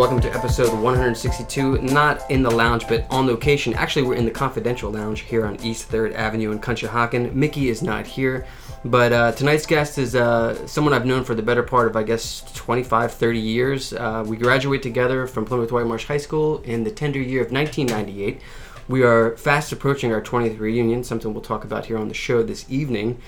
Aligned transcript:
Welcome 0.00 0.22
to 0.22 0.34
episode 0.34 0.72
162. 0.72 1.82
Not 1.82 2.30
in 2.30 2.42
the 2.42 2.50
lounge, 2.50 2.88
but 2.88 3.04
on 3.10 3.26
location. 3.26 3.74
Actually, 3.74 4.04
we're 4.04 4.14
in 4.14 4.24
the 4.24 4.30
confidential 4.30 4.90
lounge 4.90 5.20
here 5.20 5.44
on 5.44 5.62
East 5.62 5.90
3rd 5.90 6.14
Avenue 6.14 6.52
in 6.52 6.58
Conshohocken. 6.58 7.34
Mickey 7.34 7.68
is 7.68 7.82
not 7.82 8.06
here, 8.06 8.46
but 8.82 9.12
uh, 9.12 9.32
tonight's 9.32 9.66
guest 9.66 9.98
is 9.98 10.16
uh, 10.16 10.66
someone 10.66 10.94
I've 10.94 11.04
known 11.04 11.22
for 11.22 11.34
the 11.34 11.42
better 11.42 11.62
part 11.62 11.86
of, 11.86 11.96
I 11.96 12.02
guess, 12.02 12.50
25, 12.54 13.12
30 13.12 13.38
years. 13.38 13.92
Uh, 13.92 14.24
we 14.26 14.38
graduated 14.38 14.84
together 14.84 15.26
from 15.26 15.44
Plymouth 15.44 15.68
Whitemarsh 15.68 16.06
High 16.06 16.16
School 16.16 16.62
in 16.62 16.82
the 16.82 16.90
tender 16.90 17.20
year 17.20 17.42
of 17.42 17.52
1998. 17.52 18.40
We 18.88 19.02
are 19.02 19.36
fast 19.36 19.70
approaching 19.70 20.14
our 20.14 20.22
20th 20.22 20.58
reunion, 20.58 21.04
something 21.04 21.34
we'll 21.34 21.42
talk 21.42 21.62
about 21.62 21.84
here 21.84 21.98
on 21.98 22.08
the 22.08 22.14
show 22.14 22.42
this 22.42 22.64
evening. 22.70 23.20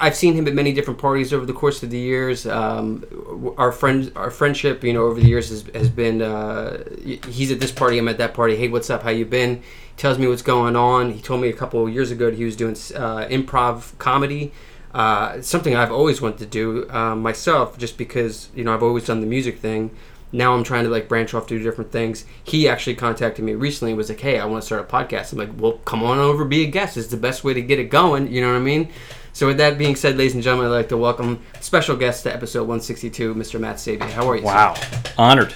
I've 0.00 0.16
seen 0.16 0.34
him 0.34 0.46
at 0.46 0.54
many 0.54 0.72
different 0.72 0.98
parties 0.98 1.32
over 1.32 1.46
the 1.46 1.52
course 1.52 1.82
of 1.82 1.90
the 1.90 1.98
years. 1.98 2.46
Um, 2.46 3.54
our 3.56 3.72
friend, 3.72 4.12
our 4.16 4.30
friendship, 4.30 4.84
you 4.84 4.92
know, 4.92 5.04
over 5.04 5.20
the 5.20 5.26
years 5.26 5.48
has, 5.50 5.64
has 5.74 5.88
been. 5.88 6.22
Uh, 6.22 6.84
he's 7.28 7.50
at 7.50 7.60
this 7.60 7.72
party, 7.72 7.98
I'm 7.98 8.08
at 8.08 8.18
that 8.18 8.34
party. 8.34 8.56
Hey, 8.56 8.68
what's 8.68 8.90
up? 8.90 9.02
How 9.02 9.10
you 9.10 9.24
been? 9.24 9.56
He 9.56 9.62
tells 9.96 10.18
me 10.18 10.26
what's 10.26 10.42
going 10.42 10.76
on. 10.76 11.12
He 11.12 11.20
told 11.20 11.40
me 11.40 11.48
a 11.48 11.52
couple 11.52 11.86
of 11.86 11.92
years 11.92 12.10
ago 12.10 12.26
that 12.30 12.36
he 12.36 12.44
was 12.44 12.56
doing 12.56 12.72
uh, 12.72 13.26
improv 13.28 13.96
comedy. 13.98 14.52
Uh, 14.92 15.40
something 15.40 15.76
I've 15.76 15.92
always 15.92 16.20
wanted 16.20 16.38
to 16.38 16.46
do 16.46 16.90
um, 16.90 17.22
myself, 17.22 17.78
just 17.78 17.96
because 17.96 18.48
you 18.54 18.64
know 18.64 18.74
I've 18.74 18.82
always 18.82 19.06
done 19.06 19.20
the 19.20 19.26
music 19.26 19.58
thing. 19.58 19.90
Now 20.32 20.54
I'm 20.54 20.62
trying 20.62 20.84
to 20.84 20.90
like 20.90 21.08
branch 21.08 21.34
off, 21.34 21.46
do 21.46 21.60
different 21.60 21.90
things. 21.90 22.24
He 22.44 22.68
actually 22.68 22.94
contacted 22.94 23.44
me 23.44 23.54
recently. 23.54 23.92
and 23.92 23.98
Was 23.98 24.08
like, 24.08 24.20
"Hey, 24.20 24.38
I 24.38 24.44
want 24.44 24.62
to 24.62 24.66
start 24.66 24.82
a 24.82 24.84
podcast." 24.84 25.32
I'm 25.32 25.38
like, 25.38 25.50
"Well, 25.56 25.74
come 25.84 26.02
on 26.02 26.18
over, 26.18 26.44
be 26.44 26.64
a 26.64 26.66
guest. 26.66 26.96
It's 26.96 27.08
the 27.08 27.16
best 27.16 27.44
way 27.44 27.54
to 27.54 27.62
get 27.62 27.78
it 27.78 27.84
going." 27.84 28.32
You 28.32 28.40
know 28.40 28.48
what 28.48 28.56
I 28.56 28.60
mean? 28.60 28.90
So 29.32 29.46
with 29.46 29.58
that 29.58 29.78
being 29.78 29.96
said, 29.96 30.16
ladies 30.18 30.34
and 30.34 30.42
gentlemen, 30.42 30.70
I'd 30.70 30.74
like 30.74 30.88
to 30.90 30.96
welcome 30.96 31.40
special 31.60 31.96
guest 31.96 32.24
to 32.24 32.34
episode 32.34 32.62
162, 32.62 33.34
Mr. 33.34 33.60
Matt 33.60 33.76
Sabia. 33.76 34.10
How 34.10 34.28
are 34.28 34.36
you? 34.36 34.42
Wow, 34.42 34.74
honored. 35.16 35.54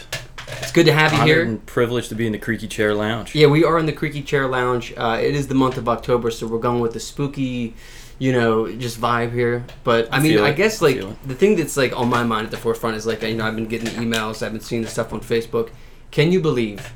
It's 0.61 0.73
good 0.73 0.87
to 0.87 0.93
have 0.93 1.13
you 1.13 1.19
Honored 1.19 1.29
here. 1.29 1.43
and 1.45 1.67
privileged 1.67 2.09
to 2.11 2.15
be 2.15 2.27
in 2.27 2.33
the 2.33 2.39
Creaky 2.39 2.69
Chair 2.69 2.95
Lounge. 2.95 3.35
Yeah, 3.35 3.49
we 3.49 3.65
are 3.65 3.79
in 3.79 3.87
the 3.87 3.93
Creaky 3.93 4.23
Chair 4.23 4.47
Lounge. 4.47 4.95
Uh, 4.97 5.19
it 5.21 5.35
is 5.35 5.49
the 5.49 5.55
month 5.55 5.77
of 5.77 5.89
October, 5.89 6.31
so 6.31 6.47
we're 6.47 6.59
going 6.59 6.81
with 6.81 6.93
the 6.93 7.01
spooky, 7.01 7.75
you 8.19 8.33
know, 8.33 8.71
just 8.77 9.01
vibe 9.01 9.33
here. 9.33 9.65
But 9.83 10.13
I, 10.13 10.19
I 10.19 10.21
mean, 10.21 10.39
I 10.39 10.51
it. 10.51 10.57
guess 10.57 10.81
like 10.81 10.97
it. 10.97 11.29
the 11.29 11.35
thing 11.35 11.57
that's 11.57 11.77
like 11.77 11.99
on 11.99 12.09
my 12.09 12.23
mind 12.23 12.45
at 12.47 12.51
the 12.53 12.57
forefront 12.57 12.97
is 12.97 13.07
like 13.07 13.23
you 13.23 13.35
know 13.35 13.45
I've 13.47 13.57
been 13.57 13.67
getting 13.67 13.89
emails, 13.95 14.43
I've 14.45 14.53
been 14.53 14.61
seeing 14.61 14.83
the 14.83 14.89
stuff 14.89 15.13
on 15.13 15.21
Facebook. 15.21 15.71
Can 16.11 16.31
you 16.31 16.41
believe 16.41 16.93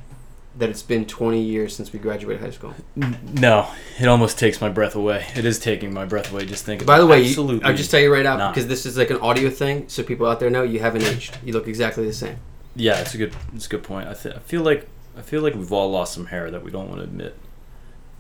that 0.59 0.69
it's 0.69 0.83
been 0.83 1.07
20 1.07 1.41
years 1.41 1.75
since 1.75 1.93
we 1.93 1.99
graduated 1.99 2.43
high 2.43 2.51
school? 2.51 2.75
No, 2.97 3.69
it 3.99 4.07
almost 4.09 4.39
takes 4.39 4.61
my 4.61 4.69
breath 4.69 4.95
away. 4.97 5.27
It 5.37 5.45
is 5.45 5.59
taking 5.59 5.95
my 5.95 6.05
breath 6.05 6.33
away 6.33 6.47
just 6.47 6.65
thinking. 6.65 6.87
By 6.87 6.99
the 6.99 7.07
way, 7.07 7.23
you- 7.23 7.61
I'll 7.63 7.75
just 7.77 7.91
tell 7.91 8.01
you 8.01 8.13
right 8.13 8.25
now 8.25 8.37
not. 8.37 8.55
because 8.55 8.67
this 8.69 8.85
is 8.85 8.97
like 8.99 9.11
an 9.11 9.19
audio 9.19 9.51
thing, 9.51 9.89
so 9.89 10.03
people 10.03 10.27
out 10.27 10.41
there 10.41 10.51
know 10.51 10.63
you 10.63 10.81
haven't 10.81 11.03
aged. 11.05 11.39
You 11.45 11.53
look 11.53 11.69
exactly 11.69 12.05
the 12.07 12.13
same. 12.13 12.37
yeah, 12.75 12.99
it's 13.01 13.15
a 13.15 13.19
good, 13.19 13.33
it's 13.55 13.67
a 13.67 13.69
good 13.69 13.83
point. 13.83 14.09
I, 14.09 14.15
th- 14.15 14.35
I 14.35 14.39
feel 14.41 14.63
like, 14.63 14.89
I 15.17 15.23
feel 15.23 15.43
like 15.43 15.55
we've 15.55 15.73
all 15.73 15.91
lost 15.91 16.13
some 16.15 16.27
hair 16.27 16.51
that 16.51 16.63
we 16.65 16.71
don't 16.71 16.89
want 16.89 16.99
to 17.01 17.05
admit. 17.05 17.37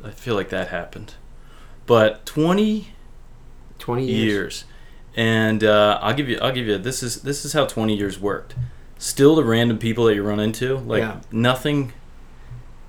I 0.05 0.11
feel 0.11 0.35
like 0.37 0.49
that 0.51 0.69
happened, 0.69 1.15
but 1.87 2.25
twenty 2.25 2.89
20 3.81 4.05
years. 4.05 4.23
years, 4.23 4.65
and 5.17 5.65
uh, 5.65 5.99
I'll 6.01 6.15
give 6.15 6.29
you, 6.29 6.39
I'll 6.41 6.53
give 6.53 6.67
you. 6.69 6.79
This 6.79 7.03
is 7.03 7.23
this 7.23 7.45
is 7.45 7.53
how 7.53 7.67
twenty 7.67 7.97
years 7.97 8.19
worked. 8.21 8.55
Still, 8.99 9.35
the 9.37 9.45
random 9.45 9.79
people 9.79 10.05
that 10.07 10.15
you 10.15 10.23
run 10.23 10.39
into, 10.41 10.77
like 10.79 11.01
Yeah. 11.01 11.21
nothing. 11.33 11.93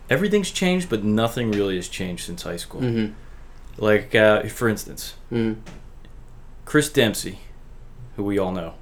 Everything's 0.09 0.52
changed, 0.52 0.90
but 0.90 1.03
nothing 1.03 1.52
really 1.52 1.75
has 1.75 1.88
changed 1.88 2.25
since 2.25 2.44
high 2.44 2.58
school. 2.58 2.81
Mm-hmm. 2.81 3.14
Like, 3.78 4.14
uh, 4.16 4.44
for 4.44 4.68
instance, 4.70 5.16
Mm-hmm. 5.31 5.59
Chris 6.66 6.90
Dempsey, 6.92 7.40
who 8.16 8.24
we 8.24 8.38
all 8.38 8.52
know. 8.52 8.74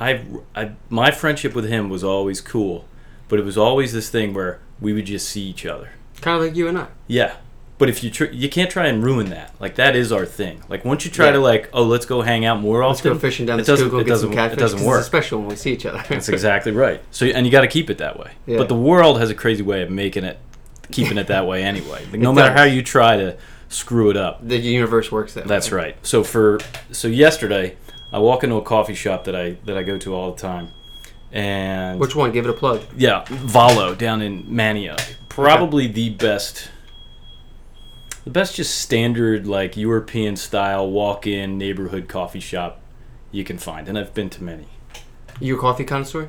I, 0.00 0.24
I, 0.54 0.72
my 0.88 1.10
friendship 1.10 1.54
with 1.54 1.66
him 1.68 1.88
was 1.88 2.02
always 2.02 2.40
cool, 2.40 2.86
but 3.28 3.38
it 3.38 3.44
was 3.44 3.56
always 3.58 3.92
this 3.92 4.10
thing 4.10 4.34
where 4.34 4.60
we 4.80 4.92
would 4.92 5.06
just 5.06 5.28
see 5.28 5.42
each 5.42 5.64
other. 5.66 5.90
Kind 6.20 6.36
of 6.40 6.46
like 6.48 6.56
you 6.56 6.66
and 6.68 6.78
I. 6.78 6.88
Yeah, 7.06 7.36
but 7.78 7.88
if 7.88 8.02
you 8.04 8.10
tr- 8.10 8.24
you 8.32 8.48
can't 8.48 8.70
try 8.70 8.86
and 8.88 9.02
ruin 9.02 9.30
that. 9.30 9.54
Like 9.60 9.76
that 9.76 9.94
is 9.96 10.10
our 10.12 10.26
thing. 10.26 10.62
Like 10.68 10.84
once 10.84 11.04
you 11.04 11.10
try 11.10 11.26
Yeah. 11.26 11.32
to 11.32 11.38
like, 11.40 11.70
oh, 11.72 11.84
let's 11.84 12.06
go 12.06 12.22
hang 12.22 12.44
out 12.44 12.60
more 12.60 12.84
Let's 12.86 13.00
often. 13.00 13.12
go 13.14 13.18
fishing 13.18 13.46
down 13.46 13.60
it 13.60 13.66
the 13.66 13.76
Schuylkill, 13.76 14.00
it 14.00 14.06
get 14.06 14.18
some 14.18 14.30
doesn't- 14.32 14.52
it 14.52 14.58
doesn't 14.58 14.84
work. 14.84 14.98
It's 14.98 15.06
special 15.06 15.38
when 15.40 15.48
we 15.48 15.56
see 15.56 15.72
each 15.72 15.86
other. 15.86 16.02
That's 16.08 16.28
exactly 16.36 16.72
right. 16.72 17.00
So 17.10 17.26
and 17.26 17.46
you 17.46 17.52
got 17.52 17.60
to 17.62 17.68
keep 17.68 17.88
it 17.90 17.98
that 17.98 18.18
way. 18.18 18.32
Yeah. 18.46 18.58
But 18.58 18.68
the 18.68 18.74
world 18.76 19.18
has 19.20 19.30
a 19.30 19.34
crazy 19.34 19.62
way 19.62 19.82
of 19.82 19.90
making 19.90 20.24
it, 20.24 20.38
keeping 20.90 21.18
it 21.18 21.28
that 21.28 21.46
way 21.46 21.62
anyway. 21.62 22.04
Like, 22.10 22.20
no 22.20 22.32
matter 22.32 22.48
does. 22.50 22.58
how 22.58 22.64
you 22.64 22.82
try 22.82 23.16
to 23.16 23.36
screw 23.68 24.10
it 24.10 24.16
up, 24.16 24.40
the 24.46 24.56
universe 24.58 25.12
works 25.12 25.34
that 25.34 25.46
That's 25.46 25.70
way. 25.70 25.76
right. 25.78 25.96
So 26.06 26.24
for 26.24 26.58
so 26.90 27.06
yesterday, 27.08 27.76
I 28.12 28.18
walk 28.18 28.42
into 28.42 28.56
a 28.56 28.62
coffee 28.62 28.94
shop 28.94 29.24
that 29.24 29.36
I 29.36 29.56
that 29.66 29.76
I 29.76 29.82
go 29.82 29.98
to 29.98 30.14
all 30.14 30.32
the 30.32 30.40
time, 30.40 30.70
and 31.32 32.00
Which 32.00 32.16
one? 32.16 32.32
Give 32.32 32.46
it 32.46 32.50
a 32.50 32.54
plug. 32.54 32.82
yeah, 32.96 33.24
Valo 33.26 33.96
down 33.96 34.22
in 34.22 34.44
Mania, 34.48 34.96
probably 35.28 35.86
the 35.86 36.08
best, 36.10 36.70
the 38.28 38.32
best 38.32 38.56
just 38.56 38.74
standard 38.78 39.46
like 39.46 39.74
European 39.74 40.36
style 40.36 40.90
walk-in 40.90 41.56
neighborhood 41.56 42.08
coffee 42.08 42.40
shop 42.40 42.78
you 43.32 43.42
can 43.42 43.56
find, 43.56 43.88
and 43.88 43.98
I've 43.98 44.12
been 44.12 44.28
to 44.30 44.42
many. 44.44 44.66
You 45.40 45.56
a 45.56 45.60
coffee 45.60 45.84
connoisseur? 45.84 46.28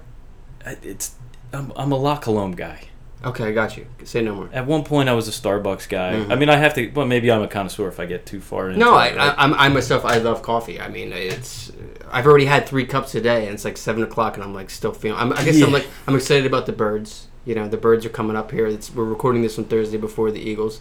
I- 0.66 0.78
It's 0.82 1.16
I'm, 1.52 1.74
I'm 1.76 1.92
a 1.92 1.98
La 1.98 2.18
Colombe 2.18 2.56
guy. 2.56 2.84
Okay, 3.26 3.50
I 3.50 3.52
got 3.52 3.76
you. 3.76 3.86
Say 4.06 4.22
no 4.22 4.34
more. 4.34 4.50
At 4.54 4.66
one 4.66 4.86
point, 4.86 5.10
I 5.10 5.14
was 5.14 5.28
a 5.28 5.32
Starbucks 5.32 5.90
guy. 5.90 6.14
Mhm. 6.14 6.32
I 6.32 6.36
mean, 6.36 6.48
I 6.48 6.56
have 6.56 6.74
to. 6.76 6.88
Well, 6.92 7.06
maybe 7.06 7.30
I'm 7.30 7.42
a 7.42 7.50
connoisseur 7.50 7.90
if 7.90 8.00
I 8.00 8.06
get 8.06 8.26
too 8.26 8.40
far 8.40 8.68
into 8.70 8.80
No, 8.80 8.94
I, 8.96 9.10
right? 9.10 9.18
I, 9.18 9.36
I'm, 9.44 9.54
I 9.56 9.68
myself, 9.68 10.06
I 10.06 10.20
love 10.20 10.42
coffee. 10.42 10.80
I 10.80 10.88
mean, 10.88 11.12
it's. 11.12 11.70
I've 12.10 12.26
already 12.26 12.46
had 12.46 12.66
three 12.66 12.86
cups 12.86 13.12
today, 13.12 13.46
and 13.48 13.56
it's 13.56 13.66
like 13.66 13.76
seven 13.76 14.04
o'clock, 14.04 14.36
and 14.36 14.44
I'm 14.46 14.54
like 14.54 14.70
still 14.70 14.94
feeling. 14.94 15.20
I'm, 15.20 15.34
I 15.34 15.44
guess 15.44 15.62
I'm 15.62 15.74
like 15.74 15.88
I'm 16.08 16.16
excited 16.16 16.46
about 16.46 16.66
the 16.66 16.72
birds. 16.72 17.28
You 17.46 17.56
know, 17.56 17.68
the 17.68 17.76
birds 17.78 18.06
are 18.06 18.10
coming 18.10 18.38
up 18.38 18.52
here. 18.52 18.68
It's, 18.68 18.90
we're 18.94 19.04
recording 19.04 19.42
this 19.42 19.58
on 19.60 19.66
Thursday 19.66 19.98
before 19.98 20.32
the 20.32 20.40
Eagles, 20.40 20.80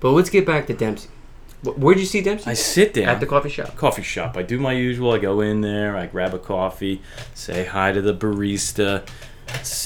but 0.00 0.10
let's 0.10 0.30
get 0.30 0.44
back 0.46 0.66
to 0.66 0.74
Dempsey. 0.74 1.08
Where'd 1.62 1.98
you 1.98 2.06
see 2.06 2.22
Dempsey? 2.22 2.50
I 2.50 2.54
sit 2.54 2.94
down 2.94 3.08
At 3.08 3.20
the 3.20 3.26
coffee 3.26 3.50
shop. 3.50 3.76
coffee 3.76 4.02
shop. 4.02 4.36
I 4.36 4.42
do 4.42 4.58
my 4.58 4.72
usual. 4.72 5.12
I 5.12 5.18
go 5.18 5.40
in 5.42 5.60
there, 5.60 5.94
I 5.96 6.06
grab 6.06 6.32
a 6.32 6.38
coffee, 6.38 7.02
say 7.34 7.66
hi 7.66 7.92
to 7.92 8.00
the 8.00 8.14
barista. 8.14 9.06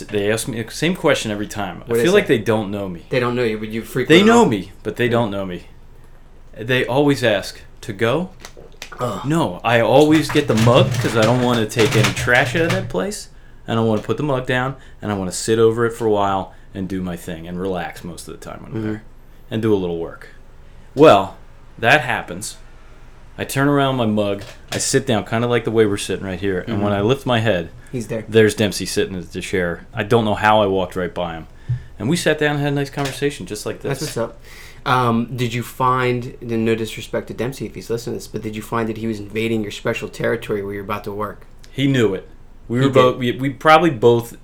They 0.08 0.30
ask 0.30 0.46
me 0.46 0.62
the 0.62 0.70
same 0.70 0.94
question 0.94 1.30
every 1.32 1.46
time. 1.48 1.80
What 1.86 1.98
I 1.98 2.02
feel 2.02 2.12
it? 2.12 2.14
like 2.14 2.26
they 2.28 2.38
don't 2.38 2.70
know 2.70 2.88
me. 2.88 3.06
They 3.08 3.18
don't 3.18 3.34
know 3.34 3.42
you, 3.44 3.58
but 3.58 3.68
you 3.70 3.82
frequent. 3.82 4.08
They 4.08 4.22
know 4.24 4.44
me, 4.44 4.72
but 4.84 4.96
they 4.96 5.08
don't 5.08 5.30
know 5.30 5.44
me. 5.46 5.64
They 6.56 6.86
always 6.86 7.24
ask 7.24 7.60
to 7.80 7.92
go. 7.92 8.30
No, 9.24 9.60
I 9.64 9.80
always 9.80 10.30
get 10.30 10.46
the 10.46 10.54
mug 10.54 10.92
because 10.92 11.16
I 11.16 11.22
don't 11.22 11.42
want 11.42 11.58
to 11.58 11.66
take 11.66 11.96
any 11.96 12.14
trash 12.14 12.54
out 12.54 12.66
of 12.66 12.70
that 12.70 12.88
place. 12.88 13.30
I 13.66 13.74
don't 13.74 13.88
want 13.88 14.00
to 14.02 14.06
put 14.06 14.18
the 14.18 14.22
mug 14.22 14.46
down, 14.46 14.76
and 15.02 15.10
I 15.10 15.16
want 15.16 15.30
to 15.30 15.36
sit 15.36 15.58
over 15.58 15.84
it 15.86 15.92
for 15.92 16.06
a 16.06 16.10
while 16.10 16.54
and 16.72 16.88
do 16.88 17.02
my 17.02 17.16
thing 17.16 17.48
and 17.48 17.58
relax 17.58 18.04
most 18.04 18.28
of 18.28 18.38
the 18.38 18.44
time 18.44 18.62
when 18.62 18.72
I'm 18.72 18.78
Mhm. 18.78 18.84
there 18.84 19.02
and 19.54 19.62
do 19.62 19.72
a 19.72 19.76
little 19.76 19.98
work. 20.00 20.30
Well, 20.96 21.36
that 21.78 22.00
happens. 22.00 22.56
I 23.38 23.44
turn 23.44 23.68
around 23.68 23.94
my 23.96 24.06
mug, 24.06 24.42
I 24.72 24.78
sit 24.78 25.06
down, 25.06 25.24
kind 25.24 25.44
of 25.44 25.50
like 25.50 25.64
the 25.64 25.70
way 25.70 25.86
we're 25.86 25.96
sitting 25.96 26.24
right 26.26 26.38
here, 26.40 26.64
and 26.66 26.82
when 26.82 26.92
Mhm. 26.92 26.96
I 26.96 27.00
lift 27.02 27.24
my 27.24 27.38
head, 27.38 27.70
He's 27.92 28.08
there. 28.08 28.24
there's 28.28 28.54
Dempsey 28.56 28.84
sitting 28.84 29.14
at 29.16 29.30
the 29.32 29.40
chair. 29.40 29.86
I 29.94 30.02
don't 30.02 30.24
know 30.24 30.34
how 30.34 30.60
I 30.60 30.66
walked 30.66 30.96
right 30.96 31.14
by 31.14 31.34
him. 31.34 31.46
And 32.00 32.08
we 32.08 32.16
sat 32.16 32.38
down 32.40 32.56
and 32.56 32.60
had 32.64 32.72
a 32.72 32.76
nice 32.76 32.90
conversation 32.90 33.46
just 33.46 33.64
like 33.64 33.80
this. 33.80 34.00
That's 34.00 34.16
what's 34.16 34.16
up. 34.16 34.40
Um, 34.84 35.36
did 35.36 35.54
you 35.54 35.62
find, 35.62 36.36
and 36.40 36.64
no 36.64 36.74
disrespect 36.74 37.28
to 37.28 37.34
Dempsey 37.34 37.64
if 37.66 37.76
he's 37.76 37.88
listening 37.90 38.14
to 38.14 38.18
this, 38.18 38.26
but 38.26 38.42
did 38.42 38.56
you 38.56 38.62
find 38.62 38.88
that 38.88 38.96
he 38.98 39.06
was 39.06 39.20
invading 39.20 39.62
your 39.62 39.70
special 39.70 40.08
territory 40.08 40.62
where 40.62 40.74
you're 40.74 40.84
about 40.84 41.04
to 41.04 41.12
work? 41.12 41.46
He 41.70 41.86
knew 41.86 42.12
it. 42.14 42.28
We 42.68 42.80
He 42.80 42.84
were 42.86 42.90
both. 42.92 43.16
We, 43.18 43.32
we 43.32 43.50
probably 43.50 43.90
both. 43.90 44.36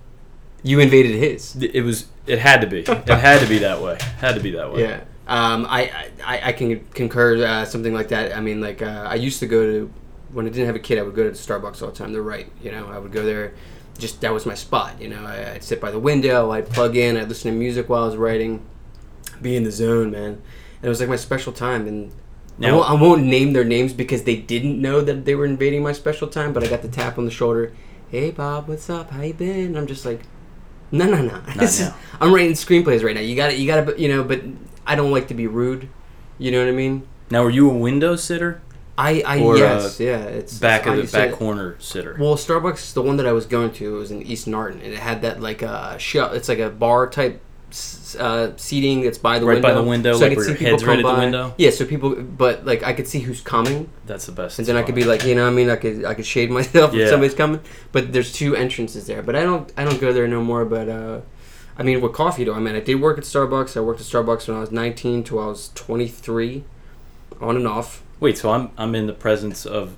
You 0.63 0.79
invaded 0.79 1.17
his. 1.17 1.57
It 1.57 1.83
was. 1.85 2.07
It 2.31 2.39
had 2.39 2.61
to 2.61 2.67
be. 2.67 2.81
It 2.81 2.89
had 3.09 3.41
to 3.41 3.47
be 3.49 3.59
that 3.59 3.81
way. 3.83 3.99
Had 4.19 4.35
to 4.37 4.41
be 4.41 4.53
that 4.53 4.73
way. 4.73 4.83
Yeah. 4.83 5.01
Um, 5.27 5.67
I, 5.69 6.11
I, 6.25 6.41
I 6.49 6.53
can 6.53 6.85
concur 6.91 7.45
uh, 7.45 7.65
something 7.65 7.95
like 7.95 8.09
that. 8.09 8.37
I 8.37 8.41
mean, 8.41 8.61
like 8.61 8.83
uh, 8.83 9.07
I 9.09 9.15
used 9.15 9.41
to 9.41 9.47
go 9.47 9.65
to 9.65 9.93
when 10.33 10.47
I 10.47 10.49
didn't 10.49 10.67
have 10.67 10.77
a 10.77 10.81
kid, 10.81 10.99
I 10.99 11.03
would 11.03 11.15
go 11.15 11.25
to 11.25 11.31
Starbucks 11.31 11.83
all 11.83 11.91
the 11.91 11.97
time. 11.97 12.13
They're 12.13 12.23
right. 12.23 12.51
You 12.63 12.71
know, 12.73 12.89
I 12.89 12.99
would 12.99 13.13
go 13.13 13.25
there. 13.25 13.55
Just 13.99 14.21
that 14.23 14.33
was 14.33 14.47
my 14.47 14.55
spot. 14.55 15.01
You 15.01 15.09
know, 15.09 15.25
I, 15.25 15.55
I'd 15.55 15.65
sit 15.65 15.81
by 15.81 15.91
the 15.91 15.99
window. 15.99 16.51
I'd 16.53 16.69
plug 16.69 16.97
in. 16.97 17.17
I'd 17.17 17.29
listen 17.29 17.51
to 17.53 17.57
music 17.59 17.89
while 17.89 18.05
I 18.05 18.07
was 18.07 18.17
writing. 18.17 18.65
Be 19.43 19.57
in 19.57 19.65
the 19.65 19.71
zone, 19.73 20.11
man. 20.13 20.33
And 20.33 20.85
it 20.85 20.89
was 20.89 21.01
like 21.01 21.09
my 21.09 21.17
special 21.17 21.53
time. 21.53 21.87
And 21.87 22.13
I, 22.59 22.63
Now- 22.63 22.77
won't, 22.79 22.91
I 22.91 22.93
won't 22.95 23.25
name 23.25 23.53
their 23.53 23.65
names 23.65 23.93
because 23.93 24.23
they 24.25 24.37
didn't 24.37 24.81
know 24.81 25.01
that 25.01 25.25
they 25.25 25.35
were 25.35 25.47
invading 25.47 25.83
my 25.83 25.93
special 25.93 26.29
time. 26.29 26.53
But 26.53 26.65
I 26.65 26.69
got 26.69 26.83
the 26.83 26.89
tap 26.89 27.19
on 27.19 27.25
the 27.25 27.31
shoulder. 27.31 27.73
Hey, 28.11 28.31
Bob, 28.31 28.69
what's 28.69 28.89
up? 28.91 29.11
How 29.11 29.23
you 29.23 29.35
been? 29.35 29.67
And 29.67 29.79
I'm 29.79 29.87
just 29.87 30.05
like, 30.05 30.21
no, 30.93 31.07
no, 31.07 31.23
no. 31.23 31.41
This 31.57 31.81
is- 31.81 31.89
now. 31.89 31.97
I'm 32.21 32.35
writing 32.35 32.53
screenplays 32.53 33.03
right 33.03 33.15
now. 33.15 33.21
You 33.23 33.35
got 33.37 33.49
to 33.49 33.57
You 33.57 33.67
got 33.67 33.87
to. 33.87 34.01
You 34.01 34.09
know, 34.09 34.25
but 34.25 34.43
I 34.87 34.95
don't 34.95 35.11
like 35.11 35.29
to 35.29 35.35
be 35.35 35.47
rude. 35.47 35.89
You 36.39 36.51
know 36.51 36.59
what 36.61 36.69
I 36.69 36.73
mean? 36.73 37.07
Now, 37.31 37.45
were 37.45 37.51
you 37.51 37.71
a 37.71 37.75
window 37.75 38.17
sitter? 38.17 38.61
I, 38.99 39.23
I 39.25 39.41
Or, 39.41 39.57
yes, 39.57 39.99
uh, 39.99 40.05
yeah. 40.05 40.23
It's 40.25 40.59
Back 40.59 40.87
I 40.87 40.95
of 40.95 41.11
the 41.11 41.17
back 41.17 41.33
corner 41.33 41.77
sitter. 41.79 42.17
Well, 42.21 42.35
Starbucks, 42.37 42.93
the 42.93 43.01
one 43.01 43.17
that 43.17 43.27
I 43.27 43.33
was 43.33 43.47
going 43.47 43.73
to, 43.75 43.97
it 43.97 43.99
was 43.99 44.11
in 44.11 44.21
East 44.23 44.47
Norriton, 44.47 44.83
and 44.85 44.93
it 44.93 44.99
had 44.99 45.23
that 45.23 45.41
like 45.41 45.63
uh, 45.63 45.97
shell. 45.97 46.33
It's 46.33 46.49
like 46.49 46.59
a 46.59 46.69
bar 46.69 47.09
type 47.09 47.41
uh, 48.19 48.57
seating 48.57 49.03
that's 49.03 49.19
by 49.19 49.39
the 49.39 49.47
Right 49.47 49.55
window, 49.55 49.69
by 49.69 49.75
the 49.75 49.83
window, 49.83 50.13
so 50.15 50.25
I 50.25 50.29
like 50.29 50.31
could 50.31 50.37
where 50.39 50.47
see 50.47 50.53
people 50.55 50.71
head's 50.73 50.83
come 50.83 50.89
right 50.91 50.99
at 50.99 51.03
the 51.03 51.13
by. 51.13 51.19
window? 51.21 51.55
Yeah, 51.59 51.71
so 51.71 51.85
people, 51.87 52.15
but 52.17 52.65
like 52.67 52.83
I 52.83 52.93
could 52.93 53.07
see 53.09 53.21
who's 53.21 53.41
coming, 53.41 53.89
That's 54.07 54.27
the 54.27 54.33
best. 54.33 54.59
and 54.59 54.67
then 54.67 54.77
I 54.77 54.83
could 54.83 54.95
be 54.95 55.05
like, 55.05 55.25
you 55.25 55.35
know, 55.35 55.45
what 55.45 55.51
I 55.53 55.55
mean, 55.55 55.71
I 55.71 55.77
could 55.77 56.05
I 56.05 56.15
could 56.15 56.27
shade 56.27 56.51
myself 56.59 56.93
Yeah. 56.93 57.05
if 57.05 57.11
somebody's 57.11 57.35
coming. 57.35 57.61
But 57.93 58.13
there's 58.13 58.33
two 58.33 58.57
entrances 58.57 59.07
there, 59.07 59.23
but 59.23 59.37
I 59.37 59.43
don't 59.43 59.73
I 59.77 59.85
don't 59.85 60.01
go 60.01 60.13
there 60.13 60.27
no 60.29 60.43
more. 60.43 60.65
But 60.65 60.89
uh, 60.89 61.21
I 61.79 61.83
mean, 61.83 62.01
with 62.01 62.13
coffee 62.13 62.45
though, 62.45 62.55
I 62.55 62.61
mean, 62.61 62.75
I 62.75 62.81
did 62.81 62.97
work 63.01 63.17
at 63.19 63.25
Starbucks. 63.25 63.77
I 63.77 63.81
worked 63.81 64.01
at 64.01 64.07
Starbucks 64.07 64.49
when 64.49 64.57
I 64.57 64.61
was 64.61 64.71
19 64.73 65.25
till 65.25 65.39
I 65.39 65.47
was 65.47 65.71
23, 65.75 66.65
on 67.41 67.57
and 67.57 67.67
off. 67.67 68.03
Wait, 68.19 68.37
so 68.37 68.51
I'm 68.51 68.71
I'm 68.77 68.95
in 68.95 69.07
the 69.07 69.13
presence 69.15 69.65
of 69.65 69.97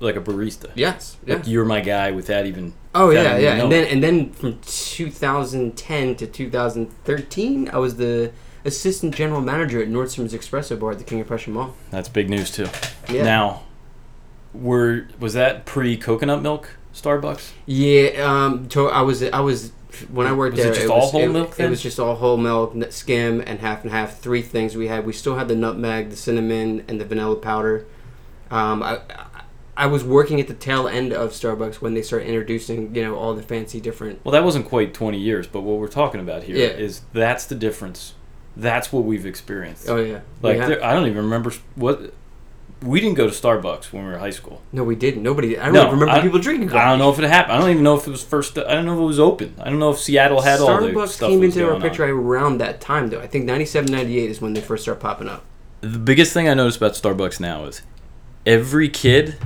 like 0.00 0.16
a 0.16 0.20
barista. 0.20 0.70
Yes, 0.74 1.16
yeah. 1.26 1.36
Like 1.36 1.46
you're 1.46 1.64
my 1.64 1.80
guy 1.80 2.10
without 2.10 2.46
even. 2.46 2.74
Oh 2.94 3.08
without 3.08 3.22
yeah, 3.22 3.32
even 3.32 3.44
yeah. 3.44 3.62
And 3.62 3.72
then 3.72 3.86
and 3.86 4.02
then 4.02 4.30
from 4.30 4.58
2010 4.62 6.16
to 6.16 6.26
2013, 6.26 7.70
I 7.70 7.78
was 7.78 7.96
the 7.96 8.32
assistant 8.64 9.14
general 9.14 9.40
manager 9.40 9.80
at 9.80 9.88
Nordstrom's 9.88 10.32
Espresso 10.32 10.78
Bar 10.78 10.92
at 10.92 10.98
the 10.98 11.04
King 11.04 11.20
of 11.20 11.28
Prussia 11.28 11.50
Mall. 11.50 11.74
That's 11.90 12.08
big 12.08 12.28
news 12.28 12.50
too. 12.50 12.68
Yeah. 13.08 13.24
Now, 13.24 13.62
were 14.52 15.06
was 15.18 15.34
that 15.34 15.64
pre 15.64 15.96
coconut 15.96 16.42
milk 16.42 16.76
Starbucks? 16.94 17.52
Yeah, 17.66 18.08
um, 18.24 18.68
to, 18.70 18.88
I 18.88 19.02
was 19.02 19.22
I 19.22 19.40
was 19.40 19.72
when 20.10 20.26
I 20.26 20.32
worked 20.32 20.56
Was 20.56 20.64
it 20.64 20.68
there. 20.68 20.74
just 20.74 20.88
was, 20.88 20.90
all 20.90 21.10
whole 21.10 21.22
it, 21.22 21.28
milk 21.28 21.60
It 21.60 21.70
was 21.70 21.82
just 21.82 21.98
all 21.98 22.16
whole 22.16 22.36
milk, 22.36 22.74
skim, 22.90 23.40
and 23.46 23.60
half 23.60 23.82
and 23.82 23.92
half. 23.92 24.18
Three 24.18 24.42
things 24.42 24.76
we 24.76 24.88
had. 24.88 25.06
We 25.06 25.12
still 25.12 25.36
had 25.36 25.48
the 25.48 25.54
nutmeg, 25.54 26.10
the 26.10 26.16
cinnamon, 26.16 26.84
and 26.88 27.00
the 27.00 27.04
vanilla 27.04 27.36
powder. 27.36 27.86
Um, 28.50 28.82
I, 28.82 29.00
I 29.76 29.86
was 29.86 30.02
working 30.04 30.40
at 30.40 30.48
the 30.48 30.54
tail 30.54 30.88
end 30.88 31.12
of 31.12 31.30
Starbucks 31.32 31.76
when 31.76 31.92
they 31.94 32.02
started 32.02 32.28
introducing 32.28 32.94
you 32.94 33.02
know 33.02 33.14
all 33.16 33.34
the 33.34 33.42
fancy 33.42 33.80
different. 33.80 34.24
Well, 34.24 34.32
that 34.32 34.44
wasn't 34.44 34.66
quite 34.66 34.94
20 34.94 35.18
years, 35.18 35.46
but 35.46 35.60
what 35.62 35.78
we're 35.78 35.88
talking 35.88 36.20
about 36.20 36.44
here 36.44 36.56
is 36.56 37.00
Yeah. 37.12 37.20
that's 37.20 37.44
the 37.46 37.54
difference. 37.54 38.14
That's 38.56 38.90
what 38.92 39.04
we've 39.04 39.26
experienced. 39.26 39.88
Oh 39.88 39.96
yeah, 39.96 40.20
like 40.40 40.58
there, 40.58 40.82
I 40.82 40.92
don't 40.94 41.06
even 41.06 41.24
remember 41.24 41.52
what. 41.74 42.12
We 42.82 43.00
didn't 43.00 43.16
go 43.16 43.26
to 43.26 43.32
Starbucks 43.32 43.90
when 43.90 44.02
we 44.04 44.08
were 44.10 44.14
in 44.16 44.20
high 44.20 44.30
school. 44.30 44.60
no, 44.70 44.84
we 44.84 44.94
didn't. 44.96 45.22
Nobody. 45.22 45.58
I 45.58 45.64
don't 45.66 45.72
No, 45.74 45.84
remember 45.90 46.08
I- 46.10 46.20
people 46.20 46.38
drinking. 46.38 46.70
I 46.72 46.84
don't 46.90 46.98
know 46.98 47.10
if 47.10 47.18
it 47.18 47.24
happened. 47.28 47.52
I 47.56 47.58
don't 47.60 47.70
even 47.70 47.82
know 47.82 47.96
if 47.96 48.06
it 48.06 48.10
was 48.10 48.22
first. 48.22 48.58
I 48.58 48.74
don't 48.74 48.84
know 48.84 48.92
if 48.94 48.98
it 49.00 49.02
was 49.02 49.18
open. 49.20 49.54
I 49.58 49.70
don't 49.70 49.78
know 49.78 49.90
if 49.90 49.98
Seattle 49.98 50.42
had 50.42 50.60
all 50.60 50.66
the 50.80 50.88
Starbucks 50.88 51.18
came 51.20 51.42
into 51.42 51.60
our 51.62 51.70
going 51.70 51.82
on. 51.82 51.88
picture 51.88 52.04
around 52.04 52.58
that 52.58 52.80
time 52.82 53.08
though. 53.08 53.20
I 53.20 53.26
think 53.26 53.44
97, 53.46 53.90
98 53.90 54.30
is 54.30 54.40
when 54.42 54.52
they 54.52 54.60
first 54.60 54.82
started 54.84 55.00
popping 55.00 55.28
up. 55.28 55.44
The 55.80 55.98
biggest 55.98 56.32
thing 56.34 56.48
I 56.48 56.54
notice 56.54 56.76
about 56.76 56.92
Starbucks 56.92 57.40
now 57.40 57.64
is 57.64 57.80
every 58.44 58.88
kid, 58.90 59.36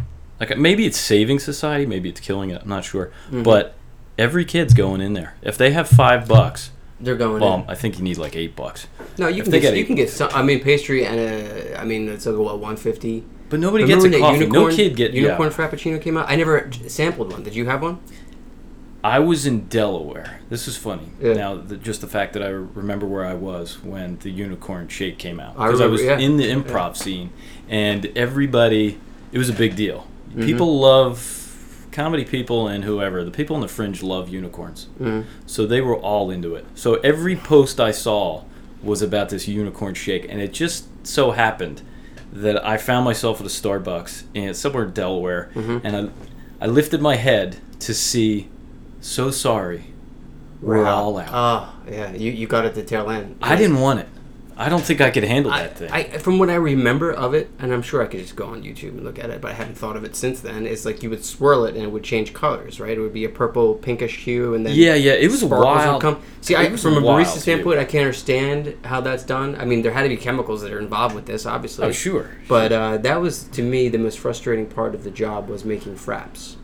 like 0.41 0.57
maybe 0.59 0.87
it's 0.87 0.99
saving 0.99 1.39
society, 1.39 1.87
maybe 1.87 2.09
it's 2.09 2.21
killing 2.21 2.51
it. 2.51 2.63
I'm 2.63 2.69
not 2.69 2.85
sure, 2.85 3.13
Mhm. 3.31 3.45
but 3.45 3.75
every 4.19 4.45
kid's 4.45 4.75
going 4.75 5.01
in 5.01 5.13
there. 5.13 5.35
If 5.43 5.57
they 5.59 5.71
have 5.73 5.89
five 5.89 6.27
bucks, 6.27 6.71
They're 7.01 7.15
going. 7.17 7.41
well, 7.41 7.57
in. 7.61 7.65
I 7.69 7.75
think 7.75 7.99
you 7.99 8.05
need 8.05 8.19
like 8.19 8.35
eight 8.37 8.57
bucks. 8.57 8.87
No, 9.19 9.29
you 9.29 9.43
if 9.43 9.51
can 9.51 9.61
get, 9.61 9.77
you 9.77 9.85
can 9.85 9.95
get 9.97 10.11
some. 10.11 10.31
I 10.33 10.43
mean, 10.43 10.61
pastry 10.61 11.05
and 11.07 11.19
a. 11.21 11.81
I 11.81 11.85
mean, 11.85 12.09
it's 12.09 12.27
like 12.27 12.37
what 12.37 12.59
one 12.59 12.77
fifty. 12.77 13.25
But 13.49 13.59
nobody 13.61 13.83
Remember 13.85 14.09
gets 14.09 14.17
a 14.17 14.21
coffee. 14.21 14.39
unicorn, 14.45 14.71
no 14.71 14.77
kid 14.77 14.97
get 14.97 15.13
unicorn 15.13 15.51
yeah. 15.51 15.57
frappuccino 15.57 16.01
came 16.01 16.17
out. 16.17 16.27
I 16.31 16.37
never 16.37 16.71
sampled 16.87 17.33
one. 17.33 17.43
Did 17.43 17.55
you 17.57 17.67
have 17.67 17.83
one? 17.83 17.99
I 19.03 19.19
was 19.19 19.47
in 19.47 19.67
Delaware. 19.67 20.41
This 20.51 20.69
is 20.69 20.77
funny. 20.77 21.09
Yeah. 21.21 21.33
Now, 21.33 21.57
the, 21.57 21.77
just 21.77 22.01
the 22.03 22.07
fact 22.07 22.35
that 22.35 22.43
I 22.43 22.49
remember 22.49 23.07
where 23.07 23.25
I 23.25 23.33
was 23.35 23.83
when 23.83 24.19
the 24.19 24.31
unicorn 24.31 24.89
shake 24.89 25.19
came 25.19 25.41
out 25.41 25.55
I 25.59 25.67
because 25.67 25.81
I, 25.81 25.85
remember, 25.85 25.93
was 25.93 26.03
yeah. 26.03 26.19
in 26.19 26.37
the 26.37 26.45
improv 26.45 26.97
scene, 26.97 27.31
and 27.69 28.07
everybody, 28.15 28.99
it 29.33 29.39
was 29.39 29.49
a 29.49 29.55
big 29.55 29.75
deal. 29.75 30.07
Mhm. 30.35 30.45
People 30.45 30.79
love 30.81 31.87
comedy 31.93 32.25
people 32.25 32.69
and 32.69 32.85
whoever. 32.85 33.25
The 33.25 33.31
people 33.31 33.57
on 33.57 33.63
the 33.63 33.69
fringe 33.69 34.03
love 34.03 34.29
unicorns, 34.29 34.87
Mm. 35.01 35.25
so 35.47 35.67
they 35.67 35.81
were 35.81 35.97
all 35.97 36.31
into 36.31 36.55
it. 36.55 36.65
So 36.75 36.95
every 36.97 37.35
post 37.37 37.81
I 37.81 37.91
saw 37.91 38.43
was 38.83 39.03
about 39.03 39.29
this 39.31 39.49
unicorn 39.49 39.95
shake, 39.95 40.27
and 40.29 40.41
it 40.41 40.53
just 40.53 40.85
so 41.07 41.33
happened 41.33 41.83
that 42.33 42.65
I 42.65 42.77
found 42.77 43.05
myself 43.05 43.41
at 43.41 43.47
a 43.47 43.51
Starbucks 43.51 44.23
in 44.35 44.55
somewhere 44.55 44.85
in 44.85 44.93
Delaware, 44.93 45.51
Mhm. 45.55 45.81
and 45.83 45.97
I, 45.97 46.65
I 46.65 46.67
lifted 46.69 47.01
my 47.03 47.17
head 47.17 47.57
to 47.81 47.93
see. 47.93 48.49
So 49.01 49.31
sorry, 49.33 49.87
we're 50.63 50.85
Wow. 50.85 50.95
all 51.05 51.19
out. 51.19 51.29
Oh, 51.33 51.91
yeah. 51.91 52.13
You 52.13 52.31
you 52.31 52.47
got 52.47 52.65
it 52.67 52.75
the 52.75 52.83
tail 52.83 53.11
end. 53.11 53.35
I 53.43 53.57
didn't 53.57 53.81
want 53.81 53.99
it. 54.01 54.09
I 54.61 54.69
don't 54.69 54.83
think 54.85 55.01
I 55.01 55.11
could 55.11 55.25
handle 55.25 55.51
I, 55.51 55.63
that 55.63 55.79
thing. 55.79 55.91
I, 55.91 56.05
from 56.19 56.39
what 56.39 56.51
I 56.51 56.57
remember 56.57 57.11
of 57.11 57.33
it, 57.33 57.49
and 57.59 57.73
I'm 57.73 57.81
sure 57.81 58.03
I 58.03 58.07
could 58.07 58.21
just 58.21 58.37
go 58.37 58.45
on 58.45 58.63
YouTube 58.63 58.91
and 58.91 59.05
look 59.05 59.19
at 59.19 59.31
it, 59.31 59.41
but 59.41 59.53
I 59.53 59.55
haven't 59.55 59.77
thought 59.77 59.97
of 59.97 60.05
it 60.05 60.15
since 60.15 60.41
then. 60.41 60.67
It's 60.67 60.85
like 60.85 61.03
you 61.03 61.09
would 61.09 61.25
swirl 61.25 61.65
it 61.65 61.75
and 61.75 61.83
it 61.83 61.91
would 61.91 62.05
change 62.05 62.35
colors, 62.35 62.79
right? 62.79 62.97
It 62.97 63.01
would 63.01 63.15
be 63.15 63.25
a 63.25 63.31
purple, 63.31 63.77
pinkish 63.77 64.19
hue, 64.19 64.53
and 64.53 64.67
then 64.67 64.75
yeah, 64.75 64.95
yeah, 64.95 65.13
it 65.13 65.31
was 65.31 65.43
wild. 65.43 66.03
come. 66.03 66.23
See, 66.43 66.55
I, 66.57 66.77
from 66.77 66.99
a 66.99 67.01
barista 67.01 67.39
standpoint, 67.39 67.79
I 67.79 67.85
can't 67.85 68.03
understand 68.03 68.77
how 68.85 69.01
that's 69.01 69.25
done. 69.25 69.57
I 69.57 69.65
mean, 69.65 69.81
there 69.81 69.93
had 69.93 70.03
to 70.03 70.11
be 70.11 70.19
chemicals 70.19 70.61
that 70.61 70.73
are 70.73 70.79
involved 70.79 71.15
with 71.15 71.25
this, 71.25 71.47
obviously. 71.47 71.87
Oh, 71.87 71.93
sure. 71.93 72.31
But 72.47 72.71
uh, 72.71 72.99
that 72.99 73.21
was 73.21 73.45
to 73.45 73.63
me 73.63 73.89
the 73.89 73.99
most 73.99 74.19
frustrating 74.19 74.67
part 74.67 74.95
of 74.95 75.05
the 75.05 75.11
job 75.11 75.49
was 75.49 75.65
making 75.65 75.97
fraps. 75.97 76.57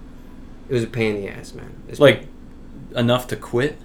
It 0.68 0.74
was 0.74 0.84
a 0.84 0.88
pain 0.88 1.16
in 1.16 1.22
the 1.22 1.28
ass, 1.28 1.54
man. 1.54 1.74
It's 1.88 1.98
like 2.00 2.26
enough 2.94 3.26
to 3.28 3.36
quit. 3.36 3.78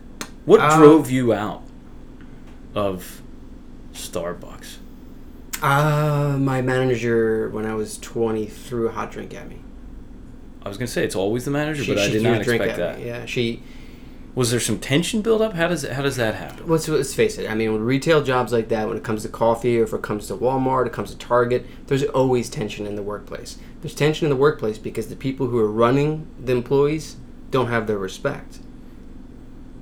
What 0.45 0.59
Um, 0.59 0.79
drove 0.79 1.09
you 1.11 1.31
out 1.33 1.63
of 2.75 3.20
Starbucks? 3.93 4.77
uh, 5.61 6.37
my 6.39 6.61
manager 6.61 7.49
when 7.49 7.65
I 7.65 7.75
was 7.75 7.97
20 7.99 8.45
threw 8.47 8.87
a 8.87 8.91
hot 8.91 9.11
drink 9.11 9.33
at 9.35 9.47
me. 9.47 9.57
I 10.63 10.69
was 10.69 10.77
gonna 10.77 10.87
say 10.87 11.03
it's 11.03 11.15
always 11.15 11.45
the 11.45 11.51
manager, 11.51 11.83
She, 11.83 11.93
but 11.93 12.01
I 12.01 12.07
she 12.07 12.13
did 12.13 12.23
not 12.23 12.41
drink 12.43 12.61
expect 12.63 12.77
that. 12.77 12.99
me. 12.99 13.05
Yeah, 13.07 13.25
she. 13.25 13.61
Was 14.33 14.49
there 14.49 14.61
some 14.61 14.79
tension 14.79 15.21
build 15.21 15.41
up? 15.41 15.53
How 15.53 15.67
does 15.67 15.83
how 15.85 16.01
does 16.03 16.15
that 16.15 16.35
happen? 16.35 16.65
Let's, 16.67 16.87
let's 16.87 17.13
face 17.13 17.37
it. 17.37 17.49
I 17.49 17.53
mean, 17.55 17.73
with 17.73 17.81
retail 17.81 18.23
jobs 18.23 18.53
like 18.53 18.69
that, 18.69 18.87
when 18.87 18.95
it 18.95 19.03
comes 19.03 19.23
to 19.23 19.29
coffee, 19.29 19.77
or 19.79 19.83
if 19.83 19.91
it 19.93 20.01
comes 20.01 20.27
to 20.27 20.35
Walmart, 20.35 20.85
it 20.87 20.93
comes 20.93 21.11
to 21.11 21.17
Target, 21.17 21.65
there's 21.87 22.03
always 22.05 22.49
tension 22.49 22.87
in 22.87 22.95
the 22.95 23.03
workplace. 23.03 23.57
There's 23.81 23.93
tension 23.93 24.25
in 24.25 24.29
the 24.29 24.37
workplace 24.37 24.77
because 24.77 25.07
the 25.09 25.15
people 25.17 25.47
who 25.47 25.57
are 25.59 25.69
running 25.69 26.27
the 26.39 26.53
employees 26.53 27.17
don't 27.49 27.67
have 27.67 27.87
their 27.87 27.97
respect. 27.97 28.59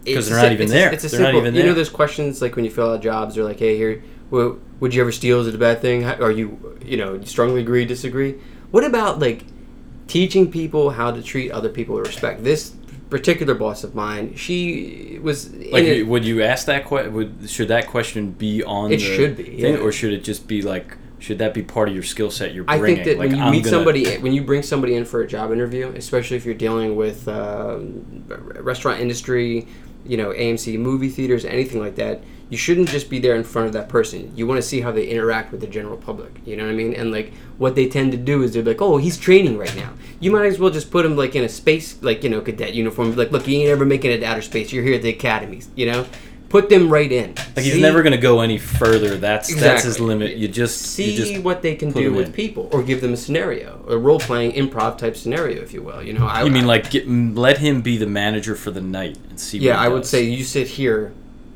'Cause 0.05 0.15
It's 0.15 0.29
they're 0.29 0.37
a 0.39 0.41
not 0.43 0.51
even 0.53 0.63
it's 0.63 0.71
a- 0.71 0.75
there. 0.75 0.91
it's 0.93 1.03
a 1.03 1.07
They're 1.09 1.19
not 1.19 1.25
simple- 1.27 1.41
even 1.41 1.55
You 1.55 1.59
know, 1.61 1.65
there. 1.67 1.75
those 1.75 1.89
questions 1.89 2.41
like 2.41 2.55
when 2.55 2.65
you 2.65 2.71
fill 2.71 2.91
out 2.91 3.01
jobs, 3.01 3.35
they're 3.35 3.43
like, 3.43 3.59
"Hey, 3.59 3.75
here, 3.77 4.01
well, 4.31 4.57
would 4.79 4.93
you 4.93 5.01
ever 5.01 5.11
steal? 5.11 5.41
Is 5.41 5.47
it 5.47 5.55
a 5.55 5.57
bad 5.57 5.81
thing? 5.81 6.03
How- 6.03 6.15
Are 6.15 6.31
you, 6.31 6.57
you 6.85 6.97
know, 6.97 7.19
strongly 7.25 7.61
agree, 7.61 7.85
disagree?" 7.85 8.35
What 8.71 8.83
about 8.85 9.19
like 9.19 9.43
teaching 10.07 10.49
people 10.51 10.91
how 10.91 11.11
to 11.11 11.21
treat 11.21 11.51
other 11.51 11.69
people 11.69 11.95
with 11.95 12.07
respect? 12.07 12.43
This 12.43 12.71
particular 13.09 13.55
boss 13.55 13.83
of 13.83 13.93
mine, 13.95 14.33
she 14.35 15.19
was 15.21 15.49
Like, 15.71 15.83
it- 15.83 16.07
would 16.07 16.23
you 16.25 16.41
ask 16.43 16.65
that 16.67 16.85
question? 16.85 17.13
Would 17.13 17.31
should 17.49 17.67
that 17.67 17.87
question 17.87 18.31
be 18.37 18.63
on? 18.63 18.91
It 18.91 18.97
the 18.97 19.03
should 19.03 19.35
be, 19.37 19.43
thing, 19.43 19.59
yeah. 19.59 19.75
or 19.79 19.91
should 19.91 20.13
it 20.13 20.23
just 20.23 20.47
be 20.47 20.61
like? 20.61 20.95
Should 21.21 21.39
that 21.39 21.53
be 21.53 21.61
part 21.63 21.89
of 21.89 21.93
your 21.93 22.03
skill 22.03 22.31
set 22.31 22.53
you're 22.53 22.63
bringing? 22.63 22.83
I 22.83 22.87
think 22.87 23.03
that 23.05 23.17
like, 23.19 23.29
when 23.31 23.37
you 23.39 23.43
I'm 23.43 23.51
meet 23.51 23.65
gonna- 23.65 23.75
somebody, 23.75 24.05
when 24.19 24.31
you 24.31 24.41
bring 24.41 24.61
somebody 24.63 24.95
in 24.95 25.03
for 25.03 25.19
a 25.21 25.27
job 25.27 25.51
interview, 25.51 25.91
especially 25.93 26.37
if 26.37 26.45
you're 26.45 26.53
dealing 26.55 26.95
with 26.95 27.27
r- 27.27 27.77
restaurant 28.61 29.01
industry, 29.01 29.67
you 30.09 30.17
know, 30.17 30.31
AMC 30.31 30.79
movie 30.79 31.09
theaters, 31.09 31.45
anything 31.45 31.79
like 31.79 31.95
that, 31.95 32.21
you 32.49 32.57
shouldn't 32.57 32.89
just 32.89 33.11
be 33.11 33.19
there 33.19 33.35
in 33.35 33.43
front 33.43 33.67
of 33.67 33.73
that 33.73 33.87
person. 33.89 34.35
You 34.35 34.47
want 34.47 34.57
to 34.57 34.67
see 34.67 34.81
how 34.81 34.91
they 34.91 35.05
interact 35.05 35.51
with 35.51 35.61
the 35.61 35.67
general 35.67 35.97
public. 35.97 36.31
You 36.45 36.57
know 36.57 36.65
what 36.65 36.71
I 36.71 36.75
mean? 36.75 36.95
And 36.95 37.11
like 37.11 37.31
what 37.59 37.75
they 37.75 37.87
tend 37.87 38.11
to 38.13 38.17
do 38.17 38.41
is 38.41 38.53
they're 38.53 38.63
like, 38.63 38.81
"Oh, 38.81 38.97
he's 38.97 39.17
training 39.17 39.57
right 39.59 39.75
now." 39.75 39.93
You 40.19 40.31
might 40.31 40.47
as 40.47 40.57
well 40.57 40.71
just 40.71 40.89
put 40.89 41.05
him 41.05 41.15
like 41.15 41.35
in 41.35 41.43
a 41.43 41.49
space, 41.49 42.01
like 42.01 42.23
you 42.23 42.29
know, 42.29 42.41
cadet 42.41 42.73
uniform. 42.73 43.15
Like, 43.15 43.31
look, 43.31 43.47
you 43.47 43.59
ain't 43.59 43.69
ever 43.69 43.85
making 43.85 44.11
it 44.11 44.17
to 44.19 44.25
outer 44.25 44.41
space. 44.41 44.73
You're 44.73 44.83
here 44.83 44.95
at 44.95 45.03
the 45.03 45.09
academies. 45.09 45.69
You 45.75 45.91
know, 45.91 46.07
put 46.49 46.69
them 46.69 46.89
right 46.89 47.11
in. 47.11 47.35
Like 47.55 47.65
he's 47.65 47.79
never 47.79 48.01
going 48.01 48.11
to 48.11 48.17
go 48.17 48.41
any 48.41 48.57
further. 48.57 49.15
That's 49.17 49.53
that's 49.55 49.83
his 49.83 49.99
limit. 49.99 50.35
You 50.35 50.47
just 50.47 50.81
see 50.81 51.11
you 51.11 51.17
just 51.17 51.43
what 51.43 51.61
they 51.61 51.75
can 51.75 51.91
do 51.91 52.11
with 52.13 52.27
in. 52.27 52.33
people, 52.33 52.69
or 52.71 52.83
give 52.83 53.01
them 53.01 53.13
a 53.13 53.17
scenario, 53.17 53.85
a 53.87 53.97
role 53.97 54.19
playing 54.19 54.51
improv 54.53 54.97
type 54.97 55.15
scenario, 55.15 55.61
if 55.61 55.73
you 55.73 55.81
will. 55.81 56.01
You 56.03 56.13
know, 56.13 56.25
I, 56.27 56.43
You 56.43 56.51
mean 56.51 56.63
I- 56.63 56.67
like 56.67 56.89
get, 56.91 57.07
let 57.07 57.59
him 57.59 57.81
be 57.81 57.97
the 57.97 58.07
manager 58.07 58.55
for 58.55 58.71
the 58.71 58.81
night 58.81 59.17
and 59.29 59.39
see? 59.39 59.59
yeah, 59.59 59.79
I 59.79 59.87
would 59.87 60.05
say 60.05 60.23
you 60.23 60.43
sit 60.43 60.67
here, 60.67 61.13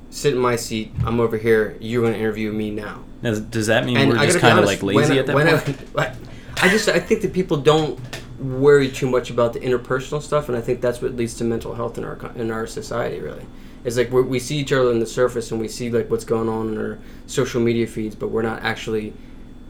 sit 0.10 0.34
in 0.34 0.40
my 0.40 0.56
seat. 0.56 0.92
I'm 1.06 1.20
over 1.20 1.38
here. 1.38 1.76
You're 1.80 2.02
going 2.02 2.14
to 2.14 2.20
interview 2.20 2.52
me 2.52 2.72
now. 2.72 3.04
Now, 3.22 3.36
does 3.36 3.68
that 3.68 3.86
mean 3.86 3.98
And 3.98 4.10
we're 4.12 4.18
I 4.18 4.26
just 4.26 4.40
kind 4.40 4.60
of 4.60 4.66
like 4.66 4.84
lazy 4.84 5.10
when, 5.16 5.18
at 5.20 5.26
that 5.28 5.66
point? 5.66 5.80
I, 5.98 6.14
I 6.62 6.70
just 6.70 6.88
I 6.90 7.00
think 7.00 7.22
that 7.22 7.34
people 7.34 7.58
don't 7.58 8.00
worry 8.38 8.90
too 8.90 9.10
much 9.10 9.30
about 9.30 9.54
the 9.54 9.60
interpersonal 9.62 10.22
stuff, 10.22 10.50
and 10.50 10.58
I 10.58 10.62
think 10.62 10.82
that's 10.82 11.02
what 11.02 11.16
leads 11.16 11.36
to 11.36 11.44
mental 11.46 11.74
health 11.74 11.98
in 11.98 12.04
our 12.04 12.20
in 12.36 12.52
our 12.52 12.68
society. 12.68 13.20
Really, 13.22 13.46
it's 13.84 13.98
like 13.98 14.12
we 14.12 14.40
see 14.40 14.58
each 14.58 14.72
other 14.72 14.90
on 14.90 15.00
the 15.00 15.06
surface, 15.06 15.52
and 15.52 15.60
we 15.60 15.68
see 15.68 15.90
like 15.90 16.10
what's 16.10 16.24
going 16.24 16.48
on 16.48 16.70
in 16.70 16.78
our 16.78 17.00
social 17.28 17.62
media 17.62 17.88
feeds, 17.88 18.16
but 18.16 18.30
we're 18.30 18.42
not 18.42 18.62
actually. 18.64 19.14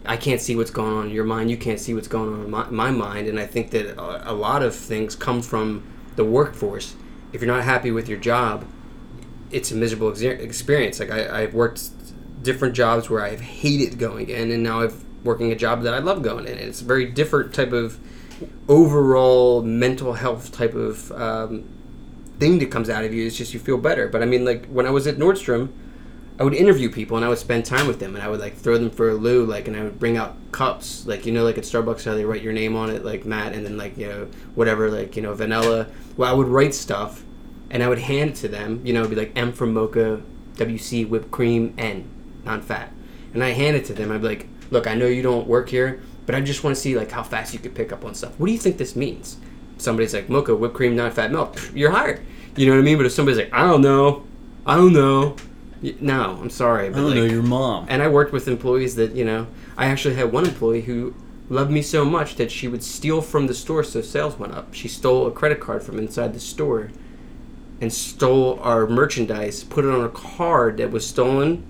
I 0.05 0.17
can't 0.17 0.41
see 0.41 0.57
what's 0.57 0.69
going 0.69 0.91
on 0.93 1.05
in 1.07 1.11
your 1.11 1.23
mind. 1.23 1.49
You 1.49 1.55
can't 1.55 1.79
see 1.79 1.93
what's 1.93 2.09
going 2.09 2.33
on 2.33 2.41
in 2.43 2.51
my, 2.51 2.69
my 2.69 2.91
mind, 2.91 3.27
and 3.27 3.39
I 3.39 3.45
think 3.45 3.71
that 3.71 3.97
a, 3.97 4.31
a 4.31 4.33
lot 4.33 4.61
of 4.61 4.75
things 4.75 5.15
come 5.15 5.41
from 5.41 5.83
the 6.17 6.25
workforce. 6.25 6.95
If 7.31 7.41
you're 7.41 7.51
not 7.51 7.63
happy 7.63 7.89
with 7.89 8.09
your 8.09 8.19
job, 8.19 8.65
it's 9.49 9.71
a 9.71 9.75
miserable 9.75 10.09
ex- 10.09 10.21
experience. 10.21 10.99
Like 10.99 11.09
I, 11.09 11.43
I've 11.43 11.53
worked 11.53 11.89
different 12.43 12.75
jobs 12.75 13.09
where 13.09 13.23
I've 13.23 13.41
hated 13.41 13.97
going 13.97 14.29
in, 14.29 14.51
and 14.51 14.61
now 14.61 14.81
I'm 14.81 15.05
working 15.23 15.51
a 15.51 15.55
job 15.55 15.83
that 15.83 15.93
I 15.93 15.99
love 15.99 16.21
going 16.21 16.45
in. 16.45 16.57
And 16.57 16.67
it's 16.69 16.81
a 16.81 16.85
very 16.85 17.05
different 17.05 17.53
type 17.53 17.71
of 17.71 17.97
overall 18.67 19.61
mental 19.61 20.13
health 20.13 20.51
type 20.51 20.73
of 20.73 21.11
um, 21.13 21.63
thing 22.43 22.59
that 22.59 22.69
comes 22.69 22.89
out 22.89 23.05
of 23.05 23.13
you. 23.13 23.25
It's 23.25 23.37
just 23.37 23.53
you 23.53 23.59
feel 23.59 23.77
better. 23.77 24.09
But 24.09 24.21
I 24.21 24.25
mean, 24.25 24.43
like 24.43 24.65
when 24.65 24.85
I 24.85 24.89
was 24.89 25.07
at 25.07 25.15
Nordstrom, 25.15 25.71
I 26.37 26.43
would 26.43 26.53
interview 26.53 26.91
people 26.91 27.15
and 27.15 27.25
I 27.25 27.29
would 27.29 27.37
spend 27.37 27.63
time 27.65 27.87
with 27.87 27.99
them 27.99 28.15
and 28.15 28.23
I 28.23 28.27
would 28.27 28.41
like 28.41 28.55
throw 28.55 28.77
them 28.77 28.89
for 28.89 29.09
a 29.09 29.13
loo 29.13 29.45
like 29.45 29.67
and 29.67 29.77
I 29.77 29.83
would 29.83 29.99
bring 29.99 30.17
out 30.17 30.35
cups 30.51 31.05
like 31.05 31.25
you 31.25 31.31
know 31.31 31.43
like 31.43 31.59
at 31.59 31.63
Starbucks 31.63 32.03
how 32.05 32.15
they 32.15 32.25
write 32.25 32.41
your 32.41 32.53
name 32.53 32.75
on 32.75 32.89
it 32.89 33.05
like 33.05 33.23
Matt 33.23 33.53
and 33.53 33.63
then 33.63 33.77
like 33.77 33.97
you 33.97 34.07
know 34.07 34.27
whatever 34.55 34.89
like 34.89 35.15
you 35.15 35.21
know 35.21 35.33
vanilla. 35.35 35.87
Well 36.17 36.29
I 36.29 36.33
would 36.33 36.47
write 36.47 36.73
stuff 36.73 37.23
and 37.69 37.83
I 37.83 37.87
would 37.87 37.99
hand 37.99 38.31
it 38.31 38.35
to 38.37 38.47
them 38.47 38.81
you 38.83 38.93
know 38.93 39.01
it'd 39.01 39.11
be 39.11 39.15
like 39.15 39.31
M 39.35 39.53
for 39.53 39.67
mocha 39.67 40.21
WC 40.55 41.07
whipped 41.07 41.29
cream 41.29 41.73
N 41.77 42.09
non 42.43 42.61
fat 42.61 42.91
and 43.33 43.43
I 43.43 43.51
hand 43.51 43.77
it 43.77 43.85
to 43.85 43.93
them. 43.93 44.11
I'd 44.11 44.21
be 44.21 44.27
like 44.27 44.47
look 44.71 44.87
I 44.87 44.95
know 44.95 45.05
you 45.05 45.21
don't 45.21 45.47
work 45.47 45.69
here 45.69 46.01
but 46.25 46.33
I 46.33 46.41
just 46.41 46.63
want 46.63 46.75
to 46.75 46.81
see 46.81 46.97
like 46.97 47.11
how 47.11 47.21
fast 47.21 47.53
you 47.53 47.59
could 47.59 47.75
pick 47.75 47.93
up 47.93 48.03
on 48.03 48.15
stuff. 48.15 48.37
What 48.39 48.47
do 48.47 48.53
you 48.53 48.59
think 48.59 48.77
this 48.77 48.95
means? 48.95 49.37
Somebody's 49.77 50.15
like 50.15 50.29
mocha 50.29 50.55
whipped 50.55 50.73
cream 50.73 50.95
non 50.95 51.11
fat 51.11 51.31
milk. 51.31 51.57
You're 51.75 51.91
hired 51.91 52.25
you 52.55 52.65
know 52.65 52.73
what 52.73 52.79
I 52.79 52.83
mean 52.83 52.97
but 52.97 53.05
if 53.05 53.11
somebody's 53.11 53.37
like 53.39 53.53
I 53.53 53.67
don't 53.67 53.81
know 53.81 54.23
I 54.65 54.75
don't 54.75 54.93
know 54.93 55.35
Y- 55.81 55.95
no 55.99 56.37
I'm 56.41 56.49
sorry 56.49 56.89
But 56.89 56.97
I 56.99 57.01
don't 57.01 57.09
like, 57.11 57.17
know 57.17 57.25
your 57.25 57.43
mom. 57.43 57.85
and 57.89 58.01
I 58.01 58.07
worked 58.07 58.31
with 58.31 58.47
employees 58.47 58.95
that, 58.95 59.13
you 59.15 59.25
know, 59.25 59.47
I 59.77 59.87
actually 59.87 60.15
had 60.15 60.31
one 60.31 60.45
employee 60.45 60.81
who 60.81 61.13
loved 61.49 61.71
me 61.71 61.81
so 61.81 62.05
much 62.05 62.35
that 62.35 62.51
she 62.51 62.67
would 62.69 62.83
steal 62.83 63.21
from 63.21 63.47
the 63.47 63.53
store 63.53 63.83
so 63.83 64.01
sales 64.01 64.39
went 64.39 64.53
up. 64.53 64.73
She 64.73 64.87
stole 64.87 65.27
a 65.27 65.31
credit 65.31 65.59
card 65.59 65.83
from 65.83 65.99
inside 65.99 66.33
the 66.33 66.39
store 66.39 66.89
and 67.81 67.91
stole 67.91 68.59
our 68.61 68.87
merchandise, 68.87 69.63
put 69.63 69.83
it 69.83 69.89
on 69.91 70.03
a 70.05 70.09
card 70.09 70.77
that 70.77 70.89
was 70.91 71.05
stolen, 71.05 71.65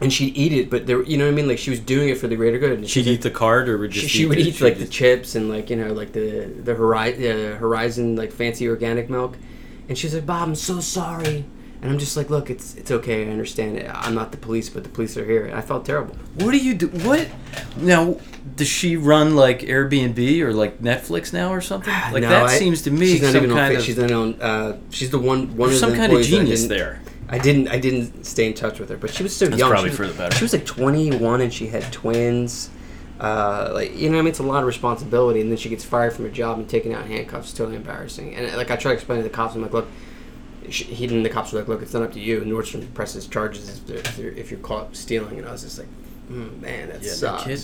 and 0.00 0.12
she'd 0.12 0.36
eat 0.36 0.52
it, 0.52 0.70
but 0.70 0.86
there, 0.86 1.02
you 1.02 1.16
know 1.16 1.26
what 1.26 1.32
I 1.32 1.34
mean? 1.34 1.46
Like 1.48 1.58
she 1.58 1.70
was 1.70 1.78
doing 1.80 2.08
it 2.08 2.18
for 2.18 2.26
the 2.28 2.34
greater 2.36 2.58
good. 2.58 2.78
And 2.78 2.88
She'd 2.88 3.06
eat 3.06 3.22
the 3.22 3.30
card, 3.30 3.68
or 3.68 3.78
would 3.78 3.94
she, 3.94 4.00
just 4.02 4.12
she 4.14 4.26
would 4.26 4.38
eat 4.38 4.60
like 4.60 4.78
the 4.78 4.86
chips 4.86 5.34
and 5.36 5.48
like 5.48 5.70
you 5.70 5.76
know 5.76 5.92
like 5.92 6.12
the 6.12 6.46
the 6.64 6.74
horizon, 6.74 7.52
uh, 7.52 7.56
horizon 7.56 8.16
like 8.16 8.32
fancy 8.32 8.68
organic 8.68 9.08
milk, 9.10 9.36
and 9.88 9.96
she's 9.98 10.14
like, 10.14 10.26
Bob, 10.26 10.48
I'm 10.48 10.54
so 10.54 10.80
sorry, 10.80 11.44
and 11.82 11.90
I'm 11.90 11.98
just 11.98 12.16
like, 12.16 12.30
look, 12.30 12.50
it's 12.50 12.74
it's 12.76 12.90
okay, 12.90 13.26
I 13.26 13.30
understand 13.30 13.76
it. 13.78 13.90
I'm 13.92 14.14
not 14.14 14.30
the 14.30 14.38
police, 14.38 14.68
but 14.68 14.82
the 14.84 14.88
police 14.90 15.16
are 15.16 15.24
here. 15.24 15.46
And 15.46 15.54
I 15.54 15.60
felt 15.60 15.84
terrible. 15.84 16.14
What 16.36 16.52
do 16.52 16.58
you 16.58 16.74
do? 16.74 16.88
What 16.88 17.28
now? 17.76 18.16
Does 18.56 18.68
she 18.68 18.96
run 18.96 19.34
like 19.36 19.60
Airbnb 19.60 20.40
or 20.42 20.52
like 20.52 20.80
Netflix 20.80 21.32
now 21.32 21.52
or 21.52 21.60
something? 21.60 21.92
Like 22.12 22.22
No, 22.22 22.28
that 22.28 22.44
I- 22.46 22.58
seems 22.58 22.82
to 22.82 22.90
me 22.90 23.06
she's 23.06 23.22
not 23.22 23.32
some 23.32 23.44
even 23.44 23.50
on 23.52 23.56
kind 23.56 23.72
fa- 23.74 23.78
of 23.78 23.84
she's 23.84 23.96
not 23.98 24.10
on. 24.10 24.40
Uh, 24.42 24.78
she's 24.90 25.10
the 25.10 25.18
one 25.18 25.56
one 25.56 25.70
there's 25.70 25.74
of 25.82 25.88
some 25.88 25.90
the 25.92 25.96
kind 25.96 26.12
of 26.12 26.18
employees 26.18 26.30
that 26.30 26.36
I 26.36 26.40
genius 26.44 26.66
there. 26.66 27.00
I 27.28 27.38
didn't 27.38 27.68
I 27.68 27.78
didn't 27.78 28.24
stay 28.26 28.46
in 28.46 28.52
touch 28.54 28.78
with 28.78 28.90
her, 28.90 28.96
but 28.98 29.10
she 29.10 29.22
was 29.22 29.34
so 29.34 29.46
That's 29.46 29.58
young. 29.58 29.70
probably 29.70 29.90
she, 29.90 29.96
for 29.96 30.06
the 30.06 30.12
better. 30.14 30.36
She 30.36 30.44
was 30.44 30.52
like 30.52 30.66
21 30.66 31.40
and 31.40 31.52
she 31.54 31.66
had 31.68 31.90
twins. 31.92 32.68
Uh, 33.22 33.70
like 33.72 33.96
you 33.96 34.10
know, 34.10 34.18
I 34.18 34.22
mean, 34.22 34.28
it's 34.30 34.40
a 34.40 34.42
lot 34.42 34.62
of 34.62 34.66
responsibility, 34.66 35.40
and 35.40 35.48
then 35.48 35.56
she 35.56 35.68
gets 35.68 35.84
fired 35.84 36.12
from 36.12 36.24
her 36.24 36.30
job 36.30 36.58
and 36.58 36.68
taken 36.68 36.92
out 36.92 37.04
in 37.04 37.12
handcuffs. 37.12 37.52
Totally 37.52 37.76
embarrassing. 37.76 38.34
And 38.34 38.56
like 38.56 38.70
I 38.72 38.76
try 38.76 38.90
to 38.90 38.94
explain 38.94 39.18
to 39.18 39.22
the 39.22 39.30
cops, 39.30 39.54
I'm 39.54 39.62
like, 39.62 39.72
look, 39.72 39.86
she, 40.68 40.84
he 40.84 41.06
didn't. 41.06 41.22
The 41.22 41.28
cops 41.30 41.52
were 41.52 41.60
like, 41.60 41.68
look, 41.68 41.82
it's 41.82 41.94
not 41.94 42.02
up 42.02 42.12
to 42.14 42.20
you. 42.20 42.40
Nordstrom 42.40 42.92
presses 42.94 43.28
charges 43.28 43.68
if, 43.68 43.86
they're, 43.86 43.98
if, 43.98 44.16
they're, 44.16 44.32
if 44.32 44.50
you're 44.50 44.58
caught 44.58 44.96
stealing. 44.96 45.38
And 45.38 45.46
I 45.48 45.52
was 45.52 45.62
just 45.62 45.78
like, 45.78 45.86
mm, 46.28 46.60
man, 46.60 46.88
that 46.88 47.02
Yeah, 47.02 47.12
sucks. 47.12 47.44
kid. 47.44 47.60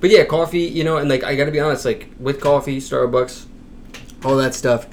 But 0.00 0.08
yeah, 0.10 0.24
coffee, 0.24 0.60
you 0.60 0.82
know, 0.82 0.96
and 0.96 1.10
like 1.10 1.24
I 1.24 1.36
got 1.36 1.44
to 1.44 1.52
be 1.52 1.60
honest, 1.60 1.84
like 1.84 2.08
with 2.18 2.40
coffee, 2.40 2.78
Starbucks, 2.78 3.44
all 4.24 4.36
that 4.36 4.54
stuff, 4.54 4.86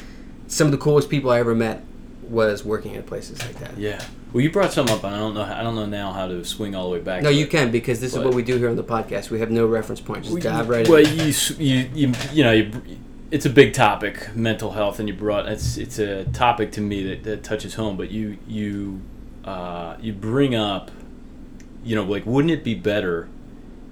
some 0.48 0.68
of 0.68 0.72
the 0.72 0.78
coolest 0.78 1.10
people 1.10 1.32
I 1.32 1.40
ever 1.40 1.56
met 1.56 1.82
was 2.30 2.64
working 2.66 2.96
at 2.96 3.06
places 3.06 3.40
like 3.46 3.58
that. 3.60 3.78
Yeah. 3.78 4.04
Well, 4.32 4.42
you 4.42 4.52
brought 4.52 4.74
some 4.74 4.88
up, 4.88 5.04
and 5.04 5.14
I 5.16 5.20
don't 5.20 5.34
know. 5.36 5.44
I 5.44 5.62
don't 5.64 5.76
know 5.76 5.86
now 5.86 6.12
how 6.12 6.28
to 6.28 6.44
swing 6.44 6.76
all 6.76 6.90
the 6.90 6.98
way 6.98 7.00
back. 7.04 7.22
No, 7.24 7.30
you 7.30 7.46
can 7.48 7.72
because 7.72 8.00
this 8.02 8.14
is 8.16 8.20
what 8.24 8.34
we 8.34 8.42
do 8.44 8.58
here 8.58 8.70
on 8.70 8.76
the 8.76 8.84
podcast. 8.84 9.30
We 9.30 9.40
have 9.40 9.52
no 9.52 9.66
reference 9.68 10.02
point. 10.02 10.24
Just 10.24 10.34
Well, 10.34 10.42
dive 10.42 10.66
you- 10.68 10.72
right 10.72 10.88
Well, 10.88 11.06
in. 11.06 11.18
you, 11.20 11.34
you 11.60 11.90
you 11.94 12.14
you 12.34 12.44
know 12.44 12.52
you, 12.52 12.72
it's 13.32 13.46
a 13.46 13.50
big 13.50 13.74
topic, 13.74 14.36
mental 14.36 14.72
health, 14.72 15.00
and 15.00 15.08
you 15.08 15.14
brought 15.16 15.48
it's 15.48 15.78
it's 15.78 16.00
a 16.00 16.24
topic 16.26 16.72
to 16.74 16.82
me 16.82 17.04
that, 17.10 17.24
that 17.24 17.44
touches 17.44 17.76
home. 17.76 17.96
But 17.98 18.10
you 18.12 18.38
you 18.48 19.02
uh, 19.46 19.98
you 20.02 20.14
bring 20.14 20.56
up, 20.56 20.90
you 21.84 21.96
know, 21.96 22.04
like 22.04 22.26
wouldn't 22.26 22.52
it 22.52 22.64
be 22.64 22.74
better 22.76 23.30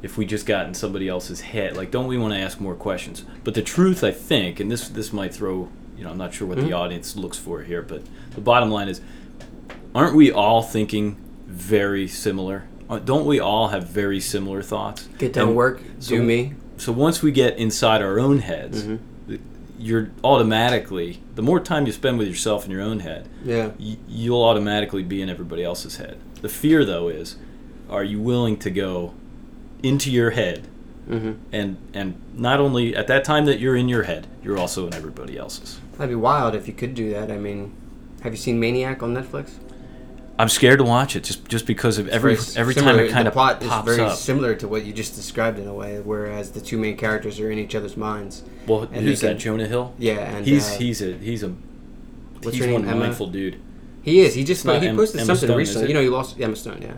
if 0.01 0.17
we 0.17 0.25
just 0.25 0.47
got 0.47 0.65
in 0.65 0.73
somebody 0.73 1.07
else's 1.07 1.41
head? 1.41 1.77
Like, 1.77 1.91
don't 1.91 2.07
we 2.07 2.17
want 2.17 2.33
to 2.33 2.39
ask 2.39 2.59
more 2.59 2.73
questions? 2.73 3.23
But 3.43 3.53
the 3.53 3.61
truth, 3.61 4.03
I 4.03 4.11
think, 4.11 4.59
and 4.59 4.71
this 4.71 4.87
this 4.89 5.13
might 5.13 5.33
throw 5.33 5.69
you 6.01 6.05
know, 6.07 6.11
I'm 6.11 6.17
not 6.17 6.33
sure 6.33 6.47
what 6.47 6.57
Mhm. 6.57 6.63
the 6.63 6.73
audience 6.73 7.15
looks 7.15 7.37
for 7.37 7.61
here, 7.61 7.83
but 7.83 8.01
the 8.33 8.41
bottom 8.41 8.71
line 8.71 8.87
is, 8.87 9.01
aren't 9.93 10.15
we 10.15 10.31
all 10.31 10.63
thinking 10.63 11.17
very 11.47 12.07
similar? 12.07 12.63
Uh, 12.89 12.97
Don't 12.97 13.27
we 13.27 13.39
all 13.39 13.67
have 13.67 13.87
very 13.87 14.19
similar 14.19 14.63
thoughts? 14.63 15.07
Get 15.19 15.33
done 15.33 15.49
And 15.49 15.55
work, 15.55 15.79
so- 15.99 16.15
do 16.15 16.23
me. 16.23 16.53
So 16.77 16.91
once 16.91 17.21
we 17.21 17.31
get 17.31 17.55
inside 17.59 18.01
our 18.01 18.19
own 18.19 18.39
heads, 18.39 18.81
Mhm. 18.83 18.97
you're 19.77 20.09
automatically 20.23 21.19
the 21.35 21.43
more 21.43 21.59
time 21.59 21.85
you 21.85 21.91
spend 21.91 22.17
with 22.17 22.27
yourself 22.27 22.65
in 22.65 22.71
your 22.71 22.81
own 22.81 23.01
head, 23.01 23.27
Yeah. 23.45 23.69
y- 23.79 23.97
you'll 24.09 24.41
automatically 24.43 25.03
be 25.03 25.21
in 25.21 25.29
everybody 25.29 25.63
else's 25.63 25.97
head. 25.97 26.17
The 26.41 26.49
fear, 26.49 26.83
though, 26.83 27.09
is 27.09 27.35
are 27.91 28.03
you 28.03 28.19
willing 28.19 28.57
to 28.57 28.71
go 28.71 29.13
into 29.83 30.09
your 30.09 30.31
head 30.31 30.61
hmm 31.07 31.31
and 31.51 31.77
and 31.95 32.13
not 32.37 32.59
only 32.59 32.95
at 32.95 33.07
that 33.07 33.23
time 33.25 33.45
that 33.45 33.59
you're 33.59 33.75
in 33.75 33.89
your 33.89 34.03
head, 34.03 34.27
you're 34.43 34.57
also 34.57 34.85
in 34.87 34.93
everybody 34.93 35.35
else's. 35.37 35.79
That'd 35.93 36.09
be 36.09 36.15
wild 36.15 36.55
if 36.55 36.67
you 36.67 36.73
could 36.73 36.95
do 36.95 37.11
that. 37.11 37.31
I 37.31 37.37
mean, 37.37 37.73
have 38.21 38.33
you 38.33 38.37
seen 38.37 38.59
Maniac 38.59 39.03
on 39.03 39.13
Netflix? 39.13 39.51
I'm 40.39 40.49
scared 40.49 40.79
to 40.79 40.83
watch 40.85 41.15
it 41.15 41.23
just 41.23 41.47
just 41.47 41.67
because 41.67 41.99
of 41.99 42.07
every 42.07 42.35
Very 42.35 42.57
every 42.57 42.73
similar- 42.73 42.97
time 42.97 43.05
it 43.05 43.11
kind 43.11 43.25
the 43.27 43.29
of 43.29 43.33
plot 43.33 43.61
pops 43.61 43.89
is 43.91 43.95
very 43.97 44.07
up. 44.09 44.15
similar 44.17 44.55
to 44.55 44.67
what 44.67 44.85
you 44.85 44.93
just 44.93 45.13
described 45.15 45.59
in 45.59 45.67
a 45.67 45.73
way, 45.73 45.99
whereas 45.99 46.51
the 46.51 46.61
two 46.61 46.77
main 46.79 46.97
characters 46.97 47.39
are 47.39 47.51
in 47.51 47.59
each 47.59 47.75
other's 47.75 47.95
minds. 47.95 48.41
well, 48.65 48.83
and 48.91 49.05
who's 49.05 49.21
that? 49.21 49.37
Jonah 49.37 49.67
Hill. 49.67 49.93
Yeah, 49.99 50.13
and 50.35 50.45
he's 50.47 50.67
uh, 50.67 50.77
he's 50.79 51.01
a 51.03 51.13
he's 51.17 51.43
a 51.43 51.49
what's 52.41 52.57
he's 52.57 52.65
her 52.65 52.73
one 52.73 52.81
name? 52.83 52.91
Emma? 52.91 52.99
mindful 53.01 53.27
dude. 53.27 53.57
He 54.01 54.21
is. 54.21 54.33
He 54.33 54.43
just 54.43 54.63
he 54.63 54.69
posted 54.69 55.19
Emma 55.21 55.25
something 55.27 55.35
Stone, 55.47 55.57
recently. 55.57 55.87
You 55.89 55.93
know, 55.93 56.01
he 56.01 56.09
lost 56.09 56.39
Emma 56.41 56.55
Stone. 56.55 56.81
Yeah, 56.81 56.93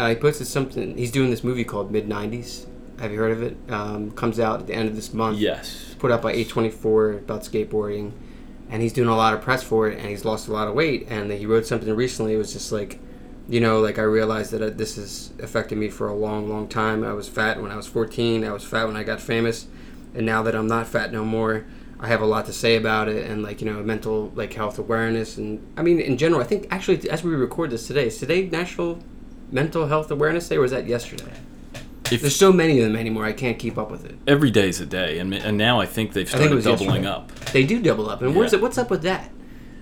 uh, 0.00 0.08
he 0.10 0.14
posted 0.14 0.46
something. 0.46 0.96
He's 0.96 1.10
doing 1.10 1.30
this 1.30 1.42
movie 1.42 1.64
called 1.64 1.90
Mid 1.90 2.08
'90s. 2.08 2.66
Have 3.00 3.10
you 3.10 3.18
heard 3.18 3.32
of 3.32 3.42
it? 3.42 3.56
Um, 3.68 4.12
comes 4.12 4.38
out 4.38 4.60
at 4.60 4.66
the 4.68 4.74
end 4.74 4.88
of 4.88 4.94
this 4.94 5.12
month. 5.12 5.38
Yes. 5.38 5.96
put 5.98 6.12
out 6.12 6.22
by 6.22 6.34
A24 6.34 7.18
about 7.18 7.42
skateboarding, 7.42 8.12
and 8.70 8.82
he's 8.82 8.92
doing 8.92 9.08
a 9.08 9.16
lot 9.16 9.34
of 9.34 9.40
press 9.40 9.62
for 9.62 9.88
it, 9.88 9.98
and 9.98 10.08
he's 10.08 10.24
lost 10.24 10.48
a 10.48 10.52
lot 10.52 10.68
of 10.68 10.74
weight. 10.74 11.06
And 11.08 11.30
he 11.30 11.46
wrote 11.46 11.66
something 11.66 11.92
recently. 11.94 12.34
It 12.34 12.38
was 12.38 12.52
just 12.52 12.72
like, 12.72 12.98
you 13.48 13.60
know, 13.60 13.80
like 13.80 13.98
I 13.98 14.02
realized 14.02 14.50
that 14.52 14.62
uh, 14.62 14.70
this 14.70 14.96
has 14.96 15.32
affected 15.40 15.78
me 15.78 15.88
for 15.88 16.08
a 16.08 16.14
long, 16.14 16.48
long 16.48 16.66
time. 16.68 17.04
I 17.04 17.12
was 17.12 17.28
fat 17.28 17.62
when 17.62 17.70
I 17.70 17.76
was 17.76 17.86
14. 17.86 18.44
I 18.44 18.52
was 18.52 18.64
fat 18.64 18.86
when 18.86 18.96
I 18.96 19.04
got 19.04 19.20
famous, 19.20 19.66
and 20.14 20.26
now 20.26 20.42
that 20.42 20.54
I'm 20.54 20.66
not 20.66 20.88
fat 20.88 21.12
no 21.12 21.24
more, 21.24 21.64
I 21.98 22.08
have 22.08 22.20
a 22.20 22.26
lot 22.26 22.46
to 22.46 22.52
say 22.52 22.76
about 22.76 23.08
it, 23.08 23.30
and 23.30 23.42
like 23.42 23.60
you 23.60 23.72
know, 23.72 23.82
mental 23.82 24.30
like 24.34 24.52
health 24.52 24.78
awareness, 24.78 25.38
and 25.38 25.66
I 25.76 25.82
mean, 25.82 25.98
in 25.98 26.18
general, 26.18 26.42
I 26.42 26.44
think 26.44 26.66
actually 26.70 27.08
as 27.08 27.22
we 27.22 27.34
record 27.34 27.70
this 27.70 27.86
today, 27.86 28.08
is 28.08 28.18
today 28.18 28.48
National 28.48 28.98
Mental 29.50 29.86
Health 29.86 30.10
Awareness 30.10 30.48
Day, 30.48 30.56
or 30.56 30.60
was 30.60 30.72
that 30.72 30.86
yesterday? 30.86 31.32
If 32.12 32.20
There's 32.20 32.36
so 32.36 32.52
many 32.52 32.78
of 32.80 32.84
them 32.86 32.96
anymore, 32.96 33.24
I 33.24 33.32
can't 33.32 33.58
keep 33.58 33.76
up 33.78 33.90
with 33.90 34.04
it. 34.04 34.16
every 34.26 34.50
day's 34.50 34.80
a 34.80 34.86
day, 34.86 35.18
and 35.18 35.34
and 35.34 35.56
now 35.58 35.80
I 35.80 35.86
think 35.86 36.12
they've 36.12 36.26
I 36.34 36.38
think 36.38 36.60
started 36.60 36.64
doubling 36.84 37.02
yesterday. 37.04 37.08
up. 37.44 37.52
They 37.52 37.64
do 37.64 37.80
double 37.82 38.08
up, 38.08 38.22
and 38.22 38.34
where's 38.36 38.52
Yeah. 38.52 38.58
it? 38.58 38.62
What's 38.62 38.78
up 38.78 38.90
with 38.90 39.02
that? 39.02 39.30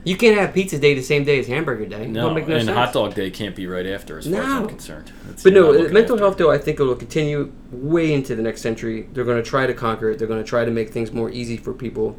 You 0.07 0.17
can't 0.19 0.37
have 0.39 0.53
pizza 0.53 0.79
day 0.79 0.93
the 0.95 1.01
same 1.03 1.25
day 1.25 1.39
as 1.39 1.47
hamburger 1.47 1.87
day. 1.87 2.07
No, 2.07 2.29
make 2.33 2.47
no 2.47 2.57
and 2.57 2.67
sense. 2.67 2.77
hot 2.77 2.93
dog 2.93 3.15
day 3.15 3.31
can't 3.31 3.57
be 3.57 3.67
right 3.67 3.87
after, 3.87 4.19
as 4.19 4.27
far 4.29 4.39
as 4.39 4.45
I'm 4.47 4.69
concerned. 4.69 5.11
That's- 5.25 5.43
But 5.43 5.55
no, 5.55 5.71
uh, 5.71 5.89
mental 5.93 6.17
after 6.17 6.19
health 6.19 6.37
though 6.37 6.51
I 6.51 6.59
think 6.59 6.79
it 6.79 6.83
will 6.83 6.95
continue 6.95 7.51
way 7.73 8.13
into 8.13 8.35
the 8.37 8.43
next 8.43 8.61
century. 8.61 9.09
They're 9.15 9.25
going 9.25 9.43
to 9.43 9.49
try 9.49 9.67
to 9.67 9.73
conquer 9.73 10.11
it. 10.11 10.19
They're 10.19 10.29
going 10.29 10.43
to 10.43 10.49
try 10.49 10.65
to 10.67 10.71
make 10.71 10.91
things 10.91 11.11
more 11.13 11.31
easy 11.31 11.57
for 11.57 11.73
people. 11.73 12.19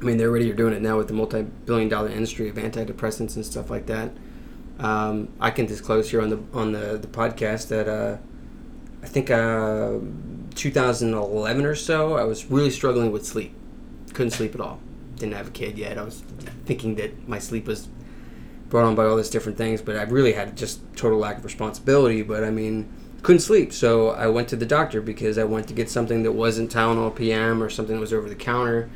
I 0.00 0.04
mean, 0.04 0.18
they 0.18 0.24
already 0.24 0.48
are 0.52 0.54
doing 0.54 0.72
it 0.72 0.82
now 0.82 0.96
with 0.96 1.08
the 1.08 1.14
multi-billion-dollar 1.14 2.10
industry 2.10 2.48
of 2.48 2.54
antidepressants 2.56 3.34
and 3.34 3.44
stuff 3.44 3.70
like 3.70 3.86
that. 3.86 4.10
Um, 4.78 5.28
I 5.40 5.50
can 5.50 5.66
disclose 5.66 6.10
here 6.10 6.20
on 6.20 6.30
the 6.30 6.38
on 6.52 6.72
the, 6.72 6.98
the 7.00 7.08
podcast 7.08 7.68
that 7.68 7.88
uh, 7.88 8.18
I 9.04 9.06
think 9.06 9.30
uh, 9.30 9.98
2011 10.54 11.66
or 11.66 11.74
so, 11.74 12.14
I 12.14 12.24
was 12.24 12.46
really 12.46 12.70
struggling 12.70 13.12
with 13.12 13.26
sleep. 13.26 13.54
Couldn't 14.14 14.30
sleep 14.30 14.54
at 14.54 14.62
all. 14.62 14.80
Didn't 15.16 15.34
have 15.34 15.48
a 15.48 15.50
kid 15.50 15.76
yet. 15.76 15.98
I 15.98 16.02
was 16.02 16.22
thinking 16.64 16.94
that 16.94 17.28
my 17.28 17.38
sleep 17.38 17.66
was 17.66 17.88
brought 18.70 18.86
on 18.86 18.94
by 18.94 19.04
all 19.04 19.16
these 19.16 19.28
different 19.28 19.58
things, 19.58 19.82
but 19.82 19.96
I 19.96 20.04
really 20.04 20.32
had 20.32 20.56
just 20.56 20.80
total 20.96 21.18
lack 21.18 21.36
of 21.36 21.44
responsibility. 21.44 22.22
But 22.22 22.44
I 22.44 22.50
mean, 22.50 22.90
couldn't 23.22 23.40
sleep, 23.40 23.74
so 23.74 24.10
I 24.10 24.26
went 24.28 24.48
to 24.48 24.56
the 24.56 24.64
doctor 24.64 25.02
because 25.02 25.36
I 25.36 25.44
wanted 25.44 25.68
to 25.68 25.74
get 25.74 25.90
something 25.90 26.22
that 26.22 26.32
wasn't 26.32 26.72
Tylenol 26.72 27.14
PM 27.14 27.62
or 27.62 27.68
something 27.68 27.96
that 27.96 28.00
was 28.00 28.14
over 28.14 28.30
the 28.30 28.34
counter. 28.34 28.88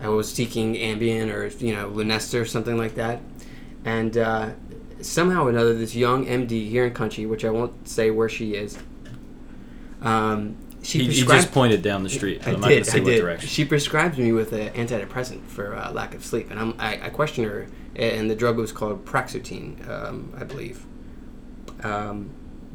I 0.00 0.10
was 0.10 0.32
seeking 0.32 0.76
Ambien 0.76 1.34
or 1.34 1.48
you 1.64 1.74
know 1.74 1.90
Lunesta 1.90 2.40
or 2.40 2.44
something 2.44 2.78
like 2.78 2.94
that, 2.94 3.20
and 3.84 4.16
uh, 4.16 4.50
somehow 5.00 5.46
or 5.46 5.50
another, 5.50 5.74
this 5.74 5.96
young 5.96 6.24
MD 6.24 6.68
here 6.68 6.86
in 6.86 6.94
country, 6.94 7.26
which 7.26 7.44
I 7.44 7.50
won't 7.50 7.88
say 7.88 8.12
where 8.12 8.28
she 8.28 8.54
is, 8.54 8.78
um, 10.02 10.56
she 10.82 11.00
He, 11.00 11.12
he 11.12 11.22
just 11.24 11.52
pointed 11.52 11.82
down 11.82 12.02
the 12.02 12.08
street. 12.08 12.46
I 12.46 12.52
I'm 12.52 12.60
did. 12.60 12.88
I 12.88 12.98
what 12.98 13.04
did. 13.04 13.20
direction. 13.20 13.48
She 13.48 13.64
prescribed 13.64 14.18
me 14.18 14.32
with 14.32 14.52
an 14.52 14.70
antidepressant 14.70 15.44
for 15.46 15.74
uh, 15.74 15.90
lack 15.90 16.14
of 16.14 16.24
sleep, 16.24 16.50
and 16.50 16.60
I'm, 16.60 16.74
I, 16.78 17.06
I 17.06 17.08
questioned 17.10 17.46
her, 17.48 17.66
and 17.96 18.30
the 18.30 18.36
drug 18.36 18.56
was 18.56 18.72
called 18.72 19.04
Praxutine, 19.04 19.88
um, 19.88 20.32
I 20.38 20.44
believe. 20.44 20.84
Um, 21.82 22.30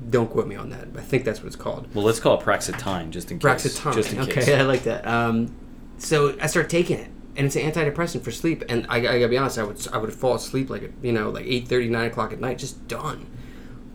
don't 0.10 0.30
quote 0.30 0.48
me 0.48 0.56
on 0.56 0.70
that. 0.72 0.88
I 0.98 1.02
think 1.02 1.26
that's 1.26 1.40
what 1.40 1.48
it's 1.48 1.56
called. 1.56 1.94
Well, 1.94 2.04
let's 2.04 2.20
call 2.20 2.40
it 2.40 2.44
Praxitine, 2.44 3.12
just 3.12 3.32
in 3.32 3.40
case. 3.40 3.50
Praxitine. 3.50 3.94
Just 3.94 4.14
in 4.14 4.20
okay, 4.22 4.34
case. 4.34 4.50
I 4.50 4.62
like 4.64 4.84
that. 4.84 5.08
Um, 5.08 5.56
so 5.98 6.36
I 6.42 6.48
started 6.48 6.70
taking 6.70 6.98
it, 6.98 7.10
and 7.36 7.46
it's 7.46 7.56
an 7.56 7.72
antidepressant 7.72 8.24
for 8.24 8.32
sleep. 8.32 8.64
And 8.68 8.86
I, 8.90 8.98
I 8.98 9.02
gotta 9.02 9.28
be 9.28 9.38
honest, 9.38 9.58
I 9.58 9.64
would 9.64 9.88
I 9.94 9.98
would 9.98 10.14
fall 10.14 10.36
asleep 10.36 10.70
like 10.70 10.92
you 11.02 11.12
know 11.12 11.30
like 11.30 11.46
8:30, 11.46 11.90
9 11.90 12.08
o'clock 12.08 12.34
at 12.34 12.40
night, 12.40 12.58
just 12.58 12.88
done. 12.88 13.28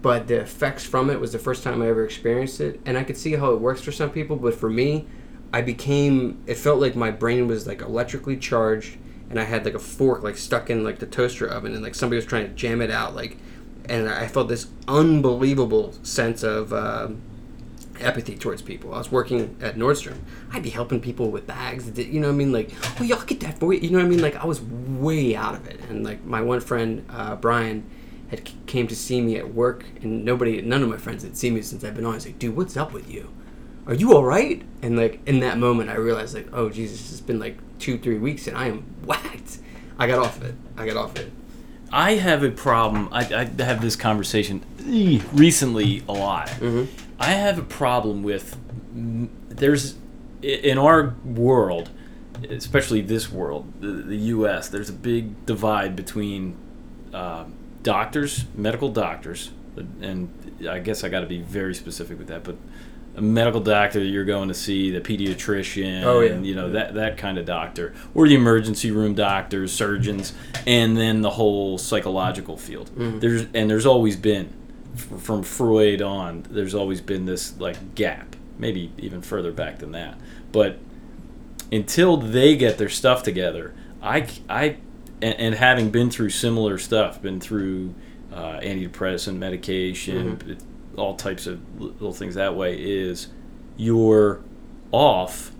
But 0.06 0.28
the 0.28 0.38
effects 0.38 0.84
from 0.86 1.10
it 1.10 1.18
was 1.18 1.32
the 1.32 1.38
first 1.40 1.64
time 1.64 1.82
I 1.82 1.88
ever 1.88 2.04
experienced 2.04 2.60
it, 2.60 2.78
and 2.86 2.96
I 2.96 3.02
could 3.02 3.16
see 3.16 3.32
how 3.32 3.50
it 3.50 3.60
works 3.60 3.80
for 3.80 3.90
some 3.90 4.10
people. 4.10 4.36
But 4.36 4.54
for 4.54 4.70
me, 4.70 5.04
I 5.52 5.62
became. 5.62 6.40
It 6.46 6.58
felt 6.58 6.80
like 6.80 6.94
my 6.94 7.10
brain 7.10 7.48
was 7.48 7.66
like 7.66 7.82
electrically 7.82 8.36
charged, 8.36 8.98
and 9.30 9.40
I 9.40 9.42
had 9.42 9.64
like 9.64 9.74
a 9.74 9.80
fork 9.80 10.22
like 10.22 10.36
stuck 10.36 10.70
in 10.70 10.84
like 10.84 11.00
the 11.00 11.06
toaster 11.06 11.48
oven, 11.48 11.74
and 11.74 11.82
like 11.82 11.96
somebody 11.96 12.18
was 12.18 12.24
trying 12.24 12.46
to 12.46 12.54
jam 12.54 12.80
it 12.80 12.92
out, 12.92 13.16
like, 13.16 13.36
and 13.88 14.08
I 14.08 14.28
felt 14.28 14.46
this 14.46 14.68
unbelievable 14.86 15.92
sense 16.04 16.44
of. 16.44 16.72
Uh, 16.72 17.08
Empathy 17.98 18.36
towards 18.36 18.60
people. 18.60 18.92
I 18.92 18.98
was 18.98 19.10
working 19.10 19.56
at 19.62 19.76
Nordstrom. 19.76 20.18
I'd 20.52 20.62
be 20.62 20.68
helping 20.68 21.00
people 21.00 21.30
with 21.30 21.46
bags. 21.46 21.98
You 21.98 22.20
know 22.20 22.28
what 22.28 22.34
I 22.34 22.36
mean? 22.36 22.52
Like, 22.52 22.70
oh, 23.00 23.04
y'all 23.04 23.24
get 23.24 23.40
that 23.40 23.58
for 23.58 23.72
you. 23.72 23.80
You 23.80 23.88
know 23.88 24.00
what 24.00 24.04
I 24.04 24.08
mean? 24.10 24.20
Like, 24.20 24.36
I 24.36 24.44
was 24.44 24.60
way 24.60 25.34
out 25.34 25.54
of 25.54 25.66
it. 25.66 25.80
And 25.88 26.04
like, 26.04 26.22
my 26.22 26.42
one 26.42 26.60
friend, 26.60 27.06
uh, 27.08 27.36
Brian, 27.36 27.88
had 28.30 28.50
came 28.66 28.86
to 28.88 28.96
see 28.96 29.20
me 29.20 29.36
at 29.36 29.54
work, 29.54 29.84
and 30.02 30.24
nobody, 30.24 30.60
none 30.62 30.82
of 30.82 30.88
my 30.88 30.96
friends 30.96 31.22
had 31.22 31.36
seen 31.36 31.54
me 31.54 31.62
since 31.62 31.84
I've 31.84 31.94
been 31.94 32.04
on. 32.04 32.14
He's 32.14 32.26
like, 32.26 32.38
dude, 32.38 32.56
what's 32.56 32.76
up 32.76 32.92
with 32.92 33.10
you? 33.10 33.32
Are 33.86 33.94
you 33.94 34.14
all 34.14 34.24
right? 34.24 34.62
And 34.82 34.96
like, 34.96 35.20
in 35.26 35.40
that 35.40 35.58
moment, 35.58 35.90
I 35.90 35.94
realized 35.94 36.34
like, 36.34 36.48
oh 36.52 36.68
Jesus, 36.70 37.12
it's 37.12 37.20
been 37.20 37.38
like 37.38 37.56
two, 37.78 37.98
three 37.98 38.18
weeks, 38.18 38.46
and 38.46 38.56
I 38.56 38.66
am 38.66 38.78
whacked. 39.04 39.58
I 39.98 40.06
got 40.06 40.18
off 40.18 40.36
of 40.38 40.44
it. 40.44 40.54
I 40.76 40.86
got 40.86 40.96
off 40.96 41.12
of 41.12 41.26
it. 41.26 41.32
I 41.92 42.14
have 42.14 42.42
a 42.42 42.50
problem. 42.50 43.08
I, 43.12 43.20
I 43.32 43.62
have 43.62 43.80
this 43.80 43.94
conversation 43.96 44.64
recently 45.32 46.02
a 46.08 46.12
lot. 46.12 46.50
I 47.18 47.26
have 47.26 47.58
a 47.58 47.62
problem 47.62 48.22
with 48.22 48.56
there's 49.48 49.94
in 50.42 50.78
our 50.78 51.14
world, 51.24 51.90
especially 52.48 53.00
this 53.00 53.30
world, 53.30 53.72
the, 53.80 53.88
the 53.88 54.16
U.S. 54.16 54.68
There's 54.68 54.90
a 54.90 54.92
big 54.92 55.46
divide 55.46 55.96
between 55.96 56.56
uh, 57.14 57.44
doctors, 57.86 58.44
medical 58.54 58.90
doctors, 58.90 59.50
and 60.00 60.28
I 60.68 60.80
guess 60.80 61.04
I 61.04 61.08
got 61.08 61.20
to 61.20 61.26
be 61.26 61.40
very 61.40 61.74
specific 61.74 62.18
with 62.18 62.28
that, 62.28 62.42
but. 62.44 62.56
A 63.18 63.22
medical 63.22 63.62
doctor 63.62 63.98
that 63.98 64.04
you're 64.04 64.26
going 64.26 64.48
to 64.48 64.54
see, 64.54 64.90
the 64.90 65.00
pediatrician, 65.00 66.04
Oh, 66.04 66.20
yeah. 66.20 66.38
you 66.38 66.54
know 66.54 66.72
that 66.72 66.92
that 66.96 67.16
kind 67.16 67.38
of 67.38 67.46
doctor, 67.46 67.94
or 68.14 68.28
the 68.28 68.34
emergency 68.34 68.90
room 68.90 69.14
doctors, 69.14 69.72
surgeons, 69.72 70.34
and 70.66 70.98
then 70.98 71.22
the 71.22 71.30
whole 71.30 71.78
psychological 71.78 72.58
field. 72.58 72.90
Mm-hmm. 72.90 73.20
There's 73.20 73.46
and 73.54 73.70
there's 73.70 73.86
always 73.86 74.16
been, 74.16 74.52
from 74.96 75.42
Freud 75.42 76.02
on, 76.02 76.44
there's 76.50 76.74
always 76.74 77.00
been 77.00 77.24
this 77.24 77.58
like 77.58 77.94
gap, 77.94 78.36
maybe 78.58 78.92
even 78.98 79.22
further 79.22 79.50
back 79.50 79.78
than 79.78 79.92
that. 79.92 80.18
But 80.52 80.76
until 81.72 82.18
they 82.18 82.54
get 82.54 82.76
their 82.76 82.90
stuff 82.90 83.22
together, 83.22 83.72
I 84.02 84.28
I 84.46 84.76
and, 85.22 85.34
and 85.38 85.54
having 85.54 85.90
been 85.90 86.10
through 86.10 86.30
similar 86.30 86.78
stuff, 86.78 87.20
been 87.22 87.40
through 87.40 87.94
uh, 88.32 88.60
antidepressant 88.60 89.36
medication, 89.36 90.40
it- 90.48 90.62
all 90.96 91.14
types 91.14 91.46
of 91.46 91.60
little 91.78 92.12
things 92.14 92.34
that 92.36 92.56
way, 92.56 92.74
is 92.78 93.28
you're 93.76 94.40
off 94.92 95.52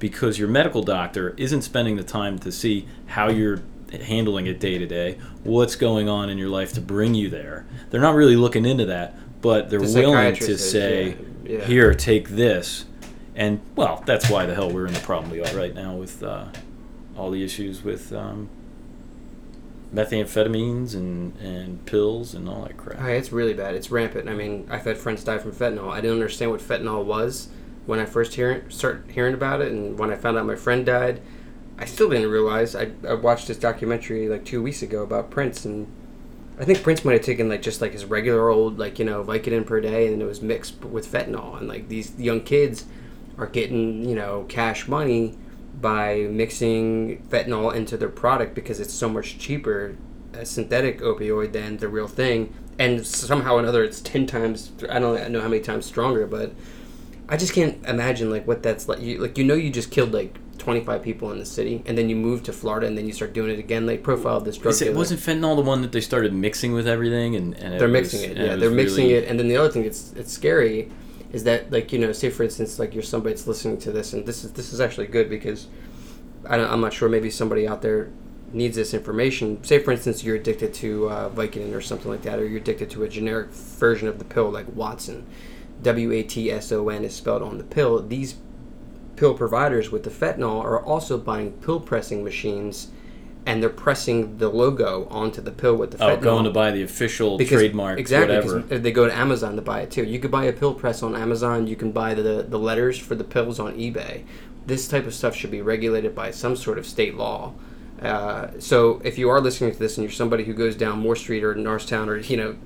because 0.00 0.36
your 0.40 0.48
medical 0.48 0.82
doctor 0.82 1.34
isn't 1.36 1.62
spending 1.62 1.94
the 1.94 2.02
time 2.02 2.36
to 2.40 2.50
see 2.50 2.88
how 3.06 3.28
you're 3.30 3.60
handling 4.04 4.46
it 4.46 4.58
day 4.58 4.78
to 4.78 4.86
day, 4.86 5.18
what's 5.44 5.76
going 5.76 6.08
on 6.08 6.28
in 6.28 6.36
your 6.36 6.48
life 6.48 6.72
to 6.72 6.80
bring 6.80 7.14
you 7.14 7.28
there. 7.30 7.64
They're 7.90 8.00
not 8.00 8.16
really 8.16 8.34
looking 8.34 8.64
into 8.66 8.86
that, 8.86 9.16
but 9.40 9.70
they're 9.70 9.78
The 9.78 9.86
willing 10.00 10.34
to 10.46 10.58
say, 10.58 11.16
yeah, 11.44 11.58
yeah. 11.58 11.64
"Here, 11.66 11.94
take 11.94 12.30
this." 12.30 12.86
And 13.36 13.60
well, 13.76 14.02
that's 14.04 14.28
why 14.28 14.46
the 14.46 14.54
hell 14.54 14.70
we're 14.70 14.86
in 14.88 14.94
the 14.94 15.00
problem 15.00 15.30
we 15.30 15.40
are 15.44 15.56
right 15.56 15.74
now 15.74 15.94
with 15.94 16.22
uh, 16.24 16.46
all 17.16 17.30
the 17.30 17.44
issues 17.44 17.84
with 17.84 18.12
um, 18.12 18.48
methamphetamines 19.94 20.94
and, 20.94 21.36
and 21.38 21.84
pills 21.84 22.34
and 22.34 22.48
all 22.48 22.62
that 22.62 22.76
crap. 22.76 23.02
It's 23.04 23.32
really 23.32 23.54
bad. 23.54 23.74
It's 23.74 23.90
rampant. 23.90 24.28
I 24.28 24.34
mean, 24.34 24.66
I've 24.70 24.84
had 24.84 24.96
friends 24.96 25.22
die 25.22 25.38
from 25.38 25.52
fentanyl. 25.52 25.90
I 25.90 26.00
didn't 26.00 26.16
understand 26.16 26.50
what 26.50 26.60
fentanyl 26.60 27.04
was 27.04 27.48
when 27.84 27.98
I 27.98 28.06
first 28.06 28.34
hear 28.34 28.64
start 28.70 29.04
hearing 29.10 29.34
about 29.34 29.60
it, 29.60 29.72
and 29.72 29.98
when 29.98 30.10
I 30.10 30.16
found 30.16 30.38
out 30.38 30.46
my 30.46 30.54
friend 30.54 30.86
died, 30.86 31.20
I 31.78 31.84
still 31.84 32.08
didn't 32.08 32.30
realize. 32.30 32.74
I, 32.74 32.92
I 33.06 33.14
watched 33.14 33.48
this 33.48 33.58
documentary 33.58 34.28
like 34.28 34.44
two 34.44 34.62
weeks 34.62 34.82
ago 34.82 35.02
about 35.02 35.30
Prince, 35.30 35.64
and 35.64 35.88
I 36.58 36.64
think 36.64 36.82
Prince 36.82 37.04
might 37.04 37.14
have 37.14 37.22
taken 37.22 37.48
like 37.48 37.62
just 37.62 37.80
like 37.80 37.92
his 37.92 38.04
regular 38.04 38.48
old 38.48 38.78
like 38.78 38.98
you 38.98 39.04
know 39.04 39.24
Vicodin 39.24 39.66
per 39.66 39.80
day, 39.80 40.12
and 40.12 40.22
it 40.22 40.26
was 40.26 40.40
mixed 40.40 40.84
with 40.84 41.10
fentanyl, 41.10 41.58
and 41.58 41.68
like 41.68 41.88
these 41.88 42.18
young 42.18 42.40
kids 42.40 42.86
are 43.36 43.46
getting 43.46 44.08
you 44.08 44.14
know 44.14 44.46
cash 44.48 44.86
money 44.86 45.36
by 45.80 46.26
mixing 46.30 47.22
fentanyl 47.28 47.74
into 47.74 47.96
their 47.96 48.08
product 48.08 48.54
because 48.54 48.78
it's 48.80 48.92
so 48.94 49.08
much 49.08 49.38
cheaper 49.38 49.96
a 50.34 50.46
synthetic 50.46 51.00
opioid 51.00 51.52
than 51.52 51.76
the 51.78 51.88
real 51.88 52.08
thing. 52.08 52.54
And 52.78 53.06
somehow 53.06 53.56
or 53.56 53.60
another 53.60 53.84
it's 53.84 54.00
10 54.00 54.26
times 54.26 54.72
i 54.88 54.98
don't 54.98 55.30
know 55.30 55.40
how 55.40 55.48
many 55.48 55.62
times 55.62 55.84
stronger 55.84 56.26
but 56.26 56.52
i 57.28 57.36
just 57.36 57.52
can't 57.52 57.84
imagine 57.86 58.30
like 58.30 58.46
what 58.46 58.62
that's 58.62 58.88
like. 58.88 59.00
You 59.00 59.18
like 59.18 59.36
you 59.36 59.44
know 59.44 59.54
you 59.54 59.70
just 59.70 59.90
killed 59.90 60.12
like 60.12 60.36
25 60.58 61.02
people 61.02 61.32
in 61.32 61.38
the 61.38 61.44
city 61.44 61.82
and 61.86 61.98
then 61.98 62.08
you 62.08 62.16
move 62.16 62.42
to 62.44 62.52
florida 62.52 62.86
and 62.86 62.96
then 62.96 63.06
you 63.06 63.12
start 63.12 63.32
doing 63.34 63.50
it 63.50 63.58
again? 63.58 63.84
Like 63.86 64.02
profile 64.02 64.38
of 64.38 64.44
this 64.44 64.56
drug 64.56 64.80
it, 64.80 64.94
wasn't 64.94 65.20
fentanyl 65.20 65.54
the 65.56 65.62
one 65.62 65.82
that 65.82 65.92
they 65.92 66.00
started 66.00 66.32
mixing 66.32 66.72
with 66.72 66.88
everything? 66.88 67.36
And, 67.36 67.54
and 67.58 67.78
they're 67.78 67.88
was- 67.88 68.12
mixing 68.12 68.30
it 68.30 68.36
yeah 68.38 68.52
was 68.52 68.60
they're 68.60 68.70
mixing 68.70 69.08
really- 69.08 69.14
it. 69.24 69.28
And 69.28 69.38
then 69.38 69.48
the 69.48 69.56
other 69.58 69.70
thing 69.70 69.82
that's 69.82 70.12
it's 70.14 70.32
scary 70.32 70.90
is 71.32 71.44
that 71.44 71.70
like 71.70 71.92
you 71.92 71.98
know 71.98 72.12
say 72.12 72.30
for 72.30 72.42
instance 72.42 72.78
like 72.78 72.94
you're 72.94 73.02
somebody 73.02 73.34
that's 73.34 73.46
listening 73.46 73.78
to 73.78 73.90
this 73.90 74.12
and 74.12 74.26
this 74.26 74.44
is 74.44 74.52
this 74.52 74.72
is 74.72 74.80
actually 74.80 75.06
good 75.06 75.28
because 75.28 75.66
I 76.48 76.56
don't, 76.56 76.70
i'm 76.70 76.80
not 76.80 76.92
sure 76.92 77.08
maybe 77.08 77.30
somebody 77.30 77.66
out 77.66 77.82
there 77.82 78.10
needs 78.54 78.76
this 78.76 78.94
information. 78.94 79.62
Say 79.64 79.78
for 79.78 79.92
instance 79.92 80.22
you're 80.22 80.36
addicted 80.36 80.74
to 80.74 81.08
uh, 81.08 81.30
vicodin 81.30 81.74
or 81.74 81.80
something 81.80 82.10
like 82.10 82.22
that 82.22 82.38
or 82.38 82.46
you're 82.46 82.60
addicted 82.60 82.90
to 82.90 83.02
a 83.02 83.08
generic 83.08 83.50
version 83.50 84.08
of 84.08 84.18
the 84.18 84.24
pill 84.24 84.50
like 84.50 84.66
watson. 84.74 85.26
W-a-t-s-o-n 85.82 87.04
is 87.04 87.14
spelled 87.14 87.42
on 87.42 87.58
the 87.58 87.64
pill. 87.64 88.06
These 88.06 88.36
pill 89.16 89.34
providers 89.34 89.90
with 89.90 90.04
the 90.04 90.10
fentanyl 90.10 90.62
are 90.62 90.80
also 90.80 91.18
buying 91.18 91.52
pill 91.52 91.80
pressing 91.80 92.22
machines 92.22 92.88
and 93.44 93.60
they're 93.62 93.68
pressing 93.68 94.38
the 94.38 94.48
logo 94.48 95.06
onto 95.10 95.40
the 95.40 95.50
pill 95.50 95.74
with 95.76 95.90
the 95.92 96.04
Oh, 96.04 96.16
fentanyl 96.16 96.22
going 96.22 96.44
to 96.44 96.50
buy 96.50 96.70
the 96.70 96.82
official 96.82 97.36
because 97.38 97.58
trademark, 97.58 97.98
exactly 97.98 98.36
whatever. 98.36 98.60
because 98.60 98.82
they 98.82 98.92
go 98.92 99.06
to 99.06 99.14
Amazon 99.16 99.56
to 99.56 99.62
buy 99.62 99.80
it 99.80 99.90
too. 99.90 100.04
You 100.04 100.18
could 100.20 100.30
buy 100.30 100.44
a 100.44 100.52
pill 100.52 100.74
press 100.74 101.02
on 101.02 101.16
Amazon. 101.16 101.66
You 101.66 101.76
can 101.76 101.90
buy 101.92 102.14
the 102.14 102.44
the 102.48 102.58
letters 102.58 102.98
for 102.98 103.14
the 103.14 103.24
pills 103.24 103.58
on 103.58 103.74
eBay. 103.74 104.24
This 104.66 104.86
type 104.86 105.06
of 105.06 105.14
stuff 105.14 105.34
should 105.34 105.50
be 105.50 105.60
regulated 105.60 106.14
by 106.14 106.30
some 106.30 106.54
sort 106.54 106.78
of 106.78 106.86
state 106.86 107.16
law. 107.16 107.52
Uh, 108.00 108.48
so 108.58 109.00
if 109.04 109.16
you 109.18 109.28
are 109.28 109.40
listening 109.40 109.72
to 109.72 109.78
this 109.78 109.96
and 109.96 110.04
you're 110.04 110.12
somebody 110.12 110.44
who 110.44 110.52
goes 110.54 110.74
down 110.76 110.98
Moore 111.00 111.16
Street 111.16 111.42
or 111.44 111.54
Norristown 111.54 112.08
or 112.08 112.16
you 112.18 112.36
know 112.36 112.56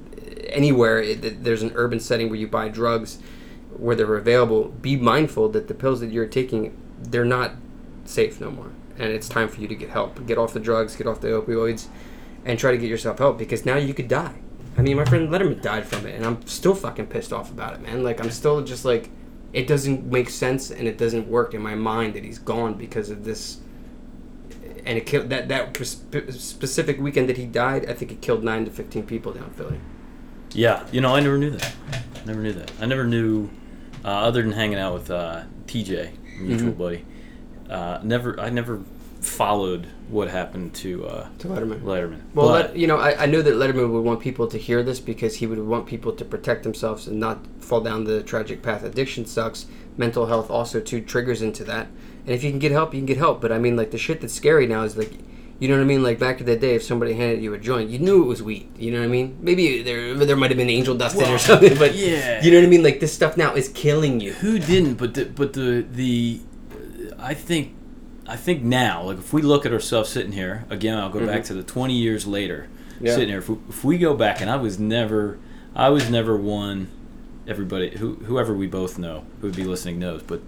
anywhere 0.49 1.01
it, 1.01 1.43
there's 1.45 1.63
an 1.63 1.73
urban 1.75 2.01
setting 2.01 2.29
where 2.29 2.39
you 2.39 2.47
buy 2.47 2.69
drugs 2.69 3.19
where 3.77 3.95
they're 3.95 4.15
available, 4.17 4.69
be 4.69 4.97
mindful 4.97 5.49
that 5.51 5.69
the 5.69 5.75
pills 5.75 6.01
that 6.01 6.11
you're 6.11 6.27
taking 6.27 6.75
they're 7.03 7.25
not 7.27 7.53
safe 8.07 8.41
no 8.41 8.51
more, 8.51 8.71
and 8.99 9.11
it's 9.13 9.29
time 9.29 9.49
for 9.49 9.61
you 9.61 9.69
to 9.69 9.75
get 9.75 9.91
help. 9.91 10.25
Get 10.27 10.39
off 10.39 10.53
the 10.53 10.61
drugs, 10.61 10.97
get 10.97 11.07
off 11.07 11.21
the 11.21 11.29
opioids, 11.29 11.87
and 12.45 12.59
try 12.59 12.71
to 12.71 12.79
get 12.79 12.89
yourself 12.89 13.19
help 13.19 13.39
because 13.39 13.65
now 13.65 13.77
you 13.77 13.95
could 13.95 14.09
die. 14.09 14.35
I 14.79 14.83
mean, 14.83 14.97
my 14.97 15.05
friend 15.07 15.29
Letterman 15.31 15.63
died 15.63 15.87
from 15.87 16.07
it, 16.07 16.15
and 16.15 16.25
I'm 16.27 16.47
still 16.47 16.75
fucking 16.75 17.07
pissed 17.07 17.33
off 17.33 17.51
about 17.51 17.75
it, 17.75 17.81
man. 17.83 18.03
Like 18.03 18.21
I'm 18.21 18.31
still 18.31 18.63
just 18.63 18.85
like, 18.85 19.11
it 19.53 19.67
doesn't 19.67 20.05
make 20.05 20.29
sense 20.29 20.71
and 20.71 20.87
it 20.87 20.99
doesn't 20.99 21.29
work 21.29 21.55
in 21.55 21.63
my 21.63 21.75
mind 21.75 22.15
that 22.15 22.25
he's 22.25 22.39
gone 22.39 22.75
because 22.75 23.09
of 23.11 23.25
this. 23.25 23.59
And 24.85 24.97
it 24.99 25.07
killed 25.07 25.31
that 25.31 25.49
that 25.49 25.77
spe- 25.85 26.31
specific 26.31 27.01
weekend 27.01 27.29
that 27.29 27.37
he 27.37 27.47
died. 27.47 27.89
I 27.91 27.95
think 27.95 28.13
it 28.13 28.21
killed 28.21 28.45
nine 28.45 28.65
to 28.67 28.71
fifteen 28.71 29.05
people 29.05 29.33
down 29.33 29.51
Philly. 29.51 29.81
Yeah, 30.53 30.87
you 30.93 31.01
know, 31.01 31.15
I 31.15 31.21
never 31.21 31.39
knew 31.39 31.51
that. 31.51 31.73
Never 32.25 32.41
knew 32.41 32.53
that. 32.53 32.71
I 32.81 32.87
never 32.87 33.05
knew, 33.05 33.51
uh, 34.05 34.09
other 34.09 34.43
than 34.43 34.53
hanging 34.53 34.79
out 34.79 34.95
with 34.95 35.11
uh, 35.11 35.43
TJ, 35.67 36.11
mutual 36.39 36.73
Mhm. 36.73 36.79
buddy. 36.79 37.05
Uh, 37.71 38.01
never, 38.03 38.39
I 38.41 38.51
never 38.51 38.81
followed 39.21 39.87
what 40.09 40.29
happened 40.29 40.73
to 40.75 41.07
uh, 41.07 41.29
To 41.39 41.49
Letterman. 41.49 41.81
Letterman. 41.83 42.21
Well, 42.35 42.49
But- 42.49 42.67
let, 42.71 42.77
you 42.77 42.87
know, 42.87 42.99
I, 42.99 43.25
I 43.25 43.27
know 43.27 43.43
that 43.43 43.55
Letterman 43.55 43.91
would 43.93 44.05
want 44.05 44.21
people 44.21 44.47
to 44.49 44.59
hear 44.59 44.83
this 44.83 45.01
because 45.01 45.37
he 45.37 45.47
would 45.47 45.59
want 45.59 45.87
people 45.87 46.13
to 46.13 46.25
protect 46.25 46.63
themselves 46.63 47.07
and 47.09 47.19
not 47.19 47.39
fall 47.61 47.81
down 47.81 48.05
the 48.05 48.23
tragic 48.23 48.63
path. 48.63 48.85
Addiction 48.85 49.27
sucks. 49.27 49.67
Mental 49.97 50.27
health 50.27 50.51
also 50.51 50.79
too 50.81 51.01
triggers 51.01 51.43
into 51.43 51.65
that. 51.65 51.89
And 52.25 52.35
if 52.35 52.45
you 52.45 52.51
can 52.51 52.59
get 52.59 52.71
help, 52.73 52.93
you 52.95 53.01
can 53.01 53.07
get 53.07 53.17
help. 53.17 53.41
But 53.41 53.51
I 53.51 53.59
mean, 53.59 53.77
like 53.77 53.91
the 53.91 53.99
shit 53.99 54.21
that's 54.21 54.35
scary 54.35 54.67
now 54.67 54.83
is 54.83 54.97
like, 54.97 55.13
you 55.59 55.69
know 55.69 55.75
what 55.77 55.81
I 55.83 55.87
mean? 55.87 56.03
Like 56.03 56.19
back 56.19 56.39
in 56.41 56.47
the 56.47 56.55
day, 56.57 56.75
if 56.75 56.83
somebody 56.83 57.15
handed 57.15 57.43
you 57.43 57.55
a 57.55 57.59
joint, 57.59 57.89
you 57.89 57.99
knew 57.99 58.23
it 58.23 58.27
was 58.27 58.43
weed. 58.43 58.69
You 58.79 58.93
know 58.93 58.99
what 58.99 59.07
I 59.07 59.09
mean? 59.09 59.39
Maybe 59.41 59.83
there 59.83 60.15
there 60.15 60.37
might 60.37 60.51
have 60.51 60.59
been 60.59 60.69
angel 60.69 60.95
dust 60.95 61.17
in 61.17 61.29
or 61.33 61.39
something, 61.39 61.79
but 61.79 61.95
yeah. 61.95 62.43
you 62.45 62.51
know 62.51 62.59
what 62.59 62.67
I 62.67 62.69
mean? 62.69 62.83
Like 62.83 63.01
this 63.01 63.15
stuff 63.15 63.39
now 63.39 63.55
is 63.55 63.71
killing 63.71 64.21
you. 64.21 64.35
who 64.35 64.59
didn't? 64.59 64.95
But 64.97 65.15
the, 65.15 65.25
but 65.25 65.55
the 65.55 65.87
the, 65.91 66.41
I 67.27 67.35
think, 67.35 67.75
I 68.27 68.37
think 68.37 68.63
now, 68.63 69.03
like 69.03 69.19
if 69.19 69.33
we 69.33 69.43
look 69.43 69.67
at 69.67 69.73
ourselves 69.73 70.09
sitting 70.11 70.33
here 70.33 70.65
again, 70.71 70.97
I'll 70.97 71.11
go 71.11 71.25
back 71.27 71.43
to 71.45 71.55
the 71.55 71.63
twenty 71.63 71.95
years 71.95 72.27
later, 72.27 72.69
Yeah. 73.01 73.15
sitting 73.15 73.29
here. 73.31 73.39
If 73.39 73.49
we, 73.49 73.57
if 73.69 73.85
we 73.85 73.99
go 73.99 74.15
back, 74.15 74.41
and 74.41 74.49
I 74.49 74.57
was 74.57 74.79
never, 74.79 75.39
I 75.75 75.89
was 75.91 76.09
never 76.09 76.37
one. 76.37 76.89
Everybody, 77.49 77.97
who, 77.97 78.15
whoever 78.27 78.53
we 78.55 78.67
both 78.67 78.99
know 78.99 79.25
who 79.41 79.47
would 79.49 79.57
be 79.57 79.63
listening 79.65 79.99
knows, 80.01 80.21
but 80.23 80.41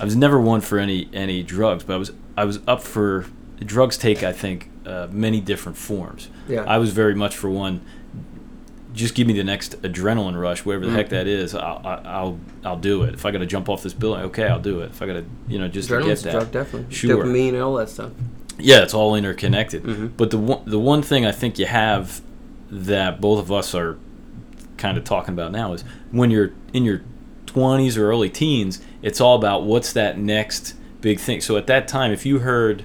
I 0.00 0.04
was 0.04 0.14
never 0.16 0.38
one 0.40 0.60
for 0.60 0.78
any 0.78 1.08
any 1.12 1.42
drugs. 1.42 1.84
But 1.84 1.94
I 1.94 1.96
was 1.96 2.12
I 2.36 2.44
was 2.44 2.60
up 2.66 2.82
for 2.82 3.26
drugs. 3.60 3.96
Take 3.98 4.22
I 4.22 4.32
think 4.32 4.68
uh, 4.86 5.08
many 5.10 5.40
different 5.40 5.78
forms. 5.78 6.28
Yeah. 6.48 6.64
I 6.64 6.78
was 6.78 6.92
very 6.92 7.14
much 7.14 7.36
for 7.36 7.48
one 7.50 7.80
just 8.92 9.14
give 9.14 9.26
me 9.26 9.32
the 9.32 9.44
next 9.44 9.80
adrenaline 9.82 10.38
rush, 10.40 10.64
whatever 10.64 10.86
the 10.86 10.92
heck 10.92 11.08
that 11.10 11.26
is. 11.26 11.54
I'll, 11.54 11.80
I'll 11.84 12.38
I'll 12.64 12.76
do 12.76 13.02
it. 13.04 13.14
If 13.14 13.24
I 13.24 13.30
got 13.30 13.38
to 13.38 13.46
jump 13.46 13.68
off 13.68 13.82
this 13.82 13.94
building, 13.94 14.24
okay, 14.26 14.46
I'll 14.46 14.60
do 14.60 14.80
it. 14.80 14.90
If 14.90 15.00
I 15.02 15.06
got 15.06 15.12
to, 15.14 15.24
you 15.48 15.58
know, 15.58 15.68
just 15.68 15.88
get 15.88 16.04
that, 16.04 16.30
drug, 16.32 16.50
definitely. 16.52 16.94
Sure. 16.94 17.24
Dopamine 17.24 17.50
and 17.54 17.62
all 17.62 17.74
that 17.76 17.88
stuff. 17.88 18.12
yeah, 18.58 18.82
it's 18.82 18.94
all 18.94 19.14
interconnected. 19.14 19.82
Mhm. 19.82 20.12
But 20.16 20.30
the 20.30 20.38
one, 20.38 20.62
the 20.66 20.78
one 20.78 21.02
thing 21.02 21.24
I 21.26 21.32
think 21.32 21.58
you 21.58 21.66
have 21.66 22.20
that 22.70 23.20
both 23.20 23.38
of 23.40 23.50
us 23.52 23.74
are 23.74 23.98
kind 24.76 24.96
of 24.98 25.04
talking 25.04 25.32
about 25.34 25.52
now 25.52 25.72
is 25.72 25.84
when 26.10 26.30
you're 26.30 26.52
in 26.72 26.84
your 26.84 27.02
20s 27.46 27.96
or 27.96 28.08
early 28.10 28.30
teens, 28.30 28.80
it's 29.02 29.20
all 29.20 29.36
about 29.36 29.64
what's 29.64 29.92
that 29.92 30.18
next 30.18 30.74
big 31.00 31.18
thing. 31.20 31.40
So 31.40 31.56
at 31.56 31.66
that 31.66 31.86
time, 31.88 32.12
if 32.12 32.24
you 32.24 32.38
heard 32.40 32.84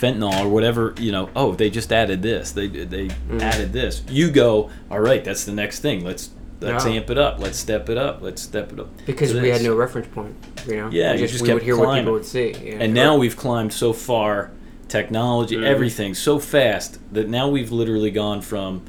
fentanyl 0.00 0.44
or 0.44 0.48
whatever, 0.48 0.94
you 0.98 1.12
know, 1.12 1.28
oh, 1.36 1.54
they 1.54 1.68
just 1.70 1.92
added 1.92 2.22
this, 2.22 2.52
they 2.52 2.66
they 2.68 3.08
Mm-hmm. 3.08 3.40
added 3.40 3.72
this, 3.72 4.02
you 4.08 4.30
go, 4.30 4.70
all 4.90 5.00
right, 5.00 5.22
that's 5.24 5.44
the 5.44 5.52
next 5.52 5.80
thing. 5.80 6.04
Let's 6.04 6.30
let's 6.60 6.84
Yeah. 6.86 6.92
amp 6.92 7.10
it 7.10 7.18
up. 7.18 7.38
Let's 7.38 7.58
step 7.58 7.88
it 7.88 7.96
up. 7.98 8.20
Let's 8.22 8.42
step 8.42 8.72
it 8.72 8.80
up. 8.80 8.88
Because 9.06 9.32
to 9.32 9.40
we 9.40 9.48
had 9.48 9.62
no 9.62 9.74
reference 9.74 10.08
point, 10.08 10.34
you 10.66 10.76
know. 10.76 10.90
Yeah, 10.90 11.12
we 11.12 11.18
just, 11.18 11.32
just 11.32 11.42
we 11.42 11.48
kept 11.48 11.54
would 11.56 11.62
hear 11.62 11.76
what 11.78 11.96
people 11.96 12.12
would 12.12 12.24
see. 12.26 12.52
Yeah. 12.52 12.76
And 12.80 12.92
now 12.94 13.16
we've 13.16 13.36
climbed 13.36 13.72
so 13.72 13.92
far, 13.92 14.50
technology, 14.88 15.56
Mhm. 15.56 15.64
everything 15.64 16.14
so 16.14 16.38
fast 16.38 16.98
that 17.12 17.28
now 17.28 17.48
we've 17.48 17.70
literally 17.72 18.10
gone 18.10 18.40
from 18.42 18.82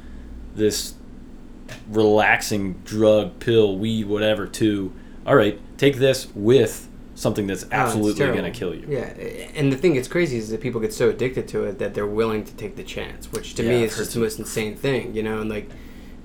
this 0.54 0.94
relaxing 1.90 2.74
drug, 2.84 3.38
pill, 3.38 3.76
weed, 3.78 4.06
whatever, 4.06 4.46
to 4.46 4.92
all 5.26 5.36
right, 5.36 5.58
take 5.78 5.96
this 5.96 6.26
with 6.34 6.88
something 7.14 7.46
that's 7.46 7.64
Oh, 7.64 7.68
absolutely 7.72 8.14
terrible. 8.14 8.40
going 8.40 8.52
to 8.52 8.58
kill 8.58 8.74
you. 8.74 8.86
Yeah, 8.88 9.12
and 9.54 9.72
the 9.72 9.76
thing 9.76 9.94
that's 9.94 10.08
crazy 10.08 10.38
is 10.38 10.48
that 10.50 10.60
people 10.60 10.80
get 10.80 10.92
so 10.92 11.10
addicted 11.10 11.46
to 11.48 11.64
it 11.64 11.78
that 11.78 11.94
they're 11.94 12.06
willing 12.06 12.44
to 12.44 12.52
take 12.54 12.76
the 12.76 12.82
chance, 12.84 13.30
which 13.32 13.54
to 13.56 13.62
Yeah, 13.62 13.68
me 13.70 13.84
is 13.84 13.96
just 13.96 14.14
the 14.14 14.20
most 14.20 14.38
insane 14.38 14.76
thing, 14.76 15.14
you 15.14 15.22
know. 15.22 15.40
And 15.40 15.50
like, 15.50 15.68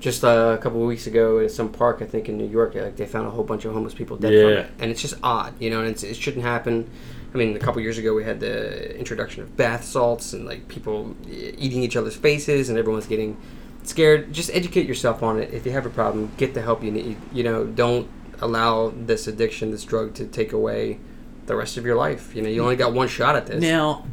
just 0.00 0.24
uh, 0.24 0.56
a 0.58 0.62
couple 0.62 0.80
of 0.80 0.86
weeks 0.86 1.06
ago 1.06 1.40
at 1.40 1.50
some 1.50 1.70
park, 1.70 1.98
I 2.00 2.06
think 2.06 2.28
in 2.28 2.38
New 2.38 2.46
York, 2.48 2.74
like 2.74 2.96
they 2.96 3.04
found 3.06 3.26
a 3.26 3.30
whole 3.30 3.44
bunch 3.44 3.64
of 3.64 3.72
homeless 3.74 3.94
people 3.94 4.16
dead 4.16 4.32
from 4.32 4.52
it, 4.52 4.70
and 4.78 4.90
it's 4.90 5.02
just 5.02 5.14
odd, 5.22 5.54
you 5.60 5.70
know. 5.70 5.80
And 5.80 5.88
it's, 5.88 6.02
it 6.04 6.16
shouldn't 6.16 6.44
happen. 6.44 6.88
I 7.34 7.36
mean, 7.36 7.54
a 7.54 7.58
couple 7.58 7.82
years 7.82 7.98
ago, 7.98 8.14
we 8.14 8.24
had 8.24 8.40
the 8.40 8.96
introduction 8.98 9.42
of 9.42 9.54
bath 9.56 9.84
salts 9.84 10.32
and 10.32 10.46
like 10.46 10.68
people 10.68 11.14
eating 11.30 11.82
each 11.82 11.96
other's 11.96 12.16
faces, 12.16 12.70
and 12.70 12.78
everyone's 12.78 13.06
getting 13.06 13.36
scared. 13.82 14.32
Just 14.32 14.50
educate 14.54 14.86
yourself 14.86 15.22
on 15.22 15.38
it. 15.38 15.52
If 15.52 15.66
you 15.66 15.72
have 15.72 15.84
a 15.84 15.90
problem, 15.90 16.30
get 16.38 16.54
the 16.54 16.62
help 16.62 16.82
you 16.82 16.90
need. 16.90 17.16
You 17.32 17.42
know, 17.44 17.64
don't 17.66 18.08
allow 18.40 18.90
this 18.96 19.26
addiction, 19.26 19.70
this 19.70 19.84
drug, 19.84 20.14
to 20.14 20.26
take 20.26 20.52
away 20.52 20.98
the 21.46 21.56
rest 21.56 21.76
of 21.76 21.84
your 21.86 21.96
life. 21.96 22.34
You 22.34 22.42
know, 22.42 22.48
you 22.48 22.62
only 22.62 22.76
got 22.76 22.92
one 22.92 23.08
shot 23.08 23.36
at 23.36 23.46
this. 23.46 23.60
Now, 23.62 24.06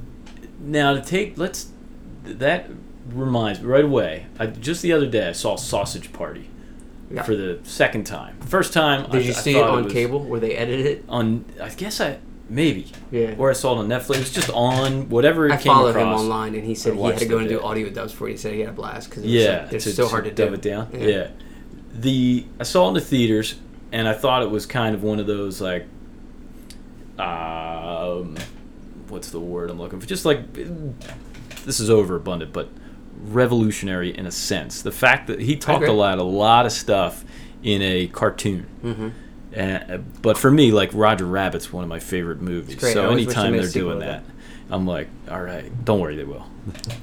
now 0.60 0.94
to 0.94 1.02
take 1.02 1.38
let's 1.38 1.72
that 2.24 2.70
reminds 3.12 3.60
me 3.62 3.68
right 3.68 3.86
away. 3.86 4.26
I, 4.40 4.48
just 4.48 4.82
the 4.82 4.92
other 4.94 5.06
day, 5.08 5.30
I 5.30 5.32
saw 5.34 5.56
Sausage 5.58 6.12
Party 6.14 6.50
Yeah. 7.12 7.22
for 7.24 7.36
the 7.36 7.60
second 7.64 8.06
time. 8.06 8.38
First 8.42 8.74
time, 8.74 9.04
Did 9.12 9.22
I, 9.22 9.26
you 9.26 9.30
I 9.32 9.34
see 9.34 9.52
it 9.52 9.62
thought 9.62 9.70
on 9.70 9.84
was 9.84 9.94
cable 9.94 10.20
where 10.22 10.40
they 10.40 10.56
edited 10.56 10.86
it? 10.86 11.06
On 11.08 11.46
I 11.62 11.70
guess 11.70 12.02
I 12.02 12.18
maybe 12.50 12.88
Yeah. 13.12 13.36
or 13.38 13.50
I 13.50 13.54
saw 13.54 13.76
it 13.76 13.80
on 13.80 13.88
Netflix. 13.90 14.16
It 14.16 14.20
was 14.20 14.34
just 14.34 14.50
on 14.52 15.10
whatever 15.10 15.46
it 15.48 15.52
I 15.52 15.58
came 15.58 15.74
follow 15.74 15.90
across. 15.90 16.04
him 16.22 16.26
online, 16.26 16.56
and 16.56 16.64
he 16.64 16.74
said 16.74 16.96
he 16.96 17.02
had 17.04 17.18
to 17.20 17.26
go 17.26 17.38
and 17.40 17.50
do 17.50 17.62
audio 17.62 17.90
dubs 17.90 18.12
for 18.14 18.28
it. 18.28 18.32
He 18.32 18.38
said 18.38 18.54
he 18.54 18.62
had 18.62 18.70
a 18.70 18.74
blast 18.74 19.10
because 19.10 19.24
Yeah, 19.26 19.64
like, 19.66 19.74
it's 19.74 19.94
so 19.94 20.08
hard 20.08 20.24
to 20.26 20.32
dub 20.32 20.50
do. 20.50 20.54
it 20.56 20.62
down. 20.62 20.88
Yeah. 20.94 21.28
the 21.94 22.46
I 22.60 22.64
saw 22.64 22.86
it 22.86 22.90
in 22.90 22.94
the 22.96 23.02
theaters, 23.02 23.56
and 23.95 24.08
I 24.08 24.13
thought 24.13 24.43
it 24.43 24.49
was 24.51 24.65
kind 24.65 24.93
of 24.93 25.03
one 25.03 25.19
of 25.19 25.25
those 25.27 25.62
like, 25.62 25.86
um, 27.17 28.36
what's 29.08 29.31
the 29.31 29.39
word 29.39 29.69
I'm 29.69 29.79
looking 29.79 29.99
for? 29.99 30.05
Just 30.05 30.25
like 30.25 30.53
this 31.65 31.79
is 31.79 31.89
overabundant, 31.89 32.51
but 32.53 32.69
revolutionary 33.23 34.15
in 34.15 34.25
a 34.25 34.31
sense. 34.31 34.81
The 34.81 34.91
fact 34.91 35.27
that 35.27 35.39
he 35.39 35.55
talked 35.55 35.88
a 35.88 35.93
lot, 35.93 36.17
a 36.17 36.23
lot 36.23 36.65
of 36.65 36.71
stuff 36.71 37.23
in 37.63 37.81
a 37.81 38.08
cartoon. 38.08 38.63
hmm 38.81 39.10
Uh, 39.58 39.97
but 40.21 40.38
for 40.38 40.51
me, 40.51 40.71
like 40.71 40.89
Roger 40.93 41.25
Rabbit's 41.25 41.71
one 41.71 41.84
of 41.84 41.89
my 41.89 41.99
favorite 41.99 42.41
movies. 42.41 42.77
So 42.93 43.05
always 43.10 43.27
wish 43.27 43.36
they 43.36 43.41
anytime 43.41 43.58
they're 43.58 43.69
doing 43.71 43.99
that, 43.99 44.23
I'm 44.69 44.86
like, 44.86 45.08
all 45.31 45.41
right, 45.41 45.71
don't 45.86 46.01
worry, 46.01 46.17
they 46.17 46.25
will. 46.25 46.45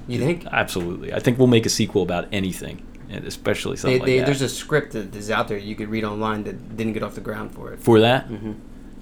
You 0.07 0.19
think? 0.19 0.45
Absolutely, 0.47 1.15
I 1.15 1.21
think 1.21 1.39
we'll 1.39 1.47
make 1.49 1.65
a 1.65 1.71
sequel 1.71 2.03
about 2.03 2.29
anything, 2.33 2.85
especially 3.15 3.73
They, 3.77 3.81
something 3.81 4.01
like 4.01 4.17
that. 4.19 4.27
there's 4.27 4.43
a 4.43 4.49
script 4.49 4.93
that 4.93 5.15
is 5.15 5.31
out 5.31 5.49
there 5.49 5.59
you 5.59 5.75
could 5.75 5.89
read 5.89 6.05
online 6.05 6.45
that 6.45 6.77
didn't 6.77 6.93
get 6.95 7.03
off 7.03 7.15
the 7.15 7.21
ground 7.21 7.53
for 7.55 7.73
it. 7.73 7.81
For 7.81 8.01
that, 8.01 8.27
hmm 8.27 8.53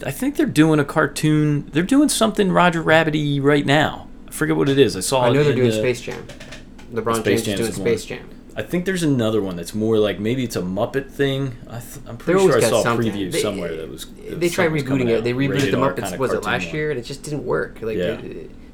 I 0.04 0.10
think 0.10 0.36
they're 0.36 0.46
doing 0.46 0.80
a 0.80 0.84
cartoon. 0.84 1.68
They're 1.74 1.82
doing 1.82 2.08
something 2.08 2.50
Roger 2.50 2.80
Rabbit-y 2.80 3.38
right 3.42 3.66
now. 3.66 4.08
I 4.28 4.30
forget 4.30 4.56
what 4.56 4.70
it 4.70 4.78
is. 4.78 4.96
I 4.96 5.00
saw. 5.00 5.24
I 5.24 5.30
know 5.30 5.44
they're 5.44 5.54
doing 5.54 5.68
the- 5.70 5.76
Space 5.76 6.00
Jam. 6.00 6.26
LeBron 6.92 7.16
Space 7.20 7.42
James 7.44 7.58
Jam's 7.58 7.68
is 7.70 7.76
doing. 7.76 7.86
Space 7.86 8.04
Jam. 8.06 8.30
I 8.56 8.62
think 8.62 8.84
there's 8.86 9.02
another 9.02 9.42
one 9.42 9.56
that's 9.56 9.74
more 9.74 9.98
like 9.98 10.18
maybe 10.18 10.42
it's 10.42 10.56
a 10.56 10.62
Muppet 10.62 11.10
thing. 11.10 11.56
I 11.68 11.80
th- 11.80 11.98
I'm 12.08 12.16
They 12.16 12.24
pretty 12.24 12.40
sure 12.46 12.56
I 12.56 12.60
saw 12.60 12.80
a 12.80 12.84
preview 12.96 13.30
They- 13.30 13.40
somewhere 13.42 13.76
that 13.76 13.90
was. 13.90 14.06
that 14.06 14.40
They 14.40 14.48
tried 14.48 14.70
rebooting 14.70 15.08
it. 15.10 15.22
They 15.22 15.34
rebooted 15.34 15.70
the 15.70 15.76
Muppets. 15.76 16.16
Was 16.18 16.32
it 16.32 16.44
last 16.44 16.66
one. 16.66 16.74
year? 16.74 16.90
And 16.90 16.98
it 16.98 17.04
just 17.04 17.22
didn't 17.22 17.44
work. 17.44 17.78
Like, 17.82 17.96
Yeah. 17.98 18.20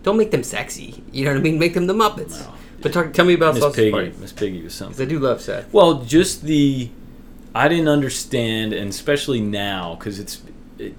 don't 0.04 0.16
make 0.16 0.30
them 0.30 0.44
sexy. 0.44 1.02
You 1.12 1.24
know 1.24 1.32
what 1.32 1.38
I 1.40 1.42
mean? 1.42 1.58
Make 1.58 1.74
them 1.74 1.86
the 1.88 1.94
Muppets. 1.94 2.38
No. 2.40 2.54
But 2.82 2.92
talk, 2.92 3.12
tell 3.12 3.24
me 3.24 3.34
about 3.34 3.54
Miss 3.54 3.62
Sausage 3.62 3.76
Piggy. 3.76 3.90
Party. 3.90 4.12
Miss 4.20 4.32
Piggy 4.32 4.62
was 4.62 4.72
'Cause 4.72 4.78
something. 4.78 5.06
I 5.06 5.08
do 5.08 5.18
love 5.18 5.40
Seth. 5.40 5.72
Well, 5.72 6.02
just 6.04 6.42
the 6.42 6.90
I 7.54 7.68
didn't 7.68 7.88
understand, 7.88 8.72
and 8.72 8.90
especially 8.90 9.40
now 9.40 9.94
because 9.98 10.18
it's 10.18 10.42
it, 10.78 10.94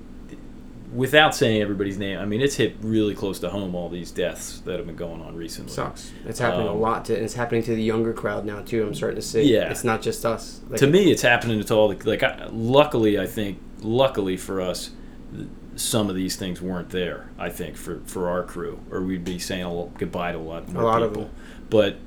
without 0.93 1.35
saying 1.35 1.61
everybody's 1.61 1.97
name. 1.97 2.17
I 2.17 2.25
mean, 2.25 2.41
it's 2.41 2.55
hit 2.55 2.75
really 2.81 3.13
close 3.13 3.39
to 3.39 3.49
home. 3.49 3.75
All 3.75 3.89
these 3.89 4.09
deaths 4.09 4.61
that 4.65 4.77
have 4.77 4.87
been 4.87 4.95
going 4.95 5.21
on 5.21 5.35
recently. 5.35 5.71
sucks. 5.71 6.11
It's 6.25 6.39
happening 6.39 6.67
a 6.67 6.71
Um, 6.73 6.81
lot, 6.81 7.05
to, 7.05 7.15
and 7.15 7.23
it's 7.23 7.35
happening 7.35 7.61
to 7.63 7.75
the 7.75 7.83
younger 7.83 8.13
crowd 8.13 8.45
now 8.45 8.61
too. 8.61 8.85
I'm 8.87 8.95
starting 8.95 9.17
to 9.19 9.25
see. 9.25 9.43
Yeah. 9.53 9.69
it's 9.69 9.83
not 9.83 10.01
just 10.01 10.25
us. 10.25 10.61
Like, 10.69 10.79
to 10.79 10.87
me, 10.87 11.11
it's 11.11 11.21
happening 11.21 11.63
to 11.63 11.75
all 11.75 11.89
the 11.89 12.09
like. 12.09 12.23
I, 12.23 12.47
luckily, 12.51 13.19
I 13.19 13.27
think 13.27 13.59
luckily 13.81 14.37
for 14.37 14.59
us, 14.61 14.89
th- 15.35 15.47
some 15.77 16.09
of 16.09 16.15
these 16.15 16.35
things 16.35 16.61
weren't 16.61 16.89
there. 16.89 17.29
I 17.39 17.49
think 17.49 17.77
for 17.77 18.01
for 18.05 18.29
our 18.29 18.43
crew, 18.43 18.79
or 18.91 19.01
we'd 19.01 19.23
be 19.23 19.39
saying 19.39 19.63
a 19.63 19.73
lo- 19.73 19.91
goodbye 19.97 20.31
to 20.33 20.37
a 20.37 20.39
lot 20.39 20.67
more 20.69 20.81
a 20.81 20.85
lot 20.85 21.03
of 21.03 21.11
people. 21.13 21.29
But 21.69 21.97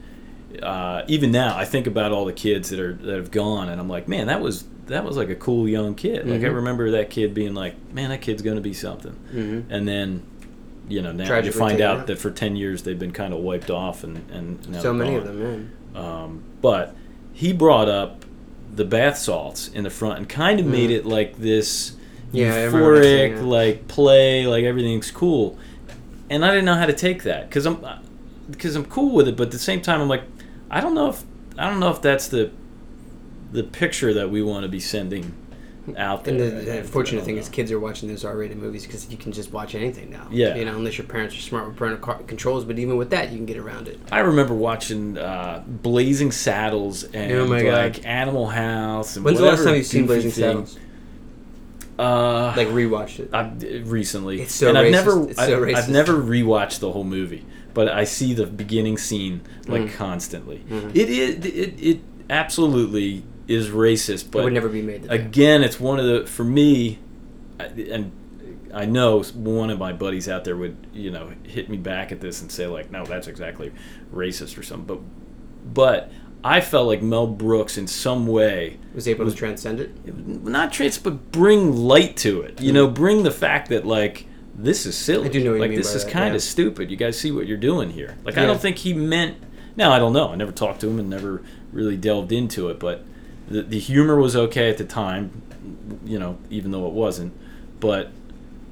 uh, 0.62 1.02
even 1.06 1.30
now, 1.30 1.56
I 1.56 1.64
think 1.64 1.86
about 1.86 2.12
all 2.12 2.24
the 2.24 2.32
kids 2.32 2.70
that 2.70 2.80
are 2.80 2.92
that 2.94 3.14
have 3.16 3.30
gone, 3.30 3.68
and 3.68 3.80
I'm 3.80 3.88
like, 3.88 4.08
man, 4.08 4.26
that 4.26 4.40
was 4.40 4.64
that 4.86 5.04
was 5.04 5.16
like 5.16 5.28
a 5.30 5.36
cool 5.36 5.68
young 5.68 5.94
kid. 5.94 6.26
Like 6.28 6.40
I 6.40 6.44
Mhm. 6.46 6.54
remember 6.56 6.90
that 6.92 7.10
kid 7.10 7.32
being 7.32 7.54
like, 7.54 7.74
man, 7.92 8.10
that 8.10 8.20
kid's 8.20 8.42
gonna 8.42 8.60
be 8.60 8.72
something. 8.74 9.14
Mhm. 9.32 9.64
And 9.70 9.86
then, 9.86 10.22
you 10.88 11.00
know, 11.00 11.12
now 11.12 11.26
Tragically 11.26 11.54
you 11.60 11.68
find 11.68 11.80
out 11.80 11.98
out. 12.00 12.06
that 12.08 12.18
for 12.18 12.30
ten 12.32 12.56
years 12.56 12.82
they've 12.82 12.98
been 12.98 13.12
kind 13.12 13.32
of 13.32 13.38
wiped 13.40 13.70
off, 13.70 14.02
and 14.02 14.22
and 14.32 14.68
now 14.68 14.80
so 14.80 14.92
many 14.92 15.14
of 15.14 15.24
them, 15.26 15.38
man. 15.40 15.70
Um, 15.94 16.42
but 16.60 16.96
he 17.32 17.52
brought 17.52 17.88
up 17.88 18.24
the 18.74 18.84
bath 18.84 19.18
salts 19.18 19.68
in 19.68 19.84
the 19.84 19.90
front 19.90 20.18
and 20.18 20.28
kind 20.28 20.58
of 20.58 20.66
made 20.66 20.90
Mhm. 20.90 20.94
it 20.94 21.06
like 21.06 21.38
this 21.38 21.92
Yeah, 22.32 22.54
I 22.54 22.64
remember 22.64 23.00
that 23.00 23.04
euphoric, 23.04 23.36
yeah. 23.36 23.42
like 23.42 23.88
play, 23.88 24.46
like 24.46 24.64
everything's 24.64 25.10
cool. 25.10 25.58
And 26.28 26.44
I 26.44 26.50
didn't 26.50 26.64
know 26.64 26.76
how 26.76 26.86
to 26.86 26.92
take 26.92 27.24
that 27.24 27.48
because 27.48 27.66
I'm 27.66 27.84
because 28.50 28.76
I'm 28.76 28.84
cool 28.84 29.14
with 29.14 29.28
it, 29.28 29.36
but 29.36 29.48
at 29.48 29.52
the 29.52 29.58
same 29.58 29.80
time 29.82 30.00
I'm 30.00 30.08
like, 30.08 30.22
I 30.70 30.80
don't 30.80 30.94
know 30.94 31.10
if 31.10 31.24
I 31.58 31.68
don't 31.68 31.80
know 31.80 31.90
if 31.90 32.00
that's 32.00 32.28
the 32.28 32.50
the 33.52 33.64
picture 33.64 34.14
that 34.14 34.30
we 34.30 34.42
want 34.42 34.62
to 34.62 34.68
be 34.68 34.80
sending 34.80 35.34
out 35.96 36.24
there. 36.24 36.34
And 36.34 36.42
the, 36.42 36.64
the 36.64 36.78
unfortunate 36.78 37.24
thing 37.24 37.34
know. 37.36 37.40
is, 37.40 37.48
kids 37.48 37.72
are 37.72 37.80
watching 37.80 38.08
those 38.08 38.24
R-rated 38.24 38.56
movies 38.56 38.86
because 38.86 39.10
you 39.10 39.16
can 39.16 39.32
just 39.32 39.50
watch 39.52 39.74
anything 39.74 40.10
now. 40.10 40.28
Yeah. 40.30 40.54
You 40.54 40.64
know, 40.64 40.76
unless 40.76 40.98
your 40.98 41.06
parents 41.06 41.34
are 41.36 41.40
smart 41.40 41.66
with 41.66 41.76
parental 41.76 42.14
controls, 42.26 42.64
but 42.64 42.78
even 42.78 42.96
with 42.96 43.10
that, 43.10 43.30
you 43.30 43.36
can 43.36 43.46
get 43.46 43.56
around 43.56 43.88
it. 43.88 43.98
I 44.12 44.20
remember 44.20 44.54
watching 44.54 45.18
uh, 45.18 45.64
Blazing 45.66 46.32
Saddles 46.32 47.04
and 47.04 47.32
Oh 47.32 47.46
my 47.46 47.62
God. 47.62 47.72
like 47.72 48.06
Animal 48.06 48.46
House. 48.48 49.16
And 49.16 49.24
When's 49.24 49.38
the 49.38 49.46
last 49.46 49.64
time 49.64 49.74
you've 49.74 49.86
seen 49.86 50.06
Blazing 50.06 50.30
thing. 50.30 50.44
Saddles? 50.44 50.78
Uh, 52.00 52.54
Like 52.56 52.68
rewatched 52.68 53.18
it. 53.20 53.30
I've 53.34 53.90
recently. 53.90 54.40
It's 54.42 54.54
so 54.54 54.68
and 54.68 54.78
I've 54.78 54.86
racist. 54.86 54.90
never, 54.92 55.30
It's 55.30 55.38
I, 55.38 55.46
so 55.46 55.64
I've 55.76 55.88
never 55.90 56.14
rewatched 56.14 56.78
the 56.80 56.92
whole 56.92 57.04
movie, 57.04 57.44
but 57.74 57.88
I 57.88 58.04
see 58.04 58.32
the 58.34 58.46
beginning 58.46 58.96
scene 58.98 59.42
like 59.66 59.82
Mm. 59.82 59.92
constantly. 59.94 60.64
Mhm. 60.70 60.90
It 60.96 61.10
is, 61.10 61.44
it, 61.46 61.74
it 61.80 62.00
absolutely 62.30 63.24
is 63.48 63.68
racist, 63.68 64.30
but 64.30 64.40
it 64.40 64.44
would 64.44 64.52
never 64.52 64.68
be 64.68 64.80
made. 64.82 65.02
Today. 65.02 65.14
again, 65.16 65.62
it's 65.62 65.78
one 65.80 65.98
of 65.98 66.06
the 66.06 66.26
for 66.26 66.44
me, 66.44 66.98
and 67.58 68.12
I 68.72 68.84
know 68.86 69.22
one 69.34 69.68
of 69.70 69.78
my 69.78 69.92
buddies 69.92 70.28
out 70.28 70.44
there 70.44 70.56
would 70.56 70.76
you 70.94 71.10
know 71.10 71.32
hit 71.42 71.68
me 71.68 71.76
back 71.76 72.12
at 72.12 72.20
this 72.20 72.40
and 72.40 72.50
say 72.50 72.66
like, 72.66 72.90
no, 72.90 73.04
that's 73.04 73.26
exactly 73.26 73.72
racist 74.14 74.56
or 74.56 74.62
something, 74.62 74.86
but 74.86 75.00
but 75.74 76.12
I 76.42 76.60
felt 76.60 76.86
like 76.86 77.02
Mel 77.02 77.26
Brooks 77.26 77.76
in 77.76 77.86
some 77.86 78.26
way 78.26 78.78
was 78.94 79.06
able 79.06 79.24
was- 79.26 79.34
to 79.34 79.38
transcend 79.38 79.80
it. 79.80 80.44
not 80.44 80.72
trans, 80.72 80.98
but 80.98 81.30
bring 81.32 81.76
light 81.76 82.16
to 82.18 82.40
it. 82.42 82.60
You 82.60 82.72
know, 82.72 82.88
bring 82.88 83.22
the 83.24 83.30
fact 83.30 83.68
that 83.68 83.84
like 83.86 84.26
this 84.54 84.86
is 84.86 84.96
silly. 84.96 85.24
Mm. 85.24 85.28
I 85.28 85.32
do 85.32 85.44
know 85.44 85.50
what 85.50 85.56
you 85.56 85.60
like 85.62 85.76
this 85.76 85.94
is 85.94 86.04
kind 86.04 86.28
yeah. 86.32 86.36
of 86.36 86.42
stupid. 86.42 86.90
You 86.90 86.96
guys 86.96 87.18
see 87.18 87.30
what 87.30 87.46
you're 87.46 87.56
doing 87.58 87.90
here. 87.90 88.16
Like 88.24 88.38
I 88.38 88.46
don't 88.46 88.60
think 88.60 88.78
he 88.78 88.92
meant. 88.94 89.36
Now 89.76 89.92
I 89.92 89.98
don't 89.98 90.12
know. 90.12 90.28
I 90.30 90.34
never 90.36 90.52
talked 90.52 90.80
to 90.80 90.88
him 90.88 90.98
and 90.98 91.08
never 91.10 91.42
really 91.72 91.96
delved 91.96 92.32
into 92.32 92.68
it, 92.68 92.78
but 92.78 93.04
the, 93.48 93.62
the 93.62 93.78
humor 93.78 94.16
was 94.16 94.34
okay 94.36 94.68
at 94.70 94.78
the 94.78 94.84
time. 94.84 95.42
You 96.04 96.18
know, 96.18 96.38
even 96.48 96.70
though 96.70 96.86
it 96.86 96.92
wasn't, 96.92 97.32
but 97.80 98.10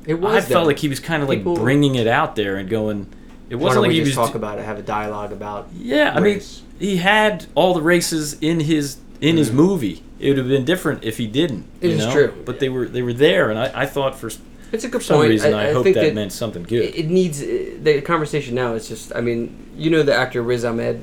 It 0.07 0.15
was. 0.15 0.45
I 0.45 0.47
felt 0.47 0.67
like 0.67 0.79
he 0.79 0.89
was 0.89 1.01
kind 1.01 1.23
of 1.23 1.29
like 1.29 1.41
People- 1.41 1.57
bringing 1.57 1.97
it 1.97 2.07
out 2.07 2.35
there 2.37 2.57
and 2.57 2.69
going. 2.69 3.13
It 3.51 3.57
wasn't 3.57 3.83
like 3.83 3.89
we 3.89 3.95
he 3.99 4.05
just 4.05 4.17
was 4.19 4.27
talk 4.29 4.35
about 4.37 4.59
it? 4.59 4.65
Have 4.65 4.79
a 4.79 4.83
dialogue 4.83 5.33
about. 5.33 5.69
yeah, 5.75 6.13
I 6.15 6.21
mean, 6.21 6.41
he 6.79 6.99
had 6.99 7.47
all 7.55 7.75
the 7.75 7.83
races 7.83 8.35
in 8.41 8.61
his 8.61 8.99
in 9.21 9.37
his 9.37 9.51
movie. 9.51 10.03
It 10.21 10.29
would 10.31 10.39
have 10.39 10.49
been 10.49 10.65
different 10.65 11.05
if 11.05 11.17
he 11.19 11.27
didn't. 11.27 11.63
Mm-hmm. 11.63 11.85
It 11.87 11.91
is 11.93 12.07
know? 12.07 12.13
true. 12.13 12.43
But 12.45 12.61
they 12.61 12.69
were 12.69 12.87
they 12.87 13.03
were 13.03 13.13
there, 13.15 13.51
and 13.51 13.59
I, 13.59 13.83
I 13.83 13.87
thought 13.87 14.17
for 14.17 14.31
It's 14.73 14.85
a 14.85 14.89
good 14.89 15.03
some 15.03 15.19
point. 15.19 15.31
reason 15.31 15.55
I, 15.55 15.73
hope 15.73 15.85
think 15.85 15.95
that, 15.97 16.15
meant 16.15 16.33
something 16.33 16.63
good. 16.65 16.95
It, 16.95 17.09
needs 17.09 17.39
the 17.41 18.03
conversation 18.03 18.55
now. 18.55 18.75
It's 18.75 18.89
just, 18.89 19.15
I 19.15 19.21
mean, 19.23 19.71
you 19.77 19.91
know 19.91 20.03
the 20.03 20.15
actor 20.15 20.43
Riz 20.43 20.65
Ahmed. 20.65 21.01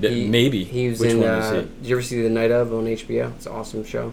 He- 0.00 0.28
Maybe. 0.28 0.64
He 0.64 0.88
was 0.88 1.00
Which 1.00 1.10
in. 1.12 1.20
one 1.20 1.28
uh? 1.28 1.52
Did 1.62 1.70
you 1.82 1.96
ever 1.96 2.02
see 2.02 2.22
The 2.22 2.28
Night 2.28 2.50
of 2.50 2.72
on 2.72 2.84
HBO? 2.84 3.34
It's 3.36 3.46
an 3.46 3.52
awesome 3.52 3.84
show. 3.84 4.12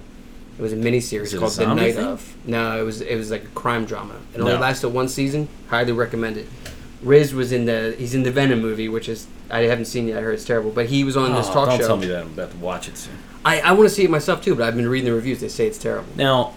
It 0.58 0.62
was 0.62 0.72
a 0.74 0.78
miniseries 0.78 1.24
Is 1.24 1.34
it 1.34 1.38
a 1.38 1.40
called 1.42 1.52
The 1.54 1.76
Night 1.76 1.96
thing? 1.96 2.06
of. 2.06 2.36
No, 2.48 2.80
it 2.80 2.84
was 2.84 3.02
it 3.02 3.16
was 3.18 3.30
like 3.30 3.44
a 3.44 3.48
crime 3.48 3.86
drama. 3.86 4.16
It 4.34 4.40
only 4.40 4.54
No. 4.54 4.60
lasted 4.60 4.90
one 4.90 5.10
season. 5.10 5.48
Highly 5.68 5.92
recommend 5.92 6.38
it. 6.38 6.48
Riz 7.06 7.34
was 7.34 7.52
in 7.52 7.66
the 7.66 7.96
he's 7.98 8.14
in 8.16 8.24
the 8.24 8.32
Venom 8.32 8.62
movie, 8.62 8.90
which 8.90 9.08
is 9.08 9.28
I 9.50 9.62
haven't 9.62 9.86
seen 9.86 10.08
yet. 10.08 10.18
I 10.18 10.22
heard 10.22 10.34
it's 10.34 10.44
terrible, 10.44 10.72
but 10.72 10.88
he 10.88 11.04
was 11.04 11.16
on 11.16 11.34
this 11.36 11.48
Oh, 11.50 11.54
talk 11.54 11.70
don't 11.70 11.80
show. 11.80 11.88
tell 11.88 11.98
me 11.98 12.08
that 12.08 12.22
I'm 12.22 12.34
about 12.34 12.52
to 12.52 12.58
watch 12.58 12.88
it 12.90 12.98
soon. 12.98 13.14
I, 13.46 13.62
I 13.62 13.72
want 13.74 13.88
to 13.88 13.94
see 13.94 14.04
it 14.04 14.10
myself 14.10 14.42
too, 14.44 14.56
but 14.56 14.64
I've 14.68 14.76
been 14.76 14.90
reading 14.90 15.10
the 15.10 15.16
reviews. 15.16 15.40
They 15.40 15.48
say 15.50 15.68
it's 15.68 15.78
terrible. 15.78 16.10
Now, 16.18 16.56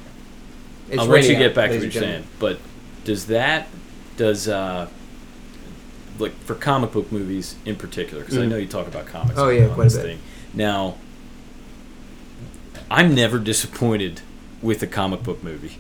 It's 0.91 0.99
I'll 1.01 1.07
let 1.07 1.25
you 1.29 1.35
get 1.37 1.51
out, 1.51 1.55
back 1.55 1.71
to 1.71 1.77
what 1.77 1.83
you're 1.83 1.93
saying, 1.93 2.25
but 2.39 2.59
does 3.05 3.27
that 3.27 3.69
does 4.17 4.49
uh 4.49 4.89
like 6.19 6.33
for 6.41 6.55
comic 6.55 6.93
book 6.93 7.13
movies 7.13 7.55
in 7.67 7.77
particular? 7.77 8.23
Because 8.25 8.39
I 8.39 8.43
Mhm. 8.43 8.49
know 8.49 8.57
you 8.57 8.67
talk 8.67 8.87
about 8.89 9.07
comics. 9.07 9.39
Oh, 9.39 9.51
yeah, 9.51 9.69
quite 9.69 9.93
a 9.93 9.97
bit. 9.97 10.03
Thing. 10.03 10.19
Now, 10.55 10.97
I'm 12.91 13.15
never 13.15 13.39
disappointed 13.39 14.23
with 14.63 14.83
a 14.83 14.87
comic 14.87 15.23
book 15.23 15.45
movie 15.45 15.77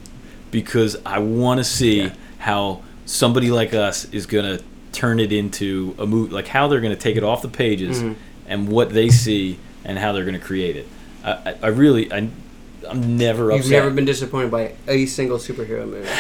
because 0.51 0.97
I 1.07 1.19
want 1.19 1.59
to 1.59 1.65
see 1.65 2.03
Yeah. 2.03 2.13
how 2.41 2.83
somebody 3.09 3.51
like 3.51 3.73
us 3.75 4.05
is 4.13 4.27
gonna 4.27 4.61
turn 4.93 5.19
it 5.19 5.33
into 5.33 5.95
a 5.99 6.07
movie, 6.07 6.33
like 6.33 6.47
how 6.49 6.69
they're 6.69 6.81
gonna 6.81 6.95
take 6.97 7.17
it 7.17 7.25
off 7.25 7.41
the 7.43 7.49
pages 7.49 8.03
Mhm. 8.03 8.15
and 8.47 8.69
what 8.69 8.91
they 8.91 9.09
see 9.09 9.59
and 9.85 9.99
how 9.99 10.13
they're 10.13 10.25
gonna 10.25 10.39
create 10.39 10.77
it. 10.77 10.87
I, 11.25 11.31
I, 11.33 11.55
I 11.63 11.67
really, 11.69 12.13
I, 12.13 12.29
I'm 12.89 13.17
never 13.17 13.51
upset. 13.51 13.65
You've 13.65 13.73
never 13.73 13.91
been 13.91 14.05
disappointed 14.05 14.51
by 14.51 14.75
a 14.87 15.07
single 15.07 15.39
superhero 15.39 15.89
movie. 15.89 16.09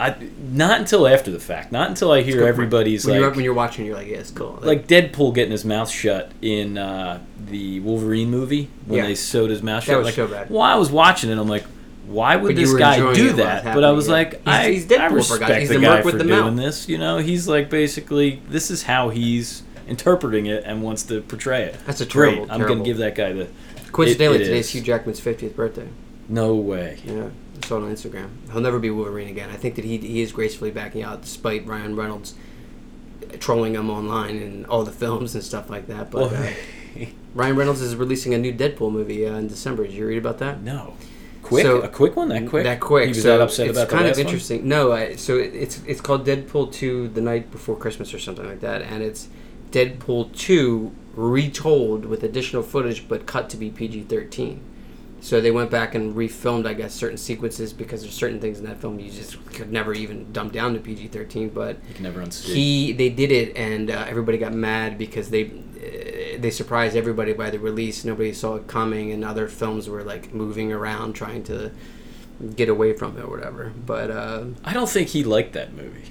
I 0.00 0.14
not 0.52 0.80
until 0.80 1.06
after 1.06 1.30
the 1.30 1.38
fact. 1.40 1.72
Not 1.72 1.90
until 1.90 2.10
I 2.10 2.22
hear 2.22 2.46
everybody's 2.46 3.04
when 3.04 3.16
like 3.16 3.20
you're 3.20 3.30
when 3.32 3.44
you're 3.44 3.52
watching, 3.52 3.84
you're 3.84 3.96
like, 3.96 4.06
yeah, 4.08 4.16
it's 4.16 4.30
cool. 4.30 4.58
like 4.62 4.86
Deadpool 4.86 5.34
getting 5.34 5.50
his 5.52 5.64
mouth 5.64 5.90
shut 5.90 6.32
in 6.40 6.78
uh, 6.78 7.20
the 7.48 7.80
Wolverine 7.80 8.30
movie 8.30 8.70
when 8.86 8.98
Yeah. 9.00 9.06
they 9.06 9.14
sewed 9.14 9.50
his 9.50 9.62
mouth 9.62 9.84
That 9.84 9.90
shut. 9.92 9.98
was 9.98 10.06
like, 10.06 10.14
so 10.14 10.26
bad. 10.26 10.48
Well, 10.48 10.62
I 10.62 10.76
was 10.76 10.90
watching 10.90 11.28
it. 11.30 11.36
I'm 11.36 11.48
like, 11.48 11.64
why 12.10 12.36
would 12.36 12.48
But 12.54 12.56
this 12.56 12.74
guy 12.74 12.96
do 13.14 13.30
it 13.30 13.36
that? 13.36 13.64
But 13.64 13.84
I 13.84 13.92
was 13.92 14.06
yeah. 14.08 14.12
like, 14.12 14.30
He's- 14.32 14.42
I, 14.46 14.70
he's 14.72 14.86
Deadpool, 14.86 14.98
I 15.00 15.06
respect 15.06 15.68
the 15.68 15.74
the 15.74 15.80
guy 15.80 16.02
for 16.02 16.12
the 16.12 16.24
doing 16.24 16.28
mouth. 16.40 16.56
this. 16.56 16.88
You 16.88 16.98
know, 16.98 17.18
he's 17.18 17.46
like 17.48 17.70
basically 17.70 18.42
this 18.48 18.70
is 18.70 18.82
how 18.84 19.08
he's 19.10 19.62
interpreting 19.88 20.46
it 20.46 20.64
and 20.64 20.82
wants 20.82 21.02
to 21.04 21.20
portray 21.22 21.64
it. 21.64 21.76
That's 21.86 22.00
a 22.00 22.06
Great. 22.06 22.34
terrible, 22.34 22.52
I'm 22.52 22.60
gonna 22.62 22.84
give 22.84 22.98
that 22.98 23.14
guy 23.14 23.32
the. 23.32 23.48
Coincidentally, 23.92 24.42
it 24.42 24.44
today's 24.44 24.66
is. 24.66 24.70
Hugh 24.72 24.82
Jackman's 24.82 25.20
50th 25.20 25.54
birthday. 25.56 25.88
No 26.28 26.54
way. 26.54 27.00
Yeah, 27.04 27.30
I 27.62 27.66
saw 27.66 27.78
it 27.78 27.82
on 27.82 27.92
Instagram. 27.92 28.28
He'll 28.52 28.60
never 28.60 28.78
be 28.78 28.90
Wolverine 28.90 29.28
again. 29.28 29.50
I 29.50 29.56
think 29.56 29.74
that 29.76 29.84
he 29.84 29.98
he 29.98 30.20
is 30.22 30.30
gracefully 30.32 30.70
backing 30.70 31.02
out 31.02 31.22
despite 31.22 31.66
Ryan 31.66 31.96
Reynolds 31.96 32.34
trolling 33.38 33.74
him 33.74 33.90
online 33.90 34.36
and 34.36 34.66
all 34.66 34.82
the 34.84 34.92
films 34.92 35.34
and 35.34 35.42
stuff 35.44 35.70
like 35.70 35.86
that. 35.88 36.10
But 36.10 36.32
uh, 36.32 36.50
Ryan 37.34 37.56
Reynolds 37.56 37.80
is 37.80 37.94
releasing 37.96 38.34
a 38.34 38.38
new 38.38 38.52
Deadpool 38.52 38.90
movie 38.92 39.26
uh, 39.26 39.34
in 39.36 39.48
December. 39.48 39.84
Did 39.86 39.94
you 39.94 40.06
read 40.06 40.18
about 40.18 40.38
that? 40.38 40.62
no. 40.62 40.94
Quick, 41.50 41.66
So- 41.66 41.80
a 41.82 41.88
quick 41.88 42.16
one, 42.16 42.28
that 42.28 42.46
quick, 42.48 42.64
That 42.64 42.80
quick. 42.80 43.04
He 43.04 43.08
was 43.10 43.22
so 43.22 43.28
that 43.36 43.40
upset 43.40 43.66
it's 43.68 43.78
about 43.78 43.88
kind 43.90 44.06
of 44.06 44.16
one? 44.16 44.24
interesting. 44.26 44.66
No, 44.68 44.92
I, 44.92 45.16
so 45.16 45.36
it, 45.36 45.52
it's 45.54 45.80
it's 45.86 46.00
called 46.00 46.24
Deadpool 46.26 46.72
two: 46.72 47.08
The 47.08 47.20
Night 47.20 47.50
Before 47.50 47.76
Christmas 47.76 48.14
or 48.14 48.18
something 48.18 48.46
like 48.46 48.60
that, 48.60 48.82
and 48.82 49.02
it's 49.02 49.28
Deadpool 49.72 50.32
two 50.36 50.92
retold 51.14 52.04
with 52.06 52.22
additional 52.22 52.62
footage 52.62 53.08
but 53.08 53.26
cut 53.26 53.50
to 53.50 53.56
be 53.56 53.68
PG 53.70 54.02
thirteen. 54.02 54.60
So 55.22 55.40
they 55.40 55.50
went 55.50 55.70
back 55.70 55.94
and 55.94 56.14
refilmed, 56.14 56.66
I 56.66 56.72
guess, 56.74 56.94
certain 56.94 57.18
sequences 57.18 57.72
because 57.72 58.00
there's 58.02 58.14
certain 58.14 58.40
things 58.40 58.58
in 58.58 58.64
that 58.64 58.80
film 58.80 58.98
you 58.98 59.10
just 59.10 59.44
could 59.52 59.70
never 59.70 59.92
even 59.92 60.32
dumb 60.32 60.48
down 60.50 60.74
to 60.74 60.80
PG 60.80 61.08
thirteen. 61.08 61.50
But 61.50 61.76
You 61.88 61.94
can 61.94 62.04
never 62.04 62.20
unsee. 62.20 62.54
he 62.54 62.92
they 62.92 63.10
did 63.10 63.30
it 63.30 63.56
and 63.56 63.90
uh, 63.90 64.04
everybody 64.08 64.38
got 64.38 64.52
mad 64.54 64.96
because 64.96 65.28
they 65.30 65.44
uh, 65.46 66.38
they 66.40 66.50
surprised 66.50 66.96
everybody 66.96 67.32
by 67.34 67.50
the 67.50 67.58
release 67.58 68.04
nobody 68.04 68.32
saw 68.32 68.54
it 68.56 68.66
coming 68.66 69.12
and 69.12 69.24
other 69.24 69.46
films 69.48 69.88
were 69.88 70.02
like 70.02 70.32
moving 70.32 70.72
around 70.72 71.12
trying 71.12 71.42
to 71.44 71.70
get 72.56 72.68
away 72.70 72.94
from 72.94 73.16
it 73.18 73.24
or 73.24 73.28
whatever 73.30 73.72
but 73.84 74.10
uh, 74.10 74.44
I 74.64 74.72
don't 74.72 74.88
think 74.88 75.08
he 75.08 75.22
liked 75.24 75.52
that 75.52 75.74
movie. 75.74 76.04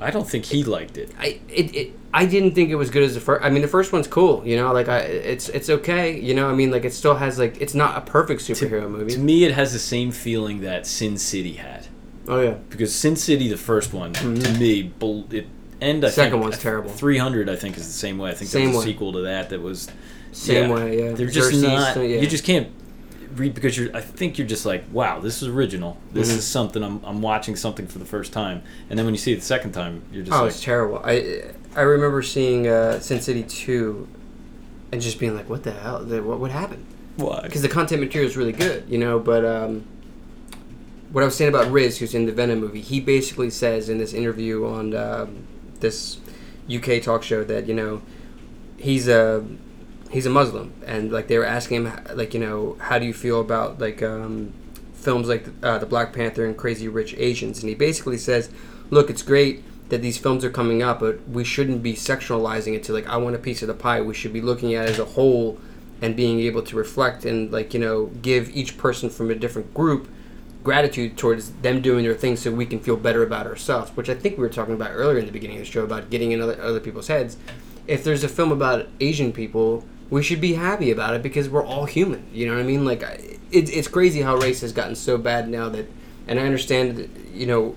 I 0.00 0.10
don't 0.10 0.28
think 0.28 0.44
he 0.46 0.62
liked 0.64 0.98
it. 0.98 1.10
I 1.18 1.40
it, 1.48 1.74
it 1.74 1.98
I 2.12 2.26
didn't 2.26 2.52
think 2.54 2.70
it 2.70 2.76
was 2.76 2.90
good 2.90 3.02
as 3.02 3.14
the 3.14 3.20
first 3.20 3.44
I 3.44 3.50
mean 3.50 3.62
the 3.62 3.68
first 3.68 3.92
one's 3.92 4.06
cool 4.08 4.42
you 4.46 4.56
know 4.56 4.72
like 4.72 4.88
I 4.88 4.98
it's 5.00 5.48
it's 5.50 5.68
okay 5.70 6.18
you 6.18 6.34
know 6.34 6.48
I 6.50 6.54
mean 6.54 6.70
like 6.70 6.84
it 6.84 6.92
still 6.92 7.14
has 7.16 7.38
like 7.38 7.60
it's 7.60 7.74
not 7.74 7.96
a 7.96 8.00
perfect 8.02 8.40
superhero 8.42 8.90
movie 8.90 9.12
To 9.12 9.18
me, 9.18 9.44
it 9.44 9.52
has 9.54 9.72
the 9.72 9.78
same 9.78 10.10
feeling 10.12 10.60
that 10.62 10.86
Sin 10.86 11.16
City 11.18 11.54
had. 11.54 11.86
oh 12.28 12.40
yeah 12.40 12.54
Because 12.70 12.94
Sin 12.94 13.16
City, 13.16 13.48
the 13.48 13.56
first 13.56 13.92
one, 13.92 14.12
to 14.14 14.26
me, 14.58 14.92
it 15.30 15.46
and 15.80 16.04
I 16.04 16.08
Mm-hmm. 16.08 16.14
Second 16.14 16.30
think, 16.32 16.42
one's 16.42 16.58
terrible. 16.58 16.90
Three 16.90 17.18
hundred, 17.18 17.50
I 17.50 17.56
think, 17.56 17.76
is 17.76 17.86
the 17.86 17.92
same 17.92 18.16
way. 18.16 18.30
I 18.30 18.34
think 18.34 18.50
Same 18.50 18.60
there 18.60 18.68
was 18.68 18.76
a 18.76 18.80
way. 18.80 18.92
sequel 18.92 19.12
to 19.12 19.20
that 19.22 19.50
that 19.50 19.60
was 19.60 19.88
same 20.32 20.70
yeah. 20.70 20.74
way 20.74 20.98
yeah 21.02 21.12
They're 21.12 21.26
just 21.26 21.50
Xerxes, 21.50 21.62
not. 21.62 21.94
so, 21.94 22.00
yeah. 22.02 22.20
You 22.20 22.26
just 22.26 22.44
can't 22.44 22.68
read 23.38 23.54
because 23.54 23.76
you're. 23.76 23.94
I 23.96 24.00
think 24.00 24.38
you're 24.38 24.46
just 24.46 24.66
like, 24.66 24.84
wow, 24.92 25.20
this 25.20 25.42
is 25.42 25.48
original. 25.48 25.96
This 26.12 26.32
Mhm. 26.32 26.38
is 26.38 26.46
something. 26.46 26.82
I'm, 26.82 27.00
I'm 27.04 27.22
watching 27.22 27.56
something 27.56 27.86
for 27.86 27.98
the 27.98 28.04
first 28.04 28.32
time, 28.32 28.62
and 28.90 28.98
then 28.98 29.06
when 29.06 29.14
you 29.14 29.18
see 29.18 29.32
it 29.32 29.36
the 29.36 29.42
second 29.42 29.72
time, 29.72 30.02
you're 30.12 30.24
just 30.24 30.36
oh, 30.36 30.42
like, 30.42 30.50
it's 30.50 30.62
terrible. 30.62 31.00
I 31.04 31.42
I 31.74 31.82
remember 31.82 32.22
seeing 32.22 32.66
uh, 32.66 33.00
Sin 33.00 33.20
City 33.20 33.42
two, 33.42 34.08
and 34.92 35.00
just 35.00 35.18
being 35.18 35.34
like, 35.34 35.48
"What 35.48 35.62
the 35.62 35.72
hell? 35.72 36.04
What 36.04 36.40
what 36.40 36.50
happened?" 36.50 36.84
why? 37.16 37.40
Because 37.42 37.62
the 37.62 37.68
content 37.68 38.00
material 38.02 38.28
is 38.30 38.36
really 38.36 38.52
good, 38.52 38.84
you 38.88 38.98
know. 38.98 39.18
But 39.18 39.44
um, 39.44 39.84
what 41.12 41.22
I 41.22 41.24
was 41.24 41.36
saying 41.36 41.48
about 41.48 41.70
Riz, 41.70 41.98
who's 41.98 42.14
in 42.14 42.26
the 42.26 42.32
Venom 42.32 42.60
movie, 42.60 42.80
he 42.80 43.00
basically 43.00 43.50
says 43.50 43.88
in 43.88 43.98
this 43.98 44.12
interview 44.12 44.66
on 44.66 44.94
um, 44.94 45.46
this 45.80 46.18
UK 46.72 47.02
talk 47.02 47.22
show 47.22 47.44
that 47.44 47.66
you 47.68 47.74
know 47.74 48.02
he's 48.76 49.08
a 49.08 49.44
he's 50.10 50.26
a 50.26 50.30
Muslim, 50.30 50.72
and 50.86 51.12
like 51.12 51.28
they 51.28 51.38
were 51.38 51.44
asking 51.44 51.86
him 51.86 52.04
like 52.14 52.34
you 52.34 52.40
know 52.40 52.76
how 52.80 52.98
do 52.98 53.06
you 53.06 53.14
feel 53.14 53.40
about 53.40 53.80
like 53.80 54.02
um, 54.02 54.52
films 54.94 55.28
like 55.28 55.46
uh, 55.62 55.78
the 55.78 55.86
Black 55.86 56.12
Panther 56.12 56.44
and 56.44 56.56
Crazy 56.56 56.88
Rich 56.88 57.14
Asians, 57.18 57.60
and 57.60 57.68
he 57.68 57.74
basically 57.74 58.18
says, 58.18 58.50
look, 58.90 59.10
it's 59.10 59.22
great 59.22 59.62
that 59.88 60.02
these 60.02 60.18
films 60.18 60.44
are 60.44 60.50
coming 60.50 60.82
up, 60.82 60.98
but 60.98 61.28
we 61.28 61.44
shouldn't 61.44 61.80
be 61.82 61.94
sexualizing 61.94 62.74
it 62.74 62.82
to 62.84 62.92
like 62.92 63.06
I 63.06 63.16
want 63.16 63.36
a 63.36 63.38
piece 63.38 63.62
of 63.62 63.68
the 63.68 63.74
pie. 63.74 64.00
We 64.00 64.14
should 64.14 64.32
be 64.32 64.40
looking 64.40 64.74
at 64.74 64.86
it 64.86 64.90
as 64.90 64.98
a 64.98 65.04
whole 65.04 65.58
and 66.02 66.14
being 66.16 66.40
able 66.40 66.62
to 66.62 66.76
reflect 66.76 67.24
and 67.24 67.50
like 67.52 67.72
you 67.72 67.80
know 67.80 68.06
give 68.22 68.54
each 68.54 68.76
person 68.76 69.08
from 69.08 69.30
a 69.30 69.34
different 69.34 69.72
group 69.72 70.08
gratitude 70.62 71.16
towards 71.16 71.52
them 71.52 71.80
doing 71.80 72.04
their 72.04 72.14
thing 72.14 72.36
so 72.36 72.50
we 72.50 72.66
can 72.66 72.80
feel 72.80 72.96
better 72.96 73.22
about 73.22 73.46
ourselves 73.46 73.90
which 73.96 74.08
i 74.08 74.14
think 74.14 74.36
we 74.36 74.42
were 74.42 74.48
talking 74.48 74.74
about 74.74 74.90
earlier 74.90 75.18
in 75.18 75.26
the 75.26 75.32
beginning 75.32 75.56
of 75.56 75.64
the 75.64 75.70
show 75.70 75.84
about 75.84 76.10
getting 76.10 76.32
in 76.32 76.40
other, 76.40 76.60
other 76.60 76.80
people's 76.80 77.08
heads 77.08 77.36
if 77.86 78.02
there's 78.04 78.24
a 78.24 78.28
film 78.28 78.52
about 78.52 78.86
asian 79.00 79.32
people 79.32 79.84
we 80.10 80.22
should 80.22 80.40
be 80.40 80.54
happy 80.54 80.90
about 80.90 81.14
it 81.14 81.22
because 81.22 81.48
we're 81.48 81.64
all 81.64 81.84
human 81.84 82.26
you 82.32 82.46
know 82.46 82.52
what 82.54 82.60
i 82.60 82.64
mean 82.64 82.84
like 82.84 83.02
I- 83.02 83.38
it, 83.52 83.70
it's 83.70 83.88
crazy 83.88 84.22
how 84.22 84.36
race 84.36 84.60
has 84.62 84.72
gotten 84.72 84.94
so 84.96 85.16
bad 85.18 85.48
now 85.48 85.68
that 85.68 85.86
and 86.26 86.38
i 86.40 86.42
understand 86.44 86.96
that, 86.96 87.10
you 87.32 87.46
know 87.46 87.76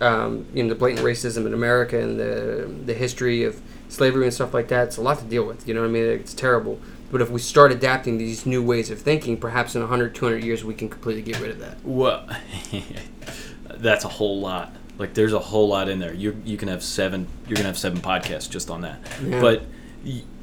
um, 0.00 0.46
you 0.54 0.62
know 0.62 0.68
the 0.68 0.74
blatant 0.74 1.04
racism 1.04 1.44
in 1.46 1.52
America 1.52 2.00
and 2.00 2.20
the 2.20 2.70
the 2.86 2.94
history 2.94 3.42
of 3.42 3.60
slavery 3.88 4.24
and 4.26 4.32
stuff 4.34 4.54
like 4.54 4.68
that. 4.68 4.88
It's 4.88 4.96
a 4.96 5.02
lot 5.02 5.18
to 5.18 5.24
deal 5.24 5.44
with. 5.44 5.66
You 5.66 5.74
know 5.74 5.80
what 5.80 5.88
I 5.88 5.90
mean? 5.90 6.04
It's 6.04 6.34
terrible. 6.34 6.78
But 7.10 7.20
if 7.20 7.30
we 7.30 7.40
start 7.40 7.72
adapting 7.72 8.18
these 8.18 8.46
new 8.46 8.62
ways 8.62 8.90
of 8.90 9.00
thinking, 9.00 9.38
perhaps 9.38 9.74
in 9.74 9.80
100, 9.80 10.14
200 10.14 10.44
years, 10.44 10.62
we 10.62 10.74
can 10.74 10.88
completely 10.88 11.22
get 11.22 11.40
rid 11.40 11.50
of 11.50 11.58
that. 11.60 11.78
Well, 11.82 12.28
that's 13.74 14.04
a 14.04 14.08
whole 14.08 14.40
lot. 14.40 14.72
Like 14.98 15.14
there's 15.14 15.32
a 15.32 15.38
whole 15.38 15.68
lot 15.68 15.88
in 15.88 15.98
there. 15.98 16.12
You 16.14 16.40
you 16.44 16.56
can 16.56 16.68
have 16.68 16.82
seven. 16.82 17.26
You're 17.46 17.56
gonna 17.56 17.68
have 17.68 17.78
seven 17.78 18.00
podcasts 18.00 18.48
just 18.48 18.70
on 18.70 18.82
that. 18.82 19.00
Yeah. 19.24 19.40
But 19.40 19.62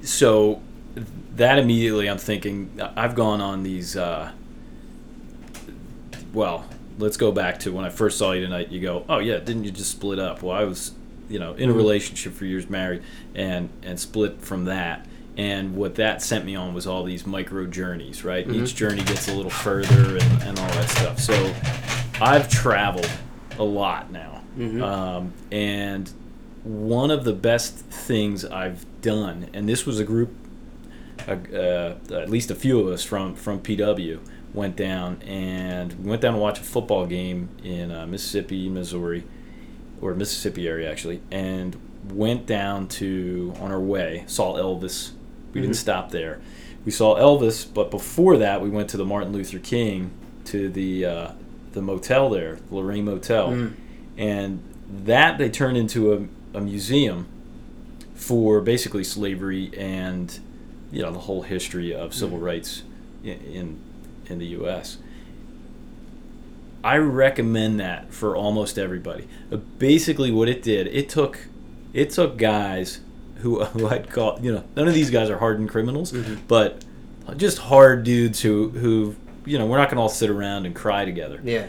so 0.02 0.62
that 1.36 1.60
immediately, 1.60 2.08
I'm 2.10 2.18
thinking 2.18 2.80
I've 2.96 3.16
gone 3.16 3.42
on 3.42 3.64
these. 3.64 3.96
Uh, 3.98 4.32
well, 6.34 6.66
let's 7.00 7.18
go 7.18 7.32
back 7.32 7.60
to 7.62 7.72
when 7.72 7.86
I 7.86 7.90
first 7.90 8.18
saw 8.18 8.32
you 8.32 8.42
tonight. 8.42 8.70
You 8.70 8.82
go, 8.82 9.06
oh 9.10 9.20
yeah, 9.20 9.38
didn't 9.38 9.64
you 9.64 9.72
just 9.72 9.92
split 9.92 10.20
up? 10.20 10.42
Well, 10.42 10.56
I 10.56 10.64
was, 10.64 10.92
you 11.30 11.40
know, 11.40 11.54
in 11.54 11.70
a 11.70 11.74
Mhm. 11.74 11.78
relationship 11.78 12.34
for 12.34 12.46
years, 12.46 12.70
married, 12.70 13.02
and 13.34 13.70
and 13.84 14.00
split 14.00 14.42
from 14.42 14.66
that. 14.66 15.06
And 15.38 15.76
what 15.76 15.96
that 15.96 16.22
sent 16.22 16.46
me 16.46 16.56
on 16.56 16.74
was 16.74 16.88
all 16.88 17.04
these 17.04 17.26
micro 17.28 17.66
journeys, 17.66 18.24
right? 18.24 18.48
Mhm. 18.48 18.64
Each 18.64 18.74
journey 18.76 19.04
gets 19.04 19.28
a 19.28 19.34
little 19.34 19.52
further 19.52 20.18
and, 20.18 20.44
and 20.44 20.60
all 20.60 20.70
that 20.70 20.90
stuff. 20.90 21.20
So 21.20 21.54
I've 22.22 22.48
traveled 22.50 23.10
a 23.60 23.64
lot 23.64 24.12
now. 24.12 24.42
Mhm. 24.58 24.82
Um, 24.82 25.34
and 25.52 26.10
one 26.64 27.12
of 27.12 27.26
the 27.26 27.34
best 27.34 27.76
things 27.80 28.46
I've 28.46 28.86
done, 29.02 29.48
and 29.54 29.68
this 29.68 29.86
was 29.86 30.00
a 30.00 30.06
group, 30.06 30.30
uh, 31.28 31.32
uh, 31.54 31.96
at 32.12 32.30
least 32.30 32.52
a 32.52 32.56
few 32.56 32.80
of 32.80 32.88
us 32.88 33.04
from, 33.04 33.36
from 33.36 33.60
PW 33.60 34.20
went 34.54 34.76
down 34.76 35.22
and 35.24 35.94
we 36.04 36.10
went 36.10 36.22
down 36.22 36.34
to 36.34 36.40
watch 36.40 36.60
a 36.60 36.64
football 36.64 37.06
game 37.06 37.50
in 37.64 37.92
uh, 37.92 38.06
Mississippi, 38.08 38.70
Missouri, 38.70 39.24
or 40.02 40.14
Mississippi 40.14 40.68
area 40.68 40.90
actually, 40.90 41.22
and 41.32 41.76
went 42.12 42.46
down 42.46 42.88
to 42.88 43.54
on 43.60 43.72
our 43.72 43.80
way 43.80 44.24
saw 44.28 44.56
Elvis. 44.56 45.12
We 45.54 45.60
Mhm. 45.60 45.64
didn't 45.64 45.76
stop 45.78 46.12
there. 46.12 46.40
we 46.86 46.92
saw 46.92 47.18
Elvis, 47.18 47.66
but 47.74 47.90
before 47.90 48.38
that, 48.38 48.62
we 48.62 48.70
went 48.70 48.88
to 48.92 48.98
the 48.98 49.06
Martin 49.06 49.34
Luther 49.34 49.58
King 49.58 50.12
to 50.46 50.70
the 50.70 51.04
uh, 51.06 51.28
the 51.74 51.82
motel 51.82 52.30
there, 52.30 52.60
Lorraine 52.70 53.06
Motel, 53.06 53.50
Mm. 53.50 53.72
and 54.18 54.60
that 55.06 55.38
they 55.40 55.50
turned 55.50 55.78
into 55.78 56.14
a, 56.14 56.58
a 56.58 56.62
museum 56.62 57.26
for 58.14 58.62
basically 58.62 59.04
slavery 59.04 59.72
and 59.78 60.40
you 60.92 61.02
know 61.02 61.12
the 61.12 61.20
whole 61.20 61.42
history 61.44 61.94
of 61.94 62.14
civil 62.14 62.38
rights 62.38 62.84
in, 63.24 63.40
in 63.42 63.80
in 64.28 64.40
the 64.40 64.46
U.S. 64.48 64.98
I 66.84 66.98
recommend 66.98 67.80
that 67.80 68.14
for 68.14 68.36
almost 68.36 68.78
everybody. 68.78 69.28
Uh, 69.52 69.58
Basically, 69.58 70.32
what 70.32 70.48
it 70.48 70.62
did, 70.62 70.88
it 70.88 71.10
took 71.10 71.40
it 71.94 72.12
took 72.12 72.38
guys 72.38 73.00
who, 73.38 73.64
who 73.66 73.88
I'd 73.88 74.10
call 74.10 74.40
you 74.42 74.54
know 74.54 74.64
none 74.76 74.88
of 74.88 74.94
these 74.94 75.10
guys 75.10 75.30
are 75.30 75.38
hardened 75.38 75.70
criminals, 75.70 76.12
Mhm. 76.12 76.40
but 76.48 76.84
just 77.38 77.58
hard 77.58 78.04
dudes 78.04 78.42
who 78.42 78.70
who 78.70 79.16
you 79.46 79.58
know 79.58 79.66
we're 79.66 79.78
not 79.78 79.90
gonna 79.90 80.02
all 80.02 80.10
sit 80.10 80.30
around 80.30 80.66
and 80.66 80.76
cry 80.76 81.06
together. 81.06 81.40
Yeah. 81.44 81.68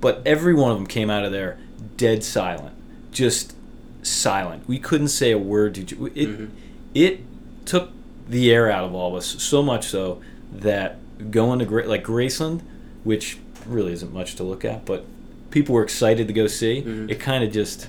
But 0.00 0.22
every 0.26 0.54
one 0.54 0.70
of 0.70 0.76
them 0.76 0.86
came 0.86 1.08
out 1.08 1.24
of 1.24 1.32
there 1.32 1.58
dead 1.96 2.22
silent, 2.22 2.74
just 3.12 3.54
silent. 4.02 4.68
We 4.68 4.78
couldn't 4.78 5.08
say 5.08 5.32
a 5.32 5.38
word 5.38 5.74
to 5.76 5.80
each- 5.80 5.92
it. 6.14 6.28
Mhm. 6.28 6.48
It 6.94 7.20
took 7.64 7.90
the 8.28 8.50
air 8.52 8.70
out 8.70 8.84
of 8.84 8.94
all 8.94 9.10
of 9.10 9.14
us 9.16 9.26
so 9.42 9.62
much 9.62 9.86
so 9.86 10.20
that 10.52 10.98
going 11.30 11.58
to 11.58 11.64
Gra- 11.64 11.86
like 11.86 12.04
Graceland, 12.04 12.60
which 13.04 13.38
really 13.66 13.92
isn't 13.92 14.12
much 14.12 14.34
to 14.36 14.42
look 14.44 14.64
at, 14.64 14.84
but 14.84 15.04
people 15.50 15.74
were 15.74 15.82
excited 15.82 16.26
to 16.28 16.32
go 16.34 16.46
see. 16.46 16.82
Mhm. 16.82 17.10
It 17.10 17.20
kind 17.20 17.42
of 17.44 17.52
just 17.52 17.88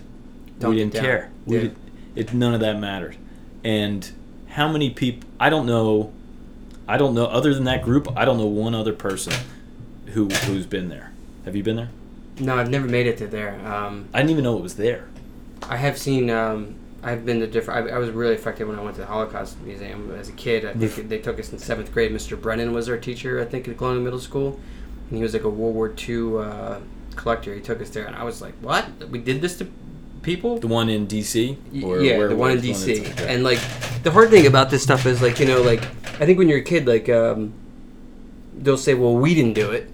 Dumped 0.59 0.75
we 0.75 0.81
didn't 0.81 0.93
care. 0.93 1.29
We 1.45 1.55
Yeah. 1.55 1.61
did, 1.63 1.75
it 2.15 2.33
none 2.33 2.53
of 2.53 2.59
that 2.61 2.79
mattered. 2.79 3.15
And 3.63 4.09
how 4.47 4.71
many 4.71 4.89
people? 4.89 5.27
I 5.39 5.49
don't 5.49 5.65
know. 5.65 6.11
I 6.87 6.97
don't 6.97 7.13
know. 7.13 7.25
Other 7.25 7.53
than 7.53 7.65
that 7.65 7.83
group, 7.83 8.07
I 8.15 8.23
don't 8.25 8.37
know 8.37 8.45
one 8.47 8.73
other 8.73 8.93
person 8.93 9.33
who 10.07 10.27
who's 10.45 10.65
been 10.65 10.89
there. 10.89 11.11
Have 11.45 11.55
you 11.55 11.63
been 11.63 11.75
there? 11.75 11.89
No, 12.39 12.55
I've 12.55 12.69
never 12.69 12.87
made 12.87 13.07
it 13.07 13.17
to 13.17 13.27
there. 13.27 13.59
Um, 13.65 14.05
I 14.13 14.19
didn't 14.19 14.31
even 14.31 14.43
know 14.43 14.55
it 14.57 14.63
was 14.63 14.75
there. 14.75 15.05
I 15.69 15.77
have 15.77 15.97
seen. 15.97 16.29
Um, 16.29 16.75
I've 17.07 17.25
been 17.25 17.39
to 17.39 17.47
different. 17.47 17.89
I, 17.89 17.95
I 17.95 17.97
was 17.99 18.09
really 18.09 18.35
affected 18.35 18.67
when 18.67 18.77
I 18.77 18.81
went 18.81 18.95
to 18.95 19.01
the 19.01 19.07
Holocaust 19.07 19.57
Museum 19.61 20.13
as 20.19 20.27
a 20.27 20.33
kid. 20.33 20.65
I 20.65 20.73
think 20.73 21.07
they 21.07 21.19
took 21.19 21.39
us 21.39 21.53
in 21.53 21.57
seventh 21.57 21.93
grade. 21.93 22.11
Mr. 22.11 22.39
Brennan 22.39 22.73
was 22.73 22.89
our 22.89 22.97
teacher, 22.97 23.39
I 23.39 23.45
think, 23.45 23.65
at 23.69 23.77
Colonial 23.77 24.03
Middle 24.03 24.19
School, 24.19 24.59
and 25.09 25.17
he 25.17 25.23
was 25.23 25.31
like 25.31 25.43
a 25.43 25.49
World 25.49 25.73
War 25.73 25.93
II 25.97 26.37
uh, 26.39 26.79
collector. 27.15 27.55
He 27.55 27.61
took 27.61 27.81
us 27.81 27.91
there, 27.91 28.05
and 28.05 28.15
I 28.15 28.25
was 28.25 28.41
like, 28.41 28.55
"What? 28.55 28.85
We 29.09 29.19
did 29.19 29.39
this 29.39 29.57
to 29.59 29.67
people?" 30.21 30.59
The 30.59 30.67
one 30.67 30.89
in 30.89 31.05
D.C. 31.05 31.57
Or 31.81 32.01
yeah, 32.01 32.17
where 32.17 32.27
the 32.27 32.35
one 32.35 32.51
in 32.51 32.57
DC. 32.57 32.99
okay. 32.99 33.33
And 33.33 33.45
like, 33.45 33.59
the 34.03 34.11
hard 34.11 34.29
thing 34.29 34.45
about 34.45 34.69
this 34.69 34.83
stuff 34.83 35.05
is 35.05 35.21
like, 35.21 35.39
you 35.39 35.45
know, 35.45 35.61
like, 35.61 35.83
I 36.19 36.25
think 36.25 36.37
when 36.37 36.49
you're 36.49 36.59
a 36.59 36.63
kid, 36.63 36.87
like, 36.87 37.07
um, 37.07 37.53
they'll 38.53 38.75
say, 38.75 38.95
"Well, 38.95 39.15
we 39.15 39.33
didn't 39.33 39.53
do 39.53 39.71
it; 39.71 39.89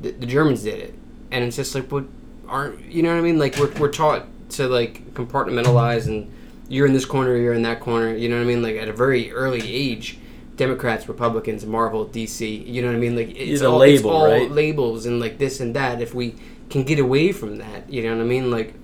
the, 0.00 0.12
the 0.12 0.26
Germans 0.26 0.62
did 0.62 0.80
it," 0.80 0.94
and 1.30 1.44
it's 1.44 1.56
just 1.56 1.74
like, 1.74 1.92
"What 1.92 2.06
aren't 2.48 2.86
you 2.86 3.02
know 3.02 3.12
what 3.12 3.18
I 3.18 3.22
mean?" 3.22 3.38
Like, 3.38 3.58
we're 3.58 3.72
we're 3.78 3.92
taught 3.92 4.24
to 4.52 4.66
like 4.66 5.12
compartmentalize, 5.12 6.06
and 6.06 6.32
you're 6.68 6.86
in 6.86 6.92
this 6.92 7.04
corner, 7.04 7.36
you're 7.36 7.54
in 7.54 7.62
that 7.62 7.80
corner. 7.80 8.14
You 8.14 8.28
know 8.28 8.36
what 8.36 8.42
I 8.42 8.46
mean? 8.46 8.62
Like 8.62 8.76
at 8.76 8.88
a 8.88 8.92
very 8.92 9.32
early 9.32 9.62
age. 9.62 10.18
Democrats, 10.56 11.08
Republicans, 11.08 11.64
Marvel, 11.64 12.04
DC. 12.04 12.66
You 12.66 12.82
know 12.82 12.88
what 12.88 12.96
I 12.96 12.98
mean? 12.98 13.14
Like 13.14 13.28
it's 13.36 13.60
the 13.60 13.70
all, 13.70 13.80
it's 13.82 14.02
label, 14.02 14.10
all 14.10 14.26
right? 14.26 14.50
labels 14.50 15.06
and 15.06 15.20
like 15.20 15.38
this 15.38 15.60
and 15.60 15.74
that. 15.76 16.02
If 16.02 16.14
we 16.14 16.34
can 16.68 16.82
get 16.82 16.98
away 16.98 17.30
from 17.30 17.58
that, 17.58 17.88
you 17.88 18.02
know 18.02 18.16
what 18.16 18.22
I 18.22 18.26
mean? 18.26 18.50
Like 18.50 18.74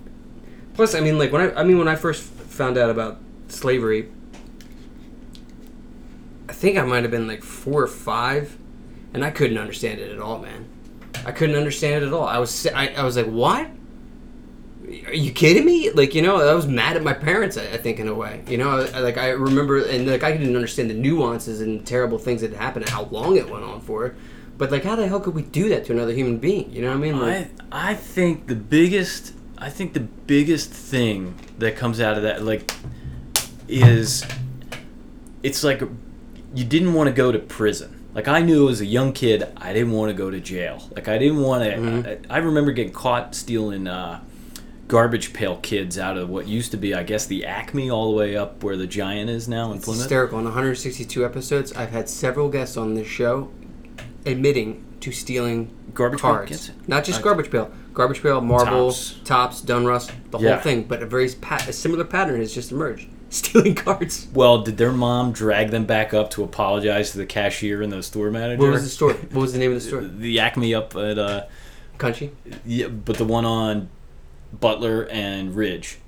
Plus, 0.74 0.96
I 0.96 1.00
mean, 1.00 1.18
like 1.18 1.32
when 1.32 1.40
I, 1.40 1.60
I 1.60 1.64
mean, 1.64 1.78
when 1.78 1.88
I 1.88 1.94
first 1.94 2.22
found 2.22 2.76
out 2.76 2.90
about 2.90 3.18
slavery, 3.48 4.10
I 6.48 6.52
think 6.52 6.76
I 6.76 6.82
might 6.82 7.02
have 7.02 7.12
been 7.12 7.28
like 7.28 7.44
four 7.44 7.82
or 7.82 7.86
five, 7.86 8.58
and 9.14 9.24
I 9.24 9.30
couldn't 9.30 9.56
understand 9.56 10.00
it 10.00 10.10
at 10.10 10.18
all, 10.18 10.40
man. 10.40 10.68
I 11.24 11.30
couldn't 11.30 11.56
understand 11.56 12.02
it 12.02 12.08
at 12.08 12.12
all. 12.12 12.26
I 12.26 12.38
was, 12.38 12.66
I, 12.66 12.88
I 12.88 13.04
was 13.04 13.16
like, 13.16 13.26
what? 13.26 13.68
Are 15.06 15.14
you 15.14 15.32
kidding 15.32 15.64
me? 15.64 15.90
Like, 15.90 16.14
you 16.14 16.20
know, 16.22 16.36
I 16.46 16.52
was 16.54 16.66
mad 16.66 16.96
at 16.96 17.02
my 17.02 17.14
parents. 17.14 17.56
I, 17.56 17.62
I 17.62 17.76
think 17.78 17.98
in 18.00 18.08
a 18.08 18.14
way, 18.14 18.42
you 18.46 18.58
know, 18.58 18.70
I, 18.94 19.00
like 19.00 19.16
I 19.16 19.30
remember, 19.30 19.82
and 19.84 20.06
like 20.06 20.22
I 20.22 20.32
didn't 20.36 20.54
understand 20.54 20.90
the 20.90 20.94
nuances 20.94 21.60
and 21.62 21.86
terrible 21.86 22.18
things 22.18 22.42
that 22.42 22.52
happened 22.52 22.84
and 22.84 22.90
how 22.92 23.04
long 23.04 23.36
it 23.36 23.48
went 23.48 23.64
on 23.64 23.80
for. 23.80 24.14
But 24.58 24.70
like, 24.70 24.84
how 24.84 24.94
the 24.94 25.08
hell 25.08 25.20
could 25.20 25.34
we 25.34 25.42
do 25.42 25.68
that 25.70 25.84
to 25.86 25.92
another 25.92 26.12
human 26.12 26.36
being? 26.38 26.70
You 26.70 26.82
know 26.82 26.88
what 26.88 26.96
I 26.96 27.00
mean? 27.00 27.18
Like, 27.18 27.48
I 27.72 27.90
I 27.90 27.94
think 27.94 28.46
the 28.46 28.54
biggest 28.54 29.32
I 29.58 29.70
think 29.70 29.94
the 29.94 30.00
biggest 30.00 30.70
thing 30.70 31.34
that 31.58 31.76
comes 31.76 32.00
out 32.00 32.16
of 32.16 32.22
that 32.24 32.42
like 32.44 32.70
is 33.68 34.24
it's 35.42 35.64
like 35.64 35.80
you 36.54 36.64
didn't 36.64 36.92
want 36.94 37.08
to 37.08 37.12
go 37.14 37.32
to 37.32 37.38
prison. 37.38 38.04
Like 38.14 38.28
I 38.28 38.40
knew 38.42 38.68
as 38.68 38.80
a 38.80 38.86
young 38.86 39.12
kid, 39.12 39.44
I 39.56 39.72
didn't 39.72 39.92
want 39.92 40.10
to 40.10 40.14
go 40.14 40.30
to 40.30 40.38
jail. 40.40 40.88
Like 40.94 41.08
I 41.08 41.18
didn't 41.18 41.40
want 41.40 41.64
to. 41.64 41.70
Mhm. 41.76 42.26
I, 42.30 42.34
I 42.34 42.38
remember 42.38 42.70
getting 42.72 42.92
caught 42.92 43.34
stealing 43.34 43.88
uh, 43.88 44.20
garbage 44.94 45.32
pail 45.32 45.56
kids 45.56 45.98
out 45.98 46.16
of 46.16 46.30
what 46.30 46.46
used 46.46 46.70
to 46.70 46.76
be, 46.76 46.94
I 46.94 47.02
guess, 47.02 47.26
the 47.26 47.44
Acme 47.44 47.90
all 47.90 48.12
the 48.12 48.16
way 48.16 48.36
up 48.36 48.62
where 48.62 48.76
the 48.76 48.86
Giant 48.86 49.28
is 49.28 49.48
now 49.48 49.72
in 49.72 49.78
It's 49.78 49.86
Plymouth. 49.86 50.02
hysterical. 50.02 50.38
In 50.38 50.44
162 50.44 51.24
episodes, 51.24 51.72
I've 51.72 51.90
had 51.90 52.08
several 52.08 52.48
guests 52.48 52.76
on 52.76 52.94
this 52.94 53.08
show 53.08 53.50
admitting 54.24 54.84
to 55.00 55.10
stealing 55.10 55.68
Garbage 55.94 56.20
pail 56.22 56.30
cards. 56.34 56.48
kids? 56.50 56.70
Not 56.86 57.02
just 57.02 57.22
garbage 57.22 57.50
pail, 57.50 57.72
garbage 57.92 58.22
pail, 58.22 58.40
marble, 58.40 58.92
Tops. 58.92 59.16
tops, 59.24 59.60
Donruss, 59.62 60.12
the 60.30 60.38
Yeah. 60.38 60.52
whole 60.52 60.60
thing. 60.62 60.84
But 60.84 61.02
a 61.02 61.06
very 61.06 61.28
pa- 61.40 61.64
a 61.68 61.72
similar 61.72 62.04
pattern 62.04 62.38
has 62.38 62.54
just 62.54 62.70
emerged: 62.70 63.08
stealing 63.30 63.74
cards. 63.74 64.28
Well, 64.32 64.62
did 64.62 64.76
their 64.76 64.92
mom 64.92 65.32
drag 65.32 65.70
them 65.72 65.86
back 65.86 66.14
up 66.14 66.30
to 66.30 66.44
apologize 66.44 67.10
to 67.10 67.18
the 67.18 67.26
cashier 67.26 67.82
and 67.82 67.92
the 67.92 68.00
store 68.04 68.30
manager? 68.30 68.62
What 68.62 68.70
was 68.70 68.84
the 68.84 68.88
story? 68.90 69.14
What 69.32 69.42
was 69.42 69.52
the 69.52 69.58
name 69.58 69.72
of 69.72 69.82
the 69.82 69.88
store? 69.88 70.02
The 70.02 70.38
Acme 70.38 70.72
up 70.72 70.94
at 70.94 71.18
uh, 71.18 71.42
Country. 71.98 72.30
Yeah, 72.64 72.86
but 72.88 73.18
the 73.18 73.24
one 73.24 73.44
on 73.44 73.88
Butler 74.60 75.08
and 75.10 75.54
Ridge. 75.54 75.98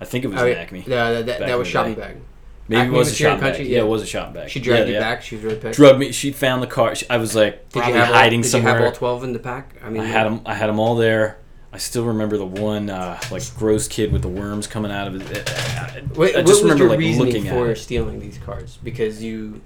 I 0.00 0.04
think 0.04 0.24
it 0.24 0.28
was 0.28 0.40
Oh, 0.40 0.44
yeah. 0.46 0.54
Acme. 0.56 0.84
Yeah, 0.86 1.10
that, 1.12 1.26
that, 1.26 1.38
that 1.40 1.58
was 1.58 1.66
shopping 1.68 1.94
day. 1.94 2.00
bag. 2.00 2.16
Maybe 2.68 2.80
Acme 2.82 2.94
it 2.94 2.98
was 2.98 3.08
a 3.08 3.10
was 3.10 3.16
shopping 3.16 3.40
bag. 3.40 3.58
Yeah, 3.60 3.64
Yeah. 3.64 3.78
it 3.80 3.86
was 3.88 4.02
a 4.02 4.06
shopping 4.06 4.34
bag. 4.34 4.50
She 4.50 4.60
dragged 4.60 4.80
yeah, 4.82 4.86
you 4.86 4.92
yeah. 4.94 5.00
back. 5.00 5.22
She 5.22 5.34
was 5.36 5.44
really 5.44 5.56
pissed. 5.58 5.76
Drugged 5.76 5.98
me. 5.98 6.12
She 6.12 6.32
found 6.32 6.62
the 6.62 6.66
car. 6.66 6.94
She- 6.94 7.08
I 7.10 7.16
was 7.16 7.34
like 7.34 7.68
Did 7.70 7.80
probably 7.80 7.94
you 7.94 7.98
have 8.00 8.14
hiding 8.14 8.38
all, 8.40 8.42
did 8.42 8.48
somewhere. 8.48 8.72
you 8.78 8.84
have 8.84 8.92
all 8.92 8.98
12 8.98 9.24
in 9.24 9.32
the 9.32 9.38
pack? 9.38 9.74
I 9.82 9.90
mean, 9.90 10.02
I 10.02 10.06
had 10.06 10.24
them. 10.26 10.40
I 10.46 10.54
had 10.54 10.68
them 10.68 10.78
all 10.78 10.94
there. 10.96 11.38
I 11.72 11.78
still 11.78 12.04
remember 12.06 12.38
the 12.38 12.46
one 12.46 12.88
uh, 12.88 13.20
like 13.30 13.42
gross 13.56 13.88
kid 13.88 14.10
with 14.12 14.22
the 14.22 14.28
worms 14.28 14.66
coming 14.66 14.90
out 14.90 15.06
of 15.08 15.14
his. 15.14 15.22
Eh, 15.30 15.34
eh, 15.34 15.42
eh, 15.46 16.00
I, 16.00 16.02
Wait, 16.18 16.34
I 16.34 16.38
what 16.38 16.46
just 16.46 16.48
was 16.48 16.62
remember 16.62 16.84
your 16.84 16.90
like 16.90 16.98
reasoning 16.98 17.26
looking 17.26 17.50
for 17.50 17.74
stealing 17.74 18.20
these 18.20 18.38
cards? 18.38 18.78
Because 18.82 19.22
you. 19.22 19.60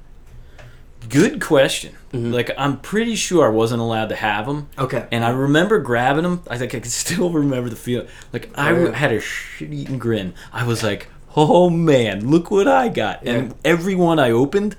Good 1.09 1.41
question. 1.41 1.95
Mhm. 2.13 2.33
Like 2.33 2.51
I'm 2.57 2.79
pretty 2.79 3.15
sure 3.17 3.47
I 3.47 3.51
wasn't 3.51 3.81
allowed 3.81 4.09
to 4.11 4.17
have 4.17 4.47
them. 4.47 4.69
Okay. 4.79 5.07
And 5.11 5.25
I 5.25 5.31
remember 5.31 5.79
grabbing 5.79 6.23
them. 6.25 6.43
I 6.49 6.59
think 6.59 6.75
I 6.75 6.81
can 6.81 6.91
still 7.05 7.31
remember 7.31 7.69
the 7.71 7.77
feel. 7.77 8.07
Like 8.33 8.51
I 8.55 8.71
Oh, 8.73 8.85
yeah. 8.87 8.93
had 8.93 9.13
a 9.13 9.21
shit-eating 9.21 9.99
grin. 9.99 10.35
I 10.53 10.65
was 10.65 10.83
like, 10.83 11.09
"Oh 11.37 11.71
man, 11.71 12.31
look 12.31 12.51
what 12.51 12.69
I 12.69 12.89
got!" 12.89 13.25
Yeah. 13.25 13.33
And 13.33 13.55
every 13.65 13.95
one 13.95 14.19
I 14.19 14.31
opened, 14.31 14.77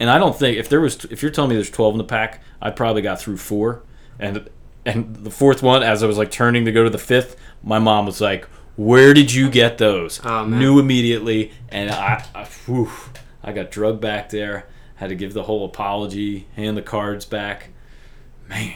and 0.00 0.10
I 0.10 0.18
don't 0.18 0.36
think 0.38 0.58
if 0.58 0.68
there 0.68 0.80
was 0.80 1.04
if 1.06 1.22
you're 1.22 1.30
telling 1.30 1.50
me 1.50 1.56
there's 1.56 1.70
12 1.70 1.94
in 1.94 1.98
the 1.98 2.04
pack, 2.04 2.42
I 2.60 2.70
probably 2.70 3.02
got 3.02 3.20
through 3.20 3.38
four. 3.38 3.82
And 4.18 4.48
and 4.84 5.16
the 5.16 5.30
fourth 5.30 5.62
one, 5.62 5.82
as 5.82 6.02
I 6.02 6.06
was 6.06 6.18
like 6.18 6.30
turning 6.30 6.64
to 6.64 6.72
go 6.72 6.84
to 6.84 6.90
the 6.90 6.98
fifth, 6.98 7.36
my 7.62 7.78
mom 7.78 8.06
was 8.06 8.20
like, 8.20 8.44
"Where 8.76 9.14
did 9.14 9.32
you 9.32 9.48
get 9.50 9.78
those?" 9.78 10.20
Oh. 10.24 10.44
Knew 10.44 10.78
immediately, 10.78 11.52
and 11.70 11.90
I, 11.90 12.24
I, 12.34 12.44
whew, 12.44 12.90
I 13.42 13.52
got 13.52 13.70
drugged 13.70 14.00
back 14.00 14.30
there. 14.30 14.66
Had 14.96 15.10
to 15.10 15.14
give 15.14 15.32
the 15.34 15.42
whole 15.44 15.64
apology, 15.64 16.46
hand 16.56 16.76
the 16.76 16.82
cards 16.82 17.24
back. 17.24 17.68
Man. 18.48 18.74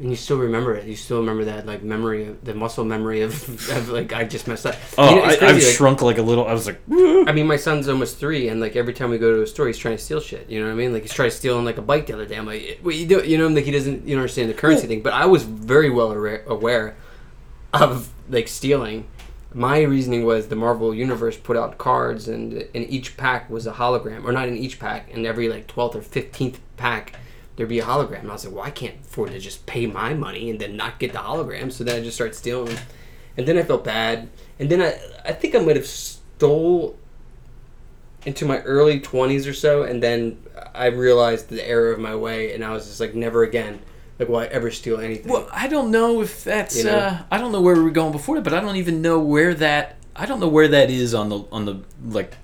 And 0.00 0.08
you 0.08 0.16
still 0.16 0.38
remember 0.38 0.74
it. 0.74 0.86
You 0.86 0.96
still 0.96 1.18
remember 1.20 1.44
that 1.44 1.66
like 1.66 1.82
memory, 1.82 2.26
of, 2.28 2.44
the 2.44 2.54
muscle 2.54 2.84
memory 2.84 3.20
of, 3.20 3.32
of 3.70 3.90
like 3.90 4.12
I 4.12 4.24
just 4.24 4.48
messed 4.48 4.64
up. 4.66 4.74
Oh, 4.96 5.10
You 5.10 5.16
know, 5.16 5.22
I, 5.22 5.30
I've 5.32 5.40
like- 5.56 5.62
shrunk 5.62 6.00
like 6.02 6.16
a 6.18 6.22
little. 6.22 6.46
I 6.46 6.52
was 6.54 6.66
like, 6.66 6.80
I 6.90 7.30
mean, 7.32 7.46
my 7.46 7.56
son's 7.56 7.88
almost 7.88 8.18
three, 8.18 8.48
and 8.48 8.58
like 8.60 8.74
every 8.74 8.94
time 8.94 9.10
we 9.10 9.18
go 9.18 9.36
to 9.36 9.42
a 9.42 9.46
store, 9.46 9.66
he's 9.66 9.78
trying 9.78 9.96
to 9.96 10.02
steal 10.02 10.20
shit. 10.20 10.48
You 10.48 10.60
know 10.60 10.66
what 10.66 10.72
I 10.72 10.76
mean? 10.76 10.92
Like 10.94 11.02
he's 11.02 11.12
trying 11.12 11.30
to 11.30 11.36
steal 11.36 11.60
like 11.62 11.76
a 11.78 11.82
bike 11.82 12.06
the 12.06 12.14
other 12.14 12.26
day. 12.26 12.36
I'm 12.36 12.46
like, 12.46 12.78
what 12.82 12.94
you 12.94 13.06
do? 13.06 13.22
You 13.22 13.36
know, 13.38 13.48
like 13.48 13.64
he 13.64 13.70
doesn't, 13.70 14.06
you 14.08 14.16
know, 14.16 14.22
understand 14.22 14.48
the 14.48 14.54
currency 14.54 14.86
thing. 14.86 15.02
But 15.02 15.12
I 15.12 15.26
was 15.26 15.42
very 15.42 15.90
well 15.90 16.10
aware 16.46 16.96
of 17.72 18.10
like 18.28 18.48
stealing. 18.48 19.06
My 19.54 19.82
reasoning 19.82 20.24
was 20.24 20.48
the 20.48 20.56
Marvel 20.56 20.94
Universe 20.94 21.36
put 21.36 21.56
out 21.56 21.78
cards, 21.78 22.28
and 22.28 22.54
in 22.54 22.84
each 22.84 23.16
pack 23.16 23.50
was 23.50 23.66
a 23.66 23.72
hologram, 23.72 24.24
or 24.24 24.32
not 24.32 24.48
in 24.48 24.56
each 24.56 24.78
pack, 24.78 25.10
in 25.10 25.26
every 25.26 25.48
like 25.48 25.66
twelfth 25.66 25.96
or 25.96 26.02
fifteenth 26.02 26.60
pack. 26.76 27.16
There'd 27.56 27.68
be 27.68 27.80
a 27.80 27.84
hologram. 27.84 28.20
And 28.20 28.30
I 28.30 28.32
was 28.32 28.46
like, 28.46 28.54
well, 28.54 28.64
I 28.64 28.70
can't 28.70 29.00
afford 29.02 29.30
to 29.32 29.38
just 29.38 29.66
pay 29.66 29.86
my 29.86 30.14
money 30.14 30.48
and 30.48 30.58
then 30.58 30.74
not 30.74 30.98
get 30.98 31.12
the 31.12 31.18
hologram. 31.18 31.70
So 31.70 31.84
then 31.84 32.00
I 32.00 32.02
just 32.02 32.16
started 32.16 32.34
stealing. 32.34 32.78
And 33.36 33.46
then 33.46 33.58
I 33.58 33.62
felt 33.62 33.84
bad. 33.84 34.30
And 34.58 34.70
then 34.70 34.80
I, 34.80 34.98
I 35.24 35.32
think 35.32 35.54
I 35.54 35.58
might 35.58 35.76
have 35.76 35.86
stole 35.86 36.96
into 38.24 38.46
my 38.46 38.60
early 38.60 39.00
20s 39.00 39.48
or 39.48 39.52
so 39.52 39.82
and 39.82 40.02
then 40.02 40.40
i 40.74 40.86
realized 40.86 41.48
the 41.48 41.66
error 41.66 41.90
of 41.92 41.98
my 41.98 42.14
way 42.14 42.54
and 42.54 42.64
i 42.64 42.72
was 42.72 42.86
just 42.86 43.00
like 43.00 43.14
never 43.14 43.42
again 43.42 43.80
like 44.22 44.28
will 44.28 44.38
i 44.38 44.46
ever 44.46 44.70
steal 44.70 44.98
anything 45.00 45.30
well, 45.32 45.48
I 45.52 45.68
don't 45.68 45.90
know 45.90 46.22
if 46.22 46.44
that's. 46.44 46.76
You 46.78 46.84
know? 46.84 46.96
Uh, 46.96 47.18
I 47.30 47.38
don't 47.38 47.52
know 47.52 47.60
where 47.60 47.74
we 47.74 47.82
were 47.82 47.90
going 47.90 48.12
before 48.12 48.36
that, 48.36 48.42
but 48.42 48.54
I 48.54 48.60
don't 48.60 48.76
even 48.76 49.02
know 49.02 49.18
where 49.18 49.54
that. 49.54 49.96
I 50.14 50.26
don't 50.26 50.40
know 50.40 50.48
where 50.48 50.68
that 50.68 50.90
is 50.90 51.14
on 51.14 51.28
the 51.28 51.44
on 51.50 51.64
the 51.64 51.80
like. 52.04 52.34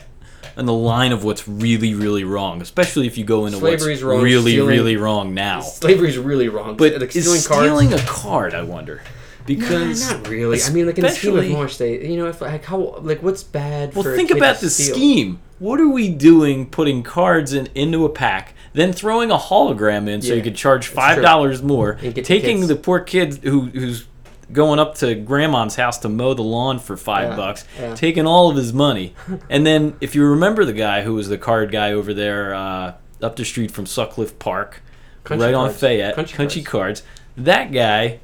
on 0.56 0.66
the 0.66 0.72
line 0.72 1.12
of 1.12 1.22
what's 1.24 1.46
really, 1.46 1.94
really 1.94 2.24
wrong, 2.24 2.60
especially 2.60 3.06
if 3.06 3.16
you 3.16 3.24
go 3.24 3.46
into 3.46 3.58
Slavery's 3.58 3.98
what's 3.98 4.02
wrong, 4.02 4.22
really, 4.22 4.52
stealing- 4.52 4.68
really 4.68 4.96
wrong 4.96 5.34
now. 5.34 5.60
Slavery's 5.60 6.18
really 6.18 6.48
wrong. 6.48 6.76
But 6.76 7.00
like, 7.00 7.14
is 7.14 7.24
stealing 7.24 7.42
cards. 7.42 7.88
stealing 7.88 7.92
a 7.92 8.02
card, 8.06 8.54
I 8.54 8.62
wonder, 8.62 9.02
because 9.48 10.08
Nah, 10.08 10.18
not 10.18 10.28
really. 10.28 10.62
I 10.62 10.70
mean, 10.70 10.86
like 10.86 10.98
in 10.98 11.02
the 11.04 11.10
scheme 11.10 11.36
of 11.36 11.48
Moore 11.50 11.68
State, 11.68 12.02
you 12.02 12.16
know, 12.16 12.26
if 12.26 12.40
like 12.40 12.64
how 12.64 12.98
like 13.00 13.22
what's 13.22 13.42
bad? 13.42 13.94
Well, 13.94 14.04
think 14.04 14.30
about 14.30 14.60
the 14.60 14.70
steal? 14.70 14.94
scheme. 14.94 15.40
What 15.58 15.80
are 15.80 15.88
we 15.88 16.08
doing 16.08 16.66
putting 16.66 17.02
cards 17.02 17.52
in 17.52 17.68
into 17.74 18.04
a 18.04 18.08
pack, 18.08 18.54
then 18.74 18.92
throwing 18.92 19.32
a 19.32 19.36
hologram 19.38 20.08
in 20.08 20.22
so 20.22 20.28
Yeah, 20.28 20.34
you 20.36 20.42
could 20.42 20.54
charge 20.54 20.86
five 20.86 21.20
dollars 21.20 21.62
more, 21.62 21.94
get 21.94 22.14
the 22.14 22.22
taking 22.22 22.68
the 22.68 22.76
poor 22.76 23.00
kid 23.00 23.38
who 23.42 23.62
who's 23.62 24.06
going 24.52 24.78
up 24.78 24.94
to 24.94 25.14
grandma's 25.14 25.74
house 25.76 25.98
to 25.98 26.08
mow 26.08 26.32
the 26.32 26.42
lawn 26.42 26.78
for 26.78 26.96
five 26.96 27.30
Yeah, 27.30 27.36
bucks, 27.36 27.64
yeah. 27.78 27.94
taking 27.94 28.26
all 28.26 28.48
of 28.50 28.56
his 28.56 28.72
money, 28.72 29.14
and 29.50 29.66
then 29.66 29.96
if 30.00 30.14
you 30.14 30.24
remember 30.24 30.64
the 30.64 30.72
guy 30.72 31.02
who 31.02 31.14
was 31.14 31.28
the 31.28 31.36
card 31.38 31.72
guy 31.72 31.92
over 31.92 32.14
there 32.14 32.54
uh, 32.54 32.94
up 33.20 33.34
the 33.36 33.44
street 33.44 33.70
from 33.72 33.84
Sutcliffe 33.84 34.38
Park, 34.38 34.80
Country 35.24 35.46
right 35.46 35.54
on. 35.54 35.70
Fayette, 35.72 36.14
Country 36.14 36.36
Country, 36.36 36.62
cards. 36.62 37.02
That 37.36 37.72
guy, 37.72 38.20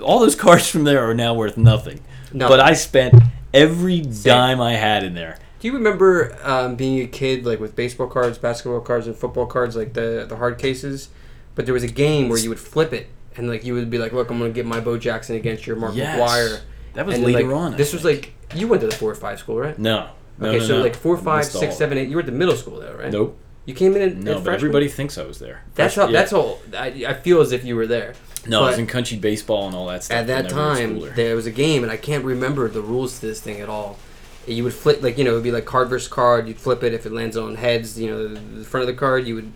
all 0.00 0.18
those 0.20 0.34
cards 0.34 0.68
from 0.68 0.84
there 0.84 1.08
are 1.08 1.14
now 1.14 1.34
worth 1.34 1.56
nothing. 1.56 2.00
No. 2.32 2.48
But 2.48 2.60
I 2.60 2.74
spent 2.74 3.14
every 3.52 4.00
dime 4.00 4.60
I 4.60 4.74
had 4.74 5.02
in 5.02 5.14
there. 5.14 5.38
Do 5.58 5.68
you 5.68 5.74
remember 5.74 6.36
um, 6.42 6.76
being 6.76 7.00
a 7.00 7.06
kid, 7.06 7.44
like 7.44 7.60
with 7.60 7.76
baseball 7.76 8.06
cards, 8.06 8.38
basketball 8.38 8.80
cards, 8.80 9.06
and 9.06 9.14
football 9.16 9.46
cards, 9.46 9.76
like 9.76 9.92
the 9.92 10.24
the 10.28 10.36
hard 10.36 10.58
cases? 10.58 11.08
But 11.54 11.66
there 11.66 11.74
was 11.74 11.82
a 11.82 11.88
game 11.88 12.28
where 12.28 12.38
you 12.38 12.48
would 12.48 12.60
flip 12.60 12.92
it, 12.92 13.08
and 13.36 13.48
like 13.48 13.64
you 13.64 13.74
would 13.74 13.90
be 13.90 13.98
like, 13.98 14.12
"Look, 14.12 14.30
I'm 14.30 14.38
gonna 14.38 14.50
get 14.50 14.64
my 14.64 14.80
Bo 14.80 14.96
Jackson 14.96 15.36
against 15.36 15.66
your 15.66 15.76
Mark 15.76 15.94
Yes. 15.94 16.18
McGwire." 16.18 16.60
That 16.94 17.06
was 17.06 17.16
And 17.16 17.24
later 17.24 17.48
like, 17.48 17.56
on. 17.56 17.74
I 17.74 17.76
This 17.76 17.92
was 17.92 18.04
like 18.04 18.32
you 18.54 18.68
went 18.68 18.80
to 18.80 18.86
the 18.88 18.94
four 18.96 19.10
or 19.10 19.14
five 19.14 19.38
school, 19.38 19.58
right? 19.58 19.78
no. 19.78 20.08
no 20.38 20.48
okay, 20.48 20.58
no, 20.58 20.64
so 20.64 20.76
no. 20.78 20.82
like 20.82 20.96
four, 20.96 21.16
five, 21.18 21.44
six, 21.44 21.76
seven, 21.76 21.98
eight. 21.98 22.08
You 22.08 22.16
were 22.16 22.20
at 22.20 22.26
the 22.26 22.32
middle 22.32 22.56
school 22.56 22.80
though, 22.80 22.94
right? 22.94 23.12
Nope. 23.12 23.36
You 23.70 23.76
came 23.76 23.94
in. 23.96 24.02
in 24.02 24.20
No, 24.20 24.34
but 24.34 24.44
freshman? 24.44 24.54
everybody 24.54 24.88
thinks 24.88 25.16
I 25.18 25.22
was 25.24 25.38
there. 25.38 25.62
That's 25.74 25.94
Fresh- 25.94 26.06
how. 26.06 26.10
yeah. 26.12 26.18
That's 26.20 26.32
all. 26.32 26.60
I, 26.76 27.04
I 27.08 27.14
feel 27.14 27.40
as 27.40 27.52
if 27.52 27.64
you 27.64 27.76
were 27.76 27.86
there. 27.86 28.14
No, 28.46 28.62
I 28.64 28.70
was 28.70 28.78
in 28.78 28.86
country 28.86 29.16
baseball 29.18 29.66
and 29.66 29.74
all 29.76 29.86
that 29.88 30.02
stuff. 30.04 30.16
At 30.18 30.26
that 30.28 30.44
but 30.44 30.50
time, 30.50 31.00
there 31.14 31.36
was 31.36 31.46
a 31.46 31.50
game, 31.50 31.82
and 31.82 31.92
I 31.92 31.96
can't 31.98 32.24
remember 32.24 32.68
the 32.68 32.80
rules 32.80 33.20
to 33.20 33.26
this 33.26 33.40
thing 33.40 33.60
at 33.60 33.68
all. 33.68 33.98
You 34.46 34.64
would 34.64 34.72
flip, 34.72 35.02
like 35.02 35.18
you 35.18 35.24
know, 35.24 35.32
it 35.32 35.34
would 35.34 35.42
be 35.42 35.52
like 35.52 35.66
card 35.66 35.88
versus 35.90 36.08
card. 36.08 36.48
You'd 36.48 36.58
flip 36.58 36.82
it 36.82 36.94
if 36.94 37.04
it 37.06 37.12
lands 37.12 37.36
on 37.36 37.54
heads. 37.56 38.00
You 38.00 38.10
know, 38.10 38.28
the, 38.28 38.40
the 38.40 38.64
front 38.64 38.88
of 38.88 38.94
the 38.94 38.98
card. 38.98 39.26
You 39.26 39.34
would. 39.36 39.52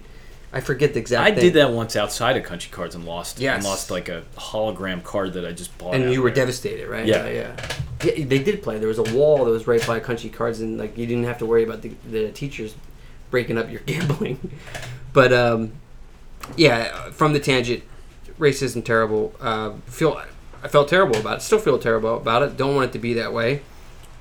I 0.52 0.60
forget 0.60 0.92
the 0.92 1.00
exact. 1.00 1.26
I 1.26 1.32
thing. 1.32 1.40
did 1.40 1.54
that 1.54 1.72
once 1.72 1.96
outside 1.96 2.36
of 2.36 2.44
country 2.44 2.70
cards 2.70 2.94
and 2.94 3.04
lost. 3.04 3.40
Yes. 3.40 3.56
And 3.56 3.64
lost 3.64 3.90
like 3.90 4.08
a 4.08 4.22
hologram 4.36 5.02
card 5.02 5.32
that 5.32 5.44
I 5.44 5.50
just 5.52 5.76
bought. 5.78 5.94
and 5.94 6.12
you 6.12 6.22
were 6.22 6.28
there. 6.30 6.44
devastated, 6.44 6.88
right? 6.88 7.06
Yeah. 7.06 7.26
yeah, 7.26 7.56
yeah. 8.06 8.24
They 8.26 8.38
did 8.38 8.62
play. 8.62 8.78
There 8.78 8.86
was 8.88 8.98
a 8.98 9.14
wall 9.14 9.44
that 9.46 9.50
was 9.50 9.66
right 9.66 9.84
by 9.86 9.98
country 9.98 10.28
cards, 10.30 10.60
and 10.60 10.76
like 10.78 10.96
you 10.98 11.06
didn't 11.06 11.24
have 11.24 11.38
to 11.38 11.46
worry 11.46 11.64
about 11.64 11.80
the, 11.82 11.92
the 12.10 12.30
teachers 12.32 12.74
breaking 13.34 13.58
up 13.58 13.68
your 13.68 13.80
gambling. 13.86 14.38
but 15.12 15.32
um, 15.32 15.72
yeah, 16.56 17.10
from 17.10 17.32
the 17.32 17.40
tangent, 17.40 17.82
racism 18.38 18.76
is 18.76 18.84
terrible. 18.84 19.34
Uh, 19.40 19.72
feel 19.86 20.22
I 20.62 20.68
felt 20.68 20.86
terrible 20.86 21.16
about 21.16 21.38
it. 21.38 21.40
Still 21.42 21.58
feel 21.58 21.76
terrible 21.76 22.16
about 22.16 22.44
it. 22.44 22.56
Don't 22.56 22.76
want 22.76 22.90
it 22.90 22.92
to 22.92 23.00
be 23.00 23.12
that 23.14 23.32
way. 23.32 23.62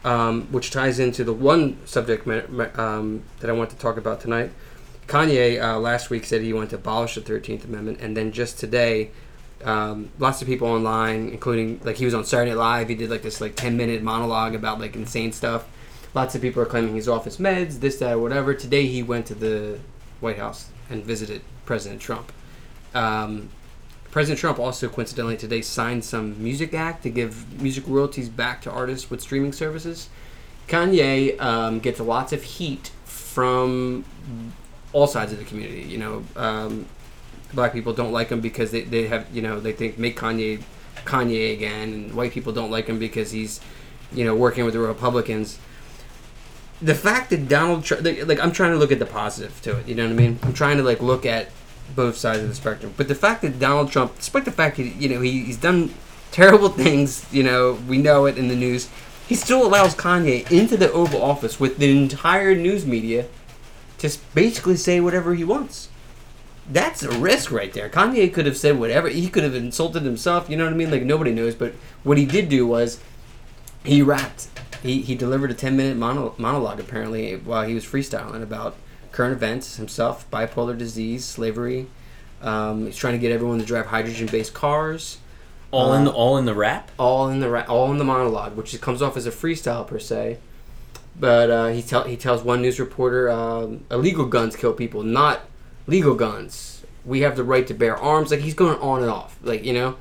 Um, 0.03 0.47
which 0.51 0.71
ties 0.71 0.97
into 0.97 1.23
the 1.23 1.31
one 1.31 1.77
subject 1.85 2.27
um, 2.27 3.21
that 3.39 3.49
I 3.51 3.53
want 3.53 3.69
to 3.69 3.75
talk 3.77 3.97
about 3.97 4.19
tonight. 4.19 4.51
Kanye 5.05 5.61
uh, 5.61 5.77
last 5.79 6.09
week 6.09 6.25
said 6.25 6.41
he 6.41 6.51
wanted 6.51 6.71
to 6.71 6.77
abolish 6.77 7.13
the 7.13 7.21
Thirteenth 7.21 7.65
Amendment, 7.65 7.99
and 8.01 8.17
then 8.17 8.31
just 8.31 8.57
today, 8.57 9.11
um, 9.63 10.09
lots 10.17 10.41
of 10.41 10.47
people 10.47 10.67
online, 10.67 11.29
including 11.29 11.79
like 11.83 11.97
he 11.97 12.05
was 12.05 12.15
on 12.15 12.25
Saturday 12.25 12.49
Night 12.49 12.57
Live. 12.57 12.89
He 12.89 12.95
did 12.95 13.11
like 13.11 13.21
this 13.21 13.39
like 13.39 13.55
ten 13.55 13.77
minute 13.77 14.01
monologue 14.01 14.55
about 14.55 14.79
like 14.79 14.95
insane 14.95 15.31
stuff. 15.31 15.67
Lots 16.13 16.35
of 16.35 16.41
people 16.41 16.61
are 16.61 16.65
claiming 16.65 16.93
he's 16.93 17.07
off 17.07 17.25
his 17.25 17.37
meds, 17.37 17.79
this, 17.79 17.97
that, 17.97 18.13
or 18.13 18.19
whatever. 18.19 18.53
Today 18.53 18.85
he 18.85 19.01
went 19.01 19.25
to 19.27 19.35
the 19.35 19.79
White 20.19 20.37
House 20.37 20.69
and 20.89 21.03
visited 21.03 21.41
President 21.65 22.01
Trump. 22.01 22.31
Um, 22.93 23.49
President 24.11 24.39
Trump 24.39 24.59
also 24.59 24.87
coincidentally 24.89 25.37
today 25.37 25.61
signed 25.61 26.05
some 26.05 26.41
music 26.41 26.75
act 26.75 27.01
to 27.01 27.09
give 27.09 27.59
music 27.59 27.83
royalties 27.87 28.29
back 28.29 28.61
to 28.61 28.71
artists 28.71 29.09
with 29.09 29.21
streaming 29.21 29.51
services. 29.51 30.09
Kanye 30.67 31.39
um, 31.41 31.79
gets 31.79 31.99
lots 31.99 32.31
of 32.31 32.43
heat 32.43 32.91
from 33.05 34.05
all 34.93 35.07
sides 35.07 35.31
of 35.33 35.39
the 35.39 35.45
community. 35.45 35.81
You 35.81 35.97
know, 35.97 36.23
um, 36.35 36.85
black 37.55 37.73
people 37.73 37.91
don't 37.91 38.11
like 38.11 38.29
him 38.29 38.39
because 38.39 38.69
they, 38.69 38.81
they 38.81 39.07
have 39.07 39.27
you 39.33 39.41
know 39.41 39.59
they 39.59 39.71
think 39.73 39.97
make 39.97 40.15
Kanye 40.15 40.61
Kanye 41.05 41.53
again, 41.53 41.93
and 41.93 42.13
white 42.13 42.31
people 42.31 42.53
don't 42.53 42.69
like 42.69 42.85
him 42.85 42.99
because 42.99 43.31
he's 43.31 43.59
you 44.13 44.23
know 44.23 44.35
working 44.35 44.63
with 44.63 44.75
the 44.75 44.79
Republicans. 44.79 45.57
The 46.83 46.95
fact 46.95 47.29
that 47.29 47.47
Donald 47.47 47.85
Trump, 47.85 48.03
like, 48.03 48.39
I'm 48.39 48.51
trying 48.51 48.71
to 48.71 48.77
look 48.77 48.91
at 48.91 48.99
the 48.99 49.05
positive 49.05 49.61
to 49.61 49.77
it. 49.79 49.87
You 49.87 49.95
know 49.95 50.03
what 50.03 50.11
I 50.11 50.15
mean? 50.15 50.39
I'm 50.43 50.53
trying 50.53 50.77
to 50.77 50.83
like 50.83 51.01
look 51.01 51.25
at 51.25 51.49
both 51.95 52.17
sides 52.17 52.41
of 52.43 52.49
the 52.49 52.55
spectrum. 52.55 52.93
But 52.97 53.07
the 53.07 53.15
fact 53.15 53.41
that 53.41 53.59
Donald 53.59 53.91
Trump, 53.91 54.17
despite 54.17 54.45
the 54.45 54.51
fact 54.51 54.77
that 54.77 54.83
you 54.83 55.09
know 55.09 55.21
he, 55.21 55.43
he's 55.43 55.57
done 55.57 55.93
terrible 56.31 56.69
things, 56.85 57.25
you 57.31 57.43
know 57.43 57.79
we 57.87 57.97
know 57.97 58.25
it 58.25 58.37
in 58.37 58.47
the 58.47 58.55
news, 58.55 58.89
he 59.27 59.35
still 59.35 59.65
allows 59.65 59.95
Kanye 59.95 60.49
into 60.51 60.77
the 60.77 60.91
Oval 60.91 61.21
Office 61.21 61.59
with 61.59 61.77
the 61.77 61.89
entire 61.97 62.55
news 62.55 62.85
media 62.85 63.27
to 63.99 64.17
basically 64.33 64.75
say 64.75 64.99
whatever 64.99 65.33
he 65.33 65.43
wants. 65.43 65.89
That's 66.69 67.03
a 67.03 67.11
risk 67.11 67.51
right 67.51 67.73
there. 67.73 67.89
Kanye 67.89 68.33
could 68.33 68.45
have 68.45 68.57
said 68.57 68.79
whatever. 68.79 69.09
He 69.09 69.29
could 69.29 69.43
have 69.43 69.55
insulted 69.55 70.03
himself. 70.03 70.49
You 70.49 70.57
know 70.57 70.65
what 70.65 70.73
I 70.73 70.77
mean? 70.77 70.91
Like 70.91 71.03
nobody 71.03 71.31
knows. 71.31 71.55
But 71.55 71.73
what 72.03 72.17
he 72.17 72.25
did 72.25 72.49
do 72.49 72.65
was 72.65 72.99
he 73.83 74.01
rapped. 74.01 74.47
He, 74.83 75.01
he 75.01 75.15
delivered 75.15 75.49
a 75.49 75.53
10 75.53 75.77
minute 75.77 75.97
mono, 75.97 76.35
monologue 76.37 76.79
apparently 76.79 77.35
while 77.37 77.65
he 77.65 77.73
was 77.73 77.85
freestyling 77.85 78.43
about 78.43 78.75
current 79.13 79.33
events, 79.33 79.77
himself, 79.77 80.29
bipolar 80.29 80.77
disease, 80.77 81.23
slavery. 81.23 81.87
Um, 82.41 82.85
he's 82.85 82.97
trying 82.97 83.13
to 83.13 83.19
get 83.19 83.31
everyone 83.31 83.59
to 83.59 83.65
drive 83.65 83.85
hydrogen 83.85 84.27
based 84.27 84.53
cars. 84.53 85.19
all 85.71 85.93
in 85.93 86.01
uh, 86.01 86.05
the, 86.05 86.11
all 86.11 86.37
in 86.37 86.43
the 86.43 86.53
rap. 86.53 86.91
All 86.99 87.29
in 87.29 87.39
the 87.39 87.49
ra- 87.49 87.65
all 87.69 87.89
in 87.91 87.97
the 87.97 88.03
monologue, 88.03 88.57
which 88.57 88.79
comes 88.81 89.01
off 89.01 89.15
as 89.15 89.25
a 89.25 89.31
freestyle 89.31 89.87
per 89.87 89.99
se. 89.99 90.39
But 91.17 91.49
uh, 91.49 91.67
he 91.67 91.81
tell 91.81 92.03
he 92.03 92.17
tells 92.17 92.43
one 92.43 92.61
news 92.61 92.79
reporter, 92.79 93.29
um, 93.29 93.85
illegal 93.89 94.25
guns 94.25 94.57
kill 94.57 94.73
people, 94.73 95.03
not 95.03 95.41
legal 95.87 96.15
guns. 96.15 96.83
We 97.05 97.21
have 97.21 97.37
the 97.37 97.43
right 97.43 97.65
to 97.67 97.73
bear 97.73 97.95
arms. 97.95 98.31
Like 98.31 98.41
he's 98.41 98.53
going 98.53 98.77
on 98.79 99.01
and 99.01 99.09
off. 99.09 99.37
Like 99.41 99.63
you 99.63 99.73
know. 99.73 99.95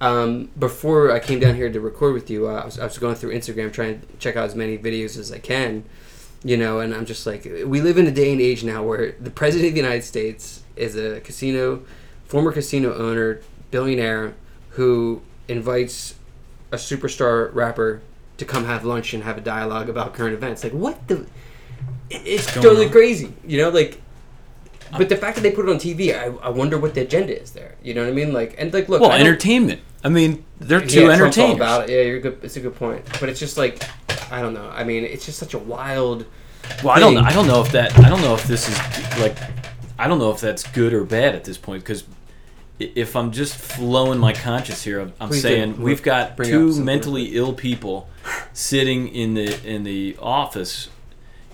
Um, 0.00 0.50
before 0.58 1.10
I 1.10 1.20
came 1.20 1.40
down 1.40 1.54
here 1.54 1.70
to 1.70 1.80
record 1.80 2.12
with 2.12 2.28
you, 2.28 2.48
uh, 2.48 2.60
I, 2.60 2.64
was, 2.66 2.78
I 2.78 2.84
was 2.84 2.98
going 2.98 3.14
through 3.14 3.32
Instagram 3.32 3.72
trying 3.72 4.00
to 4.00 4.06
check 4.18 4.36
out 4.36 4.44
as 4.44 4.54
many 4.54 4.76
videos 4.76 5.16
as 5.18 5.32
I 5.32 5.38
can, 5.38 5.84
you 6.44 6.56
know, 6.56 6.80
and 6.80 6.94
I'm 6.94 7.06
just 7.06 7.26
like, 7.26 7.44
we 7.44 7.80
live 7.80 7.96
in 7.96 8.06
a 8.06 8.10
day 8.10 8.32
and 8.32 8.40
age 8.40 8.62
now 8.62 8.82
where 8.82 9.12
the 9.12 9.30
president 9.30 9.68
of 9.68 9.74
the 9.74 9.80
United 9.80 10.04
States 10.04 10.62
is 10.76 10.96
a 10.96 11.20
casino, 11.20 11.82
former 12.26 12.52
casino 12.52 12.94
owner, 12.94 13.40
billionaire, 13.70 14.34
who 14.70 15.22
invites 15.48 16.14
a 16.72 16.76
superstar 16.76 17.54
rapper 17.54 18.02
to 18.36 18.44
come 18.44 18.66
have 18.66 18.84
lunch 18.84 19.14
and 19.14 19.22
have 19.22 19.38
a 19.38 19.40
dialogue 19.40 19.88
about 19.88 20.12
current 20.12 20.34
events. 20.34 20.62
Like, 20.62 20.74
what 20.74 21.08
the? 21.08 21.26
It's 22.10 22.52
totally 22.52 22.86
on? 22.86 22.92
crazy, 22.92 23.32
you 23.46 23.58
know, 23.58 23.70
like. 23.70 24.00
But 24.96 25.08
the 25.08 25.16
fact 25.16 25.36
that 25.36 25.42
they 25.42 25.50
put 25.50 25.68
it 25.68 25.70
on 25.70 25.76
TV, 25.78 26.14
I, 26.14 26.26
I 26.46 26.50
wonder 26.50 26.78
what 26.78 26.94
the 26.94 27.02
agenda 27.02 27.40
is 27.40 27.52
there. 27.52 27.74
You 27.82 27.94
know 27.94 28.02
what 28.02 28.10
I 28.10 28.12
mean? 28.12 28.32
Like, 28.32 28.54
and 28.58 28.72
like, 28.72 28.88
look, 28.88 29.00
Well, 29.00 29.10
I 29.10 29.18
entertainment. 29.18 29.80
I 30.04 30.08
mean, 30.08 30.44
they're 30.60 30.80
yeah, 30.80 30.86
two 30.86 31.00
Trump's 31.06 31.20
all 31.20 31.24
entertainers. 31.24 31.56
about 31.56 31.88
it. 31.88 31.92
Yeah, 31.92 32.02
you're 32.02 32.20
good. 32.20 32.38
It's 32.42 32.56
a 32.56 32.60
good 32.60 32.76
point. 32.76 33.04
But 33.18 33.28
it's 33.28 33.40
just 33.40 33.56
like, 33.56 33.82
I 34.30 34.40
don't 34.40 34.54
know. 34.54 34.68
I 34.68 34.84
mean, 34.84 35.04
it's 35.04 35.26
just 35.26 35.38
such 35.38 35.54
a 35.54 35.58
wild. 35.58 36.26
Well, 36.82 36.94
I 36.94 37.00
don't. 37.00 37.14
thing. 37.14 37.24
I 37.24 37.32
don't 37.32 37.46
know 37.46 37.60
if 37.60 37.72
that. 37.72 37.98
I 37.98 38.08
don't 38.08 38.20
know 38.20 38.34
if 38.34 38.44
this 38.44 38.68
is 38.68 38.78
like. 39.18 39.36
I 39.98 40.08
don't 40.08 40.18
know 40.18 40.30
if 40.30 40.40
that's 40.40 40.62
good 40.72 40.92
or 40.92 41.04
bad 41.04 41.34
at 41.34 41.44
this 41.44 41.56
point 41.56 41.82
because 41.82 42.04
if 42.78 43.16
I'm 43.16 43.32
just 43.32 43.54
flowing 43.54 44.18
my 44.18 44.32
conscience 44.32 44.82
here, 44.84 45.00
I'm, 45.00 45.12
I'm 45.20 45.32
saying 45.32 45.80
we've 45.80 46.02
got 46.02 46.36
two 46.36 46.78
mentally 46.82 47.36
ill 47.36 47.54
people 47.54 48.08
sitting 48.52 49.08
in 49.08 49.34
the 49.34 49.58
in 49.66 49.84
the 49.84 50.16
office. 50.20 50.88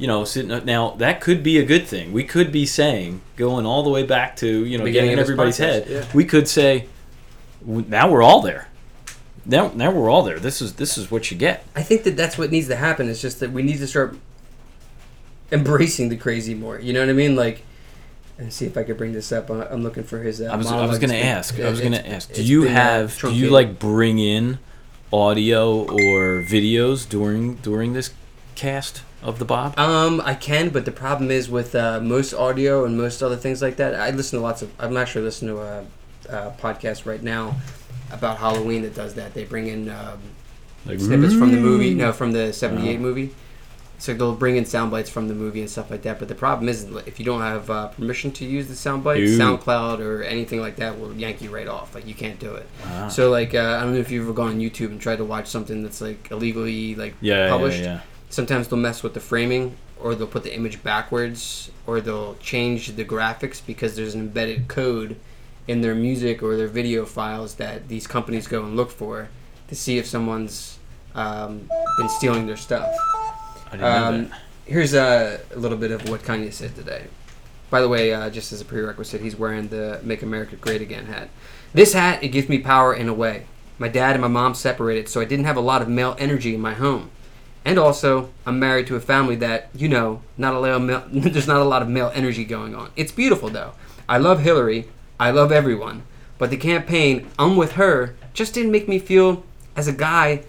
You 0.03 0.09
know, 0.09 0.25
sitting 0.25 0.65
now 0.65 0.91
that 0.97 1.21
could 1.21 1.45
be 1.45 1.59
a 1.59 1.65
good 1.65 1.87
thing. 1.87 2.13
We 2.13 2.25
could 2.25 2.51
be 2.51 2.67
saying, 2.67 3.21
going 3.37 3.67
all 3.67 3.85
the 3.85 3.91
way 3.91 4.03
back 4.03 4.35
to 4.39 4.49
you 4.49 4.77
know 4.77 4.83
Beginning 4.83 5.11
getting 5.11 5.13
in 5.13 5.19
everybody's 5.21 5.59
head. 5.59 5.87
yeah. 5.89 6.05
We 6.13 6.25
could 6.25 6.49
say, 6.49 6.89
now 7.65 8.11
we're 8.11 8.21
all 8.21 8.43
there. 8.43 8.67
Now, 9.47 9.71
now 9.77 9.93
we're 9.93 10.11
all 10.11 10.25
there. 10.25 10.41
This 10.41 10.61
is 10.61 10.75
this 10.75 10.99
is 10.99 11.09
what 11.13 11.31
you 11.31 11.37
get. 11.37 11.65
I 11.77 11.85
think 11.85 12.03
that 12.03 12.17
that's 12.17 12.37
what 12.37 12.51
needs 12.51 12.67
to 12.67 12.75
happen. 12.75 13.09
It's 13.09 13.23
just 13.23 13.39
that 13.39 13.53
we 13.53 13.63
need 13.63 13.79
to 13.79 13.87
start 13.87 14.17
embracing 15.53 16.09
the 16.09 16.17
crazy 16.17 16.55
more. 16.55 16.81
You 16.81 16.93
know 16.93 16.99
what 16.99 17.09
I 17.09 17.13
mean? 17.13 17.37
Like, 17.37 17.63
and 18.39 18.53
see 18.53 18.67
if 18.67 18.77
I 18.77 18.83
could 18.83 18.99
bring 18.99 19.13
this 19.13 19.31
up. 19.31 19.51
I'm 19.51 19.85
looking 19.85 20.03
for 20.03 20.19
his. 20.19 20.41
Uh, 20.41 20.47
I 20.47 20.57
was, 20.57 20.67
I 20.67 20.85
was 20.85 20.99
going 20.99 21.11
to 21.11 21.25
ask. 21.25 21.61
I 21.61 21.71
was 21.71 21.79
going 21.79 21.93
to 21.93 22.05
ask. 22.05 22.33
Do 22.33 22.43
you 22.43 22.65
uh, 22.65 22.71
have? 22.71 23.17
do 23.21 23.33
you 23.33 23.51
like 23.51 23.79
bring 23.79 24.19
in 24.19 24.59
audio 25.13 25.83
or 25.83 26.43
videos 26.43 27.09
during 27.09 27.55
during 27.57 27.93
this 27.93 28.11
cast 28.57 29.03
of 29.23 29.39
the 29.39 29.45
Bob? 29.45 29.79
Um, 29.79 30.21
I 30.25 30.35
can, 30.35 30.71
but 30.71 30.85
the 30.85 30.93
problem 30.93 31.31
is 31.31 31.49
with 31.51 31.75
uh, 31.75 32.01
most 32.01 32.35
audio 32.35 32.85
and 32.85 32.97
most 32.97 33.23
other 33.23 33.37
things 33.37 33.63
like 33.63 33.77
that. 33.77 33.95
I 33.95 34.11
listen 34.11 34.39
to 34.39 34.43
lots 34.43 34.63
of. 34.63 34.73
I'm 34.79 34.97
actually 34.97 35.25
listening 35.25 35.55
to 35.57 35.61
a, 35.63 35.85
a 36.29 36.51
podcast 36.61 37.07
right 37.07 37.23
now 37.23 37.57
about 38.11 38.39
Halloween 38.39 38.83
that 38.83 38.95
does 38.95 39.15
that. 39.15 39.35
They 39.35 39.45
bring 39.45 39.69
in 39.69 39.89
um, 39.91 40.19
Like, 40.87 41.01
snippets 41.01 41.35
from 41.35 41.53
the 41.53 41.59
movie. 41.59 41.95
No, 41.95 42.13
from 42.13 42.33
the 42.33 42.53
'78 42.53 42.97
Oh. 42.97 42.99
movie. 43.01 43.35
So 43.99 44.13
they'll 44.13 44.35
bring 44.35 44.57
in 44.57 44.65
sound 44.65 44.91
bites 44.91 45.09
from 45.09 45.29
the 45.29 45.35
movie 45.35 45.61
and 45.61 45.71
stuff 45.71 45.89
like 45.89 46.03
that. 46.03 46.19
But 46.19 46.27
the 46.27 46.35
problem 46.35 46.69
is, 46.69 46.83
if 47.07 47.21
you 47.21 47.25
don't 47.25 47.41
have 47.41 47.71
uh, 47.71 47.87
permission 47.87 48.33
to 48.33 48.45
use 48.45 48.67
the 48.67 48.75
sound 48.75 49.05
bites, 49.05 49.31
Ooh. 49.31 49.39
SoundCloud 49.39 50.01
or 50.01 50.25
anything 50.25 50.61
like 50.61 50.75
that 50.77 50.99
will 50.99 51.15
yank 51.15 51.41
you 51.41 51.51
right 51.55 51.69
off. 51.69 51.95
Like 51.95 52.05
you 52.09 52.15
can't 52.15 52.41
do 52.41 52.53
it. 52.57 52.67
Wow. 52.85 53.09
So 53.09 53.31
like, 53.31 53.55
uh, 53.55 53.77
I 53.79 53.85
don't 53.85 53.93
know 53.93 54.01
if 54.01 54.11
you've 54.11 54.25
ever 54.25 54.33
gone 54.33 54.49
on 54.49 54.59
YouTube 54.59 54.87
and 54.89 55.01
tried 55.01 55.17
to 55.19 55.25
watch 55.25 55.47
something 55.47 55.85
that's 55.85 56.01
like 56.01 56.33
illegally 56.33 56.97
like 56.97 57.15
yeah, 57.21 57.49
published. 57.49 57.79
yeah, 57.79 57.85
yeah. 57.85 58.01
Sometimes 58.33 58.69
they'll 58.69 58.79
mess 58.79 59.03
with 59.03 59.13
the 59.13 59.21
framing, 59.21 59.77
or 60.01 60.15
they'll 60.15 60.27
put 60.27 60.43
the 60.43 60.55
image 60.55 60.83
backwards, 60.83 61.71
or 61.87 62.01
they'll 62.01 62.35
change 62.37 62.97
the 62.97 63.05
graphics 63.05 63.61
because 63.65 63.95
there's 63.95 64.15
an 64.15 64.23
embedded 64.23 64.69
code 64.69 65.17
in 65.69 65.83
their 65.83 65.95
music 65.95 66.43
or 66.43 66.57
their 66.57 66.67
video 66.67 67.05
files 67.05 67.57
that 67.57 67.89
these 67.89 68.07
companies 68.07 68.47
go 68.47 68.65
and 68.65 68.75
look 68.75 68.91
for 68.91 69.29
to 69.69 69.75
see 69.75 69.99
if 69.99 70.07
someone's 70.07 70.79
um, 71.15 71.69
been 71.99 72.09
stealing 72.09 72.47
their 72.47 72.57
stuff. 72.57 72.91
I 73.67 73.73
didn't 73.73 73.81
know 73.83 74.09
Um, 74.09 74.33
here's 74.65 74.95
a, 74.95 75.39
a 75.55 75.59
little 75.59 75.77
bit 75.77 75.91
of 75.91 76.09
what 76.09 76.23
Kanye 76.23 76.55
said 76.55 76.75
today. 76.75 77.05
By 77.69 77.83
the 77.83 77.89
way, 77.89 78.15
uh, 78.15 78.31
just 78.31 78.51
as 78.51 78.63
a 78.63 78.65
prerequisite, 78.65 79.21
he's 79.21 79.37
wearing 79.37 79.69
the 79.69 80.01
"Make 80.03 80.23
America 80.23 80.57
Great 80.57 80.81
Again" 80.81 81.05
hat. 81.05 81.29
This 81.75 81.93
hat 81.93 82.23
it 82.23 82.29
gives 82.29 82.49
me 82.49 82.59
power 82.61 82.95
in 82.95 83.11
a 83.11 83.15
way. 83.15 83.45
My 83.79 83.89
dad 83.89 84.13
and 84.13 84.23
my 84.23 84.29
mom 84.29 84.55
separated, 84.55 85.11
so 85.11 85.21
I 85.21 85.27
didn't 85.27 85.45
have 85.45 85.59
a 85.59 85.61
lot 85.61 85.83
of 85.83 85.89
male 85.89 86.17
energy 86.19 86.55
in 86.55 86.61
my 86.63 86.73
home. 86.73 87.11
And 87.65 87.79
also, 87.79 88.31
I'm 88.45 88.59
married 88.59 88.87
to 88.89 88.97
a 88.97 89.01
family 89.01 89.37
that, 89.37 89.71
you 89.75 89.89
know, 89.89 90.23
not 90.37 90.55
a 90.55 90.59
lot 90.59 90.71
of 90.71 90.83
male, 90.83 91.05
there's 91.13 91.47
not 91.47 91.61
a 91.61 91.65
lot 91.65 91.83
of 91.83 91.89
male 91.89 92.11
energy 92.15 92.45
going 92.45 92.75
on. 92.75 92.91
It's 92.97 93.13
beautiful 93.13 93.49
though. 93.49 93.73
I 94.09 94.19
love 94.19 94.41
Hillary. 94.41 94.89
I 95.21 95.31
love 95.31 95.53
everyone. 95.53 96.03
But 96.39 96.51
the 96.51 96.57
campaign 96.57 97.29
"I'm 97.39 97.57
with 97.57 97.73
her" 97.73 98.17
just 98.35 98.55
didn't 98.55 98.73
make 98.73 98.89
me 98.89 98.99
feel 98.99 99.45
as 99.77 99.87
a 99.87 99.93
guy 99.93 100.43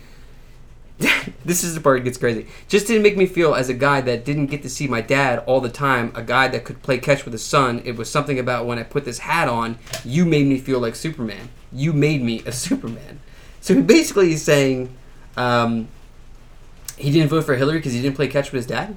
this 1.46 1.64
is 1.64 1.76
the 1.76 1.82
part 1.82 2.00
that 2.00 2.04
gets 2.04 2.18
crazy. 2.18 2.48
Just 2.68 2.88
didn't 2.88 3.04
make 3.04 3.18
me 3.18 3.26
feel 3.26 3.56
as 3.56 3.70
a 3.70 3.74
guy 3.74 4.02
that 4.02 4.26
didn't 4.26 4.48
get 4.48 4.62
to 4.64 4.70
see 4.70 4.88
my 4.88 5.02
dad 5.02 5.40
all 5.46 5.62
the 5.62 5.70
time, 5.70 6.12
a 6.16 6.22
guy 6.22 6.48
that 6.48 6.64
could 6.64 6.82
play 6.82 6.98
catch 6.98 7.26
with 7.26 7.34
his 7.34 7.44
son. 7.44 7.82
It 7.86 7.96
was 7.96 8.10
something 8.10 8.40
about 8.40 8.66
when 8.66 8.80
I 8.80 8.84
put 8.84 9.06
this 9.06 9.20
hat 9.20 9.48
on, 9.48 9.78
you 10.04 10.26
made 10.26 10.46
me 10.48 10.60
feel 10.60 10.80
like 10.80 10.96
Superman. 10.96 11.50
You 11.72 11.94
made 11.94 12.22
me 12.22 12.44
a 12.46 12.52
Superman. 12.66 13.20
So 13.62 13.82
basically 13.82 14.34
is 14.34 14.44
saying 14.44 14.96
um, 15.38 15.88
he 17.04 17.12
didn't 17.12 17.30
vote 17.30 17.44
for 17.44 17.56
Hillary 17.56 17.80
because 17.80 17.94
he 17.94 18.02
didn't 18.02 18.16
play 18.16 18.30
catch 18.30 18.52
with 18.52 18.60
his 18.60 18.66
dad. 18.66 18.96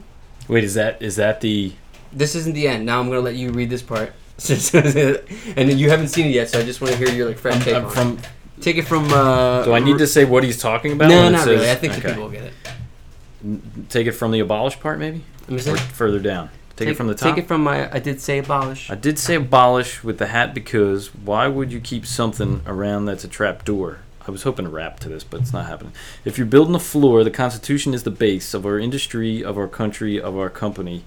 Wait, 0.49 0.63
is 0.63 0.75
that 0.75 1.03
is 1.03 1.17
that 1.17 1.41
the? 1.41 1.73
This 2.13 2.35
isn't 2.37 2.55
the 2.55 2.69
end. 2.69 2.87
Now 2.87 3.01
I'm 3.01 3.07
going 3.09 3.19
to 3.19 3.23
let 3.23 3.35
you 3.35 3.51
read 3.51 3.69
this 3.69 3.83
part. 3.83 4.13
and 4.49 5.73
you 5.81 5.91
haven't 5.91 6.09
seen 6.09 6.27
it 6.27 6.31
yet, 6.31 6.49
so 6.49 6.61
I 6.61 6.63
just 6.63 6.81
want 6.81 6.93
to 6.93 6.99
hear 6.99 7.09
your 7.11 7.27
like 7.27 7.39
fresh 7.39 7.65
take 7.65 7.75
I'm 7.75 7.87
on 7.87 7.91
from. 7.91 8.19
it. 8.19 8.29
Take 8.63 8.77
it 8.77 8.83
from. 8.83 9.13
Uh, 9.13 9.65
Do 9.65 9.73
I 9.73 9.81
need 9.81 9.99
to 9.99 10.07
say 10.07 10.25
what 10.25 10.45
he's 10.45 10.61
talking 10.61 10.93
about? 10.93 11.09
No, 11.09 11.25
when 11.25 11.33
not 11.33 11.41
says- 11.41 11.49
really. 11.49 11.71
I 11.71 11.75
think 11.75 11.95
the 11.95 11.99
okay. 11.99 12.09
people 12.09 12.25
will 12.25 12.31
get 12.31 12.45
it. 12.45 13.89
Take 13.89 14.07
it 14.07 14.13
from 14.13 14.31
the 14.33 14.41
abolish 14.41 14.79
part, 14.79 14.99
maybe, 14.99 15.23
Let 15.49 15.67
me 15.67 15.73
or 15.73 15.77
further 15.77 16.19
down. 16.19 16.51
Take, 16.75 16.89
it 16.89 16.95
from 16.95 17.07
the 17.07 17.15
top. 17.15 17.35
Take 17.35 17.45
it 17.45 17.49
from 17.49 17.63
my. 17.63 17.93
I 17.93 17.99
did 17.99 18.21
say 18.21 18.39
abolish. 18.39 18.91
I 18.91 18.95
did 18.95 19.19
say 19.19 19.37
abolish 19.37 20.05
with 20.05 20.19
the 20.19 20.27
hat 20.27 20.55
because 20.55 21.15
why 21.15 21.49
would 21.49 21.73
you 21.73 21.81
keep 21.81 22.07
something 22.07 22.61
around 22.67 23.07
that's 23.07 23.25
a 23.25 23.29
trap 23.29 23.65
door? 23.65 24.01
I 24.27 24.31
was 24.31 24.43
hoping 24.43 24.65
to 24.65 24.71
wrap 24.71 24.99
to 25.01 25.09
this, 25.09 25.23
but 25.25 25.41
it's 25.41 25.53
not 25.53 25.67
happening. 25.67 25.93
If 26.25 26.37
you're 26.37 26.47
building 26.47 26.75
a 26.75 26.81
floor, 26.81 27.23
the 27.23 27.31
Constitution 27.31 27.95
is 27.95 28.03
the 28.03 28.11
base 28.11 28.55
of 28.55 28.67
our 28.67 28.79
industry, 28.79 29.43
of 29.45 29.57
our 29.57 29.69
country, 29.69 30.21
of 30.21 30.37
our 30.37 30.51
company. 30.51 31.05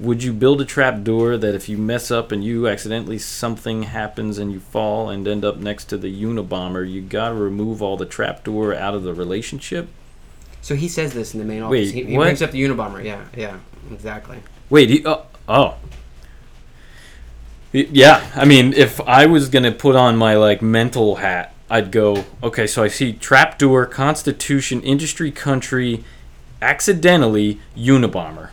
Would 0.00 0.22
you 0.22 0.32
build 0.32 0.60
a 0.60 0.64
trap 0.64 1.02
door 1.02 1.36
that 1.36 1.54
if 1.54 1.68
you 1.68 1.78
mess 1.78 2.10
up 2.10 2.32
and 2.32 2.44
you 2.44 2.68
accidentally 2.68 3.18
something 3.18 3.84
happens 3.84 4.36
and 4.36 4.52
you 4.52 4.60
fall 4.60 5.08
and 5.08 5.26
end 5.26 5.44
up 5.44 5.56
next 5.58 5.86
to 5.86 5.96
the 5.96 6.22
Unabomber, 6.22 6.90
you 6.90 7.00
gotta 7.00 7.34
remove 7.34 7.80
all 7.80 7.96
the 7.96 8.06
trap 8.06 8.44
door 8.44 8.74
out 8.74 8.94
of 8.94 9.02
the 9.02 9.14
relationship? 9.14 9.88
So 10.60 10.74
he 10.74 10.88
says 10.88 11.14
this 11.14 11.32
in 11.32 11.38
the 11.38 11.46
main 11.46 11.62
office. 11.62 11.70
Wait, 11.70 11.94
he, 11.94 12.04
he 12.04 12.16
brings 12.16 12.42
up 12.42 12.50
the 12.50 12.62
Unabomber. 12.62 13.02
Yeah, 13.04 13.24
yeah, 13.36 13.58
exactly. 13.92 14.38
Wait, 14.68 14.90
he, 14.90 15.04
uh, 15.04 15.18
oh, 15.18 15.26
oh. 15.48 15.74
Yeah, 17.76 18.26
I 18.34 18.46
mean, 18.46 18.72
if 18.72 19.02
I 19.02 19.26
was 19.26 19.50
gonna 19.50 19.70
put 19.70 19.96
on 19.96 20.16
my 20.16 20.34
like 20.34 20.62
mental 20.62 21.16
hat, 21.16 21.54
I'd 21.68 21.92
go, 21.92 22.24
okay, 22.42 22.66
so 22.66 22.82
I 22.82 22.88
see 22.88 23.12
trapdoor, 23.12 23.84
Constitution, 23.84 24.80
industry, 24.80 25.30
country, 25.30 26.02
accidentally 26.62 27.60
Unabomber. 27.76 28.48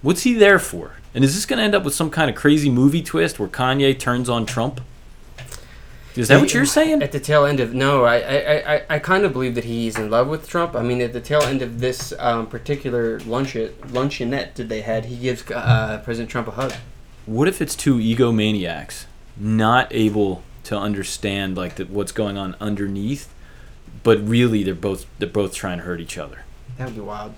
What's 0.00 0.22
he 0.22 0.32
there 0.32 0.58
for? 0.58 0.92
And 1.14 1.22
is 1.22 1.34
this 1.34 1.44
gonna 1.44 1.62
end 1.62 1.74
up 1.74 1.84
with 1.84 1.94
some 1.94 2.10
kind 2.10 2.30
of 2.30 2.36
crazy 2.36 2.70
movie 2.70 3.02
twist 3.02 3.38
where 3.38 3.48
Kanye 3.48 3.98
turns 3.98 4.30
on 4.30 4.46
Trump? 4.46 4.80
Is 6.16 6.28
that 6.28 6.40
what 6.40 6.54
you're 6.54 6.64
saying? 6.64 7.02
At 7.02 7.12
the 7.12 7.20
tail 7.20 7.44
end 7.44 7.60
of 7.60 7.74
no, 7.74 8.04
I 8.04 8.20
I, 8.20 8.74
I, 8.74 8.82
I 8.88 8.98
kind 9.00 9.24
of 9.24 9.34
believe 9.34 9.54
that 9.56 9.64
he's 9.64 9.98
in 9.98 10.10
love 10.10 10.28
with 10.28 10.48
Trump. 10.48 10.74
I 10.74 10.82
mean, 10.82 11.02
at 11.02 11.12
the 11.12 11.20
tail 11.20 11.42
end 11.42 11.60
of 11.60 11.80
this 11.80 12.14
um, 12.18 12.46
particular 12.46 13.20
luncheon 13.20 13.74
luncheonette 13.88 14.54
that 14.54 14.70
they 14.70 14.80
had, 14.80 15.06
he 15.06 15.16
gives 15.16 15.50
uh, 15.50 16.00
President 16.04 16.30
Trump 16.30 16.48
a 16.48 16.52
hug. 16.52 16.72
What 17.26 17.48
if 17.48 17.62
it's 17.62 17.74
two 17.74 17.96
egomaniacs, 17.98 19.06
not 19.36 19.88
able 19.90 20.42
to 20.64 20.76
understand 20.78 21.56
like 21.56 21.76
the, 21.76 21.84
what's 21.84 22.12
going 22.12 22.36
on 22.36 22.56
underneath, 22.60 23.32
but 24.02 24.18
really 24.26 24.62
they're 24.62 24.74
both 24.74 25.06
they're 25.18 25.28
both 25.28 25.54
trying 25.54 25.78
to 25.78 25.84
hurt 25.84 26.00
each 26.00 26.18
other. 26.18 26.44
That 26.78 26.86
would 26.86 26.94
be 26.94 27.00
wild. 27.00 27.34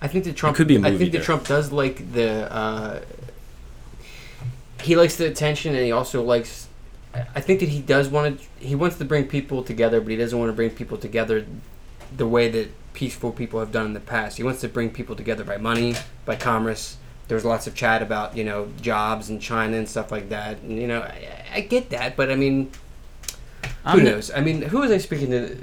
I 0.00 0.08
think 0.08 0.24
that 0.24 0.36
Trump 0.36 0.56
could 0.56 0.68
be 0.68 0.78
I 0.78 0.96
think 0.96 1.12
that. 1.12 1.22
Trump 1.22 1.46
does 1.46 1.72
like 1.72 2.12
the. 2.12 2.52
Uh, 2.52 3.00
he 4.82 4.94
likes 4.94 5.16
the 5.16 5.26
attention, 5.26 5.74
and 5.74 5.84
he 5.84 5.92
also 5.92 6.22
likes. 6.22 6.68
I- 7.14 7.26
I 7.36 7.40
think 7.40 7.60
that 7.60 7.68
he 7.70 7.80
does 7.80 8.08
want 8.08 8.40
to. 8.40 8.46
He 8.64 8.74
wants 8.74 8.96
to 8.98 9.04
bring 9.04 9.26
people 9.26 9.62
together, 9.62 10.00
but 10.00 10.10
he 10.10 10.16
doesn't 10.16 10.38
want 10.38 10.50
to 10.50 10.54
bring 10.54 10.70
people 10.70 10.98
together 10.98 11.44
the 12.16 12.26
way 12.26 12.48
that 12.48 12.70
peaceful 12.94 13.32
people 13.32 13.60
have 13.60 13.72
done 13.72 13.86
in 13.86 13.92
the 13.92 14.00
past. 14.00 14.36
He 14.36 14.42
wants 14.42 14.60
to 14.60 14.68
bring 14.68 14.90
people 14.90 15.14
together 15.16 15.44
by 15.44 15.56
money, 15.56 15.94
by 16.24 16.36
commerce. 16.36 16.96
There's 17.28 17.44
lots 17.44 17.66
of 17.66 17.74
chat 17.74 18.00
about 18.02 18.36
you 18.36 18.44
know 18.44 18.68
jobs 18.80 19.30
in 19.30 19.38
China 19.38 19.76
and 19.76 19.88
stuff 19.88 20.10
like 20.10 20.30
that. 20.30 20.58
And 20.62 20.78
you 20.80 20.86
know, 20.88 21.02
I, 21.02 21.28
I 21.56 21.60
get 21.60 21.90
that, 21.90 22.16
but 22.16 22.30
I 22.30 22.34
mean, 22.36 22.70
who 23.62 23.68
I'm- 23.84 24.04
knows? 24.04 24.30
I 24.34 24.40
mean, 24.40 24.62
who 24.62 24.78
was 24.80 24.90
I 24.90 24.98
speaking 24.98 25.30
to? 25.30 25.56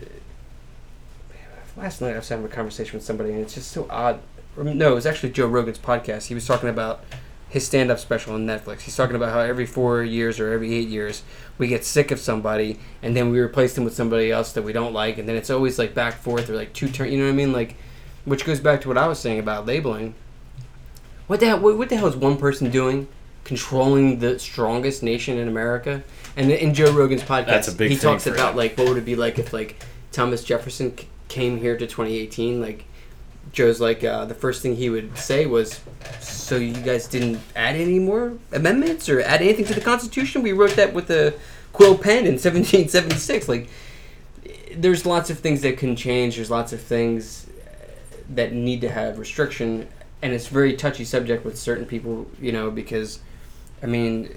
Last 1.77 1.99
night 1.99 2.13
I 2.13 2.17
was 2.17 2.29
having 2.29 2.45
a 2.45 2.49
conversation 2.49 2.93
with 2.93 3.03
somebody, 3.03 3.31
and 3.31 3.41
it's 3.41 3.53
just 3.55 3.71
so 3.71 3.85
odd. 3.89 4.19
No, 4.57 4.91
it 4.93 4.95
was 4.95 5.05
actually 5.05 5.31
Joe 5.31 5.47
Rogan's 5.47 5.77
podcast. 5.79 6.27
He 6.27 6.33
was 6.33 6.47
talking 6.47 6.69
about 6.69 7.03
his 7.49 7.65
stand-up 7.65 7.99
special 7.99 8.33
on 8.33 8.45
Netflix. 8.45 8.81
He's 8.81 8.95
talking 8.95 9.15
about 9.17 9.33
how 9.33 9.39
every 9.41 9.65
four 9.65 10.01
years 10.01 10.39
or 10.39 10.53
every 10.53 10.73
eight 10.73 10.87
years 10.87 11.23
we 11.57 11.67
get 11.67 11.83
sick 11.83 12.11
of 12.11 12.19
somebody, 12.19 12.79
and 13.03 13.15
then 13.17 13.29
we 13.29 13.39
replace 13.39 13.73
them 13.75 13.83
with 13.83 13.93
somebody 13.93 14.31
else 14.31 14.53
that 14.53 14.61
we 14.61 14.71
don't 14.71 14.93
like, 14.93 15.17
and 15.17 15.27
then 15.27 15.35
it's 15.35 15.49
always 15.49 15.77
like 15.77 15.93
back 15.93 16.13
forth 16.13 16.49
or 16.49 16.55
like 16.55 16.71
two 16.71 16.87
turn. 16.87 17.11
You 17.11 17.17
know 17.17 17.25
what 17.25 17.31
I 17.31 17.35
mean? 17.35 17.51
Like, 17.51 17.75
which 18.23 18.45
goes 18.45 18.61
back 18.61 18.79
to 18.81 18.87
what 18.87 18.97
I 18.97 19.07
was 19.09 19.19
saying 19.19 19.39
about 19.39 19.65
labeling. 19.65 20.15
What 21.27 21.39
the 21.39 21.47
hell? 21.47 21.59
What, 21.59 21.77
what 21.77 21.89
the 21.89 21.97
hell 21.97 22.07
is 22.07 22.15
one 22.15 22.37
person 22.37 22.69
doing? 22.69 23.07
Controlling 23.43 24.19
the 24.19 24.39
strongest 24.39 25.03
nation 25.03 25.37
in 25.37 25.47
America, 25.47 26.03
and 26.35 26.49
in 26.51 26.73
Joe 26.73 26.91
Rogan's 26.91 27.21
podcast, 27.21 27.45
That's 27.47 27.67
a 27.67 27.75
big 27.75 27.91
he 27.91 27.97
talks 27.97 28.25
about 28.25 28.51
him. 28.51 28.57
like 28.57 28.75
what 28.77 28.87
would 28.89 28.97
it 28.97 29.05
be 29.05 29.15
like 29.15 29.37
if 29.37 29.53
like 29.53 29.83
Thomas 30.11 30.43
Jefferson 30.43 30.97
c- 30.97 31.07
came 31.27 31.57
here 31.59 31.77
to 31.77 31.85
2018. 31.85 32.59
Like 32.59 32.85
Joe's 33.51 33.79
like 33.79 34.03
uh, 34.03 34.25
the 34.25 34.33
first 34.33 34.61
thing 34.63 34.75
he 34.75 34.89
would 34.89 35.15
say 35.17 35.45
was, 35.45 35.79
"So 36.19 36.55
you 36.57 36.73
guys 36.73 37.07
didn't 37.07 37.39
add 37.55 37.75
any 37.75 37.99
more 37.99 38.33
amendments 38.51 39.07
or 39.09 39.21
add 39.21 39.41
anything 39.41 39.65
to 39.65 39.73
the 39.75 39.81
Constitution? 39.81 40.41
We 40.41 40.51
wrote 40.53 40.71
that 40.77 40.93
with 40.93 41.11
a 41.11 41.33
quill 41.71 41.95
pen 41.97 42.25
in 42.25 42.39
1776." 42.39 43.47
Like 43.47 43.69
there's 44.75 45.05
lots 45.05 45.29
of 45.29 45.37
things 45.39 45.61
that 45.61 45.77
can 45.77 45.95
change. 45.95 46.35
There's 46.37 46.49
lots 46.51 46.73
of 46.73 46.81
things 46.81 47.45
that 48.29 48.53
need 48.53 48.81
to 48.81 48.89
have 48.89 49.19
restriction, 49.19 49.87
and 50.25 50.33
it's 50.33 50.49
a 50.49 50.53
very 50.53 50.75
touchy 50.75 51.05
subject 51.05 51.45
with 51.45 51.55
certain 51.57 51.85
people. 51.85 52.25
You 52.41 52.51
know, 52.51 52.71
because 52.71 53.19
I 53.83 53.85
mean, 53.85 54.29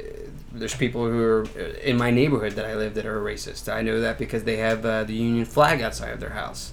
there's 0.52 0.74
people 0.74 1.06
who 1.06 1.22
are 1.22 1.46
in 1.82 1.96
my 1.96 2.10
neighborhood 2.10 2.52
that 2.52 2.66
I 2.66 2.74
live 2.74 2.94
that 2.94 3.06
are 3.06 3.20
racist. 3.20 3.72
I 3.72 3.80
know 3.80 4.00
that 4.00 4.18
because 4.18 4.44
they 4.44 4.56
have 4.58 4.84
uh, 4.84 5.04
the 5.04 5.14
Union 5.14 5.46
flag 5.46 5.80
outside 5.80 6.10
of 6.10 6.20
their 6.20 6.30
house. 6.30 6.72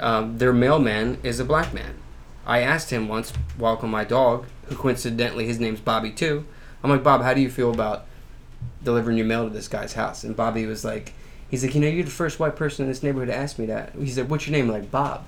Um, 0.00 0.38
their 0.38 0.52
mailman 0.52 1.18
is 1.22 1.38
a 1.38 1.44
black 1.44 1.74
man. 1.74 1.94
I 2.46 2.60
asked 2.60 2.90
him 2.90 3.08
once, 3.08 3.32
welcome 3.58 3.90
my 3.90 4.04
dog, 4.04 4.46
who 4.66 4.76
coincidentally 4.76 5.46
his 5.46 5.60
name's 5.60 5.80
Bobby 5.80 6.10
too. 6.10 6.46
I'm 6.82 6.90
like, 6.90 7.02
Bob, 7.02 7.22
how 7.22 7.34
do 7.34 7.40
you 7.40 7.50
feel 7.50 7.72
about 7.72 8.06
delivering 8.82 9.18
your 9.18 9.26
mail 9.26 9.44
to 9.44 9.50
this 9.52 9.68
guy's 9.68 9.94
house? 9.94 10.24
And 10.24 10.36
Bobby 10.36 10.64
was 10.64 10.84
like, 10.84 11.12
he's 11.50 11.64
like, 11.64 11.74
you 11.74 11.80
know, 11.80 11.88
you're 11.88 12.04
the 12.04 12.10
first 12.10 12.38
white 12.38 12.56
person 12.56 12.84
in 12.84 12.90
this 12.90 13.02
neighborhood 13.02 13.28
to 13.28 13.36
ask 13.36 13.58
me 13.58 13.66
that. 13.66 13.92
He 13.98 14.08
said, 14.08 14.30
what's 14.30 14.46
your 14.46 14.56
name? 14.56 14.66
I'm 14.66 14.80
like 14.80 14.90
Bob. 14.90 15.26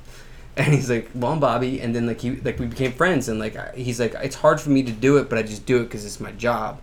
And 0.59 0.75
he's 0.75 0.91
like, 0.91 1.09
well, 1.15 1.33
I'm 1.33 1.39
Bobby. 1.41 1.81
And 1.81 1.95
then 1.95 2.07
like 2.09 2.21
he 2.21 2.33
like 2.33 2.59
we 2.59 2.67
became 2.67 2.91
friends. 2.93 3.29
And 3.29 3.39
like 3.39 3.55
I- 3.57 3.73
he's 3.77 4.01
like, 4.01 4.15
it's 4.15 4.35
hard 4.35 4.61
for 4.61 4.71
me 4.71 4.83
to 4.83 4.91
do 4.93 5.17
it, 5.19 5.29
but 5.31 5.39
I 5.39 5.43
just 5.43 5.65
do 5.67 5.79
it 5.81 5.85
because 5.85 6.05
it's 6.05 6.19
my 6.19 6.33
job. 6.33 6.81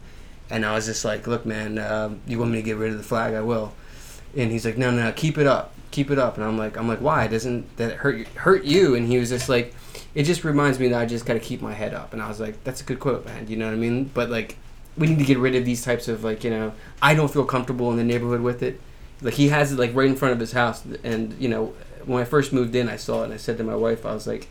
And 0.49 0.65
I 0.65 0.73
was 0.75 0.85
just 0.85 1.03
like, 1.03 1.27
look, 1.27 1.45
man, 1.45 1.77
um, 1.79 2.21
you 2.25 2.39
want 2.39 2.51
me 2.51 2.57
to 2.59 2.63
get 2.63 2.77
rid 2.77 2.91
of 2.91 2.97
the 2.97 3.03
flag? 3.03 3.33
I 3.33 3.41
will. 3.41 3.73
And 4.37 4.49
he's 4.51 4.63
like, 4.65 4.77
no, 4.77 4.91
no, 4.91 5.03
no, 5.03 5.11
keep 5.11 5.37
it 5.37 5.45
up, 5.47 5.73
keep 5.91 6.09
it 6.09 6.17
up. 6.17 6.37
And 6.37 6.45
I'm 6.45 6.57
like, 6.57 6.77
I'm 6.77 6.87
like, 6.87 6.99
why? 7.01 7.27
Doesn't 7.27 7.75
that 7.77 7.97
hurt 7.97 8.17
you- 8.17 8.25
hurt 8.35 8.63
you? 8.63 8.95
And 8.95 9.07
he 9.07 9.17
was 9.17 9.29
just 9.29 9.49
like, 9.49 9.73
it 10.13 10.23
just 10.23 10.45
reminds 10.45 10.79
me 10.79 10.87
that 10.89 11.01
I 11.01 11.05
just 11.05 11.25
got 11.25 11.33
to 11.33 11.39
keep 11.41 11.61
my 11.61 11.73
head 11.73 11.93
up. 11.93 12.13
And 12.13 12.21
I 12.21 12.29
was 12.29 12.39
like, 12.39 12.63
that's 12.63 12.79
a 12.79 12.85
good 12.85 13.01
quote, 13.01 13.25
man. 13.25 13.47
You 13.49 13.57
know 13.57 13.65
what 13.65 13.73
I 13.73 13.77
mean? 13.77 14.05
But 14.13 14.29
like, 14.29 14.57
we 14.97 15.07
need 15.07 15.19
to 15.19 15.25
get 15.25 15.37
rid 15.39 15.55
of 15.55 15.65
these 15.65 15.83
types 15.83 16.07
of 16.07 16.23
like, 16.23 16.45
you 16.45 16.49
know, 16.49 16.71
I 17.01 17.13
don't 17.13 17.29
feel 17.31 17.43
comfortable 17.43 17.91
in 17.91 17.97
the 17.97 18.03
neighborhood 18.05 18.39
with 18.41 18.63
it. 18.63 18.79
Like 19.21 19.33
he 19.33 19.49
has 19.49 19.71
it 19.73 19.79
like 19.79 19.93
right 19.95 20.07
in 20.07 20.15
front 20.15 20.33
of 20.33 20.39
his 20.39 20.51
house, 20.51 20.83
and 21.03 21.33
you 21.39 21.49
know, 21.49 21.73
when 22.05 22.21
I 22.21 22.25
first 22.25 22.53
moved 22.53 22.75
in, 22.75 22.89
I 22.89 22.95
saw 22.97 23.21
it 23.21 23.25
and 23.25 23.33
I 23.33 23.37
said 23.37 23.57
to 23.57 23.63
my 23.63 23.75
wife, 23.75 24.05
I 24.05 24.13
was 24.13 24.27
like, 24.27 24.47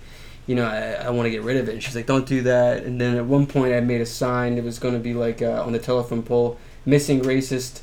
you 0.46 0.54
know, 0.54 0.66
I, 0.66 1.06
I 1.06 1.10
want 1.10 1.26
to 1.26 1.30
get 1.30 1.42
rid 1.42 1.56
of 1.56 1.68
it. 1.68 1.72
And 1.72 1.82
she's 1.82 1.96
like, 1.96 2.06
don't 2.06 2.26
do 2.26 2.42
that. 2.42 2.84
And 2.84 3.00
then 3.00 3.16
at 3.16 3.24
one 3.24 3.46
point, 3.46 3.74
I 3.74 3.80
made 3.80 4.00
a 4.00 4.06
sign. 4.06 4.58
It 4.58 4.64
was 4.64 4.78
going 4.78 4.94
to 4.94 5.00
be 5.00 5.14
like 5.14 5.40
uh, 5.40 5.62
on 5.64 5.72
the 5.72 5.78
telephone 5.78 6.22
pole, 6.22 6.58
missing 6.84 7.22
racist. 7.22 7.80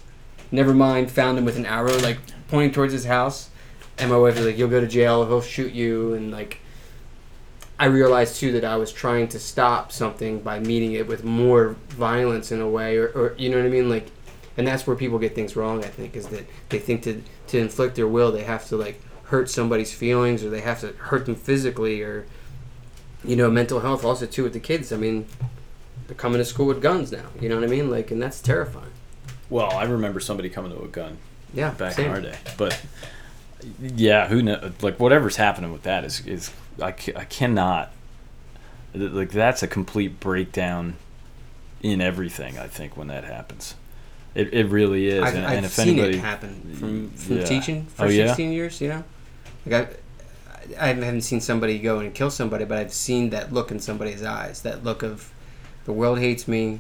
Never 0.52 0.74
mind. 0.74 1.12
Found 1.12 1.38
him 1.38 1.46
with 1.46 1.58
an 1.58 1.66
arrow, 1.66 1.98
like 2.00 2.20
pointing 2.50 2.72
towards 2.72 2.94
his 2.94 3.06
house. 3.06 3.50
And 3.98 4.12
my 4.12 4.18
wife 4.18 4.36
was 4.36 4.46
like, 4.46 4.58
you'll 4.58 4.70
go 4.70 4.82
to 4.82 4.88
jail. 4.88 5.26
He'll 5.26 5.42
shoot 5.42 5.74
you. 5.74 6.14
And 6.14 6.32
like, 6.32 6.60
I 7.80 7.86
realized 7.86 8.36
too 8.36 8.52
that 8.52 8.64
I 8.64 8.76
was 8.76 8.92
trying 8.92 9.28
to 9.30 9.40
stop 9.40 9.92
something 9.92 10.42
by 10.42 10.60
meeting 10.60 10.94
it 10.94 11.08
with 11.08 11.24
more 11.24 11.76
violence 11.90 12.52
in 12.52 12.62
a 12.62 12.70
way, 12.70 12.98
or, 12.98 13.08
or 13.08 13.36
you 13.40 13.50
know 13.50 13.58
what 13.58 13.66
I 13.66 13.70
mean, 13.70 13.90
like. 13.90 14.12
And 14.58 14.68
that's 14.68 14.86
where 14.86 14.96
people 14.96 15.18
get 15.18 15.34
things 15.34 15.56
wrong. 15.56 15.84
I 15.84 15.88
think 15.88 16.16
is 16.16 16.28
that 16.28 16.46
they 16.70 16.78
think 16.78 17.02
to 17.04 17.24
to 17.48 17.58
inflict 17.58 17.96
their 17.96 18.08
will, 18.08 18.32
they 18.32 18.44
have 18.44 18.68
to 18.68 18.76
like 18.76 19.02
hurt 19.32 19.50
somebody's 19.50 19.94
feelings, 19.94 20.44
or 20.44 20.50
they 20.50 20.60
have 20.62 20.82
to 20.82 20.88
hurt 20.94 21.26
them 21.26 21.36
physically, 21.36 22.02
or 22.02 22.26
you 23.24 23.36
know, 23.36 23.50
mental 23.50 23.80
health 23.80 24.04
also 24.04 24.26
too 24.26 24.44
with 24.44 24.54
the 24.54 24.60
kids. 24.60 24.92
I 24.92 24.98
mean, 24.98 25.26
they're 26.08 26.16
coming 26.18 26.38
to 26.40 26.46
school 26.46 26.66
with 26.68 26.82
guns 26.82 27.12
now. 27.12 27.26
You 27.40 27.48
know 27.50 27.56
what 27.56 27.64
I 27.64 27.68
mean? 27.68 27.90
Like, 27.90 28.12
and 28.12 28.22
that's 28.22 28.42
terrifying. 28.42 28.92
Well, 29.50 29.72
I 29.72 29.84
remember 29.84 30.20
somebody 30.20 30.50
coming 30.50 30.72
to 30.72 30.82
a 30.84 30.88
gun 30.88 31.18
Yeah, 31.54 31.72
back 31.72 31.94
same. 31.94 32.08
in 32.08 32.12
our 32.12 32.22
day, 32.22 32.38
but 32.58 32.80
yeah, 33.82 34.28
who 34.28 34.42
know? 34.42 34.72
Like 34.82 35.00
whatever's 35.00 35.38
happening 35.38 35.72
with 35.72 35.84
that 35.84 36.04
is 36.04 36.26
is 36.28 36.52
I, 36.82 36.90
I 36.90 37.26
cannot 37.26 37.92
like 38.94 39.32
that's 39.32 39.64
a 39.64 39.68
complete 39.68 40.20
breakdown 40.20 40.96
in 41.82 42.02
everything. 42.02 42.58
I 42.60 42.68
think 42.68 42.98
when 42.98 43.08
that 43.08 43.24
happens, 43.24 43.76
it, 44.36 44.54
it 44.54 44.66
really 44.68 45.08
is. 45.08 45.24
I've, 45.24 45.36
and, 45.36 45.46
I've 45.46 45.58
and 45.58 45.66
if 45.66 45.72
seen 45.72 45.90
anybody, 46.00 46.18
it 46.18 46.22
happen 46.22 46.76
from, 46.78 47.10
from 47.12 47.38
Yeah. 47.38 47.46
teaching 47.46 47.86
for 47.86 48.06
Oh, 48.06 48.10
yeah? 48.10 48.28
16 48.28 48.52
years, 48.52 48.82
you 48.82 48.90
know? 48.90 49.04
Like 49.66 50.02
I, 50.80 50.90
I 50.90 50.94
haven't 50.94 51.22
seen 51.22 51.42
somebody 51.42 51.80
go 51.80 52.00
and 52.00 52.14
kill 52.14 52.32
somebody, 52.32 52.66
but 52.66 52.78
I've 52.78 52.94
seen 52.94 53.30
that 53.32 53.52
look 53.52 53.72
in 53.72 53.80
somebody's 53.80 54.24
eyes. 54.24 54.62
That 54.62 54.84
look 54.84 55.04
of 55.04 55.32
the 55.86 55.94
world 55.94 56.20
hates 56.20 56.48
me. 56.48 56.80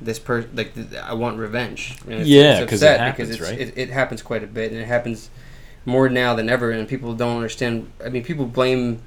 This 0.00 0.18
person, 0.18 0.50
like, 0.54 0.74
th- 0.74 0.94
I 0.94 1.14
want 1.14 1.38
revenge. 1.38 1.96
It's, 2.06 2.28
Yeah, 2.28 2.60
it's 2.60 2.82
it 2.82 3.00
happens, 3.00 3.30
because 3.30 3.40
right? 3.40 3.58
it, 3.58 3.78
it 3.78 3.90
happens 3.90 4.20
quite 4.20 4.44
a 4.44 4.46
bit, 4.46 4.70
and 4.70 4.80
it 4.80 4.86
happens 4.86 5.30
more 5.86 6.08
now 6.10 6.34
than 6.34 6.50
ever. 6.50 6.70
And 6.70 6.86
people 6.86 7.14
don't 7.14 7.36
understand. 7.36 7.90
I 8.04 8.10
mean, 8.10 8.22
people 8.22 8.44
blame 8.44 9.00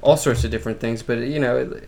all 0.00 0.16
sorts 0.16 0.44
of 0.44 0.50
different 0.50 0.80
things, 0.80 1.02
but 1.02 1.18
you 1.18 1.38
know, 1.38 1.78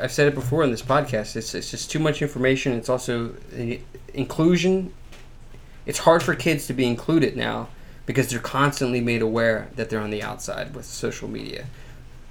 I've 0.00 0.12
said 0.12 0.28
it 0.28 0.34
before 0.34 0.62
in 0.62 0.70
this 0.70 0.82
podcast. 0.82 1.36
It's 1.36 1.54
it's 1.54 1.70
just 1.70 1.90
too 1.90 1.98
much 1.98 2.20
information. 2.20 2.72
It's 2.74 2.90
also 2.90 3.34
uh, 3.58 3.76
inclusion. 4.12 4.92
It's 5.86 6.00
hard 6.00 6.22
for 6.22 6.34
kids 6.34 6.66
to 6.66 6.74
be 6.74 6.86
included 6.86 7.34
now 7.34 7.68
because 8.06 8.28
they're 8.30 8.40
constantly 8.40 9.00
made 9.00 9.22
aware 9.22 9.68
that 9.76 9.90
they're 9.90 10.00
on 10.00 10.10
the 10.10 10.22
outside 10.22 10.74
with 10.74 10.84
social 10.84 11.28
media. 11.28 11.66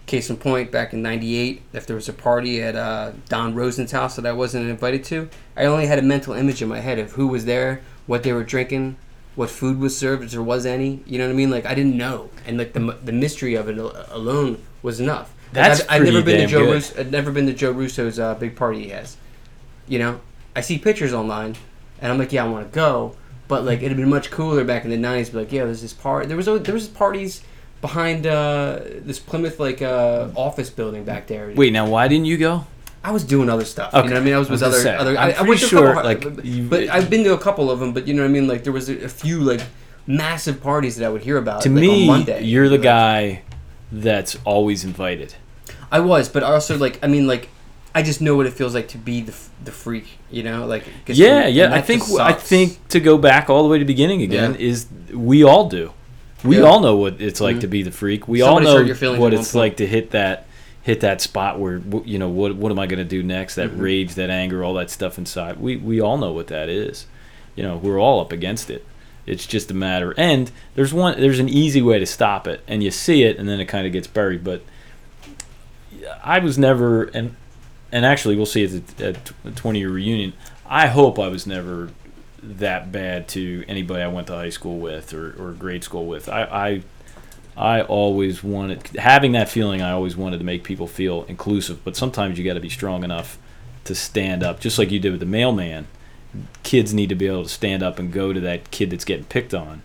Case 0.05 0.29
in 0.29 0.37
point, 0.37 0.71
back 0.71 0.93
in 0.93 1.01
'98, 1.01 1.61
if 1.73 1.85
there 1.85 1.95
was 1.95 2.09
a 2.09 2.13
party 2.13 2.61
at 2.61 2.75
uh, 2.75 3.11
Don 3.29 3.55
Rosen's 3.55 3.91
house 3.91 4.15
that 4.17 4.25
I 4.25 4.33
wasn't 4.33 4.69
invited 4.69 5.03
to, 5.05 5.29
I 5.55 5.65
only 5.65 5.87
had 5.87 5.99
a 5.99 6.01
mental 6.01 6.33
image 6.33 6.61
in 6.61 6.67
my 6.67 6.79
head 6.79 6.99
of 6.99 7.13
who 7.13 7.27
was 7.27 7.45
there, 7.45 7.81
what 8.07 8.23
they 8.23 8.33
were 8.33 8.43
drinking, 8.43 8.97
what 9.35 9.49
food 9.49 9.79
was 9.79 9.97
served, 9.97 10.23
if 10.23 10.31
there 10.31 10.43
was 10.43 10.65
any. 10.65 11.01
You 11.05 11.17
know 11.17 11.27
what 11.27 11.33
I 11.33 11.35
mean? 11.35 11.49
Like 11.49 11.65
I 11.65 11.75
didn't 11.75 11.95
know, 11.95 12.29
and 12.45 12.57
like 12.57 12.73
the 12.73 12.97
the 13.03 13.13
mystery 13.13 13.55
of 13.55 13.69
it 13.69 13.77
alone 13.77 14.61
was 14.81 14.99
enough. 14.99 15.33
That's 15.53 15.81
I've, 15.81 16.01
I've 16.01 16.03
never 16.03 16.21
been 16.21 16.41
to 16.41 16.47
Joe 16.47 16.65
good. 16.65 16.73
Russo. 16.73 16.99
I've 16.99 17.11
never 17.11 17.31
been 17.31 17.45
to 17.45 17.53
Joe 17.53 17.71
Russo's 17.71 18.19
uh, 18.19 18.35
big 18.35 18.55
party 18.55 18.83
he 18.83 18.89
has. 18.89 19.17
You 19.87 19.99
know, 19.99 20.21
I 20.55 20.61
see 20.61 20.77
pictures 20.77 21.13
online, 21.13 21.55
and 22.01 22.11
I'm 22.11 22.17
like, 22.17 22.33
yeah, 22.33 22.43
I 22.43 22.47
want 22.47 22.69
to 22.69 22.75
go. 22.75 23.15
But 23.51 23.65
like, 23.65 23.81
it'd 23.83 23.97
been 23.97 24.09
much 24.09 24.31
cooler 24.31 24.63
back 24.63 24.85
in 24.85 24.89
the 24.95 24.97
'90s. 25.07 25.31
Be 25.33 25.37
like, 25.39 25.51
yeah, 25.51 25.65
there's 25.65 25.81
this 25.81 25.91
party. 25.93 26.27
There 26.29 26.37
was 26.37 26.47
al- 26.47 26.59
there 26.59 26.73
was 26.73 26.87
parties 26.87 27.43
behind 27.81 28.25
uh, 28.25 28.79
this 29.09 29.19
Plymouth 29.19 29.59
like 29.59 29.81
uh, 29.81 30.29
office 30.35 30.69
building 30.69 31.03
back 31.03 31.27
there. 31.27 31.51
wait, 31.55 31.73
now 31.73 31.85
why 31.93 32.07
didn't 32.07 32.25
you 32.31 32.37
go? 32.37 32.65
I 33.03 33.11
was 33.11 33.23
doing 33.25 33.49
other 33.49 33.65
stuff. 33.65 33.91
You 33.93 34.03
know 34.03 34.09
what 34.09 34.17
I 34.17 34.19
mean? 34.27 34.33
I 34.35 34.37
was 34.37 34.47
I 34.49 34.51
with 34.53 34.61
was 34.61 34.69
other 34.73 34.81
say, 34.83 34.95
other. 34.95 35.11
I'm 35.17 35.17
I, 35.17 35.29
I 35.29 35.33
pretty 35.33 35.49
went 35.49 35.59
to 35.61 35.67
sure, 35.67 35.93
couple, 35.95 36.03
like, 36.11 36.35
but, 36.35 36.45
you- 36.45 36.69
but 36.69 36.89
I've 36.89 37.09
been 37.09 37.23
to 37.25 37.33
a 37.33 37.37
couple 37.47 37.69
of 37.69 37.79
them. 37.81 37.91
But 37.93 38.07
you 38.07 38.13
know 38.13 38.21
what 38.23 38.29
I 38.29 38.31
mean? 38.37 38.47
Like 38.47 38.63
there 38.63 38.71
was 38.73 38.87
a, 38.89 39.03
a 39.03 39.09
few 39.09 39.39
like 39.41 39.61
massive 40.07 40.61
parties 40.61 40.95
that 40.97 41.05
I 41.05 41.09
would 41.09 41.23
hear 41.23 41.37
about. 41.37 41.61
To 41.63 41.69
like, 41.69 41.81
me, 41.81 42.01
on 42.03 42.07
Monday. 42.07 42.43
you're 42.43 42.69
the 42.69 42.75
Like, 42.75 42.83
guy 42.83 43.41
that's 43.91 44.37
always 44.45 44.85
invited. 44.85 45.33
I 45.91 45.99
was, 45.99 46.29
but 46.29 46.41
I 46.43 46.53
also 46.53 46.77
like. 46.77 46.97
I 47.03 47.07
mean, 47.07 47.27
like. 47.27 47.49
I 47.93 48.03
just 48.03 48.21
know 48.21 48.35
what 48.37 48.45
it 48.45 48.53
feels 48.53 48.73
like 48.73 48.87
to 48.89 48.97
be 48.97 49.21
the, 49.21 49.33
the 49.65 49.71
freak, 49.71 50.05
you 50.29 50.43
know, 50.43 50.65
like 50.65 50.85
Yeah, 51.07 51.47
yeah. 51.47 51.73
I 51.73 51.81
think 51.81 52.03
I 52.19 52.31
think 52.33 52.87
to 52.89 52.99
go 52.99 53.17
back 53.17 53.49
all 53.49 53.63
the 53.63 53.69
way 53.69 53.79
to 53.79 53.83
the 53.83 53.87
beginning 53.93 54.21
again 54.21 54.53
Yeah. 54.53 54.65
is 54.67 54.87
we 55.13 55.43
all 55.43 55.67
do. 55.67 55.91
We 56.43 56.57
Yeah. 56.59 56.63
all 56.63 56.79
know 56.79 56.95
what 56.95 57.19
it's 57.19 57.41
like 57.41 57.57
Mhm. 57.57 57.61
to 57.61 57.67
be 57.67 57.83
the 57.83 57.91
freak. 57.91 58.27
We 58.27 58.39
Somebody's 58.39 58.69
all 58.69 58.75
know 59.13 59.19
what 59.19 59.33
it's 59.33 59.53
like 59.53 59.75
to 59.77 59.85
hit 59.87 60.11
that 60.11 60.45
hit 60.83 61.01
that 61.01 61.21
spot 61.21 61.59
where 61.59 61.79
you 62.05 62.17
know 62.17 62.29
what 62.29 62.55
what 62.55 62.71
am 62.71 62.79
I 62.79 62.87
going 62.87 62.97
to 62.99 63.03
do 63.05 63.21
next? 63.21 63.55
That 63.55 63.69
Mhm. 63.71 63.81
rage, 63.81 64.15
that 64.15 64.29
anger, 64.29 64.63
all 64.63 64.73
that 64.75 64.89
stuff 64.89 65.17
inside. 65.17 65.59
We 65.59 65.75
we 65.75 65.99
all 66.01 66.17
know 66.17 66.31
what 66.31 66.47
that 66.47 66.69
is. 66.69 67.05
You 67.55 67.63
know, 67.63 67.75
we're 67.77 67.99
all 67.99 68.21
up 68.21 68.31
against 68.31 68.69
it. 68.69 68.85
It's 69.27 69.45
just 69.45 69.69
a 69.69 69.73
matter. 69.75 70.15
And 70.17 70.49
there's 70.75 70.93
one 70.93 71.19
there's 71.19 71.39
an 71.39 71.49
easy 71.49 71.81
way 71.81 71.99
to 71.99 72.05
stop 72.05 72.47
it, 72.47 72.61
and 72.67 72.81
you 72.81 72.89
see 72.89 73.23
it, 73.23 73.37
and 73.37 73.47
then 73.49 73.59
it 73.59 73.65
kind 73.65 73.85
of 73.85 73.91
gets 73.93 74.07
buried. 74.07 74.43
But 74.43 74.61
I 76.23 76.39
was 76.39 76.57
never 76.57 77.03
and 77.13 77.35
and 77.91 78.05
actually 78.05 78.35
we'll 78.35 78.45
see 78.45 78.63
at 78.63 78.97
the 78.97 79.07
at 79.07 79.31
the 79.43 79.51
20 79.51 79.79
year 79.79 79.89
reunion. 79.89 80.33
I 80.65 80.87
hope 80.87 81.19
I 81.19 81.27
was 81.27 81.45
never 81.45 81.89
that 82.41 82.91
bad 82.91 83.27
to 83.29 83.63
anybody 83.67 84.01
I 84.01 84.07
went 84.07 84.27
to 84.27 84.33
high 84.33 84.49
school 84.49 84.79
with 84.79 85.13
or, 85.13 85.35
or 85.37 85.51
grade 85.51 85.83
school 85.83 86.05
with. 86.05 86.29
I, 86.29 86.43
I 86.43 86.81
I 87.57 87.81
always 87.81 88.43
wanted 88.43 88.87
having 88.97 89.33
that 89.33 89.49
feeling. 89.49 89.81
I 89.81 89.91
always 89.91 90.15
wanted 90.15 90.37
to 90.39 90.43
make 90.43 90.63
people 90.63 90.87
feel 90.87 91.25
inclusive, 91.27 91.83
but 91.83 91.95
sometimes 91.95 92.37
you 92.37 92.45
got 92.45 92.53
to 92.53 92.59
be 92.61 92.69
strong 92.69 93.03
enough 93.03 93.37
to 93.83 93.93
stand 93.93 94.43
up, 94.43 94.59
just 94.59 94.77
like 94.79 94.91
you 94.91 94.99
did 94.99 95.11
with 95.11 95.19
the 95.19 95.25
mailman. 95.25 95.87
Kids 96.63 96.93
need 96.93 97.09
to 97.09 97.15
be 97.15 97.27
able 97.27 97.43
to 97.43 97.49
stand 97.49 97.83
up 97.83 97.99
and 97.99 98.13
go 98.13 98.31
to 98.31 98.39
that 98.39 98.71
kid 98.71 98.89
that's 98.89 99.03
getting 99.03 99.25
picked 99.25 99.53
on, 99.53 99.81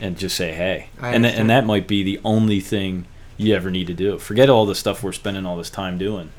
and 0.00 0.18
just 0.18 0.36
say, 0.36 0.52
"Hey," 0.52 0.88
and 1.14 1.22
th- 1.24 1.36
and 1.38 1.48
that 1.50 1.64
might 1.64 1.86
be 1.86 2.02
the 2.02 2.20
only 2.24 2.58
thing 2.58 3.06
you 3.36 3.54
ever 3.54 3.70
need 3.70 3.86
to 3.86 3.94
do. 3.94 4.18
Forget 4.18 4.50
all 4.50 4.66
the 4.66 4.74
stuff 4.74 5.04
we're 5.04 5.12
spending 5.12 5.46
all 5.46 5.56
this 5.56 5.70
time 5.70 5.96
doing 5.98 6.30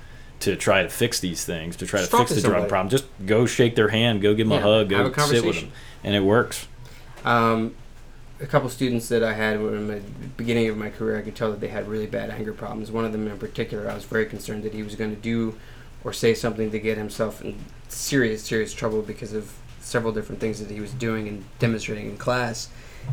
to 0.42 0.56
try 0.56 0.84
to 0.84 0.90
fix 0.90 1.20
these 1.20 1.46
things, 1.46 1.76
to 1.78 1.86
try 1.86 2.00
Just 2.00 2.12
to 2.12 2.18
fix 2.18 2.30
to 2.30 2.36
the 2.36 2.48
drug 2.48 2.70
problem. 2.70 2.90
Just 2.90 3.06
go 3.26 3.46
shake 3.46 3.76
their 3.76 3.90
hand, 3.90 4.22
go 4.22 4.34
give 4.34 4.48
them 4.48 4.60
Yeah, 4.60 4.60
a 4.60 4.64
hug, 4.64 4.90
go 4.90 5.06
a 5.06 5.20
sit 5.22 5.46
with 5.46 5.60
them, 5.60 5.72
and 6.04 6.16
it 6.16 6.22
works. 6.22 6.68
Um, 7.24 7.76
a 8.40 8.46
couple 8.46 8.70
students 8.70 9.08
that 9.10 9.24
I 9.24 9.34
had 9.34 9.56
in 9.56 9.88
the 9.88 10.02
beginning 10.36 10.68
of 10.68 10.78
my 10.78 10.90
career, 10.90 11.18
I 11.18 11.22
could 11.22 11.36
tell 11.36 11.52
that 11.52 11.62
they 11.62 11.70
had 11.70 11.88
really 11.88 12.06
bad 12.06 12.30
anger 12.30 12.54
problems. 12.54 12.92
One 12.92 13.06
of 13.06 13.12
them 13.12 13.28
in 13.28 13.38
particular, 13.38 13.90
I 13.90 13.96
was 13.96 14.04
very 14.04 14.26
concerned 14.26 14.64
that 14.64 14.74
he 14.74 14.84
was 14.84 14.96
going 14.96 15.16
to 15.16 15.22
do 15.22 15.58
or 16.04 16.12
say 16.14 16.34
something 16.34 16.70
to 16.72 16.80
get 16.80 16.98
himself 16.98 17.42
in 17.42 17.58
serious, 17.88 18.44
serious 18.44 18.74
trouble 18.74 19.02
because 19.02 19.34
of 19.34 19.54
several 19.80 20.12
different 20.12 20.42
things 20.42 20.60
that 20.60 20.70
he 20.70 20.82
was 20.82 20.92
doing 20.94 21.28
and 21.28 21.46
demonstrating 21.60 22.10
in 22.10 22.18
class. 22.18 22.70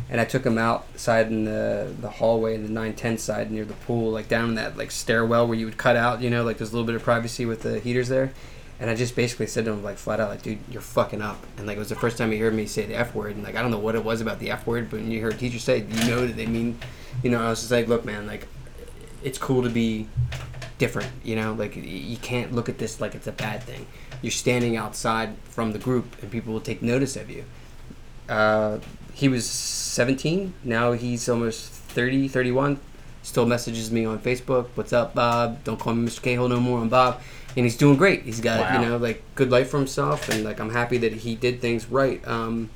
And 0.09 0.21
I 0.21 0.25
took 0.25 0.45
him 0.45 0.57
outside 0.57 1.27
in 1.27 1.45
the 1.45 1.93
the 1.99 2.09
hallway 2.09 2.55
in 2.55 2.63
the 2.63 2.69
910 2.69 3.17
side 3.17 3.51
near 3.51 3.65
the 3.65 3.73
pool, 3.73 4.11
like 4.11 4.27
down 4.27 4.49
in 4.49 4.55
that 4.55 4.77
like 4.77 4.91
stairwell 4.91 5.47
where 5.47 5.57
you 5.57 5.65
would 5.65 5.77
cut 5.77 5.95
out, 5.95 6.21
you 6.21 6.29
know, 6.29 6.43
like 6.43 6.57
there's 6.57 6.71
a 6.71 6.73
little 6.73 6.85
bit 6.85 6.95
of 6.95 7.03
privacy 7.03 7.45
with 7.45 7.63
the 7.63 7.79
heaters 7.79 8.09
there. 8.09 8.31
And 8.79 8.89
I 8.89 8.95
just 8.95 9.15
basically 9.15 9.47
said 9.47 9.65
to 9.65 9.71
him 9.71 9.83
like 9.83 9.97
flat 9.97 10.19
out, 10.19 10.29
like, 10.29 10.41
dude, 10.41 10.59
you're 10.69 10.81
fucking 10.81 11.21
up. 11.21 11.41
And 11.57 11.67
like 11.67 11.77
it 11.77 11.79
was 11.79 11.89
the 11.89 11.95
first 11.95 12.17
time 12.17 12.31
he 12.31 12.37
heard 12.37 12.53
me 12.53 12.65
say 12.65 12.85
the 12.85 12.95
F 12.95 13.15
word, 13.15 13.35
and 13.35 13.43
like 13.43 13.55
I 13.55 13.61
don't 13.61 13.71
know 13.71 13.79
what 13.79 13.95
it 13.95 14.03
was 14.03 14.19
about 14.19 14.39
the 14.39 14.51
F 14.51 14.67
word, 14.67 14.89
but 14.89 14.99
when 14.99 15.11
you 15.11 15.19
hear 15.19 15.29
a 15.29 15.33
teacher 15.33 15.59
say, 15.59 15.79
you 15.79 16.07
know 16.09 16.25
that 16.27 16.35
they 16.35 16.47
mean, 16.47 16.77
you 17.23 17.29
know. 17.29 17.41
I 17.41 17.49
was 17.49 17.59
just 17.59 17.71
like, 17.71 17.87
look, 17.87 18.03
man, 18.03 18.27
like 18.27 18.47
it's 19.23 19.37
cool 19.37 19.63
to 19.63 19.69
be 19.69 20.07
different, 20.79 21.09
you 21.23 21.35
know. 21.35 21.53
Like 21.53 21.75
you 21.75 22.17
can't 22.17 22.51
look 22.51 22.67
at 22.67 22.77
this 22.77 22.99
like 22.99 23.15
it's 23.15 23.27
a 23.27 23.31
bad 23.31 23.63
thing. 23.63 23.87
You're 24.21 24.31
standing 24.31 24.75
outside 24.75 25.37
from 25.45 25.71
the 25.71 25.79
group, 25.79 26.21
and 26.21 26.29
people 26.29 26.51
will 26.51 26.59
take 26.59 26.81
notice 26.81 27.15
of 27.15 27.29
you. 27.29 27.45
Uh, 28.27 28.79
he 29.13 29.27
was 29.29 29.49
17. 29.49 30.53
Now 30.63 30.91
he's 30.93 31.29
almost 31.29 31.69
30, 31.71 32.27
31. 32.27 32.79
Still 33.21 33.45
messages 33.45 33.89
me 33.91 34.05
on 34.05 34.19
Facebook. 34.19 34.67
What's 34.75 34.91
up, 34.91 35.15
Bob? 35.15 35.63
Don't 35.63 35.79
call 35.79 35.93
me 35.93 36.07
Mr. 36.09 36.21
Cahill 36.21 36.49
no 36.49 36.59
more. 36.59 36.81
I'm 36.81 36.89
Bob. 36.89 37.21
And 37.55 37.65
he's 37.65 37.77
doing 37.77 37.95
great. 37.97 38.23
He's 38.23 38.41
got 38.41 38.59
Wow. 38.59 38.81
you 38.81 38.87
know 38.89 38.97
like 38.97 39.21
good 39.35 39.51
life 39.51 39.69
for 39.69 39.77
himself, 39.77 40.27
and 40.29 40.43
like 40.43 40.59
I'm 40.59 40.71
happy 40.71 40.97
that 40.97 41.13
he 41.13 41.35
did 41.35 41.61
things 41.61 41.87
right. 41.87 42.27
Um, 42.27 42.71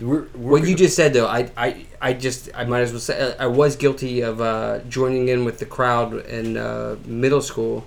We're, 0.00 0.24
what 0.34 0.66
you 0.68 0.74
just 0.76 0.94
said 0.94 1.14
though, 1.14 1.26
I, 1.26 1.50
I, 1.56 1.86
I 2.02 2.12
just 2.12 2.50
I 2.54 2.64
might 2.66 2.80
as 2.82 2.90
well 2.92 3.00
say 3.00 3.34
I 3.38 3.46
was 3.46 3.76
guilty 3.76 4.20
of 4.20 4.40
uh, 4.42 4.80
joining 4.90 5.28
in 5.28 5.44
with 5.46 5.58
the 5.58 5.64
crowd 5.66 6.14
in 6.26 6.58
uh, 6.58 6.96
middle 7.06 7.40
school. 7.40 7.86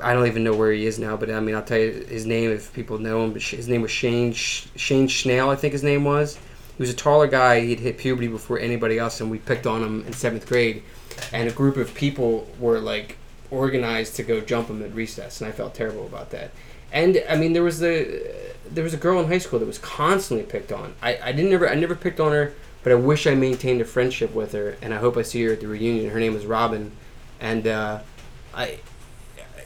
I 0.00 0.14
don't 0.14 0.26
even 0.26 0.44
know 0.44 0.54
where 0.54 0.72
he 0.72 0.86
is 0.86 0.98
now, 1.00 1.16
but 1.16 1.30
I 1.30 1.40
mean 1.40 1.54
I'll 1.56 1.62
tell 1.64 1.78
you 1.78 1.90
his 2.08 2.24
name 2.26 2.50
if 2.52 2.72
people 2.72 2.98
know 2.98 3.24
him. 3.24 3.32
But 3.32 3.42
his 3.42 3.66
name 3.68 3.82
was 3.82 3.90
Shane 3.90 4.32
Shane 4.32 5.08
Schnell, 5.08 5.50
I 5.50 5.56
think 5.56 5.72
his 5.72 5.82
name 5.82 6.04
was. 6.04 6.38
He 6.76 6.82
was 6.82 6.90
a 6.90 6.94
taller 6.94 7.26
guy. 7.26 7.60
He'd 7.60 7.80
hit 7.80 7.98
puberty 7.98 8.28
before 8.28 8.58
anybody 8.58 8.98
else, 8.98 9.20
and 9.20 9.30
we 9.30 9.38
picked 9.38 9.66
on 9.66 9.82
him 9.82 10.04
in 10.06 10.12
seventh 10.12 10.46
grade. 10.46 10.82
And 11.32 11.48
a 11.48 11.52
group 11.52 11.76
of 11.76 11.94
people 11.94 12.48
were 12.58 12.80
like 12.80 13.16
organized 13.50 14.16
to 14.16 14.22
go 14.22 14.40
jump 14.40 14.68
him 14.68 14.82
at 14.82 14.94
recess, 14.94 15.40
and 15.40 15.48
I 15.48 15.52
felt 15.52 15.74
terrible 15.74 16.06
about 16.06 16.30
that. 16.30 16.50
And 16.92 17.22
I 17.28 17.36
mean, 17.36 17.52
there 17.52 17.62
was 17.62 17.80
the 17.80 18.32
there 18.68 18.84
was 18.84 18.94
a 18.94 18.98
girl 18.98 19.20
in 19.20 19.28
high 19.28 19.38
school 19.38 19.58
that 19.58 19.66
was 19.66 19.78
constantly 19.78 20.46
picked 20.46 20.72
on. 20.72 20.94
I, 21.02 21.18
I 21.22 21.32
didn't 21.32 21.52
ever 21.52 21.68
I 21.68 21.74
never 21.74 21.94
picked 21.94 22.20
on 22.20 22.32
her 22.32 22.54
but 22.84 22.92
I 22.92 22.96
wish 22.96 23.26
I 23.26 23.34
maintained 23.34 23.80
a 23.80 23.84
friendship 23.84 24.34
with 24.34 24.52
her, 24.52 24.76
and 24.82 24.92
I 24.92 24.98
hope 24.98 25.16
I 25.16 25.22
see 25.22 25.42
her 25.44 25.54
at 25.54 25.60
the 25.60 25.66
reunion. 25.66 26.10
Her 26.10 26.20
name 26.20 26.34
was 26.34 26.46
Robin, 26.46 26.92
and 27.40 27.66
uh, 27.66 28.00
I. 28.54 28.78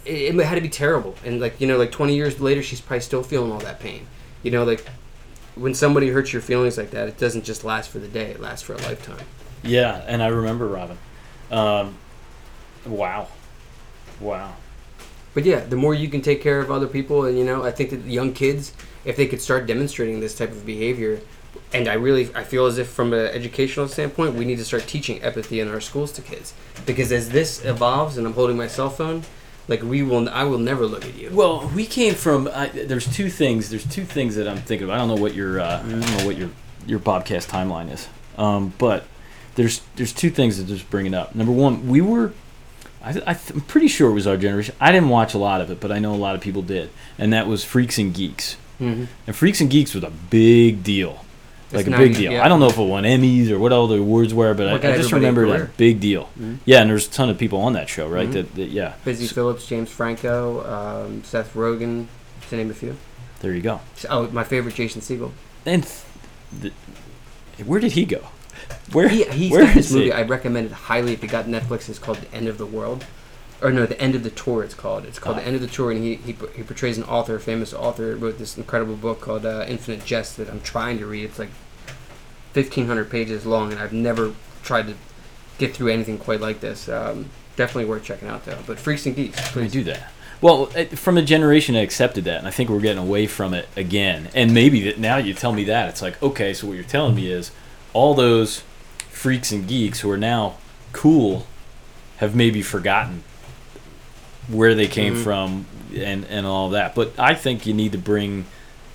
It, 0.04 0.34
it 0.34 0.46
had 0.46 0.54
to 0.54 0.60
be 0.60 0.68
terrible, 0.68 1.16
and 1.24 1.40
like 1.40 1.60
you 1.60 1.66
know, 1.66 1.76
like 1.76 1.90
twenty 1.90 2.14
years 2.14 2.40
later, 2.40 2.62
she's 2.62 2.80
probably 2.80 3.00
still 3.00 3.24
feeling 3.24 3.50
all 3.50 3.58
that 3.58 3.80
pain. 3.80 4.06
You 4.44 4.52
know, 4.52 4.62
like 4.62 4.86
when 5.58 5.74
somebody 5.74 6.08
hurts 6.08 6.32
your 6.32 6.42
feelings 6.42 6.78
like 6.78 6.90
that, 6.90 7.08
it 7.08 7.18
doesn't 7.18 7.44
just 7.44 7.64
last 7.64 7.90
for 7.90 7.98
the 7.98 8.08
day; 8.08 8.30
it 8.30 8.40
lasts 8.40 8.62
for 8.62 8.74
a 8.74 8.78
lifetime. 8.78 9.24
Yeah, 9.62 10.02
and 10.06 10.22
I 10.22 10.28
remember 10.28 10.66
Robin. 10.66 10.98
Um, 11.50 11.96
wow, 12.86 13.28
wow. 14.20 14.54
But 15.34 15.44
yeah, 15.44 15.60
the 15.60 15.76
more 15.76 15.94
you 15.94 16.08
can 16.08 16.20
take 16.20 16.42
care 16.42 16.60
of 16.60 16.70
other 16.70 16.86
people, 16.86 17.24
and 17.24 17.38
you 17.38 17.44
know, 17.44 17.64
I 17.64 17.70
think 17.70 17.90
that 17.90 18.00
young 18.04 18.32
kids, 18.32 18.72
if 19.04 19.16
they 19.16 19.26
could 19.26 19.40
start 19.40 19.66
demonstrating 19.66 20.20
this 20.20 20.36
type 20.36 20.50
of 20.50 20.64
behavior, 20.64 21.20
and 21.72 21.86
I 21.88 21.94
really, 21.94 22.34
I 22.34 22.44
feel 22.44 22.66
as 22.66 22.78
if 22.78 22.88
from 22.88 23.12
an 23.12 23.26
educational 23.26 23.88
standpoint, 23.88 24.34
we 24.34 24.44
need 24.44 24.58
to 24.58 24.64
start 24.64 24.86
teaching 24.86 25.20
empathy 25.22 25.60
in 25.60 25.68
our 25.68 25.80
schools 25.80 26.12
to 26.12 26.22
kids, 26.22 26.54
because 26.86 27.12
as 27.12 27.30
this 27.30 27.64
evolves, 27.64 28.16
and 28.16 28.26
I'm 28.26 28.32
holding 28.32 28.56
my 28.56 28.68
cell 28.68 28.90
phone, 28.90 29.22
like 29.68 29.82
we 29.82 30.02
will, 30.02 30.28
I 30.28 30.44
will 30.44 30.58
never 30.58 30.86
look 30.86 31.04
at 31.04 31.14
you. 31.14 31.30
Well, 31.30 31.70
we 31.74 31.86
came 31.86 32.14
from. 32.14 32.48
I, 32.52 32.68
there's 32.68 33.06
two 33.14 33.30
things. 33.30 33.70
There's 33.70 33.86
two 33.86 34.04
things 34.04 34.34
that 34.36 34.48
I'm 34.48 34.58
thinking 34.58 34.88
of. 34.88 34.90
I 34.90 34.98
don't 34.98 35.08
know 35.08 35.22
what 35.22 35.34
your. 35.34 35.60
Uh, 35.60 35.82
I 35.84 35.88
don't 35.88 36.00
know 36.00 36.26
what 36.26 36.36
your 36.36 36.50
your 36.86 36.98
Bobcast 36.98 37.48
timeline 37.48 37.92
is. 37.92 38.08
Um, 38.36 38.72
but 38.78 39.04
there's 39.54 39.82
there's 39.96 40.12
two 40.12 40.30
things 40.30 40.58
that 40.58 40.66
just 40.66 40.88
bring 40.90 41.06
it 41.06 41.14
up. 41.14 41.34
Number 41.34 41.52
one, 41.52 41.88
we 41.88 42.00
were. 42.00 42.32
I, 43.02 43.10
I, 43.26 43.38
I'm 43.50 43.60
pretty 43.60 43.88
sure 43.88 44.10
it 44.10 44.14
was 44.14 44.26
our 44.26 44.36
generation. 44.36 44.74
I 44.80 44.90
didn't 44.90 45.10
watch 45.10 45.34
a 45.34 45.38
lot 45.38 45.60
of 45.60 45.70
it, 45.70 45.78
but 45.80 45.92
I 45.92 45.98
know 45.98 46.14
a 46.14 46.16
lot 46.16 46.34
of 46.34 46.40
people 46.40 46.62
did, 46.62 46.90
and 47.16 47.32
that 47.32 47.46
was 47.46 47.62
Freaks 47.62 47.98
and 47.98 48.12
Geeks. 48.12 48.56
Mm-hmm. 48.80 49.04
And 49.26 49.36
Freaks 49.36 49.60
and 49.60 49.70
Geeks 49.70 49.94
was 49.94 50.04
a 50.04 50.10
big 50.10 50.82
deal, 50.82 51.24
like 51.72 51.86
It's 51.86 51.94
a 51.94 51.98
big 51.98 52.14
deal. 52.16 52.40
I 52.40 52.48
don't 52.48 52.60
know 52.60 52.68
if 52.68 52.78
it 52.78 52.82
won 52.82 53.04
Emmys 53.04 53.50
or 53.50 53.58
what 53.58 53.72
all 53.72 53.86
the 53.86 53.98
awards 53.98 54.32
were, 54.32 54.54
but 54.54 54.68
I, 54.68 54.92
I 54.92 54.96
just 54.96 55.12
remember 55.12 55.46
that 55.48 55.56
career. 55.56 55.70
big 55.76 56.00
deal. 56.00 56.30
Mhm. 56.38 56.58
Yeah, 56.64 56.80
and 56.80 56.90
there's 56.90 57.06
a 57.06 57.10
ton 57.10 57.28
of 57.30 57.36
people 57.38 57.60
on 57.60 57.74
that 57.74 57.88
show, 57.88 58.08
right? 58.08 58.28
Mhm. 58.28 58.32
That, 58.32 58.54
that 58.54 58.68
yeah. 58.70 58.94
Busy 59.04 59.26
So- 59.26 59.34
Philipps, 59.34 59.66
James 59.66 59.90
Franco, 59.90 60.64
um, 61.06 61.22
Seth 61.24 61.52
Rogen, 61.54 62.06
to 62.48 62.56
name 62.56 62.70
a 62.70 62.74
few. 62.74 62.96
there 63.40 63.52
you 63.52 63.60
go. 63.60 63.80
Oh, 64.08 64.28
my 64.30 64.44
favorite, 64.44 64.74
Jason 64.74 65.00
Segel. 65.02 65.30
And 65.66 65.86
th- 66.60 66.72
the, 67.58 67.64
where 67.64 67.80
did 67.80 67.92
he 67.92 68.04
go? 68.04 68.28
Where 68.92 69.08
He, 69.08 69.24
he's 69.24 69.50
where 69.52 69.64
got 69.64 69.74
this 69.74 69.86
is 69.88 69.92
he? 69.92 69.98
movie 69.98 70.12
I 70.12 70.22
recommend 70.22 70.66
it 70.66 70.72
highly 70.72 71.12
if 71.12 71.22
you 71.22 71.28
got 71.28 71.44
Netflix. 71.46 71.88
It's 71.88 71.98
called 71.98 72.18
The 72.18 72.34
End 72.34 72.48
of 72.48 72.56
the 72.58 72.66
World, 72.66 73.04
or 73.60 73.70
no, 73.72 73.86
The 73.86 74.00
End 74.00 74.14
of 74.14 74.22
the 74.22 74.30
Tour. 74.30 74.62
It's 74.62 74.74
called. 74.74 75.04
It's 75.04 75.18
called 75.18 75.36
Ah. 75.36 75.40
The 75.40 75.46
End 75.46 75.56
of 75.56 75.62
the 75.62 75.66
Tour, 75.68 75.90
and 75.90 76.02
he, 76.02 76.14
he 76.16 76.32
he 76.54 76.62
portrays 76.62 76.96
an 76.98 77.04
author, 77.04 77.36
a 77.36 77.40
famous 77.40 77.72
author, 77.74 78.14
wrote 78.16 78.38
this 78.38 78.56
incredible 78.56 78.96
book 78.96 79.20
called 79.20 79.44
uh, 79.46 79.64
Infinite 79.68 80.04
Jest 80.04 80.36
that 80.36 80.48
I'm 80.48 80.60
trying 80.60 80.98
to 80.98 81.06
read. 81.06 81.24
It's 81.24 81.38
like 81.38 81.50
1,500 82.54 83.10
pages 83.10 83.44
long, 83.46 83.72
and 83.72 83.80
I've 83.80 83.92
never 83.92 84.32
tried 84.62 84.86
to 84.88 84.94
get 85.58 85.74
through 85.74 85.88
anything 85.88 86.18
quite 86.18 86.40
like 86.40 86.60
this. 86.60 86.88
Um, 86.88 87.30
definitely 87.56 87.86
worth 87.86 88.04
checking 88.04 88.28
out 88.28 88.44
though. 88.44 88.58
But 88.66 88.78
Freaks 88.78 89.06
and 89.06 89.16
Geeks, 89.16 89.36
Let 89.38 89.56
me 89.56 89.62
please. 89.62 89.72
do 89.72 89.84
that. 89.84 90.12
Well, 90.40 90.70
uh, 90.76 90.84
from 90.84 91.18
a 91.18 91.22
generation 91.22 91.74
that 91.74 91.82
accepted 91.82 92.24
that, 92.24 92.38
and 92.38 92.46
I 92.46 92.52
think 92.52 92.70
we're 92.70 92.78
getting 92.80 93.02
away 93.02 93.26
from 93.26 93.54
it 93.54 93.68
again. 93.76 94.28
And 94.34 94.54
maybe 94.54 94.80
that 94.84 94.98
now 94.98 95.16
you 95.16 95.34
tell 95.34 95.52
me 95.52 95.64
that 95.64 95.88
it's 95.88 96.00
like, 96.00 96.22
okay, 96.22 96.54
so 96.54 96.68
what 96.68 96.74
you're 96.74 96.84
telling 96.84 97.16
me 97.16 97.30
is 97.30 97.50
all 97.92 98.14
those 98.14 98.62
freaks 99.10 99.50
and 99.50 99.66
geeks 99.66 100.00
who 100.00 100.10
are 100.12 100.16
now 100.16 100.54
cool 100.92 101.46
have 102.18 102.36
maybe 102.36 102.62
forgotten 102.62 103.24
where 104.48 104.74
they 104.74 104.86
came 104.86 105.14
Mhm. 105.16 105.22
from 105.24 105.66
and 105.96 106.24
and 106.30 106.46
all 106.46 106.70
that. 106.70 106.94
But 106.94 107.12
I 107.18 107.34
think 107.34 107.66
you 107.66 107.74
need 107.74 107.92
to 107.92 107.98
bring 107.98 108.46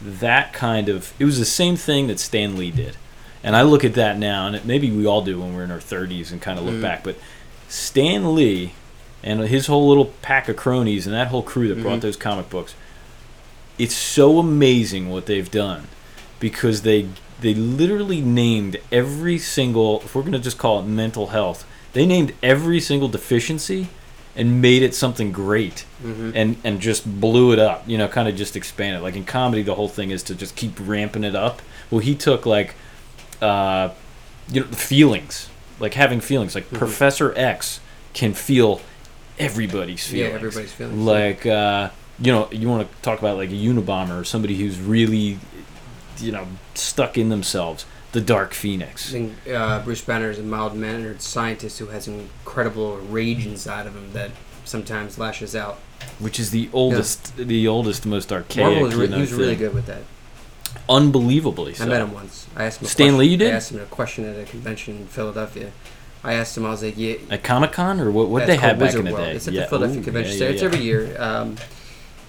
that 0.01 0.54
kind 0.54 0.89
of. 0.89 1.14
It 1.20 1.26
was 1.26 1.39
the 1.39 1.45
same 1.45 1.76
thing 1.76 2.08
that 2.08 2.20
Stan 2.20 2.58
Lee 2.58 2.72
did, 2.72 2.97
and 3.43 3.56
I 3.56 3.62
look 3.62 3.84
at 3.86 3.93
that 3.93 4.18
now, 4.20 4.47
and 4.47 4.56
it, 4.56 4.66
maybe 4.66 4.89
we 4.91 5.06
all 5.06 5.22
do 5.22 5.39
when 5.39 5.56
we're 5.56 5.64
in 5.64 5.72
our 5.72 5.80
30s 5.80 6.32
and 6.32 6.41
kind 6.41 6.60
of 6.60 6.66
look 6.66 6.76
Mhm. 6.76 6.82
back. 6.82 7.04
But 7.04 7.16
Stan 7.70 8.36
Lee 8.36 8.74
and 9.24 9.39
his 9.41 9.68
whole 9.68 9.88
little 9.88 10.12
pack 10.22 10.49
of 10.49 10.56
cronies 10.58 11.06
and 11.08 11.16
that 11.16 11.28
whole 11.30 11.41
crew 11.43 11.68
that 11.70 11.82
brought 11.82 11.99
Mhm. 11.99 12.01
those 12.01 12.18
comic 12.18 12.49
books. 12.49 12.74
It's 13.80 13.95
so 13.95 14.38
amazing 14.39 15.10
what 15.10 15.26
they've 15.26 15.49
done 15.49 15.88
because 16.39 16.82
they 16.82 17.08
they 17.41 17.54
literally 17.54 18.22
named 18.22 18.78
every 18.89 19.38
single 19.38 20.01
if 20.06 20.16
we're 20.16 20.22
going 20.22 20.32
to 20.32 20.39
just 20.39 20.58
call 20.58 20.80
it 20.80 20.84
mental 20.86 21.28
health. 21.28 21.66
They 21.91 22.06
named 22.06 22.32
every 22.41 22.80
single 22.80 23.10
deficiency 23.10 23.88
and 24.36 24.62
made 24.62 24.82
it 24.82 24.96
something 24.96 25.32
great 25.32 25.82
hmm 26.02 26.32
and 26.34 26.58
and 26.64 26.80
just 26.80 27.20
blew 27.22 27.52
it 27.54 27.60
up. 27.60 27.84
You 27.88 27.98
know, 27.98 28.08
kind 28.08 28.28
of 28.28 28.36
just 28.36 28.56
expanded. 28.56 29.02
Like 29.02 29.16
in 29.16 29.26
comedy, 29.26 29.62
the 29.64 29.76
whole 29.76 29.90
thing 29.90 30.12
is 30.12 30.24
to 30.24 30.36
just 30.36 30.56
keep 30.56 30.74
ramping 30.80 31.24
it 31.24 31.36
up. 31.36 31.62
Well, 31.92 32.00
he 32.00 32.16
took 32.16 32.46
like, 32.46 32.76
uh, 33.42 33.90
you 34.50 34.62
know, 34.62 34.68
the 34.68 34.76
feelings, 34.76 35.50
like 35.80 35.94
having 35.94 36.20
feelings. 36.22 36.56
Like 36.56 36.70
Mhm. 36.72 36.78
Professor 36.78 37.34
X 37.38 37.80
can 38.14 38.34
feel 38.34 38.82
everybody's 39.40 40.12
Yeah, 40.12 40.26
feelings. 40.28 40.36
everybody's 40.36 40.72
feelings. 40.72 40.98
Like, 41.00 41.46
uh, 41.46 41.90
you 42.20 42.32
know, 42.32 42.48
you 42.52 42.70
want 42.70 42.88
to 42.90 43.02
talk 43.02 43.20
about 43.20 43.38
like 43.38 43.50
a 43.50 43.54
Unabomber 43.54 44.20
or 44.20 44.24
somebody 44.24 44.56
who's 44.58 44.80
really, 44.80 45.40
you 46.20 46.32
know, 46.32 46.48
stuck 46.76 47.18
in 47.18 47.30
themselves. 47.30 47.86
The 48.14 48.22
Dark 48.22 48.53
Phoenix. 48.53 49.11
Think 49.11 49.34
uh, 49.49 49.84
Bruce 49.84 50.01
Banner 50.01 50.30
is 50.30 50.39
a 50.39 50.43
mild 50.43 50.76
mannered 50.76 51.22
scientist 51.22 51.80
who 51.80 51.88
has 51.88 52.07
incredible 52.07 52.97
rage 52.97 53.45
inside 53.45 53.88
of 53.88 53.95
him 53.95 54.14
that 54.14 54.32
sometimes 54.66 55.18
lashes 55.18 55.55
out. 55.55 55.80
which 56.20 56.39
is 56.39 56.51
the 56.51 56.70
oldest, 56.74 57.36
the 57.38 57.68
oldest, 57.68 58.05
most 58.05 58.32
archaic. 58.32 58.66
Marvel 58.66 58.84
was 58.84 58.95
re- 58.95 59.05
you 59.05 59.09
know, 59.09 59.16
he 59.18 59.22
was 59.22 59.34
really 59.34 59.55
good 59.55 59.74
with 59.74 59.88
that. 59.88 60.03
Unbelievably 60.89 61.74
so. 61.76 61.86
I 61.86 61.88
met 61.88 62.01
him 62.01 62.14
once. 62.14 62.47
I 62.55 62.66
asked 62.66 62.82
him. 62.82 62.86
A 62.86 62.89
Stan 62.89 63.05
question. 63.07 63.18
Lee 63.20 63.28
you 63.28 63.38
did? 63.38 63.51
I 63.51 63.55
asked 63.55 63.72
him 63.72 63.80
a 63.82 63.86
question 63.86 64.26
at 64.26 64.39
a 64.39 64.43
convention 64.43 64.97
in 64.97 65.07
Philadelphia. 65.07 65.72
I 66.24 66.34
asked 66.34 66.55
him. 66.57 66.66
I 66.66 66.70
was 66.70 66.84
like, 66.84 66.97
"Yeah." 66.97 67.16
At 67.30 67.43
Comic 67.43 67.72
Con 67.74 67.99
or 67.99 68.11
what? 68.11 68.30
What 68.30 68.47
they 68.47 68.55
had 68.57 68.80
back 68.80 68.88
Wizard 68.88 68.99
in 68.99 69.05
the 69.05 69.11
World. 69.14 69.26
day? 69.26 69.36
It's 69.36 69.47
at 69.47 69.53
yeah. 69.53 69.61
the 69.61 69.68
Philadelphia 69.68 69.99
Ooh, 69.99 70.03
Convention 70.03 70.34
yeah, 70.34 70.38
Center. 70.39 70.49
yeah, 70.51 70.55
It's 70.55 70.64
every 70.64 70.80
year. 70.80 71.16
Um, 71.22 71.55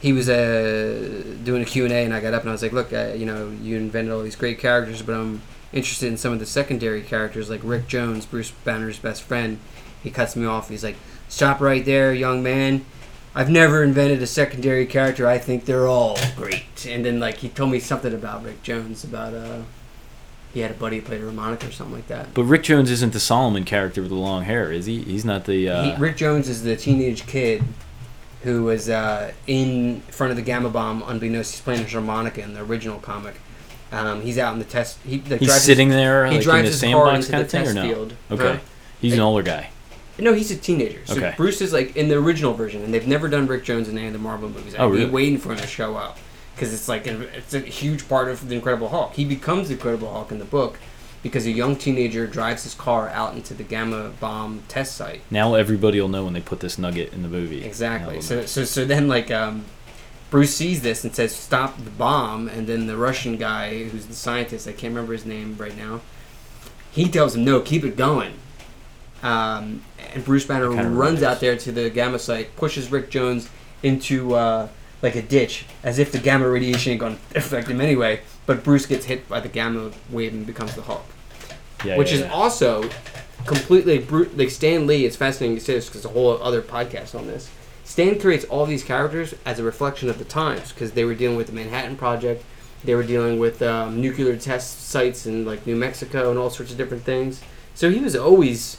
he 0.01 0.13
was 0.13 0.29
uh, 0.29 1.25
doing 1.45 1.63
a 1.63 1.65
Q&A, 1.65 1.89
and 2.05 2.13
I 2.13 2.21
got 2.21 2.35
up 2.35 2.43
and 2.43 2.51
I 2.51 2.53
was 2.53 2.63
like, 2.63 2.73
"Look, 2.73 2.93
uh, 2.93 3.13
you 3.17 3.25
know, 3.27 3.51
you 3.63 3.77
invented 3.77 4.13
all 4.13 4.23
these 4.23 4.37
great 4.37 4.59
characters, 4.59 5.01
but 5.03 5.15
I'm 5.15 5.41
interested 5.75 6.09
in 6.09 6.17
some 6.17 6.33
of 6.33 6.39
the 6.39 6.47
secondary 6.47 7.03
characters, 7.03 7.51
like 7.51 7.61
Rick 7.63 7.89
Jones, 7.89 8.25
Bruce 8.25 8.51
Banner's 8.51 8.99
best 8.99 9.23
friend." 9.23 9.59
He 10.03 10.11
cuts 10.11 10.37
me 10.37 10.47
off. 10.47 10.69
He's 10.69 10.85
like, 10.85 10.97
"Stop 11.29 11.61
right 11.61 11.85
there, 11.85 12.13
young 12.15 12.43
man." 12.43 12.85
I've 13.37 13.51
never 13.51 13.83
invented 13.83 14.23
a 14.23 14.29
secondary 14.29 14.87
character. 14.87 15.27
I 15.27 15.39
think 15.39 15.65
they're 15.65 15.89
all 15.89 16.17
great. 16.37 16.87
And 16.89 17.05
then 17.05 17.19
like 17.19 17.39
he 17.39 17.49
told 17.49 17.73
me 17.73 17.81
something 17.81 18.15
about 18.15 18.45
Rick 18.45 18.63
Jones 18.63 19.03
about 19.03 19.35
uh 19.35 19.63
he 20.55 20.61
had 20.61 20.71
a 20.71 20.75
buddy 20.75 21.01
who 21.01 21.03
played 21.03 21.21
a 21.21 21.25
harmonica 21.25 21.67
or 21.67 21.73
something 21.73 21.97
like 21.97 22.07
that. 22.07 22.33
But 22.33 22.45
Rick 22.45 22.63
Jones 22.63 22.89
isn't 22.89 23.13
the 23.13 23.19
Solomon 23.19 23.65
character 23.65 24.01
with 24.01 24.11
the 24.11 24.17
long 24.17 24.45
hair, 24.45 24.71
is 24.71 24.87
he? 24.87 25.03
He's 25.03 25.25
not 25.25 25.47
the. 25.47 25.69
Uh, 25.69 25.83
he, 25.83 26.01
Rick 26.01 26.17
Jones 26.17 26.49
is 26.49 26.63
the 26.63 26.77
teenage 26.77 27.27
kid 27.27 27.65
who 28.43 28.63
was 28.63 28.89
uh, 28.89 29.33
in 29.49 30.01
front 30.03 30.31
of 30.31 30.37
the 30.37 30.43
gamma 30.43 30.71
bomb, 30.71 31.03
unbeknownst 31.07 31.55
he's 31.55 31.61
playing 31.61 31.83
a 31.83 31.89
harmonica 31.89 32.41
in 32.41 32.55
the 32.55 32.61
original 32.61 33.01
comic. 33.01 33.35
Um, 33.95 34.23
he's 34.23 34.39
out 34.39 34.53
in 34.55 34.59
the 34.59 34.65
test. 34.65 34.99
He 35.05 35.19
like, 35.21 35.41
he's 35.41 35.49
drives 35.49 35.63
sitting 35.63 35.89
his, 35.89 35.97
there 35.97 36.25
He 36.27 36.33
like 36.33 36.39
in 36.39 36.43
drives 36.45 36.81
the 36.81 36.87
his 36.87 36.95
car 36.95 37.07
sandbox 37.07 37.27
into 37.27 37.31
kind 37.33 37.41
the 37.41 37.45
of 37.45 37.51
thing, 37.51 37.61
or 37.61 37.65
test 37.65 37.75
no? 37.77 37.83
field. 37.95 38.15
Okay, 38.31 38.53
Huh? 38.55 38.61
he's 39.01 39.15
an 39.15 39.21
older 39.21 39.43
guy. 39.43 39.71
No, 40.19 40.33
he's 40.33 40.51
a 40.51 40.57
teenager. 40.57 41.01
So 41.07 41.17
Okay. 41.17 41.35
Bruce 41.37 41.61
is 41.61 41.73
like 41.73 41.97
in 41.97 42.09
the 42.09 42.17
original 42.17 42.55
version, 42.55 42.83
and 42.83 42.93
they've 42.95 43.07
never 43.07 43.29
done 43.29 43.47
Rick 43.47 43.65
Jones 43.65 43.89
in 43.89 43.99
any 43.99 44.07
of 44.09 44.13
the 44.13 44.19
Marvel 44.19 44.49
movies. 44.49 44.75
Oh, 44.79 44.89
been 44.91 44.99
really? 45.01 45.11
waiting 45.11 45.39
for 45.39 45.53
him 45.53 45.59
to 45.59 45.67
show 45.67 45.97
up 45.97 46.19
because 46.55 46.73
it's 46.73 46.89
like 46.89 47.07
it's 47.07 47.53
a 47.55 47.61
huge 47.61 48.09
part 48.09 48.29
of 48.29 48.49
the 48.49 48.55
Incredible 48.55 48.89
Hulk. 48.91 49.15
He 49.15 49.25
becomes 49.25 49.69
the 49.69 49.75
Incredible 49.75 50.11
Hulk 50.13 50.31
in 50.33 50.39
the 50.39 50.45
book 50.45 50.79
because 51.23 51.47
a 51.47 51.51
young 51.51 51.75
teenager 51.75 52.27
drives 52.27 52.63
his 52.65 52.75
car 52.75 53.09
out 53.09 53.35
into 53.35 53.55
the 53.55 53.63
gamma 53.65 54.11
bomb 54.21 54.63
test 54.69 54.95
site. 54.97 55.23
Now 55.31 55.55
everybody 55.55 56.01
will 56.01 56.09
know 56.09 56.25
when 56.25 56.35
they 56.35 56.41
put 56.41 56.61
this 56.61 56.79
nugget 56.79 57.13
in 57.13 57.23
the 57.23 57.29
movie. 57.29 57.65
Exactly. 57.65 58.21
So, 58.21 58.45
so, 58.47 58.65
so 58.65 58.85
then 58.85 59.09
like 59.09 59.31
um, 59.31 59.65
Bruce 60.35 60.57
sees 60.57 60.83
this 60.83 61.05
and 61.05 61.15
says, 61.15 61.33
"Stop 61.33 61.77
the 61.85 61.91
bomb!" 61.91 62.49
And 62.49 62.67
then 62.67 62.89
the 62.89 62.97
Russian 62.97 63.37
guy, 63.37 63.85
who's 63.85 64.07
the 64.07 64.15
scientist, 64.15 64.67
I 64.67 64.73
can't 64.73 64.93
remember 64.93 65.13
his 65.13 65.25
name 65.25 65.55
right 65.57 65.77
now, 65.77 66.01
he 66.91 67.09
tells 67.09 67.37
him, 67.37 67.45
"No, 67.45 67.61
keep 67.61 67.85
it 67.85 67.97
going." 67.97 68.33
Um, 69.23 69.83
and 70.13 70.25
Bruce 70.25 70.45
Banner 70.45 70.71
runs 70.71 71.23
out 71.23 71.39
there 71.39 71.57
to 71.57 71.71
the 71.71 71.89
gamma 71.89 72.19
site, 72.19 72.57
pushes 72.57 72.91
Rick 72.91 73.11
Jones 73.11 73.49
into 73.85 74.35
uh, 74.35 74.67
like 75.03 75.15
a 75.15 75.23
ditch, 75.23 75.67
as 75.85 76.01
if 76.01 76.11
the 76.11 76.19
gamma 76.19 76.49
radiation 76.49 76.91
ain't 76.91 77.01
going 77.01 77.17
to 77.31 77.39
affect 77.39 77.69
him 77.69 77.81
anyway. 77.81 78.21
But 78.45 78.65
Bruce 78.65 78.87
gets 78.87 79.05
hit 79.05 79.29
by 79.29 79.39
the 79.39 79.49
gamma 79.49 79.93
wave 80.11 80.35
and 80.35 80.45
becomes 80.45 80.75
the 80.75 80.83
Hulk. 80.83 81.07
Yeah, 81.85 81.97
which 81.97 82.11
yeah, 82.11 82.15
is 82.17 82.21
yeah. 82.23 82.33
also 82.33 82.91
completely 83.47 84.05
like 84.35 84.51
Stan 84.51 84.89
Lee. 84.89 85.05
It's 85.05 85.15
fascinating 85.15 85.59
to 85.59 85.65
say 85.65 85.75
this 85.75 85.87
because 85.87 86.05
a 86.05 86.09
whole 86.09 86.43
other 86.43 86.61
podcast 86.61 87.17
on 87.17 87.29
this. 87.29 87.49
Stan 87.85 88.19
creates 88.19 88.45
all 88.47 88.67
these 88.67 88.83
characters 88.83 89.35
as 89.45 89.59
a 89.59 89.63
reflection 89.63 90.09
of 90.09 90.19
the 90.19 90.25
times 90.25 90.73
because 90.73 90.93
they 90.93 91.05
were 91.05 91.15
dealing 91.15 91.37
with 91.37 91.49
the 91.49 91.53
Manhattan 91.53 91.97
Project, 91.97 92.45
they 92.83 92.95
were 92.95 93.03
dealing 93.03 93.39
with 93.39 93.63
um, 93.63 94.01
nuclear 94.01 94.37
test 94.37 94.89
sites 94.89 95.27
in 95.27 95.45
like 95.45 95.67
New 95.67 95.77
Mexico 95.77 96.31
and 96.31 96.39
all 96.39 96.51
sorts 96.51 96.73
of 96.73 96.79
different 96.79 97.05
things. 97.05 97.43
So 97.75 97.91
he 97.91 98.01
was 98.01 98.17
always 98.17 98.79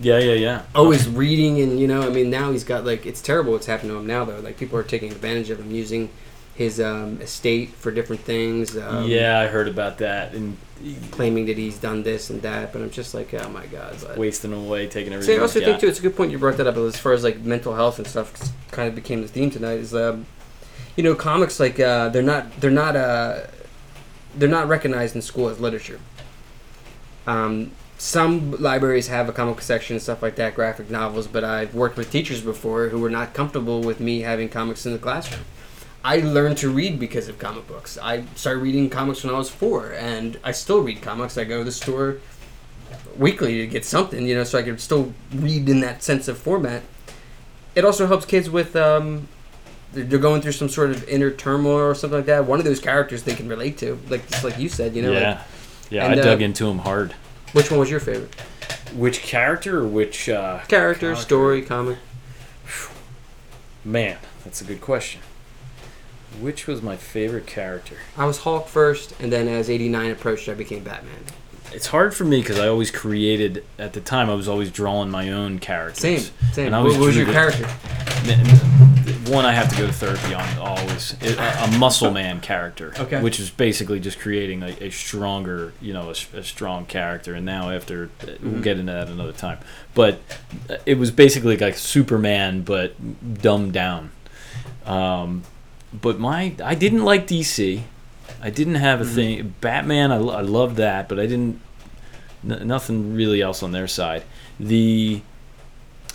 yeah, 0.00 0.18
yeah, 0.18 0.34
yeah. 0.34 0.62
always 0.74 1.08
reading 1.08 1.60
and 1.60 1.80
you 1.80 1.88
know 1.88 2.02
I 2.02 2.10
mean 2.10 2.30
now 2.30 2.52
he's 2.52 2.62
got 2.64 2.84
like 2.84 3.04
it's 3.04 3.20
terrible 3.20 3.52
what's 3.52 3.66
happened 3.66 3.90
to 3.90 3.96
him 3.96 4.06
now 4.06 4.24
though 4.24 4.38
like 4.38 4.56
people 4.56 4.78
are 4.78 4.84
taking 4.84 5.10
advantage 5.10 5.50
of 5.50 5.58
him 5.58 5.72
using 5.72 6.08
his 6.58 6.80
um, 6.80 7.20
estate 7.20 7.68
for 7.68 7.92
different 7.92 8.20
things. 8.22 8.76
Um, 8.76 9.06
yeah, 9.06 9.38
I 9.38 9.46
heard 9.46 9.68
about 9.68 9.98
that 9.98 10.34
and 10.34 10.56
claiming 11.12 11.46
that 11.46 11.56
he's 11.56 11.78
done 11.78 12.02
this 12.02 12.30
and 12.30 12.42
that, 12.42 12.72
but 12.72 12.82
I'm 12.82 12.90
just 12.90 13.14
like, 13.14 13.32
oh 13.32 13.48
my 13.48 13.64
god. 13.66 13.96
But, 14.02 14.18
wasting 14.18 14.52
away, 14.52 14.88
taking 14.88 15.12
everything. 15.12 15.38
I 15.38 15.42
also 15.42 15.60
he's 15.60 15.68
think 15.68 15.80
too, 15.80 15.86
it's 15.86 16.00
a 16.00 16.02
good 16.02 16.16
point 16.16 16.32
you 16.32 16.38
brought 16.38 16.56
that 16.56 16.66
up. 16.66 16.76
As 16.76 16.98
far 16.98 17.12
as 17.12 17.22
like 17.22 17.38
mental 17.38 17.76
health 17.76 17.98
and 17.98 18.08
stuff. 18.08 18.32
kind 18.72 18.88
of 18.88 18.96
became 18.96 19.22
the 19.22 19.28
theme 19.28 19.50
tonight. 19.50 19.78
Is 19.78 19.94
um, 19.94 20.26
you 20.96 21.04
know, 21.04 21.14
comics 21.14 21.60
like 21.60 21.78
uh, 21.78 22.08
they're 22.08 22.24
not 22.24 22.60
they're 22.60 22.72
not 22.72 22.96
uh, 22.96 23.42
they're 24.34 24.48
not 24.48 24.66
recognized 24.66 25.14
in 25.14 25.22
school 25.22 25.48
as 25.48 25.60
literature. 25.60 26.00
Um, 27.28 27.70
some 27.98 28.50
libraries 28.60 29.06
have 29.06 29.28
a 29.28 29.32
comic 29.32 29.60
section 29.60 29.94
and 29.94 30.02
stuff 30.02 30.24
like 30.24 30.34
that, 30.36 30.56
graphic 30.56 30.90
novels. 30.90 31.28
But 31.28 31.44
I've 31.44 31.72
worked 31.72 31.96
with 31.96 32.10
teachers 32.10 32.40
before 32.40 32.88
who 32.88 32.98
were 32.98 33.10
not 33.10 33.32
comfortable 33.32 33.80
with 33.80 34.00
me 34.00 34.22
having 34.22 34.48
comics 34.48 34.84
in 34.86 34.92
the 34.92 34.98
classroom. 34.98 35.44
I 36.08 36.20
learned 36.20 36.56
to 36.58 36.70
read 36.70 36.98
because 36.98 37.28
of 37.28 37.38
comic 37.38 37.66
books. 37.68 37.98
I 38.00 38.24
started 38.34 38.60
reading 38.60 38.88
comics 38.88 39.22
when 39.22 39.34
I 39.34 39.36
was 39.36 39.50
four, 39.50 39.92
and 39.92 40.40
I 40.42 40.52
still 40.52 40.80
read 40.80 41.02
comics. 41.02 41.36
I 41.36 41.44
go 41.44 41.58
to 41.58 41.64
the 41.64 41.70
store 41.70 42.16
weekly 43.18 43.58
to 43.58 43.66
get 43.66 43.84
something, 43.84 44.26
you 44.26 44.34
know, 44.34 44.42
so 44.44 44.58
I 44.58 44.62
can 44.62 44.78
still 44.78 45.12
read 45.34 45.68
in 45.68 45.80
that 45.80 46.02
sense 46.02 46.26
of 46.26 46.38
format. 46.38 46.82
It 47.74 47.84
also 47.84 48.06
helps 48.06 48.24
kids 48.24 48.48
with 48.48 48.74
um, 48.74 49.28
they're 49.92 50.02
they're 50.04 50.18
going 50.18 50.40
through 50.40 50.52
some 50.52 50.70
sort 50.70 50.92
of 50.92 51.06
inner 51.10 51.30
turmoil 51.30 51.74
or 51.76 51.94
something 51.94 52.20
like 52.20 52.26
that. 52.26 52.46
One 52.46 52.58
of 52.58 52.64
those 52.64 52.80
characters 52.80 53.24
they 53.24 53.34
can 53.34 53.46
relate 53.46 53.76
to, 53.78 54.00
like 54.08 54.26
just 54.30 54.44
like 54.44 54.58
you 54.58 54.70
said, 54.70 54.96
you 54.96 55.02
know. 55.02 55.12
like- 55.12 55.20
yeah, 55.20 55.42
yeah. 55.90 56.04
and, 56.06 56.18
I 56.18 56.24
dug 56.24 56.40
uh, 56.40 56.44
into 56.46 56.66
him 56.68 56.78
hard. 56.78 57.12
which 57.52 57.70
one 57.70 57.80
was 57.80 57.90
your 57.90 58.00
favorite 58.00 58.34
Which 58.94 59.20
character 59.20 59.80
or 59.80 59.86
which 59.86 60.30
uh, 60.30 60.60
character, 60.68 61.08
Character. 61.08 61.16
story, 61.16 61.60
comic? 61.60 61.98
man? 63.84 64.16
That's 64.44 64.62
a 64.62 64.64
good 64.64 64.80
question. 64.80 65.20
Which 66.40 66.66
was 66.66 66.82
my 66.82 66.96
favorite 66.96 67.46
character? 67.46 67.96
I 68.16 68.24
was 68.26 68.38
Hulk 68.38 68.68
first, 68.68 69.14
and 69.20 69.32
then 69.32 69.48
as 69.48 69.68
'89 69.70 70.10
approached, 70.12 70.48
I 70.48 70.54
became 70.54 70.84
Batman. 70.84 71.14
It's 71.72 71.86
hard 71.88 72.14
for 72.14 72.24
me 72.24 72.40
because 72.40 72.58
I 72.58 72.68
always 72.68 72.90
created 72.90 73.64
at 73.78 73.92
the 73.92 74.00
time. 74.00 74.30
I 74.30 74.34
was 74.34 74.48
always 74.48 74.70
drawing 74.70 75.10
my 75.10 75.30
own 75.30 75.58
characters. 75.58 76.00
Same, 76.00 76.32
same. 76.52 76.66
And 76.66 76.76
I 76.76 76.80
What, 76.82 76.92
what 76.92 77.00
was 77.06 77.16
your 77.16 77.26
the- 77.26 77.32
character? 77.32 77.66
One 79.30 79.44
I 79.44 79.52
have 79.52 79.68
to 79.70 79.76
go 79.76 79.86
to 79.86 79.92
therapy 79.92 80.32
on 80.32 80.58
always 80.58 81.14
It- 81.20 81.36
a, 81.38 81.64
a 81.64 81.78
muscle 81.78 82.10
man 82.10 82.40
character, 82.40 82.94
Okay. 82.98 83.20
which 83.20 83.38
is 83.38 83.50
basically 83.50 84.00
just 84.00 84.18
creating 84.18 84.62
a, 84.62 84.68
a 84.80 84.90
stronger, 84.90 85.74
you 85.82 85.92
know, 85.92 86.10
a 86.10 86.42
strong 86.42 86.86
character. 86.86 87.34
And 87.34 87.44
now 87.44 87.68
after 87.70 88.08
we'll 88.42 88.54
Mhm. 88.54 88.62
get 88.62 88.78
into 88.78 88.92
that 88.92 89.08
another 89.08 89.32
time, 89.32 89.58
but 89.94 90.20
uh, 90.70 90.76
it 90.86 90.96
was 90.98 91.10
basically 91.10 91.58
like 91.58 91.76
Superman 91.76 92.62
but 92.62 92.94
dumbed 93.42 93.72
down. 93.74 94.10
Um, 94.86 95.42
but 95.92 96.18
my 96.18 96.54
I 96.64 96.74
didn't 96.74 97.04
like 97.04 97.26
DC. 97.26 97.82
I 98.42 98.50
didn't 98.50 98.76
have 98.76 99.00
a 99.00 99.04
Mhm. 99.04 99.14
thing. 99.14 99.54
Batman, 99.60 100.12
I, 100.12 100.16
I 100.16 100.40
loved 100.42 100.76
that, 100.76 101.08
but 101.08 101.18
I 101.18 101.26
didn't. 101.26 101.60
N- 102.48 102.66
nothing 102.68 103.14
really 103.14 103.40
else 103.42 103.62
on 103.62 103.72
their 103.72 103.88
side. 103.88 104.22
The 104.60 105.22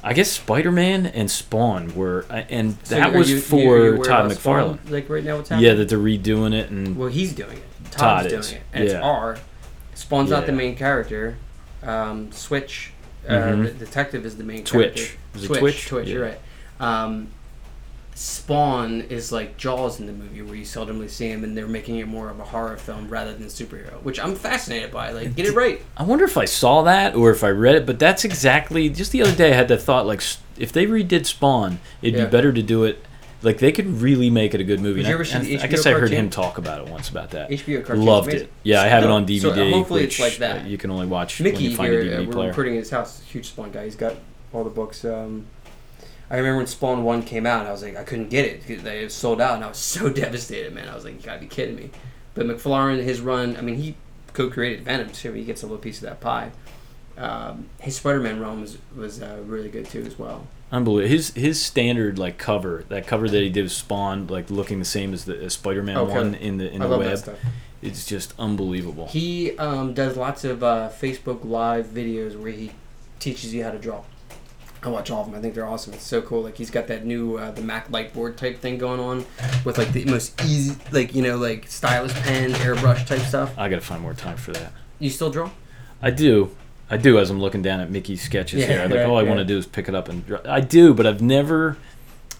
I 0.05 0.11
guess 0.13 0.30
Spider 0.32 0.71
Man 0.71 1.05
and 1.05 1.32
Spawn 1.32 1.95
were, 1.95 2.26
uh, 2.30 2.43
and 2.49 2.78
So 2.84 2.95
that 2.95 3.13
was 3.13 3.30
you- 3.32 3.39
for 3.39 3.97
Todd 4.03 4.26
about 4.26 4.32
Spawn, 4.38 4.78
McFarlane. 4.86 4.91
Like 4.91 5.09
right 5.09 5.24
now, 5.24 5.38
what's 5.38 5.49
happening? 5.49 5.69
Yeah, 5.69 5.76
that 5.76 5.88
they're 5.89 5.97
redoing 5.97 6.53
it, 6.53 6.69
and 6.69 6.97
Well, 6.97 7.07
he's 7.09 7.32
doing 7.34 7.57
it. 7.57 7.63
Todd 7.91 8.24
Todd's 8.24 8.28
doing 8.30 8.39
is, 8.41 8.51
it, 8.51 8.61
and 8.74 8.84
it's. 8.84 8.93
R. 8.95 9.38
Spawn's 9.95 10.30
not 10.30 10.45
the 10.45 10.51
main 10.51 10.76
character. 10.76 11.38
Um, 11.84 12.32
Switch, 12.32 12.91
uh, 13.30 13.32
Mhm. 13.34 13.63
the 13.63 13.86
detective 13.86 14.26
is 14.26 14.36
the 14.38 14.43
main 14.43 14.63
Twitch. 14.65 14.95
character. 14.95 15.17
Twitch, 15.45 15.59
Twitch? 15.59 15.88
Twitch, 15.88 16.07
you're 16.09 16.24
right. 16.26 16.39
Um, 16.80 17.28
Spawn 18.16 19.01
is 19.09 19.32
like 19.32 19.57
Jaws 19.57 19.99
in 19.99 20.05
the 20.05 20.14
movie, 20.14 20.41
where 20.41 20.55
you 20.55 20.64
seldomly 20.64 21.09
see 21.09 21.28
him, 21.30 21.43
and 21.43 21.57
they're 21.57 21.68
making 21.68 21.97
it 21.97 22.07
more 22.07 22.30
of 22.30 22.39
a 22.39 22.43
horror 22.43 22.78
film 22.78 23.09
rather 23.09 23.34
than 23.34 23.47
superhero, 23.47 24.01
which 24.03 24.20
I'm 24.20 24.36
fascinated 24.36 24.91
by. 24.91 25.11
Like, 25.11 25.36
get 25.36 25.47
it 25.47 25.53
right. 25.53 25.82
I 25.97 26.03
wonder 26.03 26.26
if 26.26 26.38
I 26.38 26.45
saw 26.45 26.84
that 26.84 27.16
or 27.16 27.32
if 27.32 27.43
I 27.43 27.49
read 27.49 27.76
it. 27.76 27.86
But 27.86 27.99
that's 27.99 28.24
exactly 28.24 28.89
just 28.89 29.11
the 29.11 29.22
other 29.24 29.36
day. 29.36 29.51
I 29.51 29.55
had 29.55 29.68
that 29.70 29.82
thought, 29.82 30.05
like, 30.05 30.22
if 30.57 30.72
they 30.72 30.86
redid 30.86 31.26
Spawn, 31.26 31.80
it'd 32.01 32.18
Yeah. 32.20 32.26
be 32.26 32.32
better 32.32 32.51
to 32.53 32.61
do 32.61 32.84
it. 32.84 33.03
Like 33.41 33.57
they 33.57 33.74
could 33.74 33.88
really 34.01 34.30
make 34.30 34.53
it 34.53 34.61
a 34.61 34.64
good 34.64 34.80
movie. 34.80 35.01
Did 35.01 35.09
you 35.09 35.14
ever 35.16 35.24
I, 35.24 35.26
see 35.26 35.57
the 35.57 35.64
I 35.64 35.68
HBO 35.68 35.70
guess 35.70 35.86
I 35.86 35.91
heard 35.91 35.99
cartoon? 35.99 36.18
him 36.18 36.30
talk 36.30 36.57
about 36.57 36.80
it 36.88 36.89
once 36.89 37.09
about 37.09 37.32
that. 37.32 37.49
HBO 37.49 37.82
cartoon 37.86 38.05
Loved 38.05 38.30
it. 38.34 38.49
Yeah, 38.64 38.82
I 38.82 38.88
have 38.88 39.03
it 39.03 39.09
on 39.09 39.26
DVD. 39.26 39.41
So, 39.41 39.70
hopefully 39.72 40.03
which, 40.03 40.11
it's 40.18 40.20
like 40.22 40.38
that. 40.38 40.64
uh, 40.64 40.68
you 40.70 40.78
can 40.78 40.91
only 40.91 41.07
watch 41.07 41.39
when 41.41 41.51
Mickey 41.51 41.66
you 41.66 41.76
find 41.76 41.91
here, 41.91 42.01
a 42.03 42.05
uh, 42.05 42.20
DVD 42.22 42.28
we're 42.28 42.32
player. 42.32 42.47
recruiting 42.47 42.76
in 42.76 42.80
his 42.80 42.89
house. 42.89 43.22
Huge 43.24 43.47
Spawn 43.47 43.72
guy. 43.72 43.84
He's 43.84 43.97
got 43.97 44.16
all 44.53 44.64
the 44.64 44.70
books. 44.70 45.03
Um, 45.03 45.45
I 46.34 46.38
remember 46.38 46.57
when 46.57 46.67
Spawn 46.67 47.03
One 47.03 47.21
came 47.21 47.45
out, 47.45 47.67
I 47.67 47.71
was 47.71 47.84
like, 47.84 47.95
I 47.95 48.03
couldn't 48.03 48.29
get 48.29 48.45
it. 48.45 48.67
It 48.67 49.03
was 49.03 49.13
sold 49.13 49.39
out, 49.39 49.53
and 49.53 49.63
I 49.63 49.67
was 49.67 49.77
so 49.95 50.09
devastated, 50.09 50.73
man. 50.73 50.89
I 50.89 50.95
was 50.95 51.05
like, 51.05 51.13
you 51.13 51.21
gotta 51.21 51.39
be 51.39 51.45
kidding 51.45 51.75
me. 51.75 51.91
But 52.34 52.47
McFarlane, 52.47 53.03
his 53.03 53.21
run, 53.21 53.55
I 53.55 53.61
mean, 53.61 53.75
he 53.75 53.95
co-created 54.34 54.84
Venom 54.84 55.11
too. 55.11 55.31
He 55.34 55.43
gets 55.43 55.61
a 55.61 55.67
little 55.67 55.77
piece 55.77 55.97
of 55.97 56.09
that 56.09 56.19
pie. 56.19 56.51
Um, 57.15 57.69
his 57.79 57.97
Spider-Man 57.97 58.39
run 58.39 58.61
was 58.61 58.79
was 58.95 59.21
uh, 59.21 59.41
really 59.45 59.69
good 59.69 59.86
too 59.86 60.01
as 60.01 60.17
well. 60.17 60.47
Unbelievable. 60.71 61.07
His 61.07 61.31
his 61.36 61.63
standard 61.63 62.17
like 62.17 62.39
cover, 62.39 62.84
that 62.89 63.05
cover 63.05 63.29
that 63.29 63.39
he 63.39 63.51
did 63.51 63.65
with 63.65 63.71
Spawn, 63.71 64.25
like 64.25 64.49
looking 64.49 64.79
the 64.79 64.86
same 64.86 65.13
as 65.13 65.25
the 65.25 65.38
as 65.38 65.53
Spider-Man 65.53 65.97
Okay. 65.97 66.13
one 66.13 66.34
in 66.34 66.57
the 66.57 66.71
in 66.71 66.81
I 66.81 66.88
the 66.88 66.97
web. 66.97 67.38
It's 67.84 68.07
just 68.07 68.34
unbelievable. 68.39 69.07
He 69.07 69.55
um, 69.57 69.93
does 69.93 70.17
lots 70.17 70.45
of 70.45 70.63
uh, 70.63 70.89
Facebook 70.89 71.45
Live 71.45 71.88
videos 71.88 72.36
where 72.39 72.51
he 72.51 72.71
teaches 73.19 73.53
you 73.53 73.63
how 73.63 73.71
to 73.71 73.77
draw. 73.77 74.03
I 74.86 74.89
watch 74.89 75.09
all 75.11 75.21
of 75.21 75.27
them. 75.27 75.36
I 75.36 75.41
think 75.41 75.53
they're 75.55 75.65
awesome. 75.67 75.93
It's 75.93 76.03
so 76.05 76.21
cool. 76.21 76.41
Like 76.43 76.57
he's 76.57 76.69
got 76.71 76.88
that 76.88 77.05
new 77.05 77.38
uh, 77.38 77.51
the 77.51 77.61
Mac 77.61 77.89
Lightboard 77.89 78.36
type 78.36 78.59
thing 78.59 78.77
going 78.77 78.99
on 78.99 79.25
with 79.65 79.77
like 79.77 79.91
the 79.93 80.05
most 80.05 80.39
easy, 80.43 80.75
like 80.91 81.15
you 81.15 81.21
know, 81.21 81.38
like 81.38 81.67
stylus 81.67 82.13
pen, 82.21 82.51
airbrush 82.51 83.05
type 83.07 83.21
stuff. 83.21 83.57
I 83.57 83.69
got 83.69 83.75
to 83.77 83.81
find 83.81 84.01
more 84.01 84.13
time 84.13 84.38
for 84.38 84.51
that. 84.53 84.71
You 84.99 85.09
still 85.09 85.29
draw? 85.29 85.49
I 86.01 86.11
do. 86.11 86.55
I 86.89 86.97
do 86.97 87.17
as 87.17 87.29
I'm 87.29 87.39
looking 87.39 87.61
down 87.61 87.79
at 87.79 87.89
Mickey's 87.89 88.21
sketches 88.21 88.61
Yeah, 88.61 88.67
here. 88.67 88.79
Like 88.86 88.91
right, 88.97 89.05
all 89.05 89.17
I 89.17 89.23
yeah. 89.23 89.29
want 89.29 89.39
to 89.39 89.45
do 89.45 89.57
is 89.57 89.65
pick 89.65 89.88
it 89.88 89.95
up 89.95 90.09
and 90.09 90.25
draw. 90.27 90.39
I 90.45 90.59
do, 90.59 90.93
but 90.93 91.07
I've 91.07 91.21
never 91.21 91.77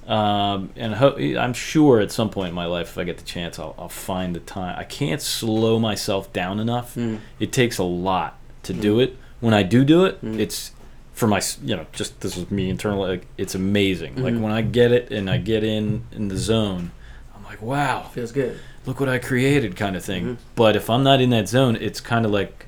um, 0.08 0.70
and 0.76 0.94
ho- 0.96 1.16
I'm 1.18 1.54
sure 1.54 2.02
at 2.02 2.12
some 2.12 2.30
point 2.30 2.50
in 2.50 2.56
my 2.56 2.66
life 2.66 2.90
if 2.90 2.98
I 2.98 3.06
get 3.06 3.18
the 3.18 3.24
chance 3.24 3.58
I'll, 3.58 3.74
I'll 3.78 3.88
find 3.90 4.36
the 4.36 4.42
time. 4.42 4.76
I 4.78 4.84
can't 4.84 5.22
slow 5.22 5.80
myself 5.80 6.32
down 6.34 6.60
enough. 6.60 6.96
Mm. 6.96 7.20
It 7.40 7.54
takes 7.54 7.78
a 7.78 7.84
lot 7.84 8.38
to 8.64 8.74
do 8.74 9.00
it. 9.00 9.16
When 9.40 9.54
I 9.54 9.64
do 9.64 9.86
do 9.86 10.04
it, 10.06 10.22
Mm. 10.24 10.40
it's 10.40 10.72
for 11.14 11.28
my 11.28 11.42
you 11.64 11.76
know 11.76 11.86
just 11.94 12.20
this 12.22 12.36
is 12.38 12.50
me 12.52 12.70
internally 12.70 13.10
like 13.10 13.28
it's 13.38 13.56
amazing. 13.56 14.16
Like 14.22 14.34
Mhm. 14.34 14.42
when 14.42 14.52
I 14.52 14.62
get 14.62 14.92
it 14.92 15.12
and 15.12 15.30
I 15.30 15.38
get 15.38 15.64
in 15.64 16.04
in 16.12 16.28
the 16.28 16.38
zone, 16.38 16.92
I'm 17.36 17.44
like 17.44 17.62
wow 17.62 18.04
Feels 18.14 18.32
good. 18.32 18.58
look 18.86 19.00
what 19.00 19.10
I 19.10 19.20
created 19.20 19.76
kind 19.76 19.96
of 19.96 20.04
thing. 20.04 20.24
Mhm. 20.26 20.38
But 20.56 20.76
if 20.76 20.90
I'm 20.90 21.04
not 21.04 21.22
in 21.22 21.30
that 21.32 21.48
zone, 21.48 21.76
it's 21.80 22.00
kind 22.02 22.26
of 22.26 22.32
like 22.32 22.66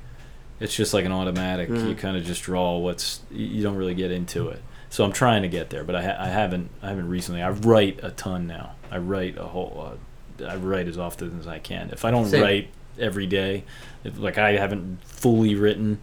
it's 0.60 0.74
just 0.74 0.94
like 0.94 1.04
an 1.04 1.12
automatic. 1.12 1.68
Mhm. 1.68 1.88
You 1.88 1.94
kind 1.94 2.16
of 2.16 2.24
just 2.24 2.42
draw 2.44 2.78
what's 2.78 3.20
you 3.30 3.62
don't 3.62 3.76
really 3.76 3.94
get 3.94 4.10
into 4.10 4.48
it. 4.48 4.62
So 4.88 5.04
I'm 5.04 5.12
trying 5.12 5.42
to 5.42 5.48
get 5.48 5.68
there, 5.70 5.82
but 5.84 5.94
I, 5.96 6.02
ha- 6.02 6.16
I 6.18 6.28
haven't 6.28 6.70
I 6.82 6.88
haven't 6.88 7.08
recently. 7.08 7.42
I 7.42 7.50
write 7.50 7.98
a 8.02 8.10
ton 8.10 8.46
now. 8.46 8.72
I 8.90 8.98
write 8.98 9.36
a 9.36 9.44
whole 9.44 9.92
uh, 10.40 10.44
I 10.46 10.54
write 10.56 10.86
as 10.86 10.96
often 10.98 11.36
as 11.40 11.46
I 11.48 11.58
can. 11.58 11.90
If 11.92 12.04
I 12.04 12.10
don't 12.12 12.26
Same. 12.26 12.42
write 12.42 12.68
every 12.98 13.26
day, 13.26 13.64
if, 14.04 14.18
like 14.18 14.38
I 14.38 14.52
haven't 14.56 15.02
fully 15.04 15.54
written. 15.56 15.98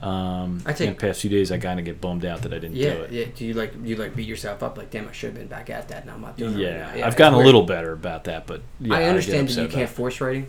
Um, 0.00 0.62
I 0.64 0.70
in 0.74 0.90
the 0.90 0.94
past 0.94 1.20
few 1.22 1.30
days, 1.30 1.50
I 1.50 1.58
kind 1.58 1.78
of 1.80 1.84
get 1.84 2.00
bummed 2.00 2.24
out 2.24 2.42
that 2.42 2.52
I 2.54 2.58
didn't 2.60 2.76
Yeah, 2.76 2.94
do 2.94 3.02
it. 3.02 3.10
yeah. 3.10 3.24
Do 3.34 3.44
you 3.44 3.54
like 3.54 3.72
you 3.82 3.96
like 3.96 4.14
beat 4.14 4.28
yourself 4.28 4.62
up 4.62 4.78
like 4.78 4.90
damn 4.90 5.08
I 5.08 5.12
should 5.12 5.30
have 5.30 5.34
been 5.38 5.48
back 5.48 5.70
at 5.70 5.88
that 5.88 6.06
now 6.06 6.14
I'm 6.14 6.20
not 6.20 6.36
doing 6.36 6.54
it 6.54 6.60
Yeah, 6.60 6.88
right 6.90 6.98
now. 7.00 7.06
I've 7.06 7.16
gotten 7.16 7.38
a 7.40 7.42
little 7.42 7.64
better 7.64 7.92
about 7.92 8.24
that, 8.24 8.46
but 8.46 8.62
yeah, 8.80 8.94
I 8.94 9.04
understand 9.04 9.48
that 9.48 9.60
you 9.62 9.68
can't 9.68 9.90
force 9.90 10.20
writing. 10.20 10.46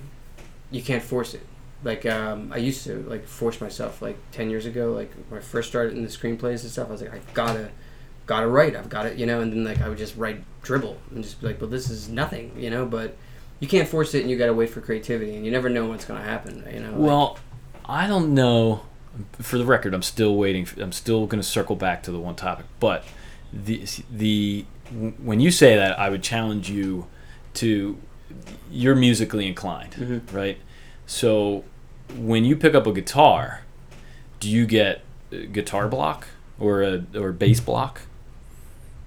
You 0.72 0.84
can't 0.84 1.02
force 1.04 1.34
it. 1.34 1.41
Like 1.84 2.06
um, 2.06 2.52
I 2.54 2.58
used 2.58 2.84
to 2.84 3.02
like 3.10 3.26
force 3.26 3.60
myself 3.60 4.02
like 4.02 4.18
ten 4.32 4.50
years 4.52 4.66
ago. 4.68 4.91
Like 4.93 5.12
when 5.30 5.39
I 5.39 5.43
first 5.43 5.70
started 5.70 5.95
in 5.97 6.04
the 6.04 6.10
screenplays 6.10 6.62
and 6.62 6.70
stuff, 6.72 6.89
I 6.89 6.91
was 6.91 7.02
like, 7.02 7.14
I 7.14 7.20
gotta, 7.34 7.70
gotta 8.28 8.47
write. 8.47 8.76
I've 8.76 8.89
got 8.89 9.06
it, 9.08 9.18
you 9.18 9.26
know. 9.26 9.39
And 9.41 9.52
then 9.52 9.64
like 9.64 9.82
I 9.82 9.89
would 9.89 9.97
just 9.97 10.16
write 10.18 10.43
dribble 10.62 10.97
and 11.12 11.24
just 11.24 11.39
be 11.41 11.47
like, 11.47 11.60
well, 11.62 11.70
this 11.70 11.89
is 11.89 12.08
nothing, 12.10 12.52
you 12.58 12.70
know. 12.70 12.86
But 12.86 13.16
you 13.62 13.68
can't 13.68 13.88
force 13.88 14.14
it, 14.14 14.22
and 14.22 14.30
you 14.30 14.38
gotta 14.38 14.54
wait 14.54 14.70
for 14.70 14.82
creativity, 14.82 15.36
and 15.36 15.43
you 15.45 15.52
never 15.52 15.70
know 15.70 15.88
what's 15.88 16.06
gonna 16.06 16.22
happen, 16.24 16.68
you 16.72 16.82
know. 16.82 16.91
like- 16.91 17.00
Well, 17.00 17.38
I 17.86 18.06
don't 18.08 18.34
know. 18.36 18.82
For 19.39 19.57
the 19.57 19.66
record, 19.66 19.93
I'm 19.93 20.03
still 20.03 20.36
waiting. 20.36 20.68
I'm 20.80 20.91
still 20.91 21.26
going 21.28 21.41
to 21.41 21.47
circle 21.47 21.76
back 21.76 22.03
to 22.03 22.12
the 22.12 22.20
one 22.20 22.36
topic. 22.36 22.66
But 22.80 23.03
the 23.51 23.84
the 24.12 24.66
when 25.20 25.39
you 25.39 25.51
say 25.51 25.76
that, 25.76 25.97
I 25.99 26.10
would 26.10 26.24
challenge 26.24 26.70
you 26.70 27.07
to 27.55 27.97
you're 28.72 28.95
musically 28.95 29.47
inclined, 29.47 29.93
Mhm. 29.93 30.22
right? 30.34 30.57
So 31.07 31.64
when 32.16 32.45
you 32.45 32.55
pick 32.55 32.76
up 32.76 32.86
a 32.88 32.93
guitar, 32.93 33.62
do 34.39 34.49
you 34.49 34.66
get 34.68 35.01
guitar 35.51 35.88
block 35.88 36.28
or 36.60 36.84
a 36.84 37.03
or 37.16 37.32
bass 37.32 37.60
block? 37.60 38.01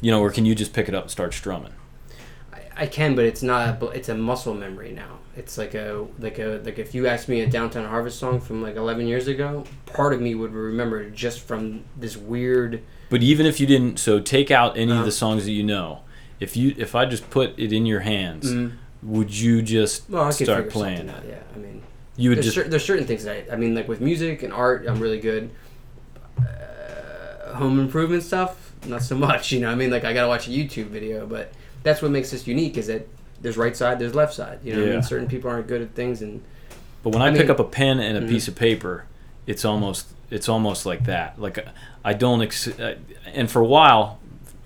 You 0.00 0.11
know, 0.11 0.20
or 0.20 0.30
can 0.30 0.44
you 0.44 0.55
just 0.57 0.72
pick 0.72 0.88
it 0.88 0.94
up 0.96 1.05
and 1.05 1.11
start 1.11 1.32
strumming? 1.32 1.72
I, 2.53 2.61
I 2.82 2.86
can, 2.86 3.14
but 3.14 3.24
it's 3.24 3.42
not. 3.42 3.80
A, 3.80 3.86
it's 3.90 4.09
a 4.09 4.16
muscle 4.16 4.55
memory 4.55 4.90
now. 4.90 5.18
It's 5.34 5.56
like 5.56 5.74
a 5.74 6.06
like 6.18 6.38
a 6.38 6.60
like 6.64 6.78
if 6.78 6.94
you 6.94 7.06
asked 7.06 7.26
me 7.28 7.40
a 7.40 7.46
Downtown 7.46 7.86
Harvest 7.88 8.18
song 8.18 8.38
from 8.38 8.60
like 8.60 8.76
11 8.76 9.06
years 9.06 9.28
ago, 9.28 9.64
part 9.86 10.12
of 10.12 10.20
me 10.20 10.34
would 10.34 10.52
remember 10.52 11.00
it 11.00 11.14
just 11.14 11.40
from 11.40 11.84
this 11.96 12.16
weird. 12.18 12.82
But 13.08 13.22
even 13.22 13.46
if 13.46 13.58
you 13.58 13.66
didn't, 13.66 13.98
so 13.98 14.20
take 14.20 14.50
out 14.50 14.76
any 14.76 14.90
of 14.90 14.98
Uh-huh. 14.98 15.04
the 15.06 15.12
songs 15.12 15.44
that 15.46 15.52
you 15.52 15.62
know. 15.62 16.00
If 16.38 16.54
you 16.56 16.74
if 16.76 16.94
I 16.94 17.06
just 17.06 17.30
put 17.30 17.58
it 17.58 17.72
in 17.72 17.86
your 17.86 18.00
hands, 18.00 18.52
Mm, 18.52 18.72
would 19.02 19.34
you 19.34 19.62
just 19.62 20.08
Well, 20.10 20.30
start 20.32 20.68
playing 20.68 21.08
it? 21.08 21.10
out. 21.10 21.22
Yeah, 21.26 21.36
I 21.54 21.58
mean, 21.58 21.82
You 22.16 22.28
would 22.30 22.38
there's, 22.38 22.46
just 22.46 22.56
cer- 22.56 22.68
there's 22.68 22.84
certain 22.84 23.06
things 23.06 23.24
that 23.24 23.46
I, 23.50 23.54
I 23.54 23.56
mean, 23.56 23.74
like 23.74 23.88
with 23.88 24.00
music 24.02 24.42
and 24.42 24.52
art, 24.52 24.84
I'm 24.86 24.98
really 25.00 25.18
good. 25.20 25.48
Uh, 26.38 27.54
home 27.54 27.78
improvement 27.80 28.22
stuff, 28.22 28.72
not 28.86 29.02
so 29.02 29.16
much. 29.28 29.52
You 29.52 29.60
know, 29.60 29.70
I 29.70 29.74
mean, 29.74 29.90
like 29.90 30.04
I 30.04 30.12
gotta 30.12 30.28
watch 30.28 30.46
a 30.48 30.50
YouTube 30.50 30.86
video, 30.86 31.26
but 31.26 31.52
that's 31.82 32.02
what 32.02 32.10
makes 32.10 32.30
this 32.30 32.46
unique 32.46 32.76
is 32.76 32.86
that 32.88 33.06
there's 33.43 33.57
right 33.57 33.76
side, 33.76 33.99
there's 33.99 34.14
left 34.14 34.32
side. 34.34 34.61
You 34.64 34.74
know, 34.74 34.80
what 34.80 34.88
I 34.88 34.93
mean, 34.95 35.03
certain 35.03 35.28
people 35.28 35.51
aren't 35.51 35.66
good 35.66 35.82
at 35.82 35.95
things, 35.95 36.22
and 36.22 36.43
But 37.03 37.11
when 37.12 37.22
I, 37.22 37.26
I 37.26 37.30
pick 37.32 37.40
mean- 37.43 37.51
up 37.51 37.59
a 37.61 37.64
pen 37.64 37.99
and 38.01 38.16
a 38.16 38.20
Mhm. 38.22 38.28
piece 38.28 38.49
of 38.49 38.55
paper, 38.55 39.05
it's 39.47 39.64
almost 39.64 40.09
it's 40.30 40.49
almost 40.49 40.86
like 40.86 41.05
that. 41.05 41.38
Like 41.38 41.62
I 42.05 42.14
don't 42.14 42.40
ex- 42.40 42.68
uh, 42.68 42.95
and 43.34 43.51
for 43.51 43.61
a 43.61 43.66
while, 43.66 44.18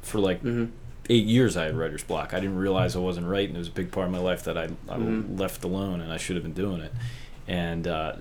for 0.03 0.20
like 0.20 0.43
mhm. 0.45 0.68
eight 1.11 1.24
years, 1.24 1.57
I 1.57 1.64
had 1.64 1.77
writer's 1.77 2.05
block. 2.05 2.35
I 2.35 2.39
didn't 2.41 2.57
realize 2.57 2.95
I 2.95 3.01
wasn't 3.01 3.27
writing. 3.27 3.57
it 3.57 3.59
was 3.59 3.66
a 3.68 3.72
big 3.72 3.91
part 3.91 4.07
of 4.07 4.12
my 4.12 4.18
life 4.20 4.45
that 4.45 4.57
I, 4.57 4.64
I 4.89 4.97
Mhm. 4.97 5.39
left 5.41 5.64
alone, 5.64 6.01
and 6.01 6.12
I 6.12 6.18
should 6.18 6.37
have 6.37 6.45
been 6.45 6.53
doing 6.53 6.81
it. 6.83 6.93
And 7.49 7.89
uh, 7.89 8.12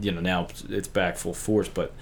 you 0.00 0.12
know 0.12 0.20
now 0.20 0.44
it's- 0.70 0.86
back 0.86 1.16
full 1.16 1.34
force, 1.34 1.68
but 1.68 1.92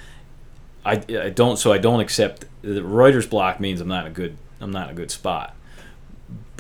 I, 0.85 1.03
I 1.09 1.29
don't. 1.31 1.57
So 1.59 1.73
I 1.73 1.79
don't 1.79 2.01
accept 2.01 2.47
the 2.63 2.83
writer's 2.83 3.27
block 3.27 3.61
means 3.61 3.81
I'm 3.81 3.89
not 3.89 4.07
a 4.07 4.11
good 4.11 4.37
I'm 4.61 4.71
not 4.71 4.89
in 4.89 4.93
a 4.93 4.97
good 4.97 5.11
spot. 5.11 5.55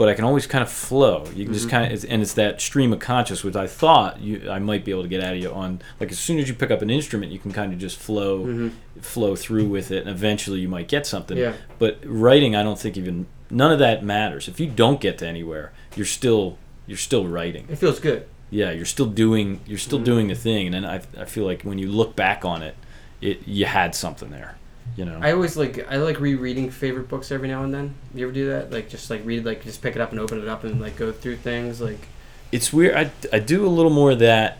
But 0.00 0.08
I 0.08 0.14
can 0.14 0.24
always 0.24 0.46
kind 0.46 0.62
of 0.62 0.70
flow. 0.70 1.26
You 1.36 1.44
can 1.44 1.52
just 1.52 1.66
Mhm. 1.66 1.70
kind 1.72 1.92
of, 1.92 2.06
and 2.08 2.22
it's 2.22 2.32
that 2.32 2.58
stream 2.62 2.90
of 2.94 3.00
conscious, 3.00 3.44
which 3.44 3.54
I 3.54 3.66
thought 3.66 4.18
you 4.18 4.48
I 4.50 4.58
might 4.58 4.82
be 4.82 4.92
able 4.92 5.02
to 5.02 5.08
get 5.10 5.22
out 5.22 5.34
of 5.34 5.42
you 5.42 5.50
on. 5.52 5.82
Like 6.00 6.10
as 6.10 6.18
soon 6.18 6.38
as 6.38 6.48
you 6.48 6.54
pick 6.54 6.70
up 6.70 6.80
an 6.80 6.88
instrument, 6.88 7.32
you 7.32 7.38
can 7.38 7.52
kind 7.52 7.70
of 7.70 7.78
just 7.78 7.98
flow 7.98 8.46
Mhm. 8.46 8.70
flow 9.02 9.36
through 9.36 9.66
with 9.66 9.90
it, 9.90 9.98
and 10.06 10.08
eventually 10.08 10.60
you 10.60 10.68
might 10.68 10.88
get 10.88 11.06
something. 11.06 11.36
yeah, 11.36 11.52
But 11.78 11.98
writing, 12.06 12.56
I 12.56 12.62
don't 12.62 12.78
think 12.78 12.96
even 12.96 13.26
none 13.50 13.72
of 13.72 13.78
that 13.80 14.02
matters. 14.02 14.48
If 14.48 14.58
you 14.58 14.68
don't 14.68 15.02
get 15.02 15.18
to 15.18 15.26
anywhere, 15.28 15.70
you're 15.94 16.06
still 16.06 16.56
you're 16.86 16.96
still 16.96 17.26
writing. 17.26 17.66
it 17.70 17.76
feels 17.76 17.98
good. 18.00 18.22
Yeah, 18.50 18.70
you're 18.70 18.86
still 18.86 19.04
doing 19.04 19.60
you're 19.66 19.76
still 19.76 20.00
Mhm. 20.00 20.04
doing 20.04 20.28
the 20.28 20.34
thing, 20.34 20.64
and 20.68 20.74
then 20.76 20.86
I 20.86 21.02
I 21.20 21.26
feel 21.26 21.44
like 21.44 21.60
when 21.62 21.76
you 21.78 21.90
look 21.92 22.16
back 22.16 22.42
on 22.42 22.62
it, 22.62 22.74
it 23.20 23.42
you 23.46 23.66
had 23.66 23.94
something 23.94 24.30
there. 24.30 24.56
You 24.96 25.04
know. 25.04 25.18
I 25.22 25.32
always 25.32 25.56
like 25.56 25.86
I 25.90 25.96
like 25.96 26.20
rereading 26.20 26.70
favorite 26.70 27.08
books 27.08 27.30
every 27.32 27.48
now 27.48 27.62
and 27.64 27.72
then. 27.72 27.94
You 28.14 28.24
ever 28.26 28.32
do 28.32 28.48
that? 28.50 28.70
Like 28.70 28.88
just 28.88 29.08
like 29.10 29.22
read 29.24 29.44
like 29.44 29.62
just 29.64 29.80
pick 29.82 29.94
it 29.94 30.00
up 30.00 30.10
and 30.10 30.20
open 30.20 30.40
it 30.42 30.48
up 30.48 30.64
and 30.64 30.80
like 30.80 30.96
go 30.96 31.12
through 31.12 31.36
things 31.36 31.80
like. 31.80 32.08
it's 32.52 32.72
weird. 32.72 32.94
I, 32.96 33.10
I 33.32 33.38
do 33.38 33.64
a 33.66 33.68
little 33.68 33.92
more 33.92 34.10
of 34.10 34.18
that 34.18 34.58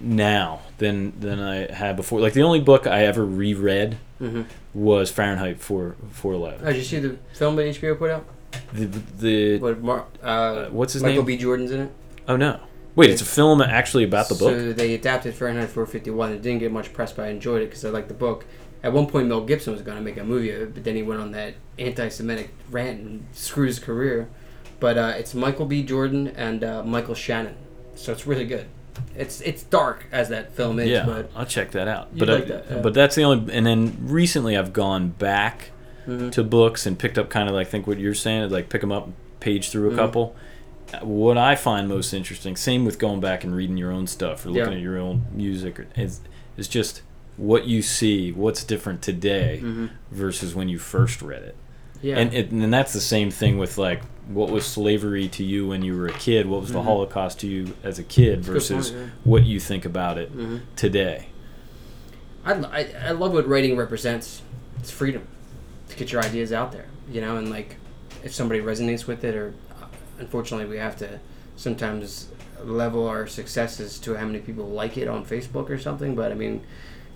now 0.00 0.60
than 0.78 1.18
than 1.20 1.40
I 1.40 1.72
had 1.72 1.96
before. 1.96 2.20
Like 2.20 2.32
the 2.32 2.42
only 2.42 2.60
book 2.60 2.86
I 2.86 3.04
ever 3.04 3.24
reread 3.24 3.96
hmm 4.18 4.42
was 4.74 5.10
Fahrenheit 5.10 5.60
four 5.60 5.96
four 6.10 6.32
eleven. 6.34 6.60
Oh, 6.66 6.70
did 6.72 6.78
you 6.78 6.82
see 6.84 6.98
the 6.98 7.16
film 7.32 7.56
that 7.56 7.62
HBO 7.74 7.96
put 7.98 8.10
out? 8.10 8.26
The 8.72 8.86
the 8.86 9.58
What 9.58 9.80
Mar- 9.80 10.06
uh, 10.22 10.66
what's 10.66 10.92
his 10.92 11.02
Michael 11.02 11.18
name? 11.18 11.26
B. 11.26 11.36
Jordan's 11.36 11.70
in 11.70 11.80
it. 11.82 11.92
oh 12.26 12.36
no, 12.36 12.60
wait, 12.96 13.10
it's 13.10 13.22
a 13.22 13.26
film 13.26 13.62
actually 13.62 14.04
about 14.04 14.28
the 14.28 14.34
book. 14.34 14.50
So 14.50 14.72
they 14.72 14.94
adapted 14.94 15.34
Fahrenheit 15.34 15.68
451. 15.70 16.32
It 16.32 16.42
didn't 16.42 16.58
get 16.60 16.72
much 16.72 16.92
press, 16.92 17.12
but 17.12 17.26
I 17.26 17.28
enjoyed 17.28 17.62
it 17.62 17.66
because 17.66 17.84
I 17.84 17.90
liked 17.90 18.08
the 18.08 18.14
book. 18.14 18.44
At 18.82 18.92
one 18.92 19.06
point, 19.06 19.26
Mel 19.28 19.40
Gibson 19.44 19.72
was 19.72 19.82
going 19.82 19.96
to 19.98 20.02
make 20.02 20.16
a 20.16 20.24
movie 20.24 20.50
of 20.50 20.62
it, 20.62 20.74
but 20.74 20.84
then 20.84 20.94
he 20.94 21.02
went 21.02 21.20
on 21.20 21.32
that 21.32 21.54
anti-Semitic 21.78 22.50
rant 22.70 23.00
and 23.00 23.26
screwed 23.32 23.68
his 23.68 23.78
career. 23.78 24.28
But 24.80 24.96
uh, 24.96 25.14
it's 25.16 25.34
Michael 25.34 25.66
B. 25.66 25.82
Jordan 25.82 26.28
and 26.28 26.62
uh, 26.62 26.84
Michael 26.84 27.14
Shannon, 27.16 27.56
so 27.96 28.12
it's 28.12 28.26
really 28.26 28.46
good. 28.46 28.66
It's 29.16 29.40
it's 29.40 29.62
dark 29.64 30.06
as 30.12 30.28
that 30.28 30.52
film 30.54 30.78
is, 30.78 30.88
yeah, 30.88 31.04
but 31.06 31.30
I'll 31.34 31.46
check 31.46 31.72
that 31.72 31.88
out. 31.88 32.16
But 32.16 32.28
like 32.28 32.42
I, 32.44 32.46
that, 32.46 32.64
yeah. 32.70 32.78
but 32.80 32.94
that's 32.94 33.14
the 33.16 33.22
only. 33.22 33.52
And 33.52 33.64
then 33.66 33.96
recently, 34.02 34.56
I've 34.56 34.72
gone 34.72 35.08
back 35.10 35.70
Mhm. 36.06 36.30
to 36.32 36.42
books 36.44 36.86
and 36.86 36.98
picked 36.98 37.18
up 37.18 37.28
kind 37.30 37.48
of 37.48 37.54
like 37.54 37.68
think 37.68 37.86
what 37.86 37.98
you're 37.98 38.14
saying 38.14 38.42
is 38.44 38.52
like 38.52 38.68
pick 38.68 38.80
them 38.80 38.90
up, 38.92 39.08
page 39.40 39.70
through 39.70 39.90
a 39.90 39.92
Mhm. 39.92 39.96
couple. 39.96 40.36
Uh, 40.94 40.98
What 41.04 41.36
I 41.38 41.54
find 41.54 41.86
most 41.88 42.12
interesting, 42.14 42.56
same 42.56 42.84
with 42.84 42.98
going 42.98 43.20
back 43.20 43.44
and 43.44 43.54
reading 43.54 43.76
your 43.76 43.92
own 43.92 44.06
stuff 44.06 44.46
or 44.46 44.50
looking 44.50 44.72
Yeah. 44.72 44.78
at 44.78 44.82
your 44.82 44.98
own 44.98 45.26
music, 45.32 45.78
or- 45.80 45.86
is 45.96 46.20
is 46.56 46.66
just 46.68 47.02
what 47.38 47.66
you 47.66 47.80
see, 47.80 48.32
what's 48.32 48.62
different 48.64 49.00
today 49.00 49.60
Mhm. 49.62 49.88
versus 50.10 50.54
when 50.54 50.68
you 50.68 50.78
first 50.78 51.22
read 51.22 51.42
it. 51.42 51.54
yeah, 52.02 52.16
And, 52.18 52.32
it, 52.34 52.50
and 52.50 52.72
that's 52.72 52.92
the 52.92 53.00
same 53.00 53.30
thing 53.30 53.56
with 53.58 53.78
like 53.78 54.02
what 54.28 54.50
was 54.50 54.66
slavery 54.66 55.26
to 55.28 55.42
you 55.42 55.66
when 55.68 55.82
you 55.82 55.96
were 55.96 56.06
a 56.06 56.12
kid, 56.12 56.46
what 56.46 56.60
was 56.60 56.70
the 56.70 56.78
Mhm. 56.80 56.84
Holocaust 56.84 57.40
to 57.40 57.46
you 57.46 57.74
as 57.82 57.98
a 57.98 58.02
kid 58.04 58.38
That's 58.44 58.48
a 58.48 58.52
good 58.52 58.60
versus 58.60 58.92
what 59.24 59.44
you 59.46 59.58
think 59.58 59.84
about 59.86 60.18
it 60.18 60.30
yeah. 60.36 60.44
Mhm. 60.44 60.60
today. 60.76 61.28
I, 62.44 62.52
I, 62.52 62.86
I 63.06 63.10
love 63.12 63.32
what 63.32 63.48
writing 63.48 63.76
represents. 63.76 64.42
It's 64.80 64.90
freedom 64.90 65.22
to 65.88 65.96
get 65.96 66.12
your 66.12 66.22
ideas 66.24 66.52
out 66.52 66.72
there, 66.72 66.86
you 67.10 67.20
know, 67.20 67.36
and 67.36 67.50
like 67.50 67.76
if 68.22 68.34
somebody 68.34 68.60
resonates 68.60 69.06
with 69.06 69.24
it, 69.24 69.34
or 69.34 69.54
uh, 69.80 69.86
unfortunately, 70.18 70.66
we 70.66 70.76
have 70.78 70.96
to 70.98 71.20
sometimes 71.56 72.28
level 72.64 73.06
our 73.06 73.26
successes 73.26 73.98
to 74.00 74.14
how 74.16 74.26
many 74.26 74.40
people 74.40 74.66
like 74.68 74.96
it 74.98 75.08
on 75.08 75.24
Facebook 75.24 75.70
or 75.70 75.78
something. 75.78 76.14
But 76.14 76.30
I 76.32 76.34
mean, 76.34 76.60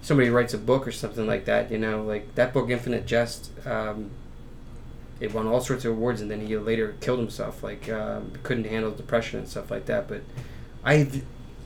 somebody 0.03 0.29
writes 0.29 0.53
a 0.53 0.59
book 0.59 0.87
or 0.87 0.93
something 0.93 1.27
like 1.27 1.47
that, 1.47 1.71
you 1.71 1.79
know, 1.79 2.03
like 2.03 2.35
that 2.35 2.53
book, 2.53 2.69
Infinite 2.69 3.07
Jest. 3.07 3.51
Um, 3.67 4.11
it 5.21 5.33
won 5.33 5.47
all 5.47 5.61
sorts 5.61 5.85
of 5.85 5.93
awards, 5.93 6.21
and 6.21 6.31
then 6.31 6.45
he 6.45 6.57
later 6.57 6.97
killed 7.01 7.21
himself. 7.21 7.63
Like 7.63 7.89
um, 7.89 8.33
couldn't 8.43 8.65
handle 8.65 8.91
depression 8.91 9.39
and 9.39 9.49
stuff 9.49 9.71
like 9.71 9.87
that. 9.87 10.09
But 10.09 10.23
I 10.85 11.09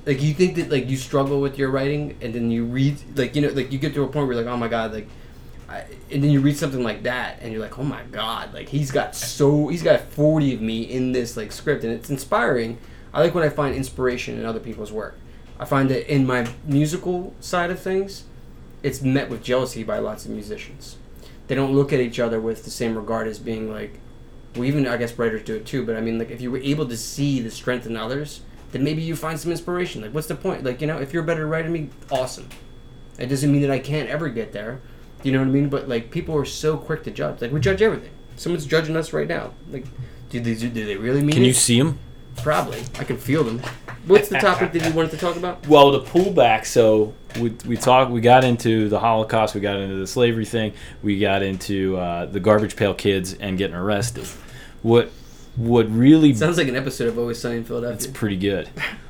like 0.07 0.22
you 0.22 0.32
think 0.32 0.55
that 0.57 0.70
like 0.70 0.89
you 0.89 0.97
struggle 0.97 1.41
with 1.41 1.59
your 1.59 1.70
writing 1.70 2.16
and 2.22 2.32
then 2.32 2.51
you 2.51 2.64
read 2.64 2.97
like 3.18 3.34
you 3.34 3.43
know 3.43 3.49
like 3.49 3.72
you 3.72 3.78
get 3.78 3.93
to 3.95 4.05
a 4.05 4.07
point 4.07 4.28
where 4.28 4.37
you're 4.37 4.45
like 4.45 4.53
oh 4.53 4.57
my 4.57 4.68
god 4.68 4.93
like 4.93 5.09
I, 5.68 5.84
and 6.12 6.22
then 6.22 6.30
you 6.30 6.41
read 6.41 6.57
something 6.57 6.84
like 6.84 7.03
that 7.03 7.39
and 7.43 7.53
you're 7.53 7.61
like 7.61 7.76
oh 7.76 7.82
my 7.82 8.03
god 8.12 8.55
like 8.55 8.68
he's 8.68 8.93
got 8.93 9.16
so 9.16 9.66
he's 9.66 9.82
got 9.82 10.01
40 10.01 10.55
of 10.55 10.61
me 10.61 10.82
in 10.82 11.11
this 11.11 11.37
like 11.37 11.51
script 11.51 11.82
and 11.82 11.93
it's 11.93 12.09
inspiring 12.09 12.78
i 13.12 13.20
like 13.20 13.34
when 13.34 13.43
i 13.43 13.49
find 13.49 13.74
inspiration 13.74 14.39
in 14.39 14.47
other 14.47 14.61
people's 14.61 14.93
work 14.93 15.18
i 15.59 15.65
find 15.65 15.91
that 15.91 16.13
in 16.13 16.27
my 16.27 16.47
musical 16.65 17.35
side 17.41 17.71
of 17.71 17.79
things 17.79 18.25
it's 18.83 19.03
met 19.03 19.29
with 19.29 19.43
jealousy 19.43 19.83
by 19.83 19.99
lots 19.99 20.25
of 20.25 20.31
musicians 20.31 20.97
they 21.49 21.55
don't 21.55 21.75
look 21.75 21.93
at 21.93 22.01
each 22.01 22.19
other 22.19 22.41
with 22.41 22.65
the 22.65 22.71
same 22.71 22.97
regard 22.97 23.27
as 23.27 23.39
being 23.39 23.71
like 23.71 23.99
well 24.55 24.65
even 24.65 24.87
i 24.87 24.97
guess 24.97 25.19
writers 25.19 25.43
do 25.43 25.55
it 25.55 25.67
too 25.67 25.85
but 25.85 25.97
i 25.97 26.01
mean 26.01 26.19
like 26.19 26.31
if 26.31 26.41
you 26.41 26.51
were 26.51 26.59
able 26.59 26.87
to 26.87 26.97
see 26.97 27.41
the 27.41 27.51
strength 27.51 27.87
in 27.87 27.97
others 27.97 28.41
then 28.73 28.85
maybe 28.85 29.03
you 29.03 29.17
find 29.17 29.39
some 29.39 29.51
inspiration. 29.51 30.03
Like, 30.03 30.13
what's 30.13 30.27
the 30.27 30.35
point? 30.35 30.65
Like, 30.65 30.81
you 30.81 30.87
know, 30.87 30.99
if 30.99 31.13
you're 31.13 31.23
a 31.23 31.27
better 31.27 31.47
writer 31.47 31.65
than 31.65 31.73
me, 31.73 31.91
awesome. 32.11 32.49
It 33.19 33.27
doesn't 33.27 33.51
mean 33.51 33.63
that 33.63 33.71
I 33.71 33.79
can't 33.79 34.09
ever 34.09 34.29
get 34.29 34.53
there. 34.53 34.81
You 35.23 35.33
know 35.33 35.39
what 35.39 35.49
I 35.49 35.51
mean? 35.51 35.69
But 35.69 35.89
like, 35.89 36.11
people 36.11 36.37
are 36.37 36.45
so 36.45 36.77
quick 36.77 37.03
to 37.05 37.11
judge. 37.11 37.41
Like, 37.41 37.53
we 37.53 37.61
judge 37.61 37.81
everything. 37.81 38.11
Someone's 38.37 38.67
judging 38.67 38.97
us 38.97 39.13
right 39.13 39.27
now. 39.27 39.55
Like, 39.71 39.87
do 40.29 40.41
they 40.41 40.55
do 40.55 40.69
they 40.69 40.97
really 40.97 41.23
mean 41.23 41.33
Can 41.33 41.43
it? 41.43 41.47
you 41.47 41.53
see 41.55 41.79
them? 41.79 41.99
Probably. 42.37 42.83
I 42.99 43.05
can 43.05 43.17
feel 43.17 43.45
them. 43.45 43.63
What's 44.07 44.29
the 44.29 44.39
topic 44.39 44.73
that 44.73 44.85
you 44.87 44.93
wanted 44.95 45.11
to 45.13 45.17
talk 45.17 45.37
about? 45.37 45.67
Well, 45.67 45.91
the 45.93 46.01
pullback. 46.01 46.65
So 46.67 47.13
we 47.41 47.51
we 47.67 47.77
talked. 47.77 48.11
We 48.11 48.21
got 48.21 48.45
into 48.45 48.89
the 48.89 48.99
Holocaust. 49.01 49.55
We 49.55 49.61
got 49.61 49.77
into 49.77 49.97
the 49.97 50.07
slavery 50.07 50.45
thing. 50.45 50.73
We 51.03 51.19
got 51.19 51.43
into 51.43 51.97
uh, 51.97 52.27
the 52.27 52.41
garbage 52.41 52.77
pail 52.77 52.95
kids 52.95 53.35
and 53.35 53.59
getting 53.59 53.77
arrested. 53.77 54.27
What 54.83 55.11
what 55.57 55.91
really 55.91 56.35
Sounds 56.35 56.59
like 56.59 56.69
an 56.69 56.77
episode 56.77 57.09
of 57.09 57.19
Always 57.19 57.41
Sunny 57.41 57.57
in 57.59 57.65
Philadelphia. 57.65 57.97
it's 57.97 58.07
pretty 58.07 58.37
good. 58.37 58.69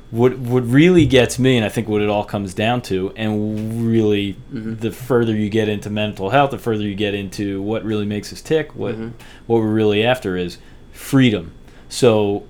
What 0.09 0.37
what 0.39 0.65
really 0.65 1.05
gets 1.05 1.37
me, 1.37 1.57
and 1.57 1.65
I 1.65 1.69
think 1.69 1.89
what 1.89 2.01
it 2.01 2.09
all 2.09 2.23
comes 2.23 2.53
down 2.53 2.81
to, 2.83 3.11
and 3.17 3.85
really 3.85 4.37
Mhm. 4.53 4.79
the 4.79 4.91
further 4.91 5.35
you 5.35 5.49
get 5.49 5.67
into 5.67 5.89
mental 5.89 6.29
health, 6.29 6.51
the 6.51 6.57
further 6.57 6.83
you 6.83 6.95
get 6.95 7.13
into 7.13 7.61
what 7.61 7.83
really 7.83 8.05
makes 8.05 8.31
us 8.31 8.41
tick, 8.41 8.73
what 8.73 8.95
Mhm. 8.97 9.11
what 9.47 9.57
we're 9.59 9.67
really 9.67 10.03
after 10.05 10.37
is 10.37 10.57
freedom. 10.93 11.51
So 11.89 12.43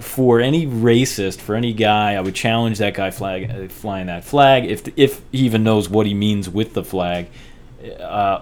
for 0.00 0.40
any 0.40 0.66
racist, 0.66 1.40
for 1.40 1.54
any 1.54 1.72
guy, 1.72 2.14
I 2.14 2.20
would 2.20 2.34
challenge 2.34 2.78
that 2.78 2.94
guy 2.94 3.10
flag, 3.10 3.50
uh, 3.50 3.68
flying 3.68 4.06
that 4.06 4.24
flag, 4.24 4.64
if 4.64 4.86
if 4.96 5.20
he 5.32 5.38
even 5.46 5.62
knows 5.64 5.88
what 5.88 6.06
he 6.06 6.14
means 6.14 6.48
with 6.48 6.74
the 6.74 6.84
flag, 6.84 7.26
uh, 8.00 8.40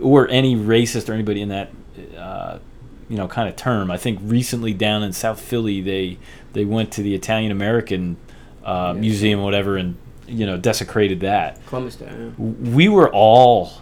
or 0.00 0.28
any 0.28 0.56
racist 0.56 1.08
or 1.08 1.12
anybody 1.12 1.40
in 1.42 1.48
that, 1.50 1.70
uh, 2.16 2.58
you 3.08 3.16
know, 3.16 3.28
kind 3.28 3.48
of 3.48 3.56
term. 3.56 3.90
I 3.90 3.96
think 3.96 4.18
recently 4.22 4.72
down 4.74 5.02
in 5.02 5.12
South 5.12 5.40
Philly, 5.40 5.80
they 5.80 6.18
they 6.52 6.64
went 6.64 6.92
to 6.92 7.02
the 7.02 7.14
Italian 7.14 7.50
American 7.52 8.16
uh, 8.64 8.92
Yeah. 8.94 9.00
museum, 9.00 9.40
or 9.40 9.44
whatever, 9.44 9.76
and 9.76 9.96
you 10.26 10.44
know, 10.44 10.56
desecrated 10.58 11.20
that 11.20 11.64
Columbus 11.66 11.96
Day. 11.96 12.10
yeah. 12.10 12.30
we 12.38 12.88
were 12.88 13.08
all 13.10 13.72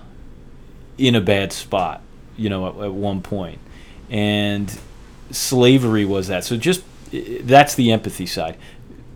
in 0.96 1.14
a 1.14 1.20
bad 1.20 1.52
spot, 1.52 2.00
you 2.36 2.48
know, 2.48 2.68
at, 2.68 2.84
at 2.86 2.92
one 2.92 3.20
point, 3.20 3.58
and 4.10 4.78
slavery 5.32 6.04
was 6.04 6.28
that. 6.28 6.44
So 6.44 6.56
just 6.56 6.82
that's 7.42 7.74
the 7.74 7.92
empathy 7.92 8.26
side. 8.26 8.56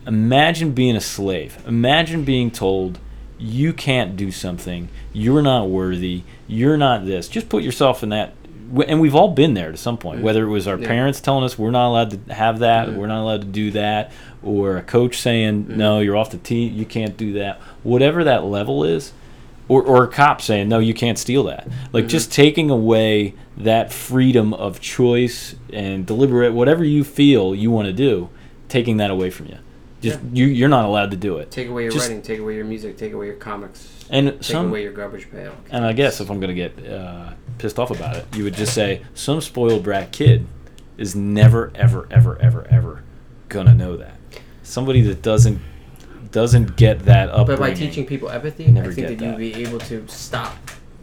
Imagine 0.06 0.72
being 0.72 0.96
a 0.96 1.00
slave. 1.00 1.62
Imagine 1.66 2.24
being 2.24 2.50
told 2.50 2.98
you 3.38 3.72
can't 3.72 4.16
do 4.16 4.30
something, 4.30 4.88
you're 5.12 5.40
not 5.42 5.68
worthy, 5.68 6.22
you're 6.46 6.76
not 6.76 7.06
this. 7.06 7.26
Just 7.28 7.48
put 7.48 7.62
yourself 7.62 8.02
in 8.02 8.10
that. 8.10 8.34
And 8.86 9.00
we've 9.00 9.14
all 9.14 9.28
been 9.28 9.54
there 9.54 9.72
to 9.72 9.76
some 9.78 9.96
point, 9.96 10.22
whether 10.22 10.44
it 10.44 10.48
was 10.48 10.68
our 10.68 10.78
Yeah. 10.78 10.86
parents 10.86 11.20
telling 11.20 11.42
us 11.44 11.58
we're 11.58 11.70
not 11.70 11.88
allowed 11.88 12.26
to 12.26 12.34
have 12.34 12.58
that, 12.60 12.88
Mhm. 12.88 12.96
we're 12.96 13.06
not 13.06 13.22
allowed 13.22 13.40
to 13.40 13.46
do 13.46 13.70
that, 13.72 14.12
or 14.42 14.76
a 14.76 14.82
coach 14.82 15.18
saying, 15.18 15.66
no, 15.70 16.00
you're 16.00 16.16
off 16.16 16.30
the 16.30 16.36
team, 16.36 16.72
you 16.74 16.84
can't 16.84 17.16
do 17.16 17.32
that. 17.32 17.60
Whatever 17.82 18.22
that 18.24 18.44
level 18.44 18.84
is, 18.84 19.12
or, 19.70 19.84
or 19.84 20.02
a 20.02 20.08
cop 20.08 20.42
saying, 20.42 20.68
no, 20.68 20.80
you 20.80 20.92
can't 20.92 21.16
steal 21.16 21.44
that. 21.44 21.68
Like 21.92 22.06
Mhm. 22.06 22.08
just 22.08 22.32
taking 22.32 22.70
away 22.70 23.34
that 23.56 23.92
freedom 23.92 24.52
of 24.52 24.80
choice 24.80 25.54
and 25.72 26.04
deliberate, 26.04 26.52
whatever 26.52 26.84
you 26.84 27.04
feel 27.04 27.54
you 27.54 27.70
want 27.70 27.86
to 27.86 27.92
do, 27.92 28.28
taking 28.68 28.96
that 28.96 29.12
away 29.12 29.30
from 29.30 29.46
you. 29.46 29.58
Just 30.02 30.18
you, 30.32 30.46
you're 30.46 30.68
not 30.68 30.86
allowed 30.86 31.12
to 31.12 31.16
do 31.16 31.36
it. 31.38 31.52
Take 31.52 31.68
away 31.68 31.84
your 31.84 31.92
Just- 31.92 32.08
writing, 32.08 32.20
take 32.20 32.40
away 32.40 32.56
your 32.56 32.64
music, 32.64 32.96
take 32.96 33.12
away 33.12 33.26
your 33.26 33.36
comics, 33.36 33.86
And 34.10 34.26
take 34.32 34.42
some, 34.42 34.70
away 34.70 34.82
your 34.82 34.92
garbage 34.92 35.30
pail. 35.30 35.52
and 35.70 35.84
I 35.84 35.92
guess 35.92 36.20
if 36.20 36.30
I'm 36.30 36.40
gonna 36.40 36.52
get 36.54 36.72
uh, 36.90 37.28
pissed 37.58 37.78
off 37.78 37.92
about 37.92 38.16
it, 38.16 38.26
you 38.34 38.42
would 38.42 38.54
just 38.54 38.74
say 38.74 39.02
some 39.14 39.40
spoiled 39.40 39.84
brat 39.84 40.10
kid 40.10 40.46
is 40.98 41.14
never, 41.14 41.70
ever, 41.76 42.08
ever, 42.10 42.36
ever, 42.40 42.66
ever 42.70 43.02
gonna 43.48 43.74
know 43.74 43.96
that. 43.98 44.14
Somebody 44.64 45.00
that 45.02 45.22
doesn't 45.22 45.60
doesn't 46.32 46.76
get 46.76 47.00
that 47.00 47.28
up. 47.30 47.46
But 47.46 47.58
by 47.58 47.74
teaching 47.74 48.06
people 48.06 48.28
empathy, 48.30 48.64
I 48.64 48.72
think 48.72 48.94
that, 48.94 49.18
that. 49.18 49.24
you'd 49.24 49.36
be 49.36 49.54
able 49.62 49.78
to 49.80 50.06
stop 50.08 50.56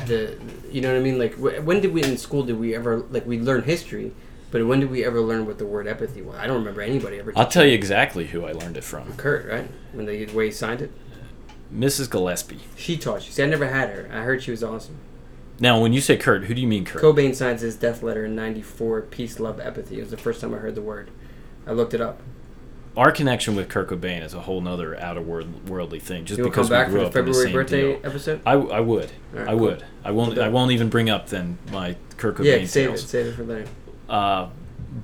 the. 0.05 0.38
You 0.71 0.82
know 0.82 0.91
what 0.91 0.99
I 0.99 1.01
mean? 1.01 1.19
Like, 1.19 1.36
wh- 1.36 1.65
when 1.65 1.82
did 1.82 1.93
we 1.93 2.03
in 2.03 2.17
school 2.17 2.43
did 2.43 2.59
we 2.59 2.75
ever 2.75 2.97
like 3.09 3.25
we 3.25 3.39
learn 3.39 3.63
history, 3.63 4.11
but 4.51 4.65
when 4.65 4.80
did 4.80 4.89
we 4.89 5.03
ever 5.03 5.21
learn 5.21 5.45
what 5.45 5.57
the 5.57 5.65
word 5.65 5.88
empathy 5.88 6.21
was? 6.21 6.36
I 6.38 6.47
don't 6.47 6.57
remember 6.57 6.82
anybody 6.82 7.19
ever. 7.19 7.34
I'll 7.36 7.47
tell 7.47 7.65
you 7.65 7.73
exactly 7.73 8.28
who 8.28 8.45
I 8.45 8.51
learned 8.53 8.78
it 8.78 8.84
from. 8.84 9.13
Kurt, 9.13 9.47
right? 9.47 9.67
When 9.93 10.05
they 10.05 10.25
the 10.25 10.36
way 10.36 10.45
he 10.45 10.51
signed 10.51 10.82
it, 10.82 10.91
Mrs. 11.73 12.09
Gillespie. 12.09 12.59
she 12.75 12.97
taught 12.97 13.25
you. 13.25 13.32
See, 13.32 13.43
I 13.43 13.47
never 13.47 13.67
had 13.67 13.89
her. 13.89 14.09
I 14.11 14.21
heard 14.21 14.43
she 14.43 14.51
was 14.51 14.63
awesome. 14.63 14.97
Now, 15.59 15.82
when 15.82 15.91
you 15.91 16.01
say 16.01 16.17
Kurt, 16.17 16.45
who 16.45 16.53
do 16.53 16.61
you 16.61 16.67
mean 16.67 16.86
Kurt? 16.86 17.01
Cobain 17.01 17.34
signs 17.36 17.61
his 17.61 17.75
death 17.75 18.03
letter 18.03 18.25
in 18.25 18.36
'94. 18.36 19.01
Peace, 19.01 19.39
love, 19.39 19.59
empathy. 19.59 19.97
It 19.97 20.01
was 20.01 20.11
the 20.11 20.17
first 20.17 20.39
time 20.39 20.53
I 20.53 20.57
heard 20.57 20.75
the 20.75 20.82
word. 20.82 21.09
I 21.65 21.71
looked 21.71 21.93
it 21.93 22.01
up. 22.01 22.21
Our 22.98 23.12
connection 23.12 23.56
with 23.56 23.70
Kurt 23.70 23.89
Cobain 23.89 24.24
is 24.24 24.34
a 24.34 24.41
whole 24.41 24.60
nother 24.60 25.00
out 25.00 25.18
of 25.18 25.28
world, 25.28 25.70
worldly 25.70 26.00
thing. 26.00 26.26
Just 26.26 26.39
You 26.39 26.45
will 26.45 26.50
because 26.50 26.68
come 26.68 26.78
back 26.78 26.88
we 26.88 26.93
for 26.93 26.98
grew 26.98 27.02
the 27.02 27.08
up 27.10 27.16
in 27.16 27.26
the 27.26 27.32
February 27.32 27.45
same 27.45 27.54
birthday 27.54 27.82
deal. 27.93 28.00
episode. 28.04 28.41
I, 28.45 28.54
I 28.54 28.80
would. 28.80 29.12
Alright, 29.34 29.48
I 29.48 29.52
cool. 29.52 29.60
would. 29.60 29.86
I 30.04 30.12
won't. 30.12 30.38
I 30.39 30.50
won't 30.50 30.72
even 30.72 30.89
bring 30.89 31.10
up 31.10 31.28
then 31.30 31.60
my 31.72 31.95
Kurt 32.18 32.36
Cobain 32.38 32.62
Yeah, 32.62 32.66
save 32.66 32.89
it. 32.91 32.98
Save 32.98 33.28
it 33.28 33.34
for 33.36 33.43
later. 33.43 33.68
Uh, 34.10 34.50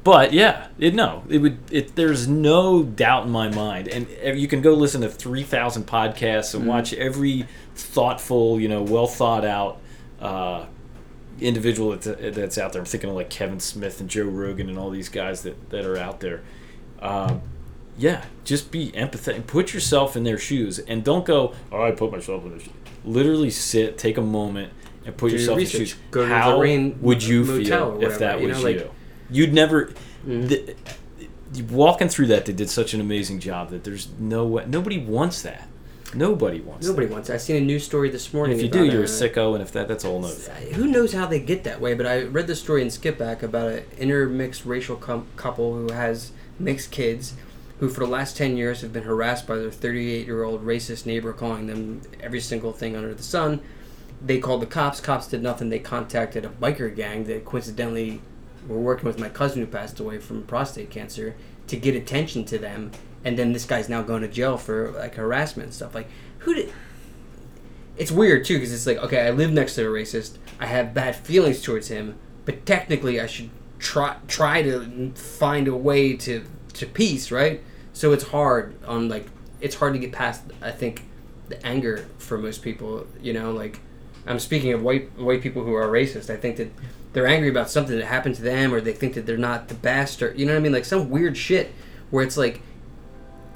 but 0.04 0.34
yeah, 0.34 0.70
it, 0.80 0.96
no, 0.96 1.24
it 1.30 1.38
would. 1.38 1.60
It 1.72 1.96
there's 1.96 2.28
no 2.28 2.82
doubt 2.82 3.26
in 3.26 3.32
my 3.32 3.50
mind, 3.50 3.88
and 3.90 4.08
you 4.40 4.48
can 4.48 4.62
go 4.64 4.74
listen 4.74 5.02
to 5.02 5.10
three 5.10 5.44
thousand 5.44 5.86
podcasts 5.86 6.56
and 6.56 6.64
Mhm. 6.64 6.68
watch 6.68 6.94
every 6.94 7.46
thoughtful, 7.76 8.60
you 8.60 8.70
know, 8.70 8.82
well 8.82 9.06
thought 9.06 9.46
out 9.46 9.80
uh, 10.20 10.66
individual 11.40 11.92
that's, 11.96 12.06
that's 12.36 12.58
out 12.58 12.74
there. 12.74 12.82
I'm 12.82 12.86
thinking 12.88 13.12
of 13.12 13.16
like 13.16 13.30
Kevin 13.30 13.60
Smith 13.60 14.00
and 14.00 14.10
Joe 14.10 14.24
Rogan 14.24 14.68
and 14.68 14.80
all 14.80 14.90
these 14.90 15.10
guys 15.10 15.44
that 15.44 15.70
that 15.70 15.86
are 15.86 15.98
out 15.98 16.22
there. 16.22 16.42
Um, 17.00 17.42
yeah, 17.98 18.26
just 18.44 18.72
be 18.72 18.92
empathetic. 18.92 19.48
Put 19.48 19.74
yourself 19.74 20.16
in 20.16 20.24
their 20.24 20.38
shoes, 20.38 20.80
and 20.80 21.04
don't 21.04 21.26
go. 21.26 21.54
Oh, 21.72 21.84
I 21.84 21.92
put 21.92 22.12
myself 22.12 22.44
in 22.44 22.52
their 22.52 22.60
shoes. 22.60 22.74
Literally 23.06 23.50
sit, 23.50 23.98
take 23.98 24.18
a 24.18 24.22
moment, 24.22 24.72
and 25.06 25.16
put 25.18 25.28
Do 25.30 25.34
your 25.38 25.40
yourself 25.42 25.58
in 25.60 25.64
their 25.66 25.72
shoes. 25.72 25.96
Go 26.12 26.28
the 26.28 26.34
How 26.36 26.56
Lorraine 26.58 26.98
would 27.02 27.24
you 27.24 27.46
feel 27.46 27.74
or 28.00 28.04
if 28.04 28.20
that 28.20 28.40
whatever, 28.40 28.42
you 28.42 28.48
was 28.50 28.58
know, 28.58 28.64
like- 28.64 28.76
you? 28.78 28.90
You'd 29.30 29.54
never. 29.54 29.92
Mhm. 30.28 30.48
The, 30.50 30.76
walking 31.70 32.08
through 32.10 32.28
that, 32.28 32.46
they 32.46 32.54
did 32.54 32.70
such 32.70 32.94
an 32.94 33.02
amazing 33.02 33.40
job 33.40 33.70
that 33.70 33.84
there's 33.84 34.08
no 34.20 34.46
way. 34.46 34.66
Nobody 34.68 34.98
wants 34.98 35.42
that. 35.44 35.68
Nobody 36.16 36.62
wants. 36.62 36.86
Nobody 36.88 37.08
wants. 37.08 37.30
it. 37.30 37.34
I 37.34 37.38
seen 37.38 37.56
a 37.56 37.62
news 37.62 37.84
story 37.84 38.10
this 38.10 38.28
That. 38.28 38.38
morning. 38.38 38.58
If 38.58 38.64
you 38.64 38.70
do, 38.70 38.86
you're 38.86 39.02
a 39.02 39.06
a- 39.06 39.08
sicko, 39.08 39.54
and 39.54 39.64
if 39.64 39.72
that, 39.72 39.88
that's 39.88 40.06
all 40.06 40.22
thing. 40.22 40.74
Who 40.74 40.88
knows 40.88 41.14
how 41.14 41.26
they 41.26 41.40
get 41.40 41.64
that 41.64 41.82
way? 41.82 41.94
But 41.96 42.06
I 42.06 42.24
read 42.24 42.46
the 42.48 42.56
story 42.56 42.82
in 42.84 42.90
Skipback 42.90 43.42
about 43.42 43.72
an 43.72 43.84
intermixed 43.98 44.64
racial 44.66 44.96
com- 44.96 45.26
couple 45.36 45.74
who 45.74 45.92
has 45.92 46.32
mixed 46.60 46.92
kids, 46.92 47.34
who 47.84 47.90
for 47.90 48.00
the 48.00 48.10
last 48.10 48.38
ten 48.38 48.56
years 48.56 48.80
have 48.80 48.94
been 48.94 49.04
harassed 49.04 49.46
by 49.46 49.58
their 49.58 49.70
38 49.70 50.26
year 50.26 50.44
old 50.44 50.66
racist 50.66 51.06
neighbor, 51.06 51.34
calling 51.34 51.68
them 51.68 52.02
every 52.22 52.40
single 52.40 52.72
thing 52.72 52.96
under 52.96 53.14
the 53.14 53.22
sun. 53.22 53.60
They 54.22 54.40
called 54.40 54.62
the 54.62 54.68
cops. 54.68 55.02
Cops 55.02 55.28
did 55.28 55.44
nothing. 55.44 55.68
They 55.68 55.80
contacted 55.80 56.46
a 56.46 56.50
biker 56.50 56.96
gang 56.96 57.26
that 57.26 57.44
coincidentally 57.44 58.22
were 58.70 58.80
working 58.80 59.06
with 59.06 59.20
my 59.20 59.28
cousin 59.28 59.60
who 59.60 59.68
passed 59.68 60.00
away 60.00 60.18
from 60.20 60.44
prostate 60.44 60.92
cancer 60.92 61.36
to 61.68 61.76
get 61.76 61.94
attention 61.94 62.46
to 62.46 62.58
them. 62.58 62.92
And 63.26 63.38
then 63.38 63.52
this 63.52 63.66
guy's 63.66 63.90
now 63.90 64.02
going 64.02 64.22
to 64.22 64.30
jail 64.30 64.58
for 64.58 64.92
like 64.92 65.16
harassment 65.16 65.66
and 65.66 65.74
stuff. 65.74 65.94
Like, 65.94 66.08
who 66.40 66.54
did? 66.54 66.72
it's 67.98 68.12
weird 68.12 68.44
too 68.44 68.56
because 68.56 68.74
it's 68.74 68.88
like 68.88 68.98
okay 68.98 69.28
i 69.28 69.30
live 69.30 69.52
next 69.52 69.76
to 69.76 69.84
a 69.84 69.90
racist 69.90 70.38
i 70.60 70.66
have 70.66 70.94
bad 70.96 71.16
feelings 71.16 71.62
towards 71.62 71.90
him 71.90 72.18
but 72.44 72.66
technically 72.66 73.20
i 73.20 73.28
should 73.28 73.52
try 73.78 74.16
try 74.28 74.64
to 74.64 75.12
find 75.12 75.68
a 75.68 75.76
way 75.76 76.16
to 76.16 76.44
to 76.74 76.88
peace 76.88 77.30
right 77.30 77.62
so 77.94 78.12
it's 78.12 78.26
hard 78.26 78.76
on 78.86 79.08
like 79.08 79.28
it's 79.62 79.76
hard 79.76 79.94
to 79.94 80.00
get 80.00 80.12
past 80.12 80.44
i 80.62 80.72
think 80.72 81.04
the 81.50 81.66
anger 81.66 82.06
for 82.18 82.38
most 82.38 82.62
people 82.62 83.06
you 83.22 83.34
know 83.34 83.52
like 83.52 83.80
i'm 84.28 84.40
speaking 84.40 84.74
of 84.74 84.82
white 84.82 85.18
white 85.18 85.42
people 85.42 85.64
who 85.64 85.74
are 85.74 85.88
racist 85.88 86.30
i 86.30 86.36
think 86.36 86.58
that 86.58 86.72
they're 87.14 87.28
angry 87.28 87.50
about 87.50 87.70
something 87.70 87.98
that 87.98 88.06
happened 88.06 88.36
to 88.36 88.42
them 88.42 88.74
or 88.74 88.82
they 88.82 88.94
think 88.94 89.14
that 89.14 89.26
they're 89.26 89.38
not 89.38 89.68
the 89.68 89.76
best 89.76 90.22
or 90.22 90.34
you 90.34 90.46
know 90.46 90.54
what 90.54 90.58
i 90.58 90.62
mean 90.62 90.72
like 90.72 90.86
some 90.86 91.10
weird 91.10 91.38
shit 91.38 91.72
where 92.10 92.26
it's 92.26 92.38
like 92.38 92.62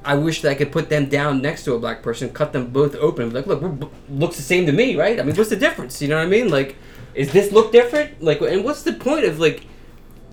I 0.08 0.16
wish 0.16 0.42
that 0.42 0.52
I 0.52 0.56
could 0.56 0.72
put 0.72 0.88
them 0.88 1.08
down 1.08 1.42
next 1.42 1.66
to 1.66 1.74
a 1.74 1.80
black 1.80 2.02
person, 2.02 2.30
cut 2.30 2.54
them 2.54 2.68
both 2.68 2.96
open, 2.96 3.34
like, 3.34 3.46
look, 3.46 3.92
looks 4.10 4.38
the 4.38 4.42
same 4.42 4.66
to 4.66 4.72
me, 4.72 4.96
right? 4.96 5.20
I 5.20 5.24
mean, 5.24 5.36
what's 5.36 5.50
the 5.50 5.58
difference? 5.58 6.02
You 6.02 6.08
know 6.08 6.16
what 6.16 6.24
I 6.24 6.30
mean? 6.30 6.50
Like, 6.50 6.78
is 7.14 7.34
this 7.34 7.52
look 7.52 7.74
different? 7.74 8.24
Like, 8.24 8.40
and 8.40 8.64
what's 8.64 8.84
the 8.84 8.94
point 8.94 9.26
of 9.26 9.38
like 9.38 9.68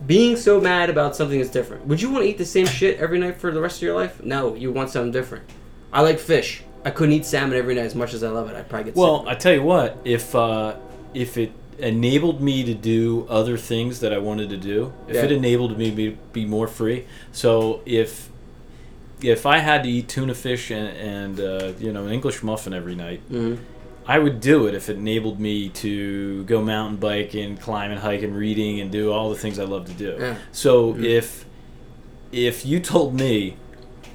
being 0.06 0.36
so 0.36 0.60
mad 0.60 0.90
about 0.90 1.16
something 1.16 1.38
that's 1.38 1.50
different? 1.50 1.86
Would 1.86 2.00
you 2.02 2.10
want 2.10 2.24
to 2.24 2.28
eat 2.30 2.38
the 2.38 2.44
same 2.44 2.66
shit 2.66 2.98
every 2.98 3.18
night 3.18 3.36
for 3.38 3.50
the 3.50 3.60
rest 3.60 3.76
of 3.78 3.82
your 3.82 3.94
life? 3.94 4.22
No, 4.22 4.54
you 4.54 4.70
want 4.72 4.90
something 4.90 5.12
different. 5.12 5.44
I 5.92 6.02
like 6.02 6.18
fish. 6.18 6.62
I 6.84 6.90
couldn't 6.90 7.14
eat 7.14 7.24
salmon 7.24 7.56
every 7.56 7.74
night 7.74 7.86
as 7.86 7.94
much 7.94 8.12
as 8.12 8.22
I 8.22 8.28
love 8.28 8.50
it. 8.50 8.56
I'd 8.56 8.68
probably 8.68 8.90
get 8.90 8.96
Well, 8.96 9.18
sick. 9.18 9.26
Well, 9.26 9.34
I 9.34 9.38
tell 9.38 9.52
you 9.54 9.62
what, 9.62 9.98
if 10.04 10.34
uh, 10.34 10.76
if 11.14 11.38
it 11.38 11.52
enabled 11.78 12.40
me 12.40 12.62
to 12.64 12.74
do 12.74 13.26
other 13.28 13.56
things 13.56 14.00
that 14.00 14.12
I 14.12 14.18
wanted 14.18 14.50
to 14.50 14.56
do, 14.56 14.92
if 15.08 15.16
it 15.16 15.32
enabled 15.32 15.76
me 15.78 15.90
to 15.90 15.96
be, 15.96 16.18
be 16.32 16.44
more 16.44 16.68
free, 16.68 17.06
so 17.32 17.80
if 17.86 18.28
if 19.22 19.46
I 19.46 19.58
had 19.58 19.84
to 19.84 19.88
eat 19.88 20.08
tuna 20.08 20.34
fish 20.34 20.70
and, 20.70 20.88
and 20.96 21.40
uh, 21.40 21.72
you 21.78 21.92
know 21.92 22.04
an 22.06 22.12
English 22.12 22.42
muffin 22.42 22.74
every 22.74 22.94
night, 22.94 23.22
Mhm. 23.30 23.58
I 24.06 24.18
would 24.18 24.40
do 24.40 24.66
it 24.66 24.74
if 24.74 24.88
it 24.90 24.96
enabled 24.98 25.40
me 25.40 25.70
to 25.70 26.44
go 26.44 26.60
mountain 26.62 26.96
bike 26.96 27.34
and 27.34 27.58
climb 27.60 27.90
and 27.90 28.00
hike 28.00 28.22
and 28.22 28.36
reading 28.36 28.80
and 28.80 28.90
do 28.90 29.10
all 29.12 29.30
the 29.30 29.36
things 29.36 29.58
I 29.58 29.64
love 29.64 29.86
to 29.86 29.92
do. 29.92 30.16
Yeah. 30.18 30.34
So 30.52 30.92
Mhm. 30.94 31.04
if 31.04 31.44
if 32.32 32.66
you 32.66 32.80
told 32.80 33.14
me 33.14 33.56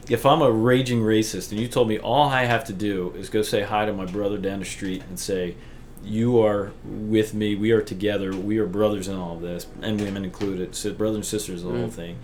if 0.10 0.26
I'm 0.26 0.42
a 0.42 0.52
raging 0.52 1.02
racist 1.02 1.52
and 1.52 1.60
you 1.60 1.68
told 1.68 1.88
me 1.88 1.98
all 1.98 2.28
I 2.30 2.46
have 2.46 2.66
to 2.66 2.74
do 2.74 3.14
is 3.18 3.30
go 3.30 3.42
say 3.42 3.62
hi 3.62 3.86
to 3.86 3.94
my 3.94 4.06
brother 4.06 4.38
down 4.38 4.60
the 4.60 4.66
street 4.66 5.04
and 5.10 5.18
say 5.20 5.56
you 6.04 6.40
are 6.40 6.72
with 6.86 7.34
me, 7.34 7.56
we 7.56 7.72
are 7.72 7.82
together, 7.82 8.32
we 8.36 8.58
are 8.58 8.66
brothers 8.66 9.08
in 9.08 9.16
all 9.16 9.36
of 9.36 9.42
this, 9.42 9.68
and 9.82 10.00
women 10.02 10.24
included, 10.24 10.74
so 10.76 10.92
brothers 10.94 11.16
and 11.18 11.26
sisters, 11.26 11.64
the 11.64 11.70
whole 11.70 11.88
Mm. 11.88 11.92
thing. 11.92 12.16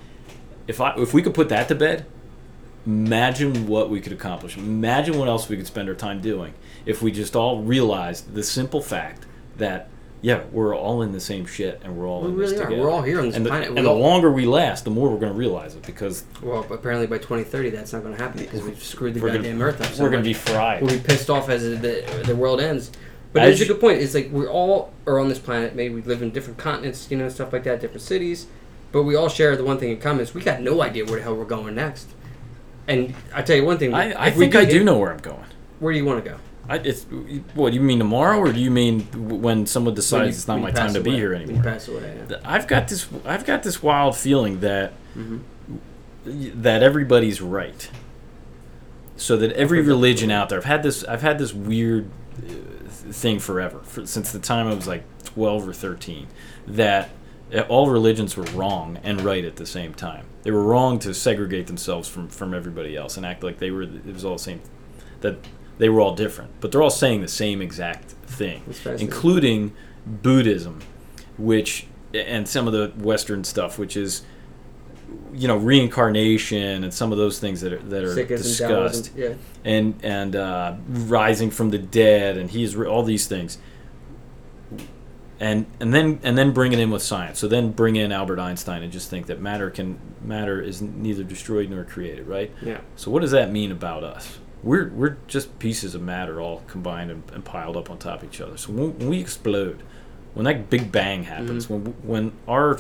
If 0.68 0.80
I 0.82 0.94
if 0.98 1.14
we 1.14 1.22
could 1.22 1.34
put 1.34 1.50
that 1.50 1.68
to 1.70 1.76
bed, 1.76 2.06
imagine 2.86 3.68
what 3.68 3.90
we 3.90 4.00
could 4.00 4.14
accomplish. 4.14 4.58
Imagine 4.58 5.18
what 5.18 5.28
else 5.28 5.50
we 5.50 5.56
could 5.58 5.68
spend 5.68 5.90
our 5.90 5.96
time 5.96 6.22
doing 6.22 6.54
if 6.86 7.02
we 7.02 7.12
just 7.12 7.36
all 7.36 7.62
realized 7.62 8.34
the 8.34 8.44
simple 8.44 8.82
fact 8.82 9.26
that 9.58 9.90
yeah, 10.22 10.42
we're 10.52 10.76
all 10.76 11.04
in 11.04 11.12
the 11.12 11.20
same 11.20 11.46
shit 11.46 11.82
and 11.84 11.96
we're 11.96 12.08
all 12.08 12.22
We 12.22 12.30
in 12.30 12.36
really 12.36 12.52
this 12.54 12.60
are. 12.60 12.64
together. 12.64 12.82
We're 12.82 12.90
all 12.90 13.04
here 13.04 13.20
on 13.20 13.28
this 13.28 13.36
and 13.36 13.46
the, 13.46 13.50
planet. 13.50 13.72
We 13.72 13.78
and 13.78 13.86
the 13.86 13.92
longer 13.92 14.32
we 14.32 14.46
last, 14.48 14.84
the 14.84 14.90
more 14.90 15.10
we're 15.10 15.20
going 15.20 15.32
to 15.32 15.38
realize 15.38 15.76
it 15.76 15.86
because 15.86 16.24
well, 16.42 16.66
apparently 16.72 17.06
by 17.06 17.18
2030, 17.18 17.70
that's 17.70 17.94
not 17.94 18.02
going 18.02 18.16
to 18.16 18.24
happen 18.24 18.40
because 18.40 18.64
we've 18.64 18.82
screwed 18.82 19.14
the 19.14 19.20
We're 19.20 19.28
gonna- 19.28 19.40
goddamn 19.44 19.62
Earth 19.62 19.82
up. 19.82 19.88
so 19.94 20.02
we're 20.04 20.10
going 20.10 20.24
to 20.24 20.28
be 20.28 20.34
fried. 20.34 20.82
we'll 20.82 20.96
be 20.96 21.00
pissed 21.00 21.30
off 21.30 21.50
as 21.50 21.62
the, 21.62 22.24
the 22.26 22.36
world 22.36 22.60
ends. 22.60 22.92
But 23.34 23.44
As 23.44 23.60
it's 23.62 23.70
a 23.70 23.74
good 23.74 23.82
point. 23.82 24.02
It's 24.02 24.16
like 24.16 24.30
we 24.32 24.48
all 24.48 24.94
are 25.06 25.20
on 25.20 25.28
this 25.30 25.38
planet. 25.40 25.76
Maybe 25.76 25.94
we 25.94 26.02
live 26.02 26.22
in 26.22 26.32
different 26.32 26.58
continents, 26.58 27.12
you 27.12 27.18
know, 27.18 27.28
stuff 27.30 27.52
like 27.54 27.66
that, 27.66 27.82
different 27.82 28.02
cities. 28.02 28.48
But 28.94 29.04
we 29.04 29.14
all 29.16 29.28
share 29.28 29.58
the 29.58 29.64
one 29.66 29.78
thing 29.78 29.92
in 29.92 30.00
common: 30.00 30.22
is 30.22 30.34
we 30.34 30.42
got 30.42 30.62
no 30.62 30.82
idea 30.82 31.04
where 31.04 31.18
the 31.18 31.22
hell 31.24 31.36
we're 31.36 31.44
going 31.44 31.76
next. 31.76 32.08
And 32.88 33.14
I 33.34 33.42
tell 33.42 33.58
you 33.58 33.66
one 33.66 33.78
thing: 33.78 33.94
I, 33.94 34.28
I 34.28 34.32
think 34.32 34.56
I 34.56 34.64
do 34.64 34.84
know 34.86 34.98
where 34.98 35.12
I'm 35.12 35.20
going. 35.20 35.44
Where 35.80 35.92
do 35.92 36.00
you 36.00 36.06
want 36.06 36.24
to 36.24 36.30
go? 36.32 36.38
I, 36.68 36.78
it's 36.78 37.04
what 37.54 37.70
do 37.72 37.76
you 37.76 37.82
mean 37.82 38.00
tomorrow, 38.00 38.40
or 38.40 38.52
do 38.52 38.60
you 38.60 38.72
mean 38.72 39.02
when 39.42 39.66
someone 39.66 39.92
When 39.92 39.96
decides 39.96 40.24
you- 40.24 40.30
it's 40.30 40.48
not 40.48 40.60
my 40.60 40.72
time 40.72 40.94
to 40.94 41.02
be 41.02 41.12
here 41.12 41.34
anymore? 41.34 41.62
Pass 41.64 41.88
away. 41.88 42.18
Yeah. 42.30 42.38
I've 42.44 42.68
got 42.68 42.88
this. 42.88 43.08
I've 43.24 43.46
got 43.46 43.64
this 43.64 43.84
wild 43.84 44.16
feeling 44.18 44.62
that 44.62 44.94
Mhm. 45.18 45.42
that 46.26 46.82
everybody's 46.82 47.42
right. 47.42 47.90
So 49.18 49.38
that 49.38 49.52
every 49.54 49.82
religion 49.82 50.30
out 50.32 50.50
there, 50.50 50.58
I've 50.58 50.66
had 50.66 50.84
this. 50.84 51.04
I've 51.06 51.22
had 51.22 51.38
this 51.40 51.54
weird 51.54 52.10
uh, 52.38 52.52
thing 52.90 53.40
forever, 53.40 53.80
for, 53.84 54.06
since 54.06 54.32
the 54.32 54.40
time 54.40 54.68
I 54.68 54.74
was 54.74 54.88
like 54.88 55.04
twelve 55.24 55.68
or 55.68 55.74
thirteen, 55.74 56.28
that 56.68 57.10
uh, 57.56 57.62
all 57.70 57.90
religions 57.90 58.36
were 58.36 58.44
wrong 58.56 58.98
and 59.04 59.22
right 59.22 59.46
at 59.46 59.56
the 59.56 59.66
same 59.66 59.94
time. 59.94 60.26
They 60.44 60.52
were 60.52 60.64
wrong 60.64 61.00
to 61.00 61.14
segregate 61.14 61.68
themselves 61.68 62.10
from 62.10 62.28
from 62.28 62.54
everybody 62.54 62.98
else 62.98 63.16
and 63.18 63.26
act 63.26 63.42
like 63.44 63.60
they 63.60 63.72
were. 63.72 63.84
It 63.84 64.06
was 64.14 64.26
all 64.26 64.34
the 64.34 64.40
same. 64.44 64.62
That 65.22 65.38
they 65.78 65.90
were 65.90 66.02
all 66.02 66.16
different, 66.16 66.52
but 66.62 66.72
they're 66.72 66.82
all 66.82 66.90
saying 66.90 67.22
the 67.22 67.28
same 67.28 67.62
exact 67.62 68.12
thing, 68.12 68.64
including 68.86 69.74
Buddhism, 70.06 70.82
which 71.38 71.88
and 72.14 72.48
some 72.48 72.68
of 72.68 72.74
the 72.74 72.92
Western 73.04 73.44
stuff, 73.44 73.78
which 73.78 73.98
is 73.98 74.24
you 75.34 75.48
know 75.48 75.58
reincarnation 75.58 76.84
and 76.84 76.94
some 76.94 77.12
of 77.12 77.18
those 77.18 77.40
things 77.40 77.62
that 77.62 77.74
are 77.74 77.80
that 77.80 78.04
are 78.04 78.16
Sikhism, 78.16 78.38
discussed 78.38 79.12
yeah. 79.16 79.34
and 79.64 79.96
and 80.04 80.36
uh, 80.36 80.76
rising 80.88 81.52
from 81.52 81.70
the 81.70 81.78
dead 81.78 82.38
and 82.38 82.50
he's 82.50 82.76
re- 82.76 82.88
all 82.88 83.04
these 83.04 83.28
things 83.28 83.58
and 85.40 85.66
and 85.80 85.94
then 85.94 86.20
and 86.24 86.38
then 86.38 86.52
bring 86.52 86.72
it 86.72 86.80
in 86.80 86.90
with 86.90 87.02
science. 87.02 87.40
So 87.40 87.48
then 87.48 87.72
bring 87.72 87.96
in 87.96 88.12
Albert 88.12 88.40
Einstein 88.40 88.84
and 88.84 88.92
just 88.92 89.10
think 89.10 89.28
that 89.28 89.42
matter 89.42 89.70
can 89.70 90.00
matter 90.22 90.62
is 90.62 90.82
neither 90.82 91.24
destroyed 91.24 91.70
nor 91.70 91.84
created, 91.84 92.28
right? 92.28 92.52
Yeah. 92.62 92.80
So 92.96 93.12
what 93.12 93.22
does 93.22 93.32
that 93.32 93.52
mean 93.52 93.72
about 93.72 94.04
us? 94.04 94.40
We're 94.66 94.90
we're 94.90 95.18
just 95.28 95.58
pieces 95.60 95.96
of 95.96 96.02
matter 96.02 96.42
all 96.42 96.64
combined 96.68 97.12
and, 97.12 97.24
and 97.32 97.46
piled 97.46 97.78
up 97.78 97.90
on 97.90 97.98
top 98.00 98.24
of 98.24 98.30
each 98.30 98.42
other. 98.42 98.58
So 98.58 98.74
when, 98.74 98.98
when 99.00 99.10
we 99.10 99.20
explode, 99.22 99.84
when 100.34 100.44
that 100.46 100.70
big 100.70 100.92
bang 100.92 101.24
happens, 101.24 101.70
when 101.70 101.82
when 102.04 102.32
our 102.48 102.80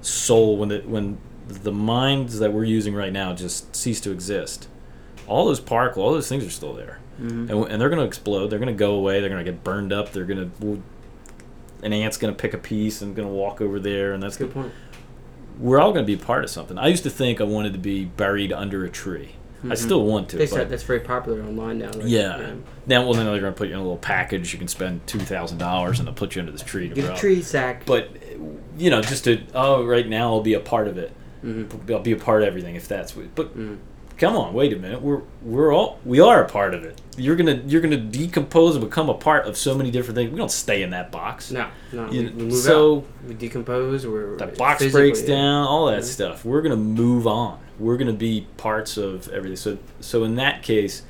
soul, 0.00 0.56
when 0.56 0.68
the 0.70 0.78
when 0.86 1.18
the 1.48 1.72
minds 1.72 2.38
that 2.38 2.52
we're 2.52 2.64
using 2.64 2.94
right 2.94 3.12
now 3.12 3.34
just 3.34 3.74
cease 3.74 4.00
to 4.02 4.10
exist, 4.12 4.68
all 5.26 5.44
those 5.46 5.60
particles, 5.60 6.02
all 6.04 6.12
those 6.12 6.28
things 6.28 6.44
are 6.46 6.50
still 6.50 6.72
there, 6.74 7.00
Mhm. 7.20 7.50
and, 7.50 7.72
and 7.72 7.80
they're 7.80 7.88
going 7.90 8.00
to 8.00 8.06
explode. 8.06 8.48
They're 8.48 8.58
going 8.60 8.72
to 8.72 8.78
go 8.78 8.94
away. 8.94 9.20
They're 9.20 9.28
going 9.30 9.44
to 9.44 9.50
get 9.50 9.64
burned 9.64 9.92
up. 9.92 10.12
They're 10.12 10.24
going 10.24 10.50
to 10.60 10.82
an 11.82 11.92
ant's 11.92 12.16
going 12.16 12.32
to 12.34 12.40
pick 12.40 12.54
a 12.54 12.58
piece 12.58 13.02
and 13.02 13.14
going 13.16 13.26
to 13.26 13.32
walk 13.34 13.60
over 13.60 13.80
there, 13.80 14.12
and 14.12 14.22
that's 14.22 14.36
Good 14.36 14.48
good. 14.48 14.54
point. 14.54 14.72
We're 15.58 15.80
all 15.80 15.92
going 15.92 16.04
to 16.04 16.16
be 16.16 16.20
a 16.20 16.24
part 16.24 16.44
of 16.44 16.50
something. 16.50 16.78
I 16.78 16.86
used 16.88 17.02
to 17.04 17.10
think 17.10 17.40
I 17.40 17.44
wanted 17.44 17.72
to 17.72 17.78
be 17.80 18.04
buried 18.04 18.52
under 18.52 18.84
a 18.84 18.90
tree. 18.90 19.30
I 19.64 19.66
Mhm. 19.68 19.76
still 19.78 20.04
want 20.04 20.28
to. 20.30 20.36
They 20.36 20.46
said 20.46 20.68
that's 20.70 20.84
very 20.84 21.00
popular 21.00 21.42
online 21.42 21.78
now. 21.78 21.86
Like, 21.90 22.02
yeah. 22.04 22.52
Now, 22.86 23.02
well, 23.04 23.14
then 23.14 23.26
they're 23.26 23.40
going 23.40 23.52
to 23.52 23.58
put 23.58 23.66
you 23.68 23.74
in 23.74 23.80
a 23.80 23.82
little 23.82 23.96
package. 23.96 24.52
You 24.52 24.58
can 24.58 24.68
spend 24.68 25.04
two 25.06 25.18
thousand 25.18 25.58
dollars, 25.58 25.98
and 25.98 26.06
they'll 26.06 26.14
put 26.14 26.36
you 26.36 26.40
under 26.40 26.52
this 26.52 26.62
tree 26.62 26.88
Get 26.88 27.04
grow. 27.06 27.14
a 27.14 27.16
tree 27.18 27.42
sack. 27.42 27.84
But 27.84 28.10
you 28.78 28.90
know, 28.90 29.02
just 29.02 29.24
to 29.24 29.40
oh, 29.54 29.84
right 29.84 30.08
now 30.08 30.32
I'll 30.32 30.40
be 30.42 30.54
a 30.54 30.60
part 30.60 30.86
of 30.86 30.96
it. 30.96 31.12
Mhm. 31.44 31.90
I'll 31.90 31.98
be 32.00 32.12
a 32.12 32.16
part 32.16 32.42
of 32.42 32.48
everything 32.48 32.76
if 32.76 32.86
that's 32.86 33.16
what. 33.16 33.34
But 33.34 33.58
Mm. 33.58 33.78
come 34.16 34.36
on, 34.36 34.54
wait 34.54 34.72
a 34.72 34.76
minute. 34.76 35.02
We're 35.02 35.22
we're 35.42 35.74
all 35.74 35.98
we 36.04 36.20
are 36.20 36.42
a 36.44 36.48
part 36.48 36.72
of 36.74 36.84
it. 36.84 37.00
You're 37.16 37.34
gonna 37.34 37.60
you're 37.66 37.80
gonna 37.80 37.96
decompose 37.96 38.76
and 38.76 38.84
become 38.84 39.08
a 39.08 39.14
part 39.14 39.46
of 39.46 39.56
so 39.56 39.74
many 39.76 39.90
different 39.90 40.14
things. 40.16 40.30
We 40.30 40.38
don't 40.38 40.52
stay 40.52 40.82
in 40.84 40.90
that 40.90 41.10
box. 41.10 41.50
No, 41.50 41.66
no. 41.92 42.08
You- 42.12 42.22
we, 42.22 42.26
we 42.28 42.42
move 42.44 42.52
so- 42.54 42.96
out. 42.98 43.04
We 43.26 43.34
decompose. 43.34 44.06
We're 44.06 44.36
That 44.36 44.56
box 44.56 44.86
breaks 44.92 45.22
down, 45.22 45.66
all 45.66 45.86
that 45.86 46.02
Mhm. 46.02 46.04
stuff. 46.04 46.44
We're 46.44 46.62
gonna 46.62 46.76
move 46.76 47.26
on. 47.26 47.58
We're 47.78 47.96
gonna 47.96 48.12
be 48.12 48.46
parts 48.56 48.96
of 48.96 49.28
everything. 49.28 49.56
So 49.56 49.78
so 50.00 50.24
in 50.24 50.34
that 50.36 50.62
case, 50.62 51.02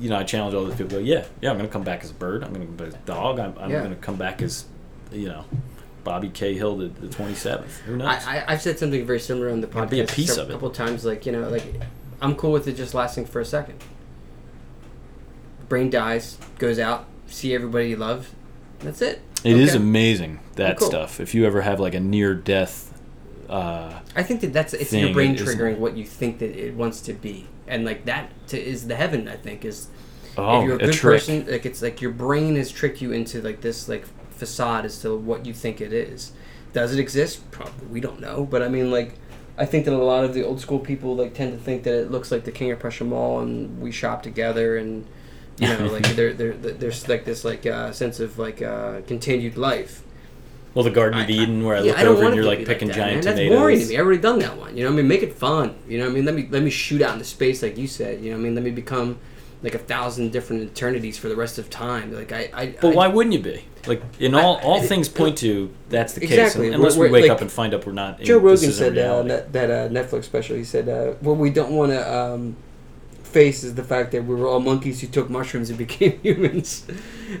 you 0.00 0.08
know, 0.08 0.16
I 0.16 0.22
challenge 0.24 0.54
all 0.54 0.64
those 0.64 0.74
people. 0.76 0.98
Go, 0.98 0.98
yeah, 0.98 1.24
yeah, 1.40 1.50
I'm 1.50 1.56
gonna 1.56 1.68
come 1.68 1.82
back 1.84 2.04
as 2.04 2.10
a 2.10 2.14
bird. 2.14 2.44
I'm 2.44 2.52
gonna 2.52 2.66
come 2.66 2.76
back 2.76 2.88
as 2.88 2.94
a 2.94 2.98
dog. 2.98 3.38
I'm, 3.40 3.54
I'm 3.58 3.70
Yeah. 3.70 3.82
gonna 3.82 3.96
come 3.96 4.16
back 4.16 4.40
as, 4.42 4.64
you 5.12 5.26
know, 5.28 5.44
Bobby 6.04 6.28
Cahill 6.28 6.76
the, 6.76 6.86
the 6.86 7.08
27th. 7.08 7.78
Who 7.86 7.96
knows? 7.96 8.06
I, 8.26 8.38
I, 8.38 8.44
I've 8.52 8.62
said 8.62 8.78
something 8.78 9.04
very 9.06 9.18
similar 9.20 9.50
on 9.50 9.60
the 9.60 9.66
podcast 9.66 9.90
be 9.90 10.00
a 10.00 10.06
piece 10.06 10.36
of 10.36 10.48
it. 10.48 10.52
couple 10.52 10.70
times. 10.70 11.04
Like 11.04 11.26
you 11.26 11.32
know, 11.32 11.48
like 11.48 11.64
I'm 12.20 12.36
cool 12.36 12.52
with 12.52 12.68
it 12.68 12.74
just 12.74 12.94
lasting 12.94 13.26
for 13.26 13.40
a 13.40 13.44
second. 13.44 13.82
Brain 15.68 15.90
dies, 15.90 16.38
goes 16.58 16.78
out, 16.78 17.06
see 17.26 17.54
everybody 17.54 17.88
you 17.90 17.96
love. 17.96 18.30
That's 18.80 19.00
it. 19.02 19.20
It 19.44 19.56
is 19.56 19.70
Okay. 19.70 19.78
amazing 19.78 20.40
that 20.56 20.76
cool. 20.78 20.88
stuff. 20.88 21.20
If 21.20 21.34
you 21.34 21.44
ever 21.46 21.62
have 21.62 21.80
like 21.80 21.94
a 21.94 22.00
near 22.00 22.34
death, 22.34 22.92
uh, 23.48 24.00
I 24.16 24.22
think 24.22 24.40
that 24.42 24.52
that's 24.52 24.74
it's 24.74 24.92
your 24.92 25.12
brain 25.12 25.34
triggering 25.36 25.78
what 25.78 25.96
you 25.96 26.04
think 26.04 26.38
that 26.38 26.56
it 26.56 26.74
wants 26.74 27.00
to 27.02 27.12
be, 27.12 27.48
and 27.66 27.84
like 27.84 28.04
that 28.04 28.30
to, 28.48 28.60
is 28.60 28.86
the 28.86 28.94
heaven. 28.94 29.28
I 29.28 29.36
think 29.36 29.64
is 29.64 29.88
oh, 30.38 30.60
if 30.60 30.66
you're 30.66 30.74
a 30.74 30.76
a 30.76 30.86
good 30.86 30.94
trick. 30.94 31.20
person, 31.20 31.46
like 31.46 31.66
it's 31.66 31.82
like 31.82 32.00
your 32.00 32.12
brain 32.12 32.56
has 32.56 32.70
tricked 32.70 33.02
you 33.02 33.12
into 33.12 33.42
like 33.42 33.60
this 33.60 33.88
like 33.88 34.06
facade 34.30 34.84
as 34.84 35.00
to 35.02 35.16
what 35.16 35.46
you 35.46 35.52
think 35.52 35.80
it 35.80 35.92
is. 35.92 36.32
Does 36.72 36.92
it 36.94 37.00
exist? 37.00 37.50
Probably 37.50 37.86
we 37.88 38.00
don't 38.00 38.20
know, 38.20 38.44
but 38.44 38.62
I 38.62 38.68
mean 38.68 38.90
like. 38.90 39.14
I 39.56 39.66
think 39.66 39.84
that 39.84 39.94
a 39.94 39.96
lot 39.98 40.24
of 40.24 40.34
the 40.34 40.42
old 40.42 40.60
school 40.60 40.80
people 40.80 41.14
like 41.14 41.32
tend 41.32 41.52
to 41.52 41.64
think 41.64 41.84
that 41.84 41.94
it 41.94 42.10
looks 42.10 42.32
like 42.32 42.42
the 42.42 42.50
King 42.50 42.72
of 42.72 42.80
Prussia 42.80 43.04
Mall 43.04 43.38
and 43.38 43.80
we 43.80 43.92
shop 43.92 44.20
together 44.20 44.76
and 44.76 45.06
you 45.58 45.68
know 45.68 45.86
like 45.86 46.02
there 46.16 46.32
there 46.32 46.54
there's 46.54 47.08
like 47.08 47.24
this 47.24 47.44
like 47.44 47.64
uh, 47.64 47.92
sense 47.92 48.18
of 48.18 48.36
like 48.36 48.62
uh, 48.62 49.02
continued 49.02 49.56
life. 49.56 50.02
Well, 50.74 50.84
the 50.84 50.90
Garden 50.90 51.20
of 51.20 51.26
I- 51.26 51.32
I- 51.32 51.36
Eden, 51.36 51.64
where 51.64 51.76
I 51.76 51.80
Yeah, 51.80 51.92
look 51.92 52.00
I 52.00 52.04
over 52.06 52.24
and 52.24 52.34
you're 52.34 52.44
like 52.44 52.66
picking 52.66 52.88
that, 52.88 52.96
giant 52.96 53.14
man. 53.16 53.24
That's 53.24 53.36
tomatoes. 53.38 53.58
boring 53.58 53.78
to 53.80 53.86
me. 53.86 53.96
I've 53.96 54.04
already 54.06 54.20
done 54.20 54.38
that 54.40 54.56
one. 54.58 54.76
You 54.76 54.82
know, 54.84 54.90
what 54.90 54.94
I 54.94 54.96
mean, 54.96 55.08
make 55.08 55.22
it 55.22 55.32
fun. 55.34 55.74
You 55.88 55.98
know, 55.98 56.04
what 56.04 56.10
I 56.10 56.14
mean, 56.14 56.24
let 56.24 56.34
me 56.34 56.48
let 56.50 56.62
me 56.62 56.70
shoot 56.70 57.00
out 57.02 57.12
into 57.12 57.24
space 57.24 57.62
like 57.62 57.78
you 57.78 57.86
said. 57.86 58.20
You 58.20 58.30
know, 58.30 58.36
what 58.36 58.40
I 58.40 58.44
mean, 58.44 58.54
let 58.56 58.64
me 58.64 58.70
become 58.72 59.18
like 59.62 59.74
a 59.74 59.78
thousand 59.78 60.30
different 60.32 60.62
eternities 60.62 61.16
for 61.16 61.28
the 61.28 61.36
rest 61.36 61.58
of 61.58 61.70
time. 61.70 62.12
Like 62.12 62.32
I, 62.32 62.50
I 62.52 62.74
But 62.80 62.92
I- 62.92 62.94
why 62.96 63.06
wouldn't 63.08 63.32
you 63.34 63.38
be? 63.40 63.64
Like 63.86 64.02
in 64.18 64.34
all, 64.34 64.56
I- 64.56 64.62
all 64.62 64.80
I- 64.80 64.86
things 64.86 65.08
point 65.08 65.38
to 65.38 65.70
that's 65.90 66.14
the 66.14 66.20
case, 66.20 66.30
Exactly. 66.32 66.68
un- 66.68 66.74
unless 66.74 66.96
We're- 66.96 67.08
we 67.10 67.12
wake 67.14 67.22
like, 67.24 67.30
up 67.32 67.40
and 67.40 67.52
find 67.52 67.72
out 67.74 67.86
we're 67.86 67.92
not. 67.92 68.18
in- 68.20 68.26
Joe 68.26 68.38
Rogan 68.38 68.72
said 68.72 68.98
uh, 68.98 69.22
that 69.22 69.52
that 69.52 69.70
uh, 69.70 69.88
Netflix 69.90 70.24
special. 70.24 70.56
He 70.56 70.64
said, 70.64 70.88
uh, 70.88 71.12
"What 71.20 71.36
we 71.36 71.50
don't 71.50 71.72
want 71.72 71.92
to 71.92 72.14
um, 72.14 72.56
face 73.34 73.64
is 73.64 73.74
the 73.74 73.82
fact 73.82 74.12
that 74.12 74.24
we 74.24 74.34
were 74.34 74.46
all 74.46 74.60
monkeys 74.60 75.00
who 75.00 75.08
took 75.08 75.28
mushrooms 75.28 75.68
and 75.68 75.78
became 75.86 76.18
humans." 76.20 76.86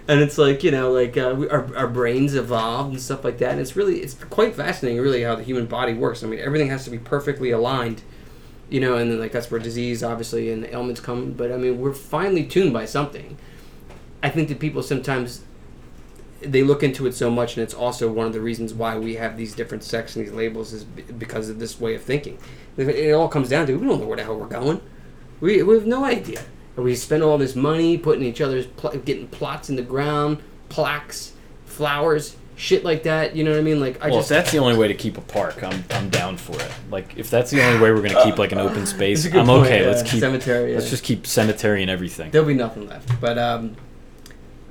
and 0.08 0.20
it's 0.20 0.36
like 0.36 0.62
you 0.64 0.70
know, 0.70 0.90
like 0.90 1.16
uh, 1.16 1.34
we, 1.38 1.48
our 1.48 1.74
our 1.76 1.88
brains 1.88 2.34
evolved 2.34 2.90
and 2.90 3.00
stuff 3.00 3.24
like 3.24 3.38
that. 3.38 3.52
And 3.52 3.60
it's 3.60 3.76
really 3.76 4.00
it's 4.00 4.14
quite 4.14 4.54
fascinating, 4.54 5.00
really, 5.00 5.22
how 5.22 5.36
the 5.36 5.44
human 5.44 5.66
body 5.66 5.94
works. 5.94 6.22
I 6.22 6.26
mean, 6.26 6.40
everything 6.40 6.68
has 6.68 6.84
to 6.84 6.90
be 6.90 6.98
perfectly 6.98 7.50
aligned. 7.50 8.02
You 8.68 8.80
know, 8.80 8.96
and 8.96 9.10
then 9.10 9.20
like 9.20 9.32
that's 9.32 9.50
where 9.50 9.60
disease, 9.60 10.02
obviously, 10.02 10.50
and 10.50 10.66
ailments 10.66 11.00
come. 11.00 11.32
But 11.32 11.52
I 11.52 11.56
mean, 11.56 11.80
we're 11.80 11.94
finely 11.94 12.44
tuned 12.44 12.72
by 12.72 12.86
something. 12.86 13.38
I 14.22 14.30
think 14.30 14.48
that 14.48 14.58
people 14.58 14.82
sometimes 14.82 15.44
they 16.40 16.62
look 16.62 16.82
into 16.82 17.06
it 17.06 17.14
so 17.14 17.30
much, 17.30 17.56
and 17.56 17.62
it's 17.62 17.74
also 17.74 18.10
one 18.10 18.26
of 18.26 18.32
the 18.32 18.40
reasons 18.40 18.74
why 18.74 18.98
we 18.98 19.14
have 19.14 19.36
these 19.36 19.54
different 19.54 19.84
sects 19.84 20.16
and 20.16 20.26
these 20.26 20.32
labels 20.32 20.72
is 20.72 20.84
because 20.84 21.48
of 21.48 21.58
this 21.58 21.80
way 21.80 21.94
of 21.94 22.02
thinking. 22.02 22.38
It, 22.76 22.88
it 22.88 23.12
all 23.12 23.28
comes 23.28 23.48
down 23.48 23.66
to 23.66 23.76
we 23.76 23.86
don't 23.86 24.00
know 24.00 24.06
where 24.06 24.16
the 24.16 24.24
hell 24.24 24.38
we're 24.38 24.46
going. 24.46 24.80
We, 25.44 25.62
we 25.62 25.74
have 25.74 25.86
no 25.86 26.06
idea. 26.06 26.42
And 26.74 26.86
we 26.86 26.94
spend 26.94 27.22
all 27.22 27.36
this 27.36 27.54
money 27.54 27.98
putting 27.98 28.24
each 28.24 28.40
other's 28.40 28.66
pl- 28.66 28.96
getting 28.96 29.28
plots 29.28 29.68
in 29.68 29.76
the 29.76 29.82
ground, 29.82 30.38
plaques, 30.70 31.34
flowers, 31.66 32.36
shit 32.56 32.82
like 32.82 33.02
that. 33.02 33.36
You 33.36 33.44
know 33.44 33.50
what 33.50 33.60
I 33.60 33.62
mean? 33.62 33.78
Like 33.78 34.02
I 34.02 34.08
well, 34.08 34.20
just 34.20 34.30
if 34.30 34.36
that's 34.38 34.52
the 34.52 34.58
only 34.58 34.78
way 34.78 34.88
to 34.88 34.94
keep 34.94 35.18
a 35.18 35.20
park, 35.20 35.62
I'm 35.62 35.84
I'm 35.90 36.08
down 36.08 36.38
for 36.38 36.58
it. 36.58 36.72
Like 36.90 37.18
if 37.18 37.28
that's 37.28 37.50
the 37.50 37.62
only 37.62 37.78
way 37.78 37.92
we're 37.92 38.00
gonna 38.00 38.24
keep 38.24 38.38
like 38.38 38.52
an 38.52 38.58
open 38.58 38.86
space, 38.96 39.18
It's 39.18 39.26
a 39.26 39.30
good 39.32 39.40
I'm 39.42 39.46
point, 39.46 39.66
okay. 39.66 39.82
yeah. 39.82 39.88
Let's 39.88 40.10
keep 40.10 40.20
cemetery. 40.20 40.74
let's 40.74 40.88
just 40.88 41.04
keep 41.04 41.26
cemetery 41.26 41.82
and 41.82 41.90
everything. 41.90 42.30
There'll 42.30 42.48
be 42.48 42.54
nothing 42.54 42.88
left. 42.88 43.20
But 43.20 43.36
um, 43.36 43.76